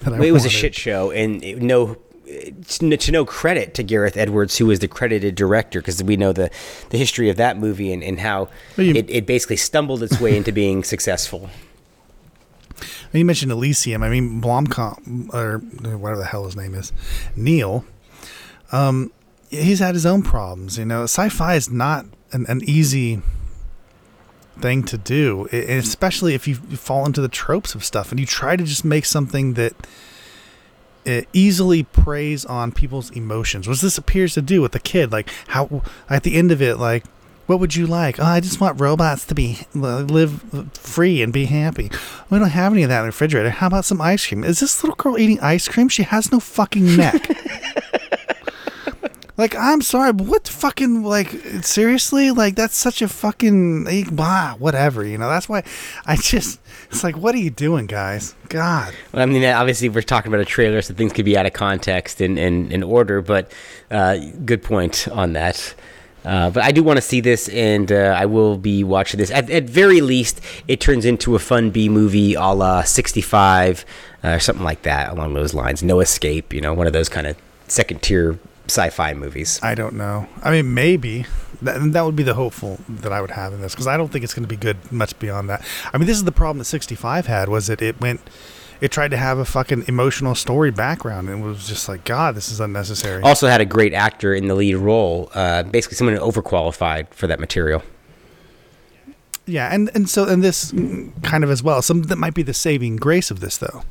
that 0.00 0.14
I 0.14 0.24
it 0.24 0.32
was 0.32 0.44
a 0.44 0.50
shit 0.50 0.74
show, 0.74 1.10
and 1.10 1.40
no, 1.62 1.98
to 2.68 2.96
to 2.96 3.12
no 3.12 3.24
credit 3.24 3.74
to 3.74 3.82
Gareth 3.82 4.16
Edwards, 4.16 4.56
who 4.58 4.66
was 4.66 4.78
the 4.78 4.88
credited 4.88 5.34
director, 5.34 5.80
because 5.80 6.02
we 6.02 6.16
know 6.16 6.32
the, 6.32 6.50
the 6.90 6.98
history 6.98 7.28
of 7.28 7.36
that 7.36 7.58
movie 7.58 7.92
and, 7.92 8.02
and 8.02 8.20
how 8.20 8.48
Well, 8.76 8.86
you- 8.86 8.94
it, 8.94 9.08
it 9.10 9.26
basically 9.26 9.56
stumbled 9.56 10.02
its 10.02 10.20
way 10.20 10.36
into 10.36 10.52
being 10.52 10.84
successful. 10.84 11.50
You 13.12 13.24
mentioned 13.24 13.50
Elysium. 13.52 14.02
I 14.02 14.08
mean, 14.08 14.40
Blomkamp, 14.40 15.34
or 15.34 15.58
whatever 15.58 16.20
the 16.20 16.26
hell 16.26 16.44
his 16.44 16.56
name 16.56 16.74
is, 16.74 16.92
Neill. 17.36 17.84
Um, 18.72 19.10
he's 19.50 19.80
had 19.80 19.94
his 19.94 20.06
own 20.06 20.22
problems. 20.22 20.78
You 20.78 20.84
know, 20.84 21.02
sci-fi 21.02 21.56
is 21.56 21.68
not 21.70 22.06
an, 22.32 22.46
an 22.48 22.60
easy 22.64 23.20
thing 24.60 24.84
to 24.84 24.96
do, 24.98 25.48
i- 25.52 25.56
and 25.56 25.78
especially 25.82 26.34
if 26.34 26.46
you 26.46 26.54
fall 26.54 27.04
into 27.06 27.20
the 27.20 27.28
tropes 27.28 27.74
of 27.74 27.84
stuff 27.84 28.10
and 28.12 28.20
you 28.20 28.26
try 28.26 28.54
to 28.56 28.64
just 28.64 28.84
make 28.84 29.04
something 29.04 29.54
that 29.54 29.72
it 29.72 29.76
easily 31.32 31.82
preys 31.82 32.44
on 32.44 32.72
people's 32.72 33.10
emotions, 33.10 33.66
which 33.66 33.80
this 33.80 33.98
appears 33.98 34.34
to 34.34 34.42
do 34.42 34.60
with 34.62 34.72
the 34.72 34.80
kid. 34.80 35.12
Like 35.12 35.28
how 35.48 35.82
at 36.08 36.22
the 36.22 36.36
end 36.36 36.52
of 36.52 36.60
it, 36.60 36.76
like 36.76 37.04
what 37.50 37.58
would 37.58 37.74
you 37.74 37.84
like? 37.84 38.20
Oh, 38.20 38.24
I 38.24 38.38
just 38.38 38.60
want 38.60 38.80
robots 38.80 39.24
to 39.26 39.34
be 39.34 39.58
live 39.74 40.70
free 40.72 41.20
and 41.20 41.32
be 41.32 41.46
happy. 41.46 41.90
We 42.30 42.38
don't 42.38 42.48
have 42.48 42.72
any 42.72 42.84
of 42.84 42.90
that 42.90 42.98
in 42.98 43.02
the 43.02 43.06
refrigerator. 43.06 43.50
How 43.50 43.66
about 43.66 43.84
some 43.84 44.00
ice 44.00 44.24
cream? 44.24 44.44
Is 44.44 44.60
this 44.60 44.84
little 44.84 44.94
girl 44.94 45.18
eating 45.18 45.40
ice 45.40 45.66
cream? 45.66 45.88
She 45.88 46.04
has 46.04 46.30
no 46.30 46.38
fucking 46.38 46.96
neck. 46.96 47.28
like, 49.40 49.56
I'm 49.56 49.80
sorry, 49.80 50.12
but 50.12 50.26
what 50.26 50.46
fucking 50.46 51.02
like 51.02 51.30
seriously? 51.62 52.30
Like 52.30 52.54
that's 52.56 52.76
such 52.76 53.02
a 53.02 53.08
fucking 53.08 53.86
eh, 53.88 54.04
blah, 54.10 54.54
whatever. 54.54 55.04
You 55.04 55.18
know, 55.18 55.28
that's 55.28 55.48
why 55.48 55.64
I 56.06 56.16
just 56.16 56.60
it's 56.90 57.04
like, 57.04 57.16
what 57.16 57.34
are 57.34 57.38
you 57.38 57.50
doing, 57.50 57.86
guys? 57.86 58.34
God. 58.48 58.94
Well, 59.12 59.22
I 59.22 59.26
mean, 59.26 59.44
obviously, 59.44 59.88
we're 59.88 60.02
talking 60.02 60.30
about 60.30 60.40
a 60.40 60.44
trailer, 60.44 60.82
so 60.82 60.92
things 60.92 61.12
could 61.12 61.24
be 61.24 61.36
out 61.36 61.46
of 61.46 61.52
context 61.52 62.20
and 62.20 62.38
in, 62.38 62.70
in, 62.72 62.82
order, 62.82 63.22
but 63.22 63.52
uh, 63.90 64.18
good 64.44 64.62
point 64.62 65.06
on 65.08 65.34
that. 65.34 65.74
Uh, 66.24 66.50
but 66.50 66.62
I 66.64 66.72
do 66.72 66.82
want 66.82 66.96
to 66.98 67.02
see 67.02 67.20
this, 67.20 67.48
and 67.48 67.90
uh, 67.90 68.16
I 68.18 68.26
will 68.26 68.58
be 68.58 68.84
watching 68.84 69.18
this. 69.18 69.30
At, 69.30 69.48
at 69.48 69.64
very 69.64 70.00
least, 70.00 70.40
it 70.68 70.80
turns 70.80 71.04
into 71.04 71.34
a 71.34 71.38
fun 71.38 71.70
B 71.70 71.88
movie 71.88 72.34
a 72.34 72.48
la 72.48 72.82
65, 72.82 73.86
uh, 74.22 74.28
or 74.28 74.40
something 74.40 74.64
like 74.64 74.82
that, 74.82 75.12
along 75.12 75.34
those 75.34 75.54
lines. 75.54 75.82
No 75.82 76.00
Escape, 76.00 76.52
you 76.52 76.60
know, 76.60 76.74
one 76.74 76.86
of 76.86 76.92
those 76.92 77.08
kind 77.08 77.26
of 77.26 77.36
second 77.68 78.02
tier 78.02 78.38
sci 78.70 78.90
fi 78.90 79.14
movies. 79.14 79.60
I 79.62 79.74
don't 79.74 79.94
know. 79.94 80.26
I 80.42 80.50
mean, 80.50 80.74
maybe 80.74 81.26
that, 81.62 81.92
that 81.92 82.04
would 82.04 82.16
be 82.16 82.22
the 82.22 82.34
hopeful 82.34 82.78
that 82.88 83.12
I 83.12 83.20
would 83.20 83.32
have 83.32 83.52
in 83.52 83.60
this 83.60 83.74
because 83.74 83.86
I 83.86 83.96
don't 83.96 84.08
think 84.08 84.24
it's 84.24 84.34
going 84.34 84.44
to 84.44 84.48
be 84.48 84.56
good 84.56 84.76
much 84.90 85.18
beyond 85.18 85.50
that. 85.50 85.64
I 85.92 85.98
mean, 85.98 86.06
this 86.06 86.16
is 86.16 86.24
the 86.24 86.32
problem 86.32 86.58
that 86.58 86.64
65 86.64 87.26
had 87.26 87.48
was 87.48 87.66
that 87.66 87.82
it 87.82 88.00
went, 88.00 88.20
it 88.80 88.90
tried 88.90 89.10
to 89.10 89.16
have 89.16 89.38
a 89.38 89.44
fucking 89.44 89.84
emotional 89.88 90.34
story 90.34 90.70
background 90.70 91.28
and 91.28 91.42
it 91.42 91.46
was 91.46 91.68
just 91.68 91.88
like, 91.88 92.04
God, 92.04 92.34
this 92.34 92.50
is 92.50 92.60
unnecessary. 92.60 93.22
Also 93.22 93.46
had 93.46 93.60
a 93.60 93.66
great 93.66 93.92
actor 93.92 94.34
in 94.34 94.48
the 94.48 94.54
lead 94.54 94.76
role, 94.76 95.30
uh, 95.34 95.62
basically 95.64 95.96
someone 95.96 96.16
overqualified 96.16 97.12
for 97.12 97.26
that 97.26 97.40
material. 97.40 97.82
Yeah, 99.46 99.74
and 99.74 99.90
and 99.94 100.08
so 100.08 100.28
and 100.28 100.44
this 100.44 100.70
kind 101.22 101.42
of 101.42 101.50
as 101.50 101.60
well. 101.60 101.82
Some 101.82 102.02
that 102.04 102.16
might 102.16 102.34
be 102.34 102.44
the 102.44 102.54
saving 102.54 102.96
grace 102.96 103.32
of 103.32 103.40
this 103.40 103.56
though, 103.56 103.82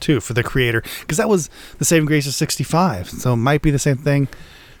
too, 0.00 0.20
for 0.20 0.32
the 0.34 0.42
creator 0.42 0.82
because 1.00 1.18
that 1.18 1.28
was 1.28 1.50
the 1.78 1.84
saving 1.84 2.06
grace 2.06 2.26
of 2.26 2.34
65. 2.34 3.10
So 3.10 3.32
it 3.34 3.36
might 3.36 3.62
be 3.62 3.70
the 3.70 3.78
same 3.78 3.96
thing 3.96 4.28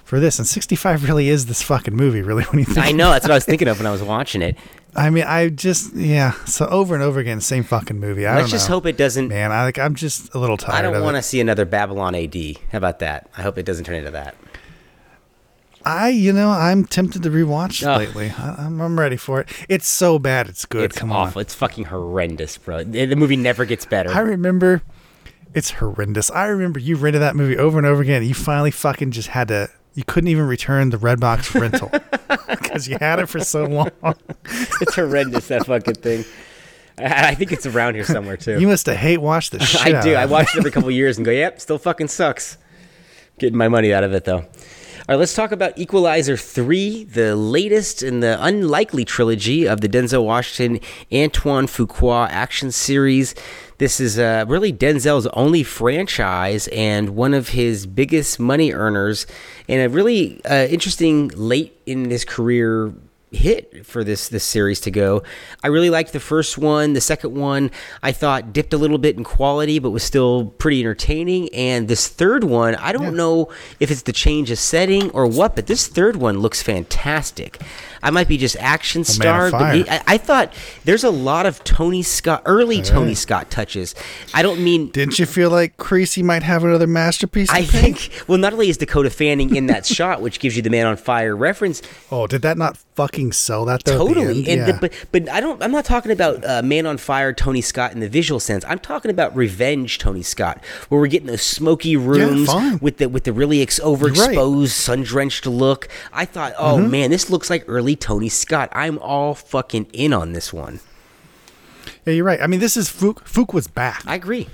for 0.04 0.20
this. 0.20 0.38
And 0.38 0.46
65 0.46 1.04
really 1.08 1.28
is 1.28 1.46
this 1.46 1.62
fucking 1.62 1.94
movie, 1.94 2.22
really. 2.22 2.44
When 2.44 2.58
you 2.58 2.64
think, 2.64 2.78
I 2.86 2.92
know, 2.92 3.10
that's 3.10 3.24
what 3.24 3.30
I 3.32 3.34
was 3.34 3.44
thinking 3.44 3.68
of 3.68 3.78
when 3.78 3.86
I 3.86 3.92
was 3.92 4.02
watching 4.02 4.42
it. 4.42 4.56
I 4.94 5.08
mean, 5.08 5.24
I 5.24 5.48
just 5.48 5.94
yeah. 5.94 6.32
So 6.44 6.66
over 6.66 6.94
and 6.94 7.02
over 7.02 7.18
again, 7.18 7.40
same 7.40 7.64
fucking 7.64 7.98
movie. 7.98 8.26
I 8.26 8.36
Let's 8.36 8.50
just 8.50 8.68
know. 8.68 8.74
hope 8.74 8.86
it 8.86 8.98
doesn't 8.98 9.28
Man, 9.28 9.50
I 9.50 9.64
like. 9.64 9.78
I'm 9.78 9.94
just 9.94 10.34
a 10.34 10.38
little 10.38 10.58
tired. 10.58 10.74
I 10.74 10.82
don't 10.82 11.02
want 11.02 11.16
to 11.16 11.22
see 11.22 11.40
another 11.40 11.64
Babylon 11.64 12.14
AD. 12.14 12.34
How 12.70 12.78
about 12.78 12.98
that? 12.98 13.30
I 13.36 13.40
hope 13.42 13.56
it 13.56 13.64
doesn't 13.64 13.86
turn 13.86 13.94
into 13.94 14.10
that. 14.10 14.34
I, 15.84 16.10
you 16.10 16.32
know, 16.32 16.50
I'm 16.50 16.84
tempted 16.84 17.22
to 17.24 17.30
rewatch 17.30 17.84
Ugh. 17.84 17.98
lately. 17.98 18.30
I, 18.38 18.66
I'm, 18.66 18.80
I'm 18.80 18.98
ready 19.00 19.16
for 19.16 19.40
it. 19.40 19.48
It's 19.68 19.86
so 19.88 20.18
bad, 20.18 20.48
it's 20.48 20.64
good. 20.64 20.84
it's 20.84 20.98
Come 20.98 21.10
awful. 21.10 21.40
on. 21.40 21.42
It's 21.42 21.54
fucking 21.54 21.86
horrendous, 21.86 22.56
bro. 22.58 22.84
The 22.84 23.16
movie 23.16 23.36
never 23.36 23.64
gets 23.64 23.84
better. 23.84 24.10
I 24.10 24.20
remember. 24.20 24.82
It's 25.54 25.70
horrendous. 25.72 26.30
I 26.30 26.46
remember 26.46 26.78
you 26.80 26.96
rented 26.96 27.22
that 27.22 27.36
movie 27.36 27.56
over 27.58 27.78
and 27.78 27.86
over 27.86 28.02
again. 28.02 28.18
And 28.22 28.26
You 28.26 28.34
finally 28.34 28.70
fucking 28.70 29.10
just 29.10 29.28
had 29.28 29.48
to. 29.48 29.68
You 29.94 30.04
couldn't 30.04 30.28
even 30.28 30.46
return 30.46 30.88
the 30.90 30.96
Redbox 30.96 31.58
rental 31.60 31.90
because 32.48 32.88
you 32.88 32.96
had 32.98 33.18
it 33.18 33.26
for 33.26 33.40
so 33.40 33.64
long. 33.64 33.90
it's 34.80 34.94
horrendous 34.94 35.48
that 35.48 35.66
fucking 35.66 35.96
thing. 35.96 36.24
I, 36.98 37.28
I 37.28 37.34
think 37.34 37.52
it's 37.52 37.66
around 37.66 37.94
here 37.94 38.04
somewhere 38.04 38.36
too. 38.38 38.58
You 38.58 38.68
must 38.68 38.86
have 38.86 38.96
hate 38.96 39.18
watched 39.18 39.52
the 39.52 39.60
shit. 39.64 39.94
I 39.94 40.00
do. 40.02 40.14
I 40.14 40.24
watch 40.26 40.54
it 40.54 40.58
every 40.58 40.70
couple 40.70 40.90
years 40.90 41.18
and 41.18 41.26
go, 41.26 41.30
"Yep, 41.30 41.60
still 41.60 41.78
fucking 41.78 42.08
sucks." 42.08 42.56
Getting 43.38 43.58
my 43.58 43.68
money 43.68 43.92
out 43.92 44.04
of 44.04 44.14
it 44.14 44.24
though. 44.24 44.46
All 45.08 45.14
right, 45.14 45.18
let's 45.18 45.34
talk 45.34 45.50
about 45.50 45.76
Equalizer 45.76 46.36
3, 46.36 47.02
the 47.02 47.34
latest 47.34 48.04
in 48.04 48.20
the 48.20 48.40
unlikely 48.40 49.04
trilogy 49.04 49.66
of 49.66 49.80
the 49.80 49.88
Denzel 49.88 50.24
Washington 50.24 50.80
Antoine 51.12 51.66
Fuqua 51.66 52.28
action 52.30 52.70
series. 52.70 53.34
This 53.78 53.98
is 53.98 54.16
uh, 54.16 54.44
really 54.46 54.72
Denzel's 54.72 55.26
only 55.32 55.64
franchise 55.64 56.68
and 56.68 57.16
one 57.16 57.34
of 57.34 57.48
his 57.48 57.84
biggest 57.84 58.38
money 58.38 58.72
earners, 58.72 59.26
and 59.68 59.82
a 59.82 59.88
really 59.88 60.40
uh, 60.44 60.68
interesting 60.68 61.32
late 61.34 61.76
in 61.84 62.08
his 62.08 62.24
career 62.24 62.94
hit 63.32 63.86
for 63.86 64.04
this 64.04 64.28
this 64.28 64.44
series 64.44 64.80
to 64.80 64.90
go. 64.90 65.22
I 65.64 65.68
really 65.68 65.90
liked 65.90 66.12
the 66.12 66.20
first 66.20 66.58
one. 66.58 66.92
The 66.92 67.00
second 67.00 67.34
one 67.34 67.70
I 68.02 68.12
thought 68.12 68.52
dipped 68.52 68.72
a 68.72 68.78
little 68.78 68.98
bit 68.98 69.16
in 69.16 69.24
quality, 69.24 69.78
but 69.78 69.90
was 69.90 70.02
still 70.04 70.46
pretty 70.58 70.80
entertaining. 70.80 71.48
And 71.54 71.88
this 71.88 72.08
third 72.08 72.44
one, 72.44 72.74
I 72.76 72.92
don't 72.92 73.16
know 73.16 73.48
if 73.80 73.90
it's 73.90 74.02
the 74.02 74.12
change 74.12 74.50
of 74.50 74.58
setting 74.58 75.10
or 75.10 75.26
what, 75.26 75.56
but 75.56 75.66
this 75.66 75.86
third 75.88 76.16
one 76.16 76.40
looks 76.40 76.62
fantastic. 76.62 77.60
I 78.02 78.10
might 78.10 78.26
be 78.28 78.36
just 78.36 78.56
action 78.56 79.04
starved, 79.04 79.52
but 79.52 79.76
it- 79.76 79.88
I, 79.90 80.02
I 80.14 80.18
thought 80.18 80.52
there's 80.84 81.04
a 81.04 81.10
lot 81.10 81.46
of 81.46 81.62
Tony 81.64 82.02
Scott, 82.02 82.42
early 82.46 82.82
Tony 82.82 83.14
Scott 83.14 83.50
touches. 83.50 83.94
I 84.34 84.42
don't 84.42 84.60
mean 84.62 84.90
Didn't 84.90 85.18
you 85.18 85.26
feel 85.26 85.50
like 85.50 85.76
Creasy 85.76 86.22
might 86.22 86.42
have 86.42 86.64
another 86.64 86.86
masterpiece? 86.88 87.48
I 87.50 87.62
think 87.62 88.10
well, 88.26 88.38
not 88.38 88.52
only 88.52 88.68
is 88.68 88.76
Dakota 88.76 89.08
Fanning 89.10 89.54
in 89.54 89.66
that 89.66 89.86
shot, 89.96 90.20
which 90.20 90.40
gives 90.40 90.56
you 90.56 90.62
the 90.62 90.70
Man 90.70 90.86
on 90.86 90.96
Fire 90.96 91.36
reference, 91.36 91.80
Oh, 92.10 92.26
did 92.26 92.42
that 92.42 92.58
not 92.58 92.76
fucking 92.94 93.32
sell 93.32 93.64
that 93.66 93.84
though? 93.84 93.98
totally. 94.06 94.38
And 94.48 94.60
Yeah. 94.60 94.72
the, 94.72 94.74
but 94.74 94.92
but 95.12 95.28
I 95.28 95.40
don't. 95.40 95.62
I'm 95.62 95.70
not 95.72 95.84
talking 95.84 96.10
about 96.12 96.44
uh, 96.44 96.62
Man 96.62 96.86
on 96.86 96.98
Fire 96.98 97.32
Tony 97.32 97.60
Scott 97.60 97.92
in 97.92 98.00
the 98.00 98.08
visual 98.08 98.38
sense. 98.40 98.64
I'm 98.68 98.78
talking 98.78 99.10
about 99.10 99.34
Revenge 99.36 99.98
Tony 99.98 100.22
Scott, 100.22 100.62
where 100.88 101.00
we're 101.00 101.06
getting 101.06 101.26
those 101.28 101.42
smoky 101.42 101.96
rooms 101.96 102.46
fine. 102.46 102.78
with 102.80 102.98
the 102.98 103.08
with 103.08 103.24
the 103.24 103.32
really 103.32 103.62
ex- 103.62 103.80
overexposed, 103.80 104.68
sun 104.68 105.02
drenched 105.02 105.46
look. 105.46 105.88
I 106.12 106.24
thought, 106.24 106.52
oh 106.58 106.76
Mm-hmm. 106.78 106.90
man, 106.90 107.10
this 107.10 107.30
looks 107.30 107.50
like 107.50 107.64
early 107.68 107.96
Tony 107.96 108.28
Scott. 108.28 108.68
I'm 108.72 108.98
all 108.98 109.34
fucking 109.34 109.86
in 109.92 110.12
on 110.12 110.32
this 110.32 110.52
one. 110.52 110.80
yeah, 112.04 112.12
you're 112.14 112.24
right. 112.24 112.40
I 112.40 112.46
mean, 112.46 112.60
this 112.60 112.76
is 112.76 112.88
Fook. 112.88 113.24
Fook 113.24 113.52
was 113.54 113.66
back. 113.68 114.02
I 114.06 114.14
agree. 114.14 114.48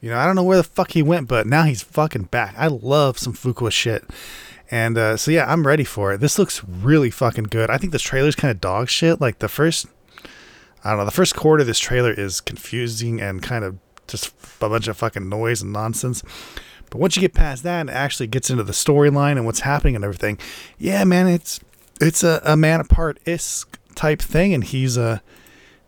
You 0.00 0.10
know, 0.10 0.18
I 0.18 0.26
don't 0.26 0.34
know 0.34 0.42
where 0.42 0.56
the 0.56 0.64
fuck 0.64 0.90
he 0.92 1.02
went, 1.02 1.28
but 1.28 1.46
now 1.46 1.62
he's 1.62 1.82
fucking 1.82 2.24
back. 2.24 2.54
I 2.58 2.66
love 2.66 3.18
some 3.18 3.34
Fuqua 3.34 3.70
shit. 3.70 4.04
And 4.72 4.96
uh, 4.96 5.18
so 5.18 5.30
yeah, 5.30 5.44
I'm 5.52 5.66
ready 5.66 5.84
for 5.84 6.14
it. 6.14 6.20
This 6.20 6.38
looks 6.38 6.64
really 6.64 7.10
fucking 7.10 7.44
good. 7.44 7.68
I 7.68 7.76
think 7.76 7.92
this 7.92 8.00
trailer's 8.00 8.34
kind 8.34 8.50
of 8.50 8.58
dog 8.58 8.88
shit. 8.88 9.20
Like 9.20 9.38
the 9.40 9.48
first, 9.48 9.86
I 10.82 10.90
don't 10.90 11.00
know, 11.00 11.04
the 11.04 11.10
first 11.10 11.36
quarter 11.36 11.60
of 11.60 11.66
this 11.66 11.78
trailer 11.78 12.10
is 12.10 12.40
confusing 12.40 13.20
and 13.20 13.42
kind 13.42 13.66
of 13.66 13.76
just 14.08 14.32
a 14.62 14.68
bunch 14.70 14.88
of 14.88 14.96
fucking 14.96 15.28
noise 15.28 15.60
and 15.60 15.74
nonsense. 15.74 16.22
But 16.88 17.00
once 17.00 17.16
you 17.16 17.20
get 17.20 17.34
past 17.34 17.64
that 17.64 17.82
and 17.82 17.90
actually 17.90 18.28
gets 18.28 18.48
into 18.48 18.62
the 18.62 18.72
storyline 18.72 19.32
and 19.32 19.44
what's 19.44 19.60
happening 19.60 19.94
and 19.94 20.04
everything, 20.04 20.38
yeah, 20.78 21.04
man, 21.04 21.28
it's 21.28 21.60
it's 22.00 22.24
a, 22.24 22.40
a 22.42 22.56
man 22.56 22.80
apart 22.80 23.20
isk 23.26 23.66
type 23.94 24.22
thing, 24.22 24.54
and 24.54 24.64
he's 24.64 24.96
a 24.96 25.22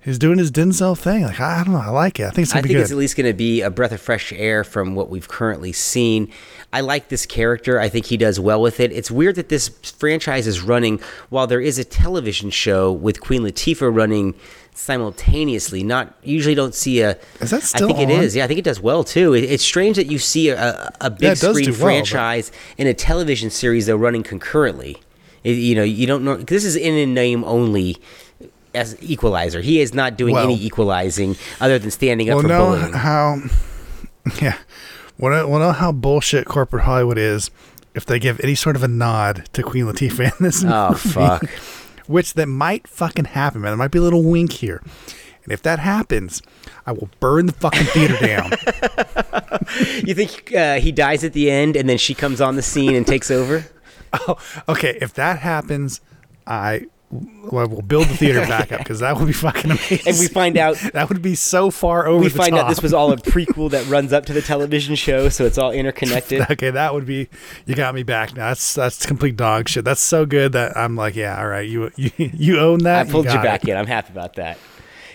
he's 0.04 0.18
doing 0.18 0.38
his 0.38 0.50
Denzel 0.52 0.96
thing. 0.98 1.22
Like 1.24 1.40
I, 1.40 1.60
I 1.60 1.64
don't 1.64 1.72
know, 1.74 1.80
I 1.80 1.88
like 1.90 2.20
it. 2.20 2.24
I 2.26 2.30
think 2.30 2.44
it's 2.44 2.52
I 2.52 2.56
gonna 2.56 2.62
be 2.64 2.68
think 2.68 2.76
good. 2.78 2.82
it's 2.82 2.90
at 2.92 2.96
least 2.98 3.16
going 3.16 3.26
to 3.26 3.32
be 3.34 3.60
a 3.62 3.70
breath 3.70 3.92
of 3.92 4.00
fresh 4.00 4.32
air 4.32 4.62
from 4.64 4.94
what 4.94 5.10
we've 5.10 5.28
currently 5.28 5.72
seen. 5.72 6.30
I 6.72 6.80
like 6.80 7.08
this 7.08 7.24
character. 7.26 7.78
I 7.80 7.88
think 7.88 8.06
he 8.06 8.16
does 8.16 8.38
well 8.40 8.60
with 8.60 8.80
it. 8.80 8.90
It's 8.92 9.10
weird 9.10 9.36
that 9.36 9.48
this 9.48 9.68
franchise 9.68 10.46
is 10.46 10.60
running 10.60 11.00
while 11.30 11.46
there 11.46 11.60
is 11.60 11.78
a 11.78 11.84
television 11.84 12.50
show 12.50 12.92
with 12.92 13.20
Queen 13.20 13.42
Latifah 13.42 13.94
running 13.94 14.34
simultaneously. 14.74 15.82
Not 15.82 16.14
usually 16.22 16.54
don't 16.54 16.74
see 16.74 17.00
a. 17.00 17.16
Is 17.40 17.50
that 17.50 17.62
still 17.62 17.90
I 17.90 17.94
think 17.94 18.10
it 18.10 18.14
on? 18.14 18.24
is. 18.24 18.34
Yeah, 18.36 18.44
I 18.44 18.46
think 18.46 18.58
it 18.58 18.64
does 18.64 18.80
well 18.80 19.04
too. 19.04 19.34
It, 19.34 19.44
it's 19.44 19.62
strange 19.64 19.96
that 19.96 20.06
you 20.06 20.18
see 20.18 20.48
a, 20.50 20.92
a, 21.00 21.10
big 21.10 21.22
Yeah, 21.22 21.34
screen 21.34 21.54
well, 21.54 21.64
but- 21.66 21.74
franchise 21.76 22.52
and 22.78 22.88
a 22.88 22.94
television 22.94 23.50
series 23.50 23.86
though 23.86 23.96
running 23.96 24.22
concurrently. 24.22 24.96
It- 25.44 25.52
you 25.58 25.74
know, 25.74 25.82
you 25.84 26.06
don't 26.06 26.24
know. 26.24 26.36
This 26.36 26.64
is 26.64 26.76
in 26.76 26.94
a 26.94 27.06
name 27.06 27.44
only. 27.44 27.96
As 28.74 28.96
Equalizer, 29.02 29.60
he 29.60 29.80
is 29.80 29.94
not 29.94 30.16
doing 30.16 30.34
Well- 30.34 30.44
any 30.44 30.56
equalizing 30.60 31.36
other 31.60 31.78
than 31.78 31.90
standing 31.90 32.28
up 32.30 32.34
well, 32.36 32.42
for 32.42 32.48
know 32.48 32.66
bullying. 32.66 32.92
how, 32.92 33.42
yeah, 34.42 34.56
well, 35.18 35.32
know, 35.32 35.48
well, 35.48 35.60
know 35.60 35.72
how 35.72 35.92
bullshit 35.92 36.46
corporate 36.46 36.84
Hollywood 36.84 37.18
is. 37.18 37.50
If 37.94 38.04
they 38.04 38.18
give 38.18 38.40
any 38.40 38.56
sort 38.56 38.74
of 38.74 38.82
a 38.82 38.88
nod 38.88 39.48
to 39.52 39.62
Queen 39.62 39.84
Latifah 39.84 40.36
in 40.38 40.44
this 40.44 40.64
Oh 40.66 40.90
movie, 40.90 41.08
fuck! 41.10 41.44
which 42.08 42.34
that 42.34 42.46
might 42.48 42.88
fucking 42.88 43.26
happen, 43.26 43.60
man. 43.60 43.70
There 43.70 43.76
might 43.76 43.92
be 43.92 43.98
a 43.98 44.02
little 44.02 44.24
wink 44.24 44.52
here, 44.54 44.82
and 45.44 45.52
if 45.52 45.62
that 45.62 45.78
happens, 45.78 46.42
I 46.86 46.90
will 46.92 47.08
burn 47.20 47.46
the 47.46 47.52
fucking 47.52 47.84
theater 47.86 48.16
down. 48.26 48.50
You 50.04 50.14
think 50.14 50.54
uh, 50.54 50.78
he 50.78 50.92
dies 50.92 51.24
at 51.24 51.32
the 51.32 51.50
end, 51.50 51.74
and 51.76 51.88
then 51.88 51.96
she 51.98 52.14
comes 52.14 52.40
on 52.40 52.54
the 52.56 52.62
scene 52.62 52.94
and 52.94 53.06
takes 53.06 53.30
over? 53.30 53.64
oh, 54.12 54.36
okay, 54.68 54.98
if 55.00 55.14
that 55.14 55.38
happens, 55.38 56.00
I. 56.46 56.86
Well, 57.52 57.68
we'll 57.68 57.82
build 57.82 58.06
the 58.06 58.16
theater 58.16 58.40
back 58.48 58.72
up 58.72 58.78
because 58.78 59.00
that 59.00 59.16
would 59.16 59.26
be 59.26 59.32
fucking 59.32 59.70
amazing. 59.70 60.00
And 60.06 60.18
we 60.18 60.28
find 60.28 60.56
out 60.56 60.76
that 60.92 61.08
would 61.08 61.22
be 61.22 61.34
so 61.34 61.70
far 61.70 62.06
over 62.06 62.22
we 62.22 62.28
find 62.28 62.52
top. 62.54 62.64
out 62.64 62.68
this 62.68 62.82
was 62.82 62.92
all 62.92 63.12
a 63.12 63.16
prequel 63.18 63.70
that 63.70 63.86
runs 63.86 64.12
up 64.12 64.26
to 64.26 64.32
the 64.32 64.42
television 64.42 64.94
show, 64.94 65.28
so 65.28 65.44
it's 65.44 65.58
all 65.58 65.70
interconnected. 65.70 66.50
okay, 66.50 66.70
that 66.70 66.94
would 66.94 67.06
be. 67.06 67.28
You 67.66 67.74
got 67.74 67.94
me 67.94 68.02
back 68.02 68.34
now. 68.34 68.48
That's 68.48 68.74
that's 68.74 69.06
complete 69.06 69.36
dog 69.36 69.68
shit. 69.68 69.84
That's 69.84 70.00
so 70.00 70.26
good 70.26 70.52
that 70.52 70.76
I'm 70.76 70.96
like, 70.96 71.14
yeah, 71.14 71.38
all 71.38 71.46
right, 71.46 71.68
you 71.68 71.90
you, 71.96 72.10
you 72.16 72.58
own 72.58 72.80
that. 72.80 73.06
I 73.06 73.10
pulled 73.10 73.26
you, 73.26 73.32
got 73.32 73.44
back 73.44 73.64
it. 73.64 73.70
in. 73.70 73.76
I'm 73.76 73.86
happy 73.86 74.12
about 74.12 74.34
that. 74.34 74.58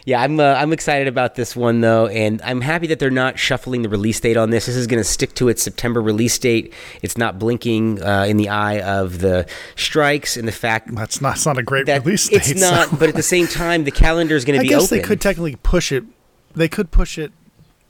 Yeah, 0.06 0.22
I'm 0.22 0.40
uh, 0.40 0.54
I'm 0.54 0.72
excited 0.74 1.08
about 1.08 1.36
this 1.36 1.56
one 1.56 1.82
though, 1.82 2.08
and 2.08 2.42
I'm 2.44 2.62
happy 2.62 2.88
that 2.88 3.00
they're 3.00 3.10
not 3.12 3.38
shuffling 3.38 3.82
the 3.82 3.90
release 3.90 4.20
date 4.20 4.38
on 4.38 4.50
this. 4.50 4.66
This 4.66 4.76
is 4.76 4.88
going 4.88 5.00
to 5.00 5.04
stick 5.04 5.34
to 5.36 5.50
its 5.50 5.62
September 5.62 6.02
release 6.02 6.38
date. 6.40 6.74
It's 7.02 7.18
not 7.18 7.38
blinking 7.40 8.02
uh, 8.02 8.26
in 8.28 8.38
the 8.38 8.50
eye 8.50 8.80
of 8.82 9.20
the 9.20 9.48
strikes 9.76 10.38
and 10.38 10.48
the 10.48 10.52
fact 10.52 10.94
That's 10.96 11.22
not. 11.22 11.36
It's 11.36 11.46
not 11.46 11.58
a 11.58 11.64
great 11.64 11.88
release 11.88 12.30
date. 12.30 12.50
it's 12.50 12.60
not. 12.62 12.90
so- 12.90 12.98
But 12.98 13.10
at 13.10 13.16
the 13.16 13.24
same 13.24 13.48
time, 13.48 13.84
the 13.84 13.92
calendar 13.92 14.36
is 14.36 14.46
going 14.46 14.60
to 14.60 14.64
be. 14.64 14.74
I 14.74 14.78
guess 14.78 14.86
open. 14.86 14.98
they 14.98 15.04
could 15.04 15.22
technically 15.22 15.56
push 15.58 15.92
it. 15.92 16.04
They 16.56 16.68
could 16.70 16.92
push 16.92 17.18
it 17.18 17.32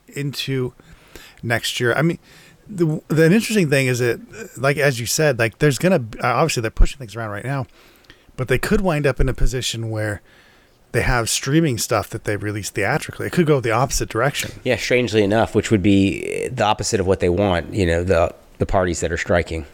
into 0.08 0.74
next 1.42 1.80
year. 1.80 1.94
I 1.94 2.02
mean, 2.02 2.18
the 2.68 3.00
the 3.08 3.26
interesting 3.26 3.70
thing 3.70 3.86
is 3.86 4.00
that, 4.00 4.20
like 4.58 4.76
as 4.76 5.00
you 5.00 5.06
said, 5.06 5.38
like 5.38 5.58
there's 5.58 5.78
gonna 5.78 6.02
obviously 6.22 6.60
they're 6.60 6.70
pushing 6.70 6.98
things 6.98 7.16
around 7.16 7.30
right 7.30 7.44
now, 7.44 7.66
but 8.36 8.48
they 8.48 8.58
could 8.58 8.80
wind 8.80 9.06
up 9.06 9.20
in 9.20 9.28
a 9.28 9.34
position 9.34 9.90
where 9.90 10.22
they 10.92 11.02
have 11.02 11.28
streaming 11.28 11.78
stuff 11.78 12.10
that 12.10 12.24
they 12.24 12.36
release 12.36 12.70
theatrically. 12.70 13.26
It 13.26 13.32
could 13.32 13.46
go 13.46 13.60
the 13.60 13.70
opposite 13.70 14.08
direction. 14.08 14.52
Yeah, 14.64 14.76
strangely 14.76 15.22
enough, 15.22 15.54
which 15.54 15.70
would 15.70 15.82
be 15.82 16.48
the 16.48 16.64
opposite 16.64 17.00
of 17.00 17.06
what 17.06 17.20
they 17.20 17.28
want, 17.28 17.72
you 17.74 17.86
know, 17.86 18.04
the 18.04 18.34
the 18.58 18.66
parties 18.66 19.00
that 19.00 19.10
are 19.10 19.16
striking. 19.16 19.66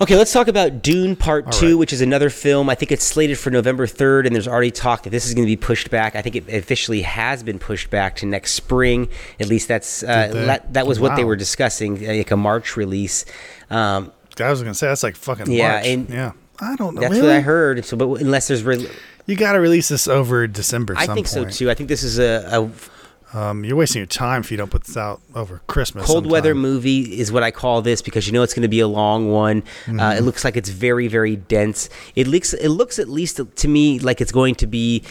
Okay, 0.00 0.16
let's 0.16 0.32
talk 0.32 0.48
about 0.48 0.82
Dune 0.82 1.14
Part 1.14 1.52
2, 1.52 1.66
right. 1.68 1.78
which 1.78 1.92
is 1.92 2.00
another 2.00 2.28
film. 2.28 2.68
I 2.68 2.74
think 2.74 2.90
it's 2.90 3.04
slated 3.04 3.38
for 3.38 3.50
November 3.50 3.86
3rd, 3.86 4.26
and 4.26 4.34
there's 4.34 4.48
already 4.48 4.72
talk 4.72 5.04
that 5.04 5.10
this 5.10 5.26
is 5.26 5.34
going 5.34 5.46
to 5.46 5.50
be 5.50 5.56
pushed 5.56 5.90
back. 5.90 6.16
I 6.16 6.22
think 6.22 6.34
it 6.34 6.48
officially 6.48 7.02
has 7.02 7.44
been 7.44 7.60
pushed 7.60 7.88
back 7.88 8.16
to 8.16 8.26
next 8.26 8.54
spring. 8.54 9.08
At 9.38 9.46
least 9.46 9.68
that's 9.68 10.02
uh, 10.02 10.28
that, 10.32 10.72
that 10.72 10.86
was 10.88 10.98
what 10.98 11.14
they 11.14 11.22
were 11.22 11.36
discussing, 11.36 12.04
like 12.04 12.32
a 12.32 12.36
March 12.36 12.76
release. 12.76 13.24
Um, 13.70 14.10
I 14.40 14.50
was 14.50 14.60
gonna 14.60 14.74
say 14.74 14.88
that's 14.88 15.04
like 15.04 15.14
fucking 15.14 15.52
Yeah, 15.52 15.72
March. 15.72 15.86
and 15.86 16.08
yeah. 16.08 16.32
I 16.58 16.74
don't 16.76 16.94
know. 16.94 17.00
that's 17.02 17.12
really? 17.14 17.28
what 17.28 17.36
I 17.36 17.40
heard. 17.40 17.84
So, 17.84 17.96
but 17.96 18.08
unless 18.20 18.48
there's, 18.48 18.64
re- 18.64 18.88
You 19.26 19.36
got 19.36 19.52
to 19.52 19.60
release 19.60 19.88
this 19.88 20.08
over 20.08 20.46
December. 20.46 20.94
I 20.96 21.06
think 21.06 21.26
so 21.28 21.44
too. 21.44 21.70
I 21.70 21.74
think 21.74 21.88
this 21.88 22.02
is 22.02 22.18
a, 22.18 22.48
a 22.52 23.38
Um, 23.38 23.64
you're 23.64 23.76
wasting 23.76 24.00
your 24.00 24.06
time 24.06 24.40
if 24.42 24.50
you 24.50 24.56
don't 24.58 24.70
put 24.70 24.84
this 24.84 24.96
out 24.96 25.20
over 25.34 25.62
Christmas. 25.66 26.04
cold 26.06 26.30
weather 26.30 26.54
movie 26.54 27.18
is 27.18 27.32
what 27.32 27.42
I 27.42 27.50
call 27.50 27.80
this 27.80 28.02
because 28.02 28.26
you 28.26 28.32
know 28.34 28.42
it's 28.42 28.52
going 28.52 28.62
to 28.62 28.68
be 28.68 28.80
a 28.80 28.88
long 28.88 29.30
one. 29.30 29.62
Uh, 29.86 29.90
Mm-hmm. 29.90 30.18
it 30.18 30.22
looks 30.22 30.44
like 30.44 30.56
it's 30.56 30.68
very 30.68 31.08
very 31.08 31.36
dense. 31.36 31.88
It 32.14 32.26
looks 32.26 32.52
it 32.52 32.68
looks 32.68 32.98
at 32.98 33.08
least 33.08 33.40
to 33.56 33.68
me 33.68 33.98
like 34.00 34.20
it's 34.20 34.32
going 34.32 34.54
to 34.56 34.66
be. 34.66 35.02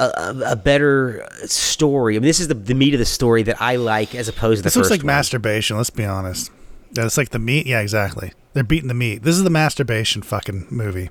A, 0.00 0.34
a, 0.46 0.56
better 0.56 1.24
story. 1.44 2.16
I 2.16 2.18
mean, 2.18 2.26
this 2.26 2.40
is 2.40 2.48
the, 2.48 2.54
the 2.54 2.74
meat 2.74 2.94
of 2.94 2.98
the 2.98 3.04
story 3.06 3.44
that 3.44 3.62
I 3.62 3.76
like, 3.76 4.16
as 4.16 4.26
opposed 4.26 4.58
to 4.58 4.62
the 4.62 4.66
This 4.66 4.74
looks 4.74 4.90
like 4.90 5.02
one. 5.02 5.06
masturbation. 5.06 5.76
Let's 5.76 5.90
be 5.90 6.04
honest. 6.04 6.50
Yeah, 6.94 7.04
it's 7.06 7.16
like 7.16 7.28
the 7.28 7.38
meat. 7.38 7.64
Yeah, 7.68 7.78
exactly. 7.78 8.32
They're 8.54 8.64
beating 8.64 8.88
the 8.88 8.94
meat. 8.94 9.22
This 9.22 9.36
is 9.36 9.44
the 9.44 9.50
masturbation 9.50 10.22
fucking 10.22 10.66
movie. 10.68 11.10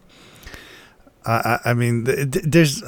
I, 1.26 1.60
I 1.66 1.74
mean, 1.74 2.06
th- 2.06 2.32
th- 2.32 2.46
there's. 2.48 2.84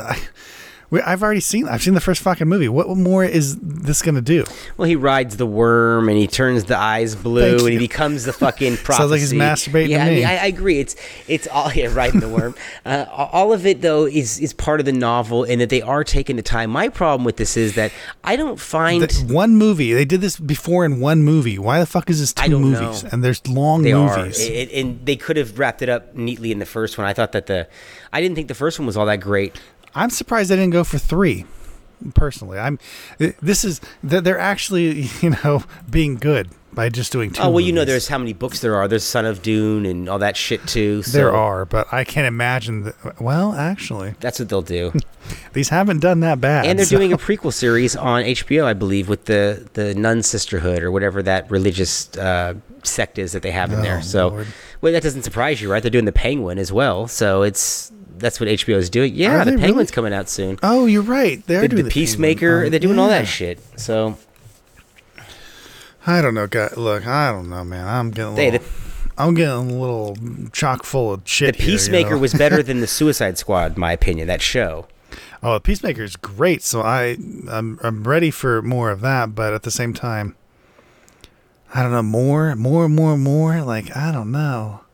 We, 0.90 1.02
I've 1.02 1.24
already 1.24 1.40
seen. 1.40 1.68
I've 1.68 1.82
seen 1.82 1.94
the 1.96 2.02
first 2.02 2.22
fucking 2.22 2.48
movie. 2.48 2.70
What 2.70 2.88
more 2.90 3.24
is 3.24 3.58
this 3.58 4.02
gonna 4.02 4.22
do? 4.22 4.46
Well, 4.78 4.88
he 4.88 4.96
rides 4.96 5.38
the 5.38 5.46
worm 5.46 6.10
and 6.10 6.18
he 6.18 6.28
turns 6.28 6.66
the 6.66 6.78
eyes 6.78 7.16
blue 7.16 7.60
and 7.66 7.70
he 7.70 7.78
becomes 7.78 8.26
the 8.26 8.34
fucking 8.46 8.78
prophecy. 8.78 8.98
Sounds 9.02 9.12
like 9.12 9.20
he's 9.20 9.34
masturbating 9.34 9.86
to 9.86 9.92
Yeah, 9.92 10.06
I 10.06 10.10
mean, 10.10 10.26
I, 10.26 10.38
I 10.38 10.46
agree. 10.46 10.80
It's 10.80 10.96
it's 11.28 11.48
all 11.48 11.72
yeah, 11.74 11.92
riding 11.94 12.20
the 12.20 12.30
worm. 12.30 12.56
Uh, 12.86 13.06
all 13.10 13.52
of 13.52 13.66
it 13.66 13.82
though 13.82 14.06
is 14.06 14.40
is 14.40 14.54
part 14.54 14.80
of 14.80 14.86
the 14.86 14.94
novel, 14.94 15.44
and 15.44 15.60
that 15.62 15.70
they 15.70 15.82
are 15.82 16.04
taking 16.04 16.36
the 16.36 16.42
time. 16.44 16.70
My 16.70 16.90
problem 16.90 17.26
with 17.26 17.38
this 17.38 17.58
is 17.58 17.76
that 17.76 17.92
I 18.24 18.36
don't 18.36 18.60
find 18.60 19.02
The, 19.02 19.34
one 19.34 19.56
movie. 19.56 19.94
They 19.94 20.06
did 20.06 20.22
this 20.22 20.38
before 20.40 20.86
in 20.86 21.00
one 21.00 21.24
movie. 21.24 21.58
Why 21.58 21.80
the 21.80 21.86
fuck 21.86 22.10
is 22.10 22.20
this 22.20 22.34
two 22.34 22.60
movies? 22.60 23.04
know. 23.04 23.10
And 23.12 23.24
there's 23.24 23.46
long 23.48 23.82
they 23.82 23.94
movies. 23.94 24.40
are, 24.48 24.52
It- 24.52 24.72
and 24.72 25.06
they 25.06 25.16
could 25.16 25.38
have 25.38 25.58
wrapped 25.58 25.82
it 25.82 25.90
up 25.90 26.16
neatly 26.16 26.52
in 26.52 26.60
the 26.60 26.66
first 26.66 26.98
one. 26.98 27.08
I 27.08 27.14
thought 27.14 27.32
that 27.32 27.48
the, 27.48 27.68
I 28.14 28.22
didn't 28.22 28.36
think 28.36 28.48
the 28.48 28.54
first 28.56 28.78
one 28.80 28.86
was 28.86 28.96
all 28.98 29.06
that 29.06 29.20
great. 29.22 29.56
I'm 29.96 30.10
surprised 30.10 30.50
they 30.52 30.56
didn't 30.58 30.74
go 30.74 30.84
for 30.84 30.98
three. 30.98 31.46
Personally, 32.14 32.60
I'm. 32.60 32.78
This 33.42 33.64
is 33.64 33.80
that 34.04 34.24
they're 34.26 34.38
actually 34.40 35.10
you 35.22 35.30
know 35.44 35.64
being 35.90 36.16
good 36.16 36.50
by 36.74 36.90
just 36.90 37.12
doing 37.14 37.32
two. 37.32 37.42
oh 37.42 37.50
well, 37.50 37.62
you 37.62 37.72
know, 37.72 37.86
there's 37.86 38.10
how 38.10 38.18
many 38.18 38.34
books 38.34 38.60
there 38.60 38.76
are. 38.76 38.86
There's 38.90 39.06
Son 39.06 39.26
of 39.26 39.42
Dune 39.42 39.86
and 39.86 40.10
all 40.10 40.20
that 40.20 40.36
shit 40.36 40.68
too. 40.68 41.02
So 41.04 41.18
There 41.18 41.34
are, 41.34 41.64
but 41.66 41.92
I 41.94 42.04
can't 42.04 42.28
imagine 42.28 42.84
that. 42.84 43.22
Well, 43.22 43.54
actually, 43.54 44.14
That's 44.20 44.40
what 44.40 44.50
they'll 44.50 44.62
do. 44.62 44.92
these 45.54 45.70
haven't 45.70 46.00
done 46.02 46.20
that 46.20 46.42
bad. 46.42 46.66
and 46.66 46.78
they're 46.78 46.86
so- 46.86 46.98
doing 46.98 47.14
a 47.14 47.18
prequel 47.28 47.54
series 47.54 47.96
on 47.96 48.24
HBO, 48.24 48.66
I 48.66 48.74
believe, 48.74 49.08
with 49.08 49.26
the 49.26 49.66
the 49.74 49.96
Nun 49.96 50.22
Sisterhood 50.22 50.84
or 50.84 50.92
whatever 50.92 51.24
that 51.24 51.50
religious 51.50 52.16
uh, 52.18 52.56
sect 52.84 53.18
is 53.18 53.32
that 53.32 53.42
they 53.42 53.52
have 53.52 53.72
in 53.72 53.80
Oh, 53.80 53.82
there. 53.82 54.02
So, 54.02 54.28
Lord. 54.28 54.48
well, 54.82 54.92
that 54.92 55.02
doesn't 55.02 55.24
surprise 55.24 55.62
you, 55.62 55.72
right? 55.72 55.82
They're 55.82 55.90
doing 55.90 56.06
the 56.06 56.12
Penguin 56.12 56.60
as 56.60 56.74
well. 56.74 57.08
So 57.08 57.42
it's 57.42 57.90
that's 58.26 58.40
what 58.40 58.50
HBO 58.50 58.76
is 58.78 58.90
doing. 58.90 59.14
Yeah, 59.14 59.42
Are 59.42 59.46
the 59.46 59.52
Penguin's 59.52 59.72
really? 59.76 59.86
coming 59.88 60.14
out 60.14 60.28
soon. 60.30 60.58
Oh, 60.64 60.88
you're 60.88 61.04
right. 61.04 61.46
They're 61.46 61.62
The, 61.62 61.68
doing 61.68 61.84
the 61.84 61.90
the 61.90 61.94
Peacemaker. 61.94 62.64
Oh, 62.66 62.70
they're 62.70 62.80
doing 62.80 62.98
all 62.98 63.08
that 63.10 63.28
shit. 63.28 63.60
So 63.80 64.18
I 66.08 66.22
don't 66.22 66.34
know, 66.34 66.48
guy. 66.48 66.70
Look, 66.76 67.06
I 67.08 67.32
don't 67.32 67.50
know, 67.50 67.64
man. 67.64 67.88
I'm 67.88 68.12
getting. 68.12 68.34
A 68.34 68.36
Hey, 68.36 68.52
little, 68.52 68.68
I'm 69.18 69.34
getting 69.34 69.54
a 69.72 69.80
little 69.80 70.18
chock 70.52 70.84
full 70.86 71.14
of 71.14 71.24
the 71.24 71.30
shit. 71.30 71.56
here, 71.56 71.66
you 71.66 71.72
Peacemaker 71.74 72.12
know? 72.12 72.18
was 72.18 72.34
better 72.34 72.62
than 72.62 72.80
the 72.82 72.88
Suicide 73.00 73.38
Squad, 73.38 73.76
in 73.76 73.80
my 73.80 73.92
opinion. 73.92 74.28
That 74.28 74.42
show. 74.42 74.88
Oh, 75.44 75.54
the 75.54 75.60
Peacemaker 75.60 76.04
is 76.04 76.16
great. 76.16 76.64
So 76.64 76.82
I, 76.82 77.18
I'm, 77.50 77.80
I'm 77.84 78.04
ready 78.04 78.32
for 78.32 78.62
more 78.64 78.90
of 78.90 79.02
that. 79.02 79.36
But 79.36 79.54
at 79.54 79.62
the 79.64 79.72
same 79.72 79.94
time, 79.94 80.36
I 81.74 81.84
don't 81.84 81.92
know 81.92 82.02
more, 82.04 82.56
more, 82.56 82.90
more, 82.90 83.18
more. 83.18 83.62
Like 83.62 83.96
I 83.96 84.12
don't 84.12 84.32
know. 84.32 84.82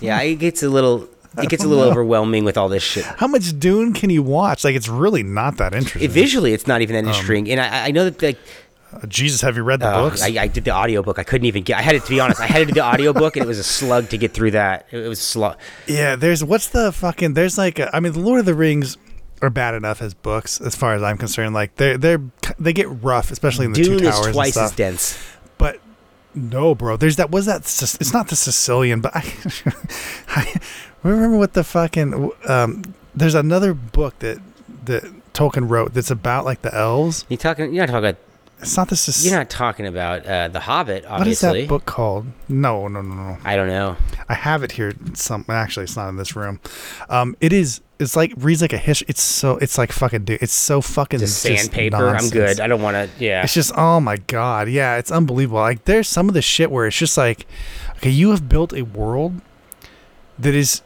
Yeah, 0.00 0.20
it 0.20 0.34
gets 0.36 0.62
a 0.62 0.68
little. 0.68 1.08
It 1.38 1.48
gets 1.48 1.62
a 1.64 1.68
little 1.68 1.84
overwhelming 1.84 2.44
with 2.44 2.56
all 2.58 2.68
this 2.68 2.82
shit. 2.82 3.04
How 3.04 3.26
much 3.28 3.58
Dune 3.58 3.92
can 3.92 4.10
you 4.10 4.22
watch? 4.22 4.64
Like 4.64 4.74
it's 4.74 4.88
really 4.88 5.22
not 5.22 5.58
that 5.58 5.72
interesting. 5.74 6.02
It, 6.02 6.10
visually, 6.10 6.52
it's 6.52 6.66
not 6.66 6.80
even 6.82 6.96
Um, 6.96 7.04
that 7.04 7.10
interesting, 7.10 7.50
and 7.50 7.60
I, 7.60 7.86
I 7.88 7.90
know 7.92 8.04
that 8.04 8.20
like 8.22 8.38
Uh, 8.92 9.06
Jesus, 9.06 9.40
have 9.42 9.56
you 9.56 9.62
read 9.62 9.78
the 9.78 9.86
Uh, 9.86 10.08
books? 10.08 10.20
I, 10.20 10.28
I 10.42 10.48
did 10.48 10.64
the 10.64 10.72
audiobook. 10.72 11.20
I 11.20 11.22
couldn't 11.22 11.46
even 11.46 11.62
get. 11.62 11.78
I 11.78 11.82
had 11.82 11.94
it 11.94 12.02
to 12.04 12.10
be 12.10 12.18
honest. 12.18 12.40
I 12.40 12.46
had 12.46 12.58
to 12.58 12.66
do 12.66 12.72
the 12.72 12.82
audiobook, 12.84 13.36
and 13.36 13.44
it 13.44 13.46
was 13.46 13.60
a 13.60 13.62
slug 13.62 14.08
to 14.08 14.18
get 14.18 14.32
through 14.32 14.50
that. 14.52 14.86
It, 14.90 14.98
it 15.04 15.08
was 15.08 15.20
a 15.20 15.22
slug. 15.22 15.56
Yeah, 15.86 16.16
there's 16.16 16.42
what's 16.42 16.66
the 16.68 16.90
fucking 16.90 17.34
there's 17.34 17.56
like 17.56 17.78
a, 17.78 17.94
I 17.94 18.00
mean 18.00 18.12
the 18.12 18.18
Lord 18.18 18.40
of 18.40 18.46
the 18.46 18.54
Rings 18.54 18.96
are 19.40 19.48
bad 19.50 19.74
enough 19.74 20.02
as 20.02 20.12
books 20.12 20.60
as 20.60 20.74
far 20.74 20.94
as 20.94 21.02
I'm 21.04 21.16
concerned. 21.18 21.54
Like 21.54 21.76
they're 21.76 21.96
they're 21.96 22.20
they 22.58 22.72
get 22.72 22.88
rough, 23.04 23.30
especially 23.30 23.66
in 23.66 23.72
the 23.72 23.80
Dune 23.84 23.98
two 24.00 24.04
is 24.06 24.10
towers 24.10 24.26
and 24.26 24.34
twice 24.34 24.56
as 24.56 24.72
dense. 24.72 25.16
But 25.56 25.78
no, 26.34 26.74
bro, 26.74 26.96
there's 26.96 27.14
that 27.16 27.30
was 27.30 27.46
that 27.46 27.60
it's 27.60 28.12
not 28.12 28.26
the 28.26 28.34
Silmarillion, 28.34 29.00
but 29.02 29.14
I, 29.14 29.22
I 30.40 30.60
remember 31.08 31.38
what 31.38 31.54
the 31.54 31.64
fucking 31.64 32.30
um 32.46 32.82
there's 33.14 33.34
another 33.34 33.74
book 33.74 34.18
that 34.20 34.38
that 34.84 35.04
Tolkien 35.32 35.68
wrote 35.68 35.94
that's 35.94 36.10
about 36.10 36.44
like 36.44 36.62
the 36.62 36.74
elves. 36.74 37.24
You 37.28 37.36
talking? 37.36 37.72
You're 37.72 37.86
not 37.86 37.92
talking 37.92 38.08
about. 38.10 38.16
It's 38.62 38.76
not 38.76 38.90
the 38.90 38.96
Sic- 38.96 39.24
You're 39.24 39.38
not 39.38 39.48
talking 39.48 39.86
about 39.86 40.26
uh, 40.26 40.48
the 40.48 40.60
Hobbit, 40.60 41.08
What 41.08 41.26
is 41.26 41.40
that 41.40 41.66
book 41.66 41.86
called? 41.86 42.26
No, 42.46 42.88
no, 42.88 43.00
no, 43.00 43.14
no. 43.14 43.38
I 43.42 43.56
don't 43.56 43.68
know. 43.68 43.96
I 44.28 44.34
have 44.34 44.62
it 44.62 44.72
here. 44.72 44.92
Some 45.14 45.46
actually, 45.48 45.84
it's 45.84 45.96
not 45.96 46.10
in 46.10 46.16
this 46.16 46.36
room. 46.36 46.60
Um, 47.08 47.34
it 47.40 47.54
is 47.54 47.80
it's 47.98 48.16
like 48.16 48.34
reads 48.36 48.60
like 48.60 48.74
a 48.74 48.78
history. 48.78 49.06
It's 49.08 49.22
so 49.22 49.56
it's 49.58 49.78
like 49.78 49.92
fucking 49.92 50.24
dude. 50.24 50.42
It's 50.42 50.52
so 50.52 50.82
fucking 50.82 51.20
Just 51.20 51.40
sandpaper. 51.40 52.08
I'm 52.10 52.28
good. 52.28 52.60
I 52.60 52.66
don't 52.66 52.82
want 52.82 52.96
to. 52.96 53.08
Yeah. 53.24 53.42
It's 53.42 53.54
just 53.54 53.72
oh 53.76 53.98
my 53.98 54.18
god, 54.18 54.68
yeah, 54.68 54.98
it's 54.98 55.10
unbelievable. 55.10 55.60
Like 55.60 55.86
there's 55.86 56.08
some 56.08 56.28
of 56.28 56.34
the 56.34 56.42
shit 56.42 56.70
where 56.70 56.86
it's 56.86 56.98
just 56.98 57.16
like, 57.16 57.46
okay, 57.96 58.10
you 58.10 58.30
have 58.30 58.46
built 58.46 58.74
a 58.74 58.82
world 58.82 59.40
that 60.40 60.54
is 60.54 60.82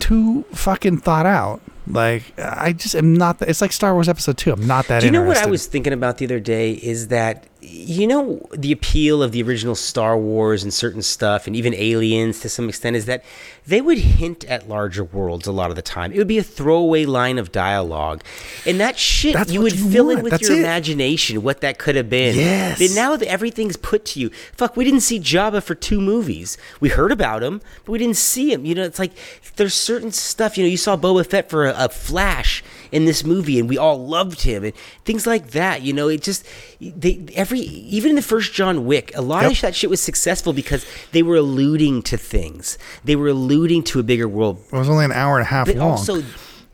too 0.00 0.44
fucking 0.52 0.98
thought 0.98 1.26
out. 1.26 1.60
Like 1.86 2.32
I 2.38 2.72
just 2.72 2.94
am 2.94 3.14
not. 3.14 3.38
That, 3.40 3.48
it's 3.48 3.60
like 3.60 3.72
Star 3.72 3.92
Wars 3.92 4.08
Episode 4.08 4.38
Two. 4.38 4.52
I'm 4.52 4.66
not 4.66 4.86
that. 4.86 5.00
Do 5.00 5.06
you 5.06 5.12
know 5.12 5.22
what 5.22 5.38
I 5.38 5.46
was 5.46 5.66
thinking 5.66 5.92
about 5.92 6.18
the 6.18 6.26
other 6.26 6.40
day? 6.40 6.72
Is 6.72 7.08
that 7.08 7.46
you 7.62 8.06
know 8.06 8.44
the 8.52 8.72
appeal 8.72 9.22
of 9.22 9.32
the 9.32 9.42
original 9.42 9.74
Star 9.74 10.18
Wars 10.18 10.62
and 10.62 10.74
certain 10.74 11.00
stuff, 11.02 11.46
and 11.46 11.54
even 11.54 11.74
Aliens 11.74 12.40
to 12.40 12.48
some 12.48 12.68
extent, 12.68 12.96
is 12.96 13.06
that 13.06 13.24
they 13.66 13.80
would 13.80 13.98
hint 13.98 14.44
at 14.44 14.68
larger 14.68 15.04
worlds 15.04 15.46
a 15.46 15.52
lot 15.52 15.70
of 15.70 15.76
the 15.76 15.82
time. 15.82 16.12
It 16.12 16.18
would 16.18 16.26
be 16.26 16.38
a 16.38 16.42
throwaway 16.42 17.04
line 17.04 17.38
of 17.38 17.52
dialogue, 17.52 18.24
and 18.66 18.80
that 18.80 18.98
shit 18.98 19.34
That's 19.34 19.52
you 19.52 19.62
would 19.62 19.78
you 19.78 19.90
fill 19.90 20.10
in 20.10 20.22
with 20.22 20.32
That's 20.32 20.42
your 20.42 20.56
it. 20.56 20.60
imagination 20.60 21.42
what 21.42 21.60
that 21.60 21.78
could 21.78 21.94
have 21.94 22.10
been. 22.10 22.34
Yes. 22.36 22.78
But 22.78 22.90
now 22.94 23.16
that 23.16 23.28
everything's 23.28 23.76
put 23.76 24.04
to 24.06 24.20
you, 24.20 24.30
fuck, 24.52 24.76
we 24.76 24.84
didn't 24.84 25.00
see 25.00 25.20
Jabba 25.20 25.62
for 25.62 25.74
two 25.74 26.00
movies. 26.00 26.58
We 26.80 26.88
heard 26.88 27.12
about 27.12 27.42
him, 27.42 27.60
but 27.84 27.92
we 27.92 27.98
didn't 27.98 28.16
see 28.16 28.52
him. 28.52 28.64
You 28.64 28.74
know, 28.74 28.82
it's 28.84 28.98
like 28.98 29.12
there's 29.56 29.74
certain 29.74 30.10
stuff. 30.10 30.58
You 30.58 30.64
know, 30.64 30.70
you 30.70 30.76
saw 30.76 30.96
Boba 30.96 31.24
Fett 31.24 31.48
for 31.48 31.66
a, 31.66 31.84
a 31.84 31.88
flash 31.88 32.64
in 32.92 33.04
this 33.06 33.24
movie, 33.24 33.58
and 33.58 33.68
we 33.68 33.76
all 33.78 34.06
loved 34.06 34.42
him, 34.42 34.62
and 34.62 34.72
things 35.04 35.26
like 35.26 35.50
that. 35.50 35.82
You 35.82 35.92
know, 35.92 36.08
it 36.08 36.22
just 36.22 36.46
they 36.80 37.24
every 37.34 37.58
even 37.60 38.10
in 38.10 38.16
the 38.16 38.22
first 38.22 38.52
John 38.52 38.84
Wick, 38.86 39.10
a 39.16 39.22
lot 39.22 39.42
Yep. 39.42 39.52
of 39.52 39.60
that 39.62 39.74
shit 39.74 39.90
was 39.90 40.00
successful 40.00 40.52
because 40.52 40.86
they 41.12 41.22
were 41.22 41.36
alluding 41.36 42.02
to 42.02 42.16
things. 42.16 42.78
They 43.04 43.16
were 43.16 43.28
alluding 43.28 43.82
to 43.84 43.98
a 44.00 44.02
bigger 44.02 44.28
world. 44.28 44.58
It 44.72 44.76
was 44.76 44.88
only 44.88 45.04
an 45.06 45.12
hour 45.12 45.38
and 45.38 45.42
a 45.46 45.48
half 45.50 45.66
But 45.66 45.76
long. 45.76 45.90
also- 45.92 46.22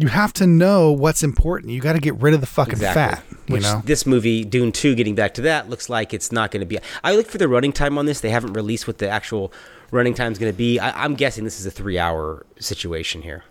you 0.00 0.06
have 0.06 0.32
to 0.34 0.46
know 0.46 0.92
what's 0.92 1.24
important. 1.24 1.72
You 1.72 1.80
got 1.80 1.94
to 1.94 1.98
get 1.98 2.14
rid 2.20 2.32
of 2.32 2.40
the 2.40 2.46
fucking 2.46 2.78
fat. 2.78 3.20
You 3.48 3.54
Which 3.54 3.62
know. 3.64 3.82
this 3.84 4.06
movie, 4.06 4.44
Dune 4.44 4.70
2, 4.70 4.94
getting 4.94 5.16
back 5.16 5.34
to 5.34 5.42
that, 5.42 5.68
looks 5.68 5.88
like 5.88 6.14
it's 6.14 6.30
not 6.30 6.52
going 6.52 6.60
to 6.60 6.66
be. 6.66 6.78
I 7.02 7.16
look 7.16 7.26
for 7.26 7.36
the 7.38 7.48
running 7.48 7.72
time 7.72 7.98
on 7.98 8.06
this. 8.06 8.20
They 8.20 8.30
haven't 8.30 8.52
released 8.52 8.86
what 8.86 8.98
the 8.98 9.08
actual 9.08 9.52
running 9.90 10.14
time 10.14 10.30
is 10.30 10.38
going 10.38 10.52
to 10.52 10.56
be. 10.56 10.78
I, 10.78 11.02
I'm 11.04 11.16
guessing 11.16 11.42
this 11.42 11.58
is 11.58 11.66
a 11.66 11.70
three 11.72 11.98
hour 11.98 12.46
situation 12.60 13.22
here. 13.22 13.42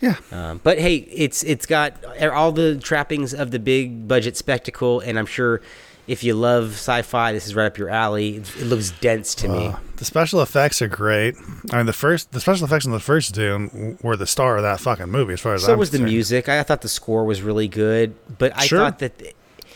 Yeah. 0.00 0.16
Um, 0.30 0.60
but 0.62 0.78
hey, 0.78 0.96
it's 0.96 1.42
it's 1.42 1.66
got 1.66 1.94
all 2.22 2.52
the 2.52 2.76
trappings 2.78 3.34
of 3.34 3.50
the 3.50 3.58
big 3.58 4.06
budget 4.06 4.36
spectacle, 4.36 5.00
and 5.00 5.18
I'm 5.18 5.26
sure 5.26 5.60
if 6.06 6.24
you 6.24 6.34
love 6.34 6.72
sci-fi, 6.72 7.32
this 7.32 7.46
is 7.46 7.54
right 7.54 7.66
up 7.66 7.76
your 7.76 7.90
alley. 7.90 8.36
It, 8.36 8.56
it 8.56 8.64
looks 8.64 8.90
dense 8.92 9.34
to 9.36 9.48
me. 9.48 9.74
The 9.96 10.04
special 10.04 10.40
effects 10.40 10.80
are 10.80 10.88
great. 10.88 11.34
I 11.72 11.76
mean, 11.78 11.86
the 11.86 11.92
first 11.92 12.30
the 12.32 12.40
special 12.40 12.64
effects 12.64 12.86
in 12.86 12.92
the 12.92 13.00
first 13.00 13.34
Dune 13.34 13.98
were 14.02 14.16
the 14.16 14.26
star 14.26 14.56
of 14.56 14.62
that 14.62 14.80
fucking 14.80 15.08
movie, 15.08 15.34
as 15.34 15.40
far 15.40 15.54
as 15.54 15.64
So 15.64 15.72
I'm 15.72 15.78
was 15.78 15.90
the 15.90 15.98
music. 15.98 16.48
I 16.48 16.62
thought 16.62 16.82
the 16.82 16.88
score 16.88 17.24
was 17.24 17.42
really 17.42 17.68
good, 17.68 18.14
but 18.38 18.52
I 18.56 18.66
Sure. 18.66 18.78
thought 18.78 19.00
that 19.00 19.20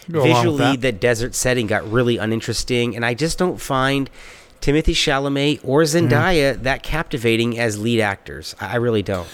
visually 0.09 0.59
that. 0.59 0.81
the 0.81 0.93
desert 0.93 1.35
setting 1.35 1.67
got 1.67 1.91
really 1.91 2.17
uninteresting, 2.19 2.95
and 2.97 3.05
I 3.05 3.15
just 3.15 3.39
don't 3.39 3.61
find 3.61 4.09
Timothée 4.61 4.95
Chalamet 4.95 5.61
or. 5.65 5.83
Zendaya 5.83 6.63
that 6.63 6.83
captivating 6.85 7.59
as 7.59 7.79
lead 7.79 8.01
actors. 8.01 8.55
I 8.61 8.75
I 8.75 8.77
really 8.77 9.03
don't. 9.03 9.29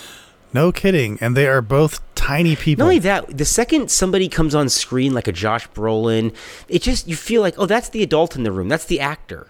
No 0.52 0.72
kidding, 0.72 1.18
and 1.20 1.36
they 1.36 1.46
are 1.46 1.60
both 1.60 2.00
tiny 2.14 2.56
people. 2.56 2.84
Not 2.84 2.88
only 2.90 2.98
that, 3.00 3.36
the 3.36 3.44
second 3.44 3.90
somebody 3.90 4.28
comes 4.28 4.54
on 4.54 4.68
screen 4.68 5.12
like 5.12 5.28
a 5.28 5.32
Josh 5.32 5.68
Brolin, 5.70 6.34
it 6.68 6.82
just 6.82 7.06
you 7.06 7.16
feel 7.16 7.42
like, 7.42 7.54
oh, 7.58 7.66
that's 7.66 7.88
the 7.90 8.02
adult 8.02 8.34
in 8.36 8.44
the 8.44 8.52
room. 8.52 8.68
That's 8.68 8.86
the 8.86 9.00
actor. 9.00 9.48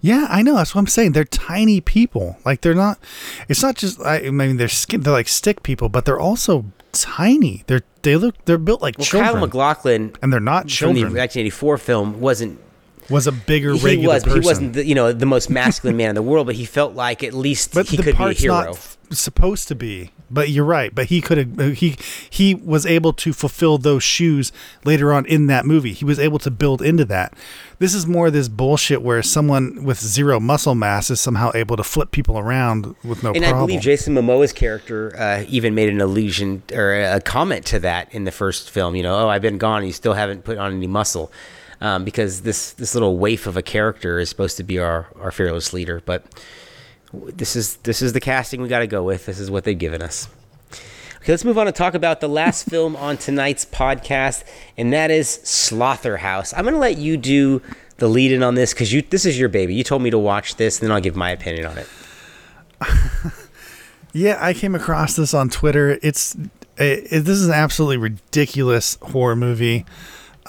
Yeah, 0.00 0.26
I 0.28 0.42
know. 0.42 0.56
That's 0.56 0.74
what 0.74 0.80
I'm 0.80 0.86
saying. 0.86 1.12
They're 1.12 1.24
tiny 1.24 1.80
people. 1.80 2.36
Like 2.44 2.60
they're 2.60 2.74
not. 2.74 2.98
It's 3.48 3.62
not 3.62 3.76
just. 3.76 4.00
I, 4.04 4.30
mean, 4.30 4.56
they're 4.56 4.68
skin. 4.68 5.00
They're 5.00 5.12
like 5.12 5.28
stick 5.28 5.62
people, 5.62 5.88
but 5.88 6.04
they're 6.04 6.20
also 6.20 6.66
tiny. 6.92 7.64
They're 7.66 7.82
they 8.02 8.16
look. 8.16 8.44
They're 8.44 8.58
built 8.58 8.82
like 8.82 8.98
Well, 8.98 9.06
children, 9.06 9.32
Kyle 9.32 9.40
MacLachlan 9.40 10.12
and 10.22 10.32
they're 10.32 10.40
not 10.40 10.62
from 10.64 10.68
children. 10.68 10.96
the 11.12 11.18
1984 11.18 11.78
film 11.78 12.20
wasn't 12.20 12.60
was 13.08 13.26
a 13.26 13.32
bigger 13.32 13.74
he 13.74 13.84
regular 13.84 14.14
was, 14.14 14.24
person. 14.24 14.42
he 14.42 14.46
wasn't 14.46 14.72
the, 14.74 14.84
you 14.84 14.94
know 14.94 15.12
the 15.12 15.26
most 15.26 15.50
masculine 15.50 15.96
man 15.96 16.10
in 16.10 16.14
the 16.14 16.22
world. 16.22 16.46
But 16.46 16.56
he 16.56 16.64
felt 16.64 16.94
like 16.94 17.22
at 17.22 17.34
least 17.34 17.74
but 17.74 17.88
he 17.88 17.96
could 17.96 18.16
be 18.16 18.24
a 18.24 18.32
hero. 18.32 18.54
not 18.54 18.68
f- 18.70 18.98
supposed 19.10 19.68
to 19.68 19.74
be. 19.74 20.10
But 20.32 20.50
you're 20.50 20.64
right. 20.64 20.94
But 20.94 21.06
he 21.06 21.20
could 21.20 21.38
have. 21.38 21.76
He 21.78 21.96
he 22.28 22.54
was 22.54 22.86
able 22.86 23.12
to 23.14 23.32
fulfill 23.32 23.78
those 23.78 24.04
shoes 24.04 24.52
later 24.84 25.12
on 25.12 25.26
in 25.26 25.46
that 25.46 25.66
movie. 25.66 25.92
He 25.92 26.04
was 26.04 26.20
able 26.20 26.38
to 26.40 26.50
build 26.50 26.82
into 26.82 27.04
that. 27.06 27.34
This 27.80 27.94
is 27.94 28.06
more 28.06 28.30
this 28.30 28.48
bullshit 28.48 29.02
where 29.02 29.22
someone 29.22 29.82
with 29.84 29.98
zero 29.98 30.38
muscle 30.38 30.74
mass 30.74 31.10
is 31.10 31.20
somehow 31.20 31.50
able 31.54 31.76
to 31.76 31.82
flip 31.82 32.12
people 32.12 32.38
around 32.38 32.94
with 33.02 33.24
no 33.24 33.30
and 33.32 33.42
problem. 33.42 33.64
I 33.64 33.66
believe 33.66 33.80
Jason 33.80 34.14
Momoa's 34.14 34.52
character 34.52 35.16
uh, 35.18 35.44
even 35.48 35.74
made 35.74 35.88
an 35.88 36.00
allusion 36.00 36.62
or 36.72 36.94
a 36.94 37.20
comment 37.20 37.66
to 37.66 37.80
that 37.80 38.14
in 38.14 38.24
the 38.24 38.30
first 38.30 38.70
film. 38.70 38.94
You 38.94 39.02
know, 39.02 39.18
oh, 39.18 39.28
I've 39.28 39.42
been 39.42 39.58
gone, 39.58 39.78
and 39.78 39.86
you 39.86 39.92
still 39.92 40.14
haven't 40.14 40.44
put 40.44 40.58
on 40.58 40.72
any 40.72 40.86
muscle, 40.86 41.32
um, 41.80 42.04
because 42.04 42.42
this 42.42 42.72
this 42.72 42.94
little 42.94 43.16
waif 43.18 43.46
of 43.46 43.56
a 43.56 43.62
character 43.62 44.18
is 44.18 44.28
supposed 44.28 44.56
to 44.58 44.62
be 44.62 44.78
our 44.78 45.06
our 45.20 45.30
fearless 45.30 45.72
leader. 45.72 46.02
But 46.04 46.24
this 47.12 47.56
is 47.56 47.76
this 47.78 48.02
is 48.02 48.12
the 48.12 48.20
casting 48.20 48.60
we 48.62 48.68
got 48.68 48.80
to 48.80 48.86
go 48.86 49.02
with. 49.02 49.26
This 49.26 49.38
is 49.40 49.50
what 49.50 49.64
they've 49.64 49.78
given 49.78 50.02
us. 50.02 50.28
Okay, 51.22 51.32
let's 51.32 51.44
move 51.44 51.58
on 51.58 51.66
and 51.66 51.76
talk 51.76 51.92
about 51.94 52.20
the 52.20 52.28
last 52.28 52.66
film 52.70 52.96
on 52.96 53.16
tonight's 53.18 53.64
podcast, 53.66 54.44
and 54.78 54.92
that 54.92 55.10
is 55.10 55.28
Slotherhouse. 55.44 56.54
I'm 56.56 56.62
going 56.64 56.74
to 56.74 56.80
let 56.80 56.96
you 56.96 57.16
do 57.18 57.60
the 57.98 58.08
lead 58.08 58.32
in 58.32 58.42
on 58.42 58.54
this 58.54 58.72
because 58.72 58.92
you 58.92 59.02
this 59.02 59.26
is 59.26 59.38
your 59.38 59.48
baby. 59.50 59.74
You 59.74 59.84
told 59.84 60.00
me 60.02 60.10
to 60.10 60.18
watch 60.18 60.56
this, 60.56 60.78
and 60.80 60.88
then 60.88 60.94
I'll 60.94 61.00
give 61.02 61.16
my 61.16 61.30
opinion 61.30 61.66
on 61.66 61.78
it. 61.78 61.88
Yeah, 64.12 64.38
I 64.40 64.54
came 64.54 64.74
across 64.74 65.14
this 65.14 65.34
on 65.34 65.50
Twitter. 65.50 65.96
It's 66.02 66.34
it, 66.76 67.12
it- 67.12 67.24
this 67.24 67.38
is 67.38 67.46
an 67.46 67.54
absolutely 67.54 67.98
ridiculous 67.98 68.98
horror 69.00 69.36
movie. 69.36 69.86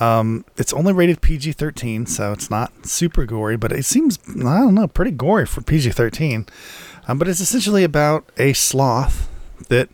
Um, 0.02 0.46
it's 0.58 0.74
only 0.74 0.94
rated 0.94 1.22
PG 1.22 1.54
thirteen, 1.54 2.08
so 2.08 2.32
it's 2.32 2.50
not 2.50 2.88
super 2.88 3.26
gory, 3.26 3.56
but 3.56 3.72
it 3.72 3.86
seems 3.86 4.18
I 4.30 4.60
don't 4.60 4.74
know 4.74 4.88
pretty 4.88 5.12
gory 5.12 5.46
for 5.46 5.62
PG 5.62 5.92
thirteen. 5.92 6.48
Um, 7.08 7.20
but 7.20 7.28
it's 7.28 7.40
essentially 7.40 7.84
about 7.84 8.30
a 8.38 8.54
sloth 8.54 9.30
that 9.70 9.90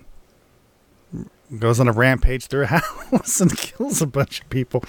goes 1.60 1.80
on 1.80 1.88
a 1.88 1.92
rampage 1.92 2.48
through 2.48 2.64
a 2.64 2.68
house 3.12 3.42
and 3.42 3.56
kills 3.58 4.02
a 4.02 4.08
bunch 4.08 4.42
of 4.42 4.50
people. 4.50 4.84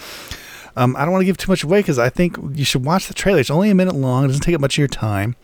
Um, 0.76 0.94
I 0.96 1.00
don't 1.00 1.10
want 1.10 1.22
to 1.22 1.26
give 1.26 1.36
too 1.36 1.50
much 1.50 1.64
away 1.64 1.80
because 1.80 1.98
I 1.98 2.08
think 2.08 2.36
you 2.52 2.64
should 2.64 2.84
watch 2.84 3.08
the 3.08 3.14
trailer. 3.14 3.40
It's 3.40 3.50
only 3.50 3.70
a 3.70 3.74
minute 3.74 3.96
long. 3.96 4.24
It 4.24 4.28
doesn't 4.28 4.42
take 4.42 4.54
up 4.54 4.60
much 4.60 4.74
of 4.74 4.78
your 4.78 4.88
time. 4.88 5.34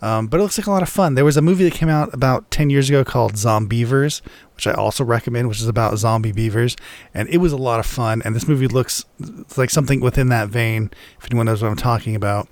Um, 0.00 0.28
but 0.28 0.38
it 0.38 0.42
looks 0.42 0.58
like 0.58 0.66
a 0.66 0.70
lot 0.70 0.82
of 0.82 0.88
fun. 0.88 1.14
There 1.14 1.24
was 1.24 1.36
a 1.36 1.42
movie 1.42 1.64
that 1.64 1.74
came 1.74 1.88
out 1.88 2.12
about 2.14 2.50
10 2.50 2.70
years 2.70 2.88
ago 2.88 3.04
called 3.04 3.34
Zombievers, 3.34 4.20
which 4.54 4.66
I 4.66 4.72
also 4.72 5.04
recommend, 5.04 5.48
which 5.48 5.60
is 5.60 5.68
about 5.68 5.98
zombie 5.98 6.32
beavers. 6.32 6.76
And 7.12 7.28
it 7.28 7.38
was 7.38 7.52
a 7.52 7.56
lot 7.56 7.80
of 7.80 7.86
fun. 7.86 8.22
And 8.24 8.34
this 8.34 8.46
movie 8.46 8.68
looks 8.68 9.04
like 9.56 9.70
something 9.70 10.00
within 10.00 10.28
that 10.28 10.48
vein, 10.48 10.90
if 11.18 11.26
anyone 11.26 11.46
knows 11.46 11.62
what 11.62 11.70
I'm 11.70 11.76
talking 11.76 12.14
about. 12.14 12.48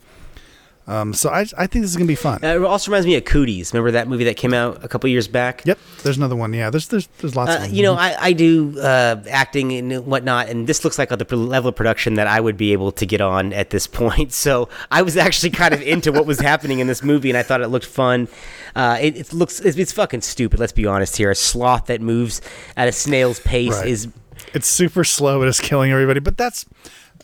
Um, 0.89 1.13
so 1.15 1.31
I, 1.31 1.41
I 1.59 1.67
think 1.67 1.83
this 1.83 1.91
is 1.91 1.97
going 1.97 2.07
to 2.07 2.11
be 2.13 2.15
fun. 2.15 2.45
Uh, 2.45 2.55
it 2.55 2.63
also 2.65 2.91
reminds 2.93 3.07
me 3.07 3.17
of 3.17 3.25
Cooties. 3.25 3.73
Remember 3.73 3.91
that 3.91 4.07
movie 4.07 4.23
that 4.25 4.37
came 4.37 4.55
out 4.55 4.85
a 4.85 4.89
couple 4.89 5.11
years 5.11 5.27
back? 5.27 5.63
Yep, 5.67 5.79
there's 6.05 6.17
another 6.17 6.37
one. 6.37 6.53
Yeah, 6.53 6.71
there's 6.71 6.87
there's 6.89 7.09
there's 7.19 7.35
lots 7.35 7.51
Uh, 7.51 7.55
of 7.57 7.61
them. 7.63 7.75
you 7.75 7.83
know, 7.83 7.95
I, 7.95 8.17
I 8.21 8.33
do 8.33 8.79
uh, 8.79 9.17
acting 9.29 9.73
and 9.73 10.07
whatnot, 10.07 10.49
and 10.49 10.67
this 10.69 10.85
looks 10.85 10.97
like 10.99 11.09
the 11.09 11.37
level 11.37 11.69
of 11.71 11.75
production 11.75 12.15
that 12.15 12.29
I 12.29 12.39
would 12.41 12.57
be 12.57 12.73
able 12.73 12.93
to 12.93 13.05
get 13.07 13.21
on 13.21 13.53
at 13.53 13.71
this 13.71 13.87
point. 14.01 14.33
So 14.33 14.69
I 14.91 15.03
was 15.03 15.17
actually 15.17 15.51
kind 15.51 15.75
of 15.75 15.83
into 15.83 16.13
what 16.13 16.25
was 16.25 16.39
happening 16.41 16.79
in 16.79 16.87
this 16.87 17.03
movie, 17.03 17.31
and 17.31 17.37
I 17.37 17.43
thought 17.43 17.61
it 17.63 17.69
looked 17.69 17.87
fun. 17.87 18.29
Uh, 18.77 18.99
it, 19.01 19.17
it 19.17 19.33
looks 19.33 19.59
it's, 19.61 19.77
it's 19.77 19.93
fucking 19.93 20.21
stupid. 20.21 20.61
Let's 20.61 20.73
be 20.73 20.87
honest 20.87 21.17
here. 21.17 21.31
A 21.31 21.35
sloth 21.35 21.87
that 21.87 22.01
moves 22.01 22.41
at 22.77 22.87
a 22.87 22.93
snail's 22.93 23.41
pace 23.41 23.73
Right. 23.73 23.89
is 23.89 24.09
it's 24.55 24.69
super 24.69 25.03
slow 25.03 25.41
and 25.41 25.49
it's 25.49 25.59
killing 25.61 25.91
everybody. 25.91 26.21
But 26.21 26.37
that's 26.37 26.65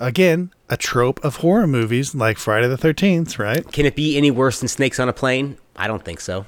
again 0.03 0.53
a 0.69 0.77
trope 0.77 1.25
of 1.25 1.37
horror 1.37 1.67
movies 1.67 2.15
like 2.15 2.37
Friday 2.37 2.69
the 2.69 2.77
Thirteenth, 2.77 3.39
right? 3.39 3.71
Can 3.73 3.87
it 3.87 3.95
be 3.95 4.17
any 4.17 4.31
worse 4.31 4.61
than 4.61 4.69
Snakes 4.69 4.99
on 4.99 5.09
a 5.09 5.13
Plane? 5.13 5.59
I 5.77 5.87
don't 5.87 6.05
think 6.05 6.21
so. 6.21 6.45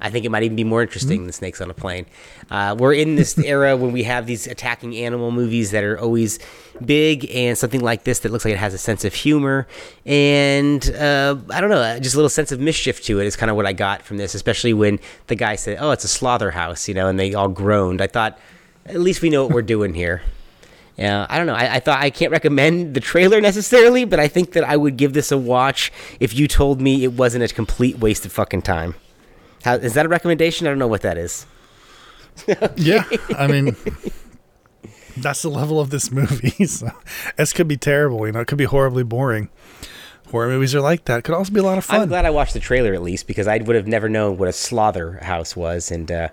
I 0.00 0.10
think 0.10 0.24
it 0.24 0.30
might 0.30 0.44
even 0.44 0.54
be 0.54 0.64
more 0.64 0.82
interesting 0.82 1.24
than 1.24 1.32
Snakes 1.32 1.60
on 1.60 1.70
a 1.70 1.74
Plane. 1.74 2.06
Uh, 2.50 2.76
we're 2.78 2.94
in 2.94 3.16
this 3.16 3.36
era 3.44 3.76
when 3.76 3.90
we 3.92 4.04
have 4.04 4.26
these 4.26 4.46
attacking 4.46 4.96
animal 4.96 5.32
movies 5.32 5.72
that 5.72 5.82
are 5.82 5.98
always 5.98 6.38
big, 6.84 7.28
and 7.34 7.58
something 7.58 7.80
like 7.80 8.04
this 8.04 8.20
that 8.20 8.30
looks 8.30 8.44
like 8.44 8.54
it 8.54 8.58
has 8.58 8.74
a 8.74 8.78
sense 8.78 9.04
of 9.04 9.12
humor 9.12 9.66
and 10.06 10.88
uh, 10.94 11.36
I 11.50 11.60
don't 11.60 11.70
know, 11.70 11.98
just 11.98 12.14
a 12.14 12.18
little 12.18 12.30
sense 12.30 12.52
of 12.52 12.60
mischief 12.60 13.02
to 13.04 13.20
it 13.20 13.26
is 13.26 13.34
kind 13.36 13.50
of 13.50 13.56
what 13.56 13.66
I 13.66 13.72
got 13.72 14.02
from 14.02 14.16
this. 14.16 14.34
Especially 14.34 14.72
when 14.72 15.00
the 15.26 15.34
guy 15.34 15.56
said, 15.56 15.78
"Oh, 15.80 15.90
it's 15.90 16.04
a 16.04 16.08
Slotherhouse," 16.08 16.86
you 16.86 16.94
know, 16.94 17.08
and 17.08 17.18
they 17.18 17.34
all 17.34 17.48
groaned. 17.48 18.00
I 18.00 18.06
thought, 18.06 18.38
at 18.86 19.00
least 19.00 19.20
we 19.20 19.30
know 19.30 19.44
what 19.44 19.52
we're 19.52 19.62
doing 19.62 19.94
here. 19.94 20.22
Yeah, 20.98 21.26
I 21.30 21.38
don't 21.38 21.46
know. 21.46 21.54
I, 21.54 21.76
I 21.76 21.80
thought 21.80 22.00
I 22.00 22.10
can't 22.10 22.32
recommend 22.32 22.94
the 22.94 23.00
trailer 23.00 23.40
necessarily, 23.40 24.04
but 24.04 24.18
I 24.18 24.26
think 24.26 24.52
that 24.52 24.64
I 24.64 24.76
would 24.76 24.96
give 24.96 25.12
this 25.12 25.30
a 25.30 25.38
watch 25.38 25.92
if 26.18 26.34
you 26.34 26.48
told 26.48 26.80
me 26.80 27.04
it 27.04 27.12
wasn't 27.12 27.44
a 27.44 27.54
complete 27.54 28.00
waste 28.00 28.26
of 28.26 28.32
fucking 28.32 28.62
time. 28.62 28.96
How, 29.64 29.74
is 29.74 29.94
that 29.94 30.06
a 30.06 30.08
recommendation? 30.08 30.66
I 30.66 30.70
don't 30.70 30.78
know 30.78 30.88
what 30.88 31.02
that 31.02 31.16
is. 31.16 31.46
Yeah, 32.76 33.02
I 33.36 33.48
mean, 33.48 33.74
that's 35.16 35.42
the 35.42 35.50
level 35.50 35.80
of 35.80 35.90
this 35.90 36.10
movie. 36.12 36.64
So, 36.66 36.88
this 37.36 37.52
could 37.52 37.66
be 37.66 37.76
terrible. 37.76 38.24
You 38.26 38.32
know, 38.32 38.40
it 38.40 38.46
could 38.46 38.58
be 38.58 38.64
horribly 38.64 39.02
boring. 39.02 39.48
Horror 40.30 40.48
movies 40.48 40.72
are 40.74 40.80
like 40.80 41.06
that. 41.06 41.24
Could 41.24 41.34
also 41.34 41.52
be 41.52 41.58
a 41.58 41.64
lot 41.64 41.78
of 41.78 41.84
fun. 41.84 42.02
I'm 42.02 42.08
glad 42.08 42.24
I 42.26 42.30
watched 42.30 42.54
the 42.54 42.60
trailer 42.60 42.94
at 42.94 43.02
least 43.02 43.26
because 43.26 43.48
I 43.48 43.58
would 43.58 43.74
have 43.74 43.88
never 43.88 44.08
known 44.08 44.36
what 44.36 44.48
a 44.48 44.52
Slotherhouse 44.52 45.56
was, 45.56 45.90
and 45.90 46.10
uh, 46.12 46.28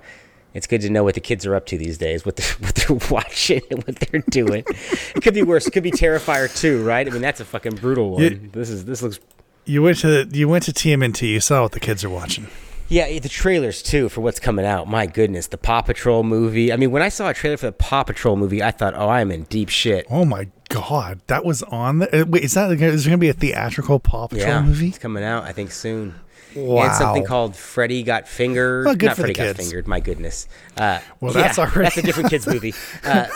It's 0.56 0.68
good 0.68 0.82
to 0.82 0.90
know 0.90 1.04
what 1.04 1.14
the 1.16 1.20
kids 1.22 1.46
are 1.46 1.54
up 1.54 1.66
to 1.68 1.78
these 1.78 1.98
days, 1.98 2.26
what 2.26 2.38
they're, 2.38 2.56
what 2.60 2.76
they're 2.76 2.98
watching 3.12 3.62
and 3.70 3.84
what 3.84 3.98
they're 3.98 4.24
doing. 4.30 4.64
it 4.68 5.22
could 5.22 5.34
be 5.36 5.44
worse. 5.44 5.68
It 5.68 5.72
could 5.72 5.84
be 5.84 5.92
Terrifier 5.92 6.48
too, 6.60 6.84
right? 6.84 7.06
I 7.08 7.12
mean, 7.12 7.22
that's 7.22 7.42
a 7.42 7.46
fucking 7.46 7.76
brutal 7.76 8.12
one. 8.12 8.24
Yeah. 8.24 8.30
This 8.52 8.70
is 8.70 8.86
this 8.86 9.02
looks 9.04 9.20
You 9.66 9.84
went 9.84 10.00
to 10.00 10.28
you 10.32 10.48
went 10.48 10.64
to 10.64 10.72
TMNT. 10.72 11.30
You 11.30 11.42
saw 11.42 11.64
what 11.64 11.74
the 11.74 11.80
kids 11.80 12.04
are 12.04 12.10
watching. 12.10 12.48
Yeah, 12.88 13.20
the 13.20 13.30
trailers 13.30 13.82
too 13.82 14.10
for 14.10 14.22
what's 14.22 14.40
coming 14.40 14.66
out. 14.66 14.88
My 14.88 15.08
goodness, 15.08 15.48
the 15.48 15.58
Paw 15.58 15.82
Patrol 15.82 16.24
movie. 16.24 16.72
I 16.72 16.78
mean, 16.78 16.92
when 16.92 17.02
I 17.02 17.10
saw 17.10 17.30
a 17.30 17.34
trailer 17.34 17.58
for 17.58 17.66
the 17.66 17.72
Paw 17.72 18.04
Patrol 18.04 18.36
movie, 18.36 18.62
I 18.62 18.70
thought, 18.70 18.94
"Oh, 18.96 19.10
I'm 19.10 19.32
in 19.32 19.44
deep 19.46 19.70
shit." 19.70 20.06
Oh 20.10 20.24
my 20.24 20.50
god, 20.70 21.20
that 21.28 21.44
was 21.44 21.64
on 21.64 21.98
the. 22.00 22.22
uh, 22.22 22.26
Wait, 22.26 22.44
is 22.44 22.54
that 22.54 22.72
is 22.72 23.04
there 23.04 23.12
gonna 23.12 23.18
be 23.18 23.30
a 23.30 23.34
theatrical 23.34 24.00
Paw 24.00 24.28
Patrol 24.28 24.48
yeah, 24.48 24.62
movie? 24.62 24.90
it's 24.90 25.00
coming 25.00 25.24
out. 25.24 25.44
I 25.46 25.52
think 25.52 25.72
soon. 25.72 26.14
Wow. 26.56 26.84
And 26.86 26.96
something 26.96 27.26
called 27.26 27.56
Freddy 27.56 28.02
Got 28.04 28.28
Fingered. 28.28 28.86
Well, 28.86 28.96
Not 28.96 29.18
Freddy 29.18 29.34
Got. 29.34 29.56
Fingered. 29.58 29.88
My 29.88 30.00
goodness. 30.00 30.48
Uh, 30.78 31.00
Well, 31.20 31.34
yeah, 31.34 31.42
that's 31.44 31.60
already- 31.60 31.82
that's 31.84 31.98
a 31.98 32.02
different 32.02 32.30
kids 32.30 32.48
movie. 32.48 32.74
Uh, 33.04 33.28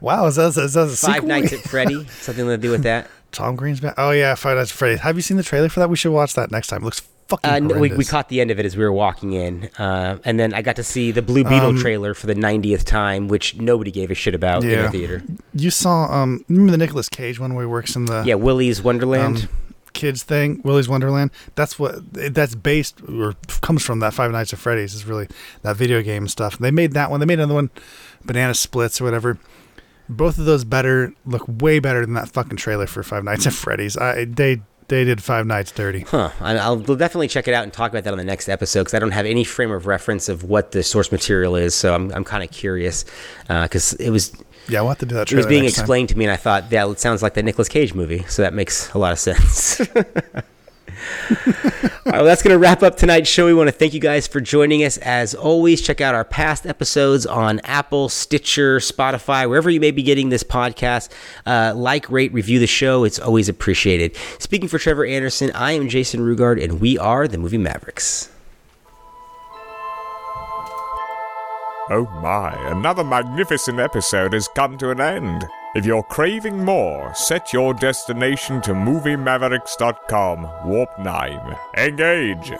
Wow, 0.00 0.26
is 0.26 0.36
that, 0.36 0.56
is 0.56 0.74
that 0.74 0.80
a 0.82 0.86
Five 0.88 1.14
sequel? 1.14 1.28
Nights 1.28 1.52
at 1.52 1.60
Freddy. 1.60 2.06
Something 2.20 2.46
to 2.46 2.58
do 2.58 2.70
with 2.70 2.82
that. 2.82 3.08
Tom 3.32 3.56
Green's 3.56 3.80
back. 3.80 3.94
Oh 3.98 4.10
yeah, 4.10 4.34
Five 4.34 4.56
Nights 4.56 4.70
at 4.70 4.76
Freddy. 4.76 4.96
Have 4.98 5.16
you 5.16 5.22
seen 5.22 5.36
the 5.36 5.42
trailer 5.42 5.68
for 5.68 5.80
that? 5.80 5.90
We 5.90 5.96
should 5.96 6.12
watch 6.12 6.34
that 6.34 6.50
next 6.50 6.68
time. 6.68 6.82
It 6.82 6.84
looks 6.84 7.00
fucking 7.28 7.72
Uh, 7.72 7.78
we, 7.78 7.92
we 7.92 8.04
caught 8.06 8.30
the 8.30 8.40
end 8.40 8.50
of 8.50 8.58
it 8.58 8.64
as 8.64 8.74
we 8.76 8.82
were 8.84 8.92
walking 8.92 9.34
in, 9.34 9.68
uh, 9.78 10.16
and 10.24 10.40
then 10.40 10.54
I 10.54 10.62
got 10.62 10.76
to 10.76 10.82
see 10.82 11.10
the 11.10 11.20
Blue 11.20 11.44
Beetle 11.44 11.70
Um, 11.70 11.78
trailer 11.78 12.14
for 12.14 12.26
the 12.26 12.34
90th 12.34 12.84
time, 12.84 13.28
which 13.28 13.54
nobody 13.56 13.90
gave 13.90 14.10
a 14.10 14.14
shit 14.14 14.34
about 14.34 14.64
in 14.64 14.70
Yeah. 14.70 14.82
the 14.82 14.90
theater. 14.90 15.22
You 15.54 15.70
saw 15.70 16.04
um 16.10 16.42
remember 16.48 16.72
the 16.72 16.78
Nicolas 16.78 17.08
Cage 17.10 17.38
one 17.38 17.54
where 17.54 17.64
he 17.64 17.70
works 17.70 17.96
in 17.96 18.06
the 18.06 18.22
Yeah, 18.24 18.34
Willy's 18.36 18.80
Wonderland. 18.82 19.36
um, 19.42 19.48
kids 19.98 20.22
thing, 20.22 20.60
Willy's 20.64 20.88
Wonderland. 20.88 21.30
That's 21.56 21.78
what 21.78 22.00
that's 22.12 22.54
based 22.54 23.02
or 23.08 23.34
comes 23.60 23.84
from. 23.84 23.98
That 23.98 24.14
Five 24.14 24.30
Nights 24.30 24.52
at 24.52 24.60
Freddy's 24.60 24.94
is 24.94 25.04
really 25.04 25.28
that 25.62 25.76
video 25.76 26.00
game 26.02 26.28
stuff. 26.28 26.56
They 26.56 26.70
made 26.70 26.92
that 26.92 27.10
one. 27.10 27.20
They 27.20 27.26
made 27.26 27.40
another 27.40 27.54
one, 27.54 27.70
Banana 28.24 28.54
Splits 28.54 29.00
or 29.00 29.04
whatever. 29.04 29.38
Both 30.08 30.38
of 30.38 30.46
those 30.46 30.64
better 30.64 31.12
look 31.26 31.44
way 31.46 31.80
better 31.80 32.00
than 32.00 32.14
that 32.14 32.30
fucking 32.30 32.56
trailer 32.56 32.86
for 32.86 33.02
Five 33.02 33.24
Nights 33.24 33.46
at 33.46 33.52
Freddy's. 33.52 33.96
I 33.96 34.24
they 34.24 34.62
they 34.86 35.04
did 35.04 35.22
Five 35.22 35.46
Nights 35.46 35.72
dirty. 35.72 36.00
Huh. 36.00 36.30
I'll 36.40 36.78
definitely 36.78 37.28
check 37.28 37.46
it 37.46 37.54
out 37.54 37.64
and 37.64 37.72
talk 37.72 37.90
about 37.90 38.04
that 38.04 38.12
on 38.12 38.18
the 38.18 38.24
next 38.24 38.48
episode 38.48 38.80
because 38.80 38.94
I 38.94 38.98
don't 38.98 39.10
have 39.10 39.26
any 39.26 39.44
frame 39.44 39.70
of 39.70 39.86
reference 39.86 40.28
of 40.28 40.44
what 40.44 40.72
the 40.72 40.82
source 40.82 41.12
material 41.12 41.56
is. 41.56 41.74
So 41.74 41.94
I'm, 41.94 42.10
I'm 42.12 42.24
kind 42.24 42.42
of 42.42 42.50
curious 42.50 43.04
uh, 43.50 43.64
because 43.64 43.92
it 43.94 44.10
was 44.10 44.32
Yeah, 44.68 44.80
we'll 44.80 44.90
have 44.90 44.98
to 44.98 45.06
do 45.06 45.14
that. 45.14 45.32
it 45.32 45.36
was 45.36 45.46
being 45.46 45.62
next 45.64 45.76
time. 45.76 45.82
explained 45.82 46.08
to 46.10 46.18
me 46.18 46.24
and 46.24 46.32
I 46.32 46.36
thought, 46.36 46.70
yeah, 46.70 46.88
it 46.90 47.00
sounds 47.00 47.22
like 47.22 47.34
the 47.34 47.42
Nicolas 47.42 47.68
Cage 47.68 47.94
movie. 47.94 48.24
So 48.28 48.42
that 48.42 48.54
makes 48.54 48.92
a 48.92 48.98
lot 48.98 49.12
of 49.12 49.18
sense. 49.18 49.80
All 51.30 52.12
right, 52.12 52.16
well, 52.16 52.24
that's 52.24 52.42
going 52.42 52.52
to 52.54 52.58
wrap 52.58 52.82
up 52.82 52.96
tonight's 52.96 53.28
show. 53.28 53.46
We 53.46 53.54
want 53.54 53.68
to 53.68 53.72
thank 53.72 53.94
you 53.94 54.00
guys 54.00 54.26
for 54.26 54.40
joining 54.40 54.82
us. 54.84 54.98
As 54.98 55.34
always, 55.34 55.80
check 55.80 56.00
out 56.00 56.14
our 56.14 56.24
past 56.24 56.66
episodes 56.66 57.26
on 57.26 57.60
Apple, 57.60 58.08
Stitcher, 58.08 58.78
Spotify, 58.78 59.48
wherever 59.48 59.70
you 59.70 59.80
may 59.80 59.90
be 59.90 60.02
getting 60.02 60.28
this 60.28 60.42
podcast. 60.42 61.10
Uh, 61.46 61.72
like, 61.76 62.10
rate, 62.10 62.32
review 62.32 62.58
the 62.58 62.66
show. 62.66 63.04
It's 63.04 63.18
always 63.18 63.48
appreciated. 63.48 64.16
Speaking 64.38 64.68
for 64.68 64.78
Trevor 64.78 65.04
Anderson, 65.04 65.50
I 65.52 65.72
am 65.72 65.88
Jason 65.88 66.20
Rugard, 66.20 66.62
and 66.62 66.80
we 66.80 66.98
are 66.98 67.28
the 67.28 67.38
Movie 67.38 67.58
Mavericks. 67.58 68.30
Oh 71.90 72.06
my, 72.20 72.52
another 72.70 73.02
magnificent 73.02 73.78
episode 73.78 74.34
has 74.34 74.46
come 74.48 74.76
to 74.78 74.90
an 74.90 75.00
end. 75.00 75.46
If 75.74 75.86
you're 75.86 76.02
craving 76.02 76.62
more, 76.62 77.14
set 77.14 77.52
your 77.52 77.72
destination 77.72 78.60
to 78.62 78.72
MovieMavericks.com, 78.72 80.68
Warp 80.68 80.98
9. 80.98 81.56
Engage! 81.76 82.52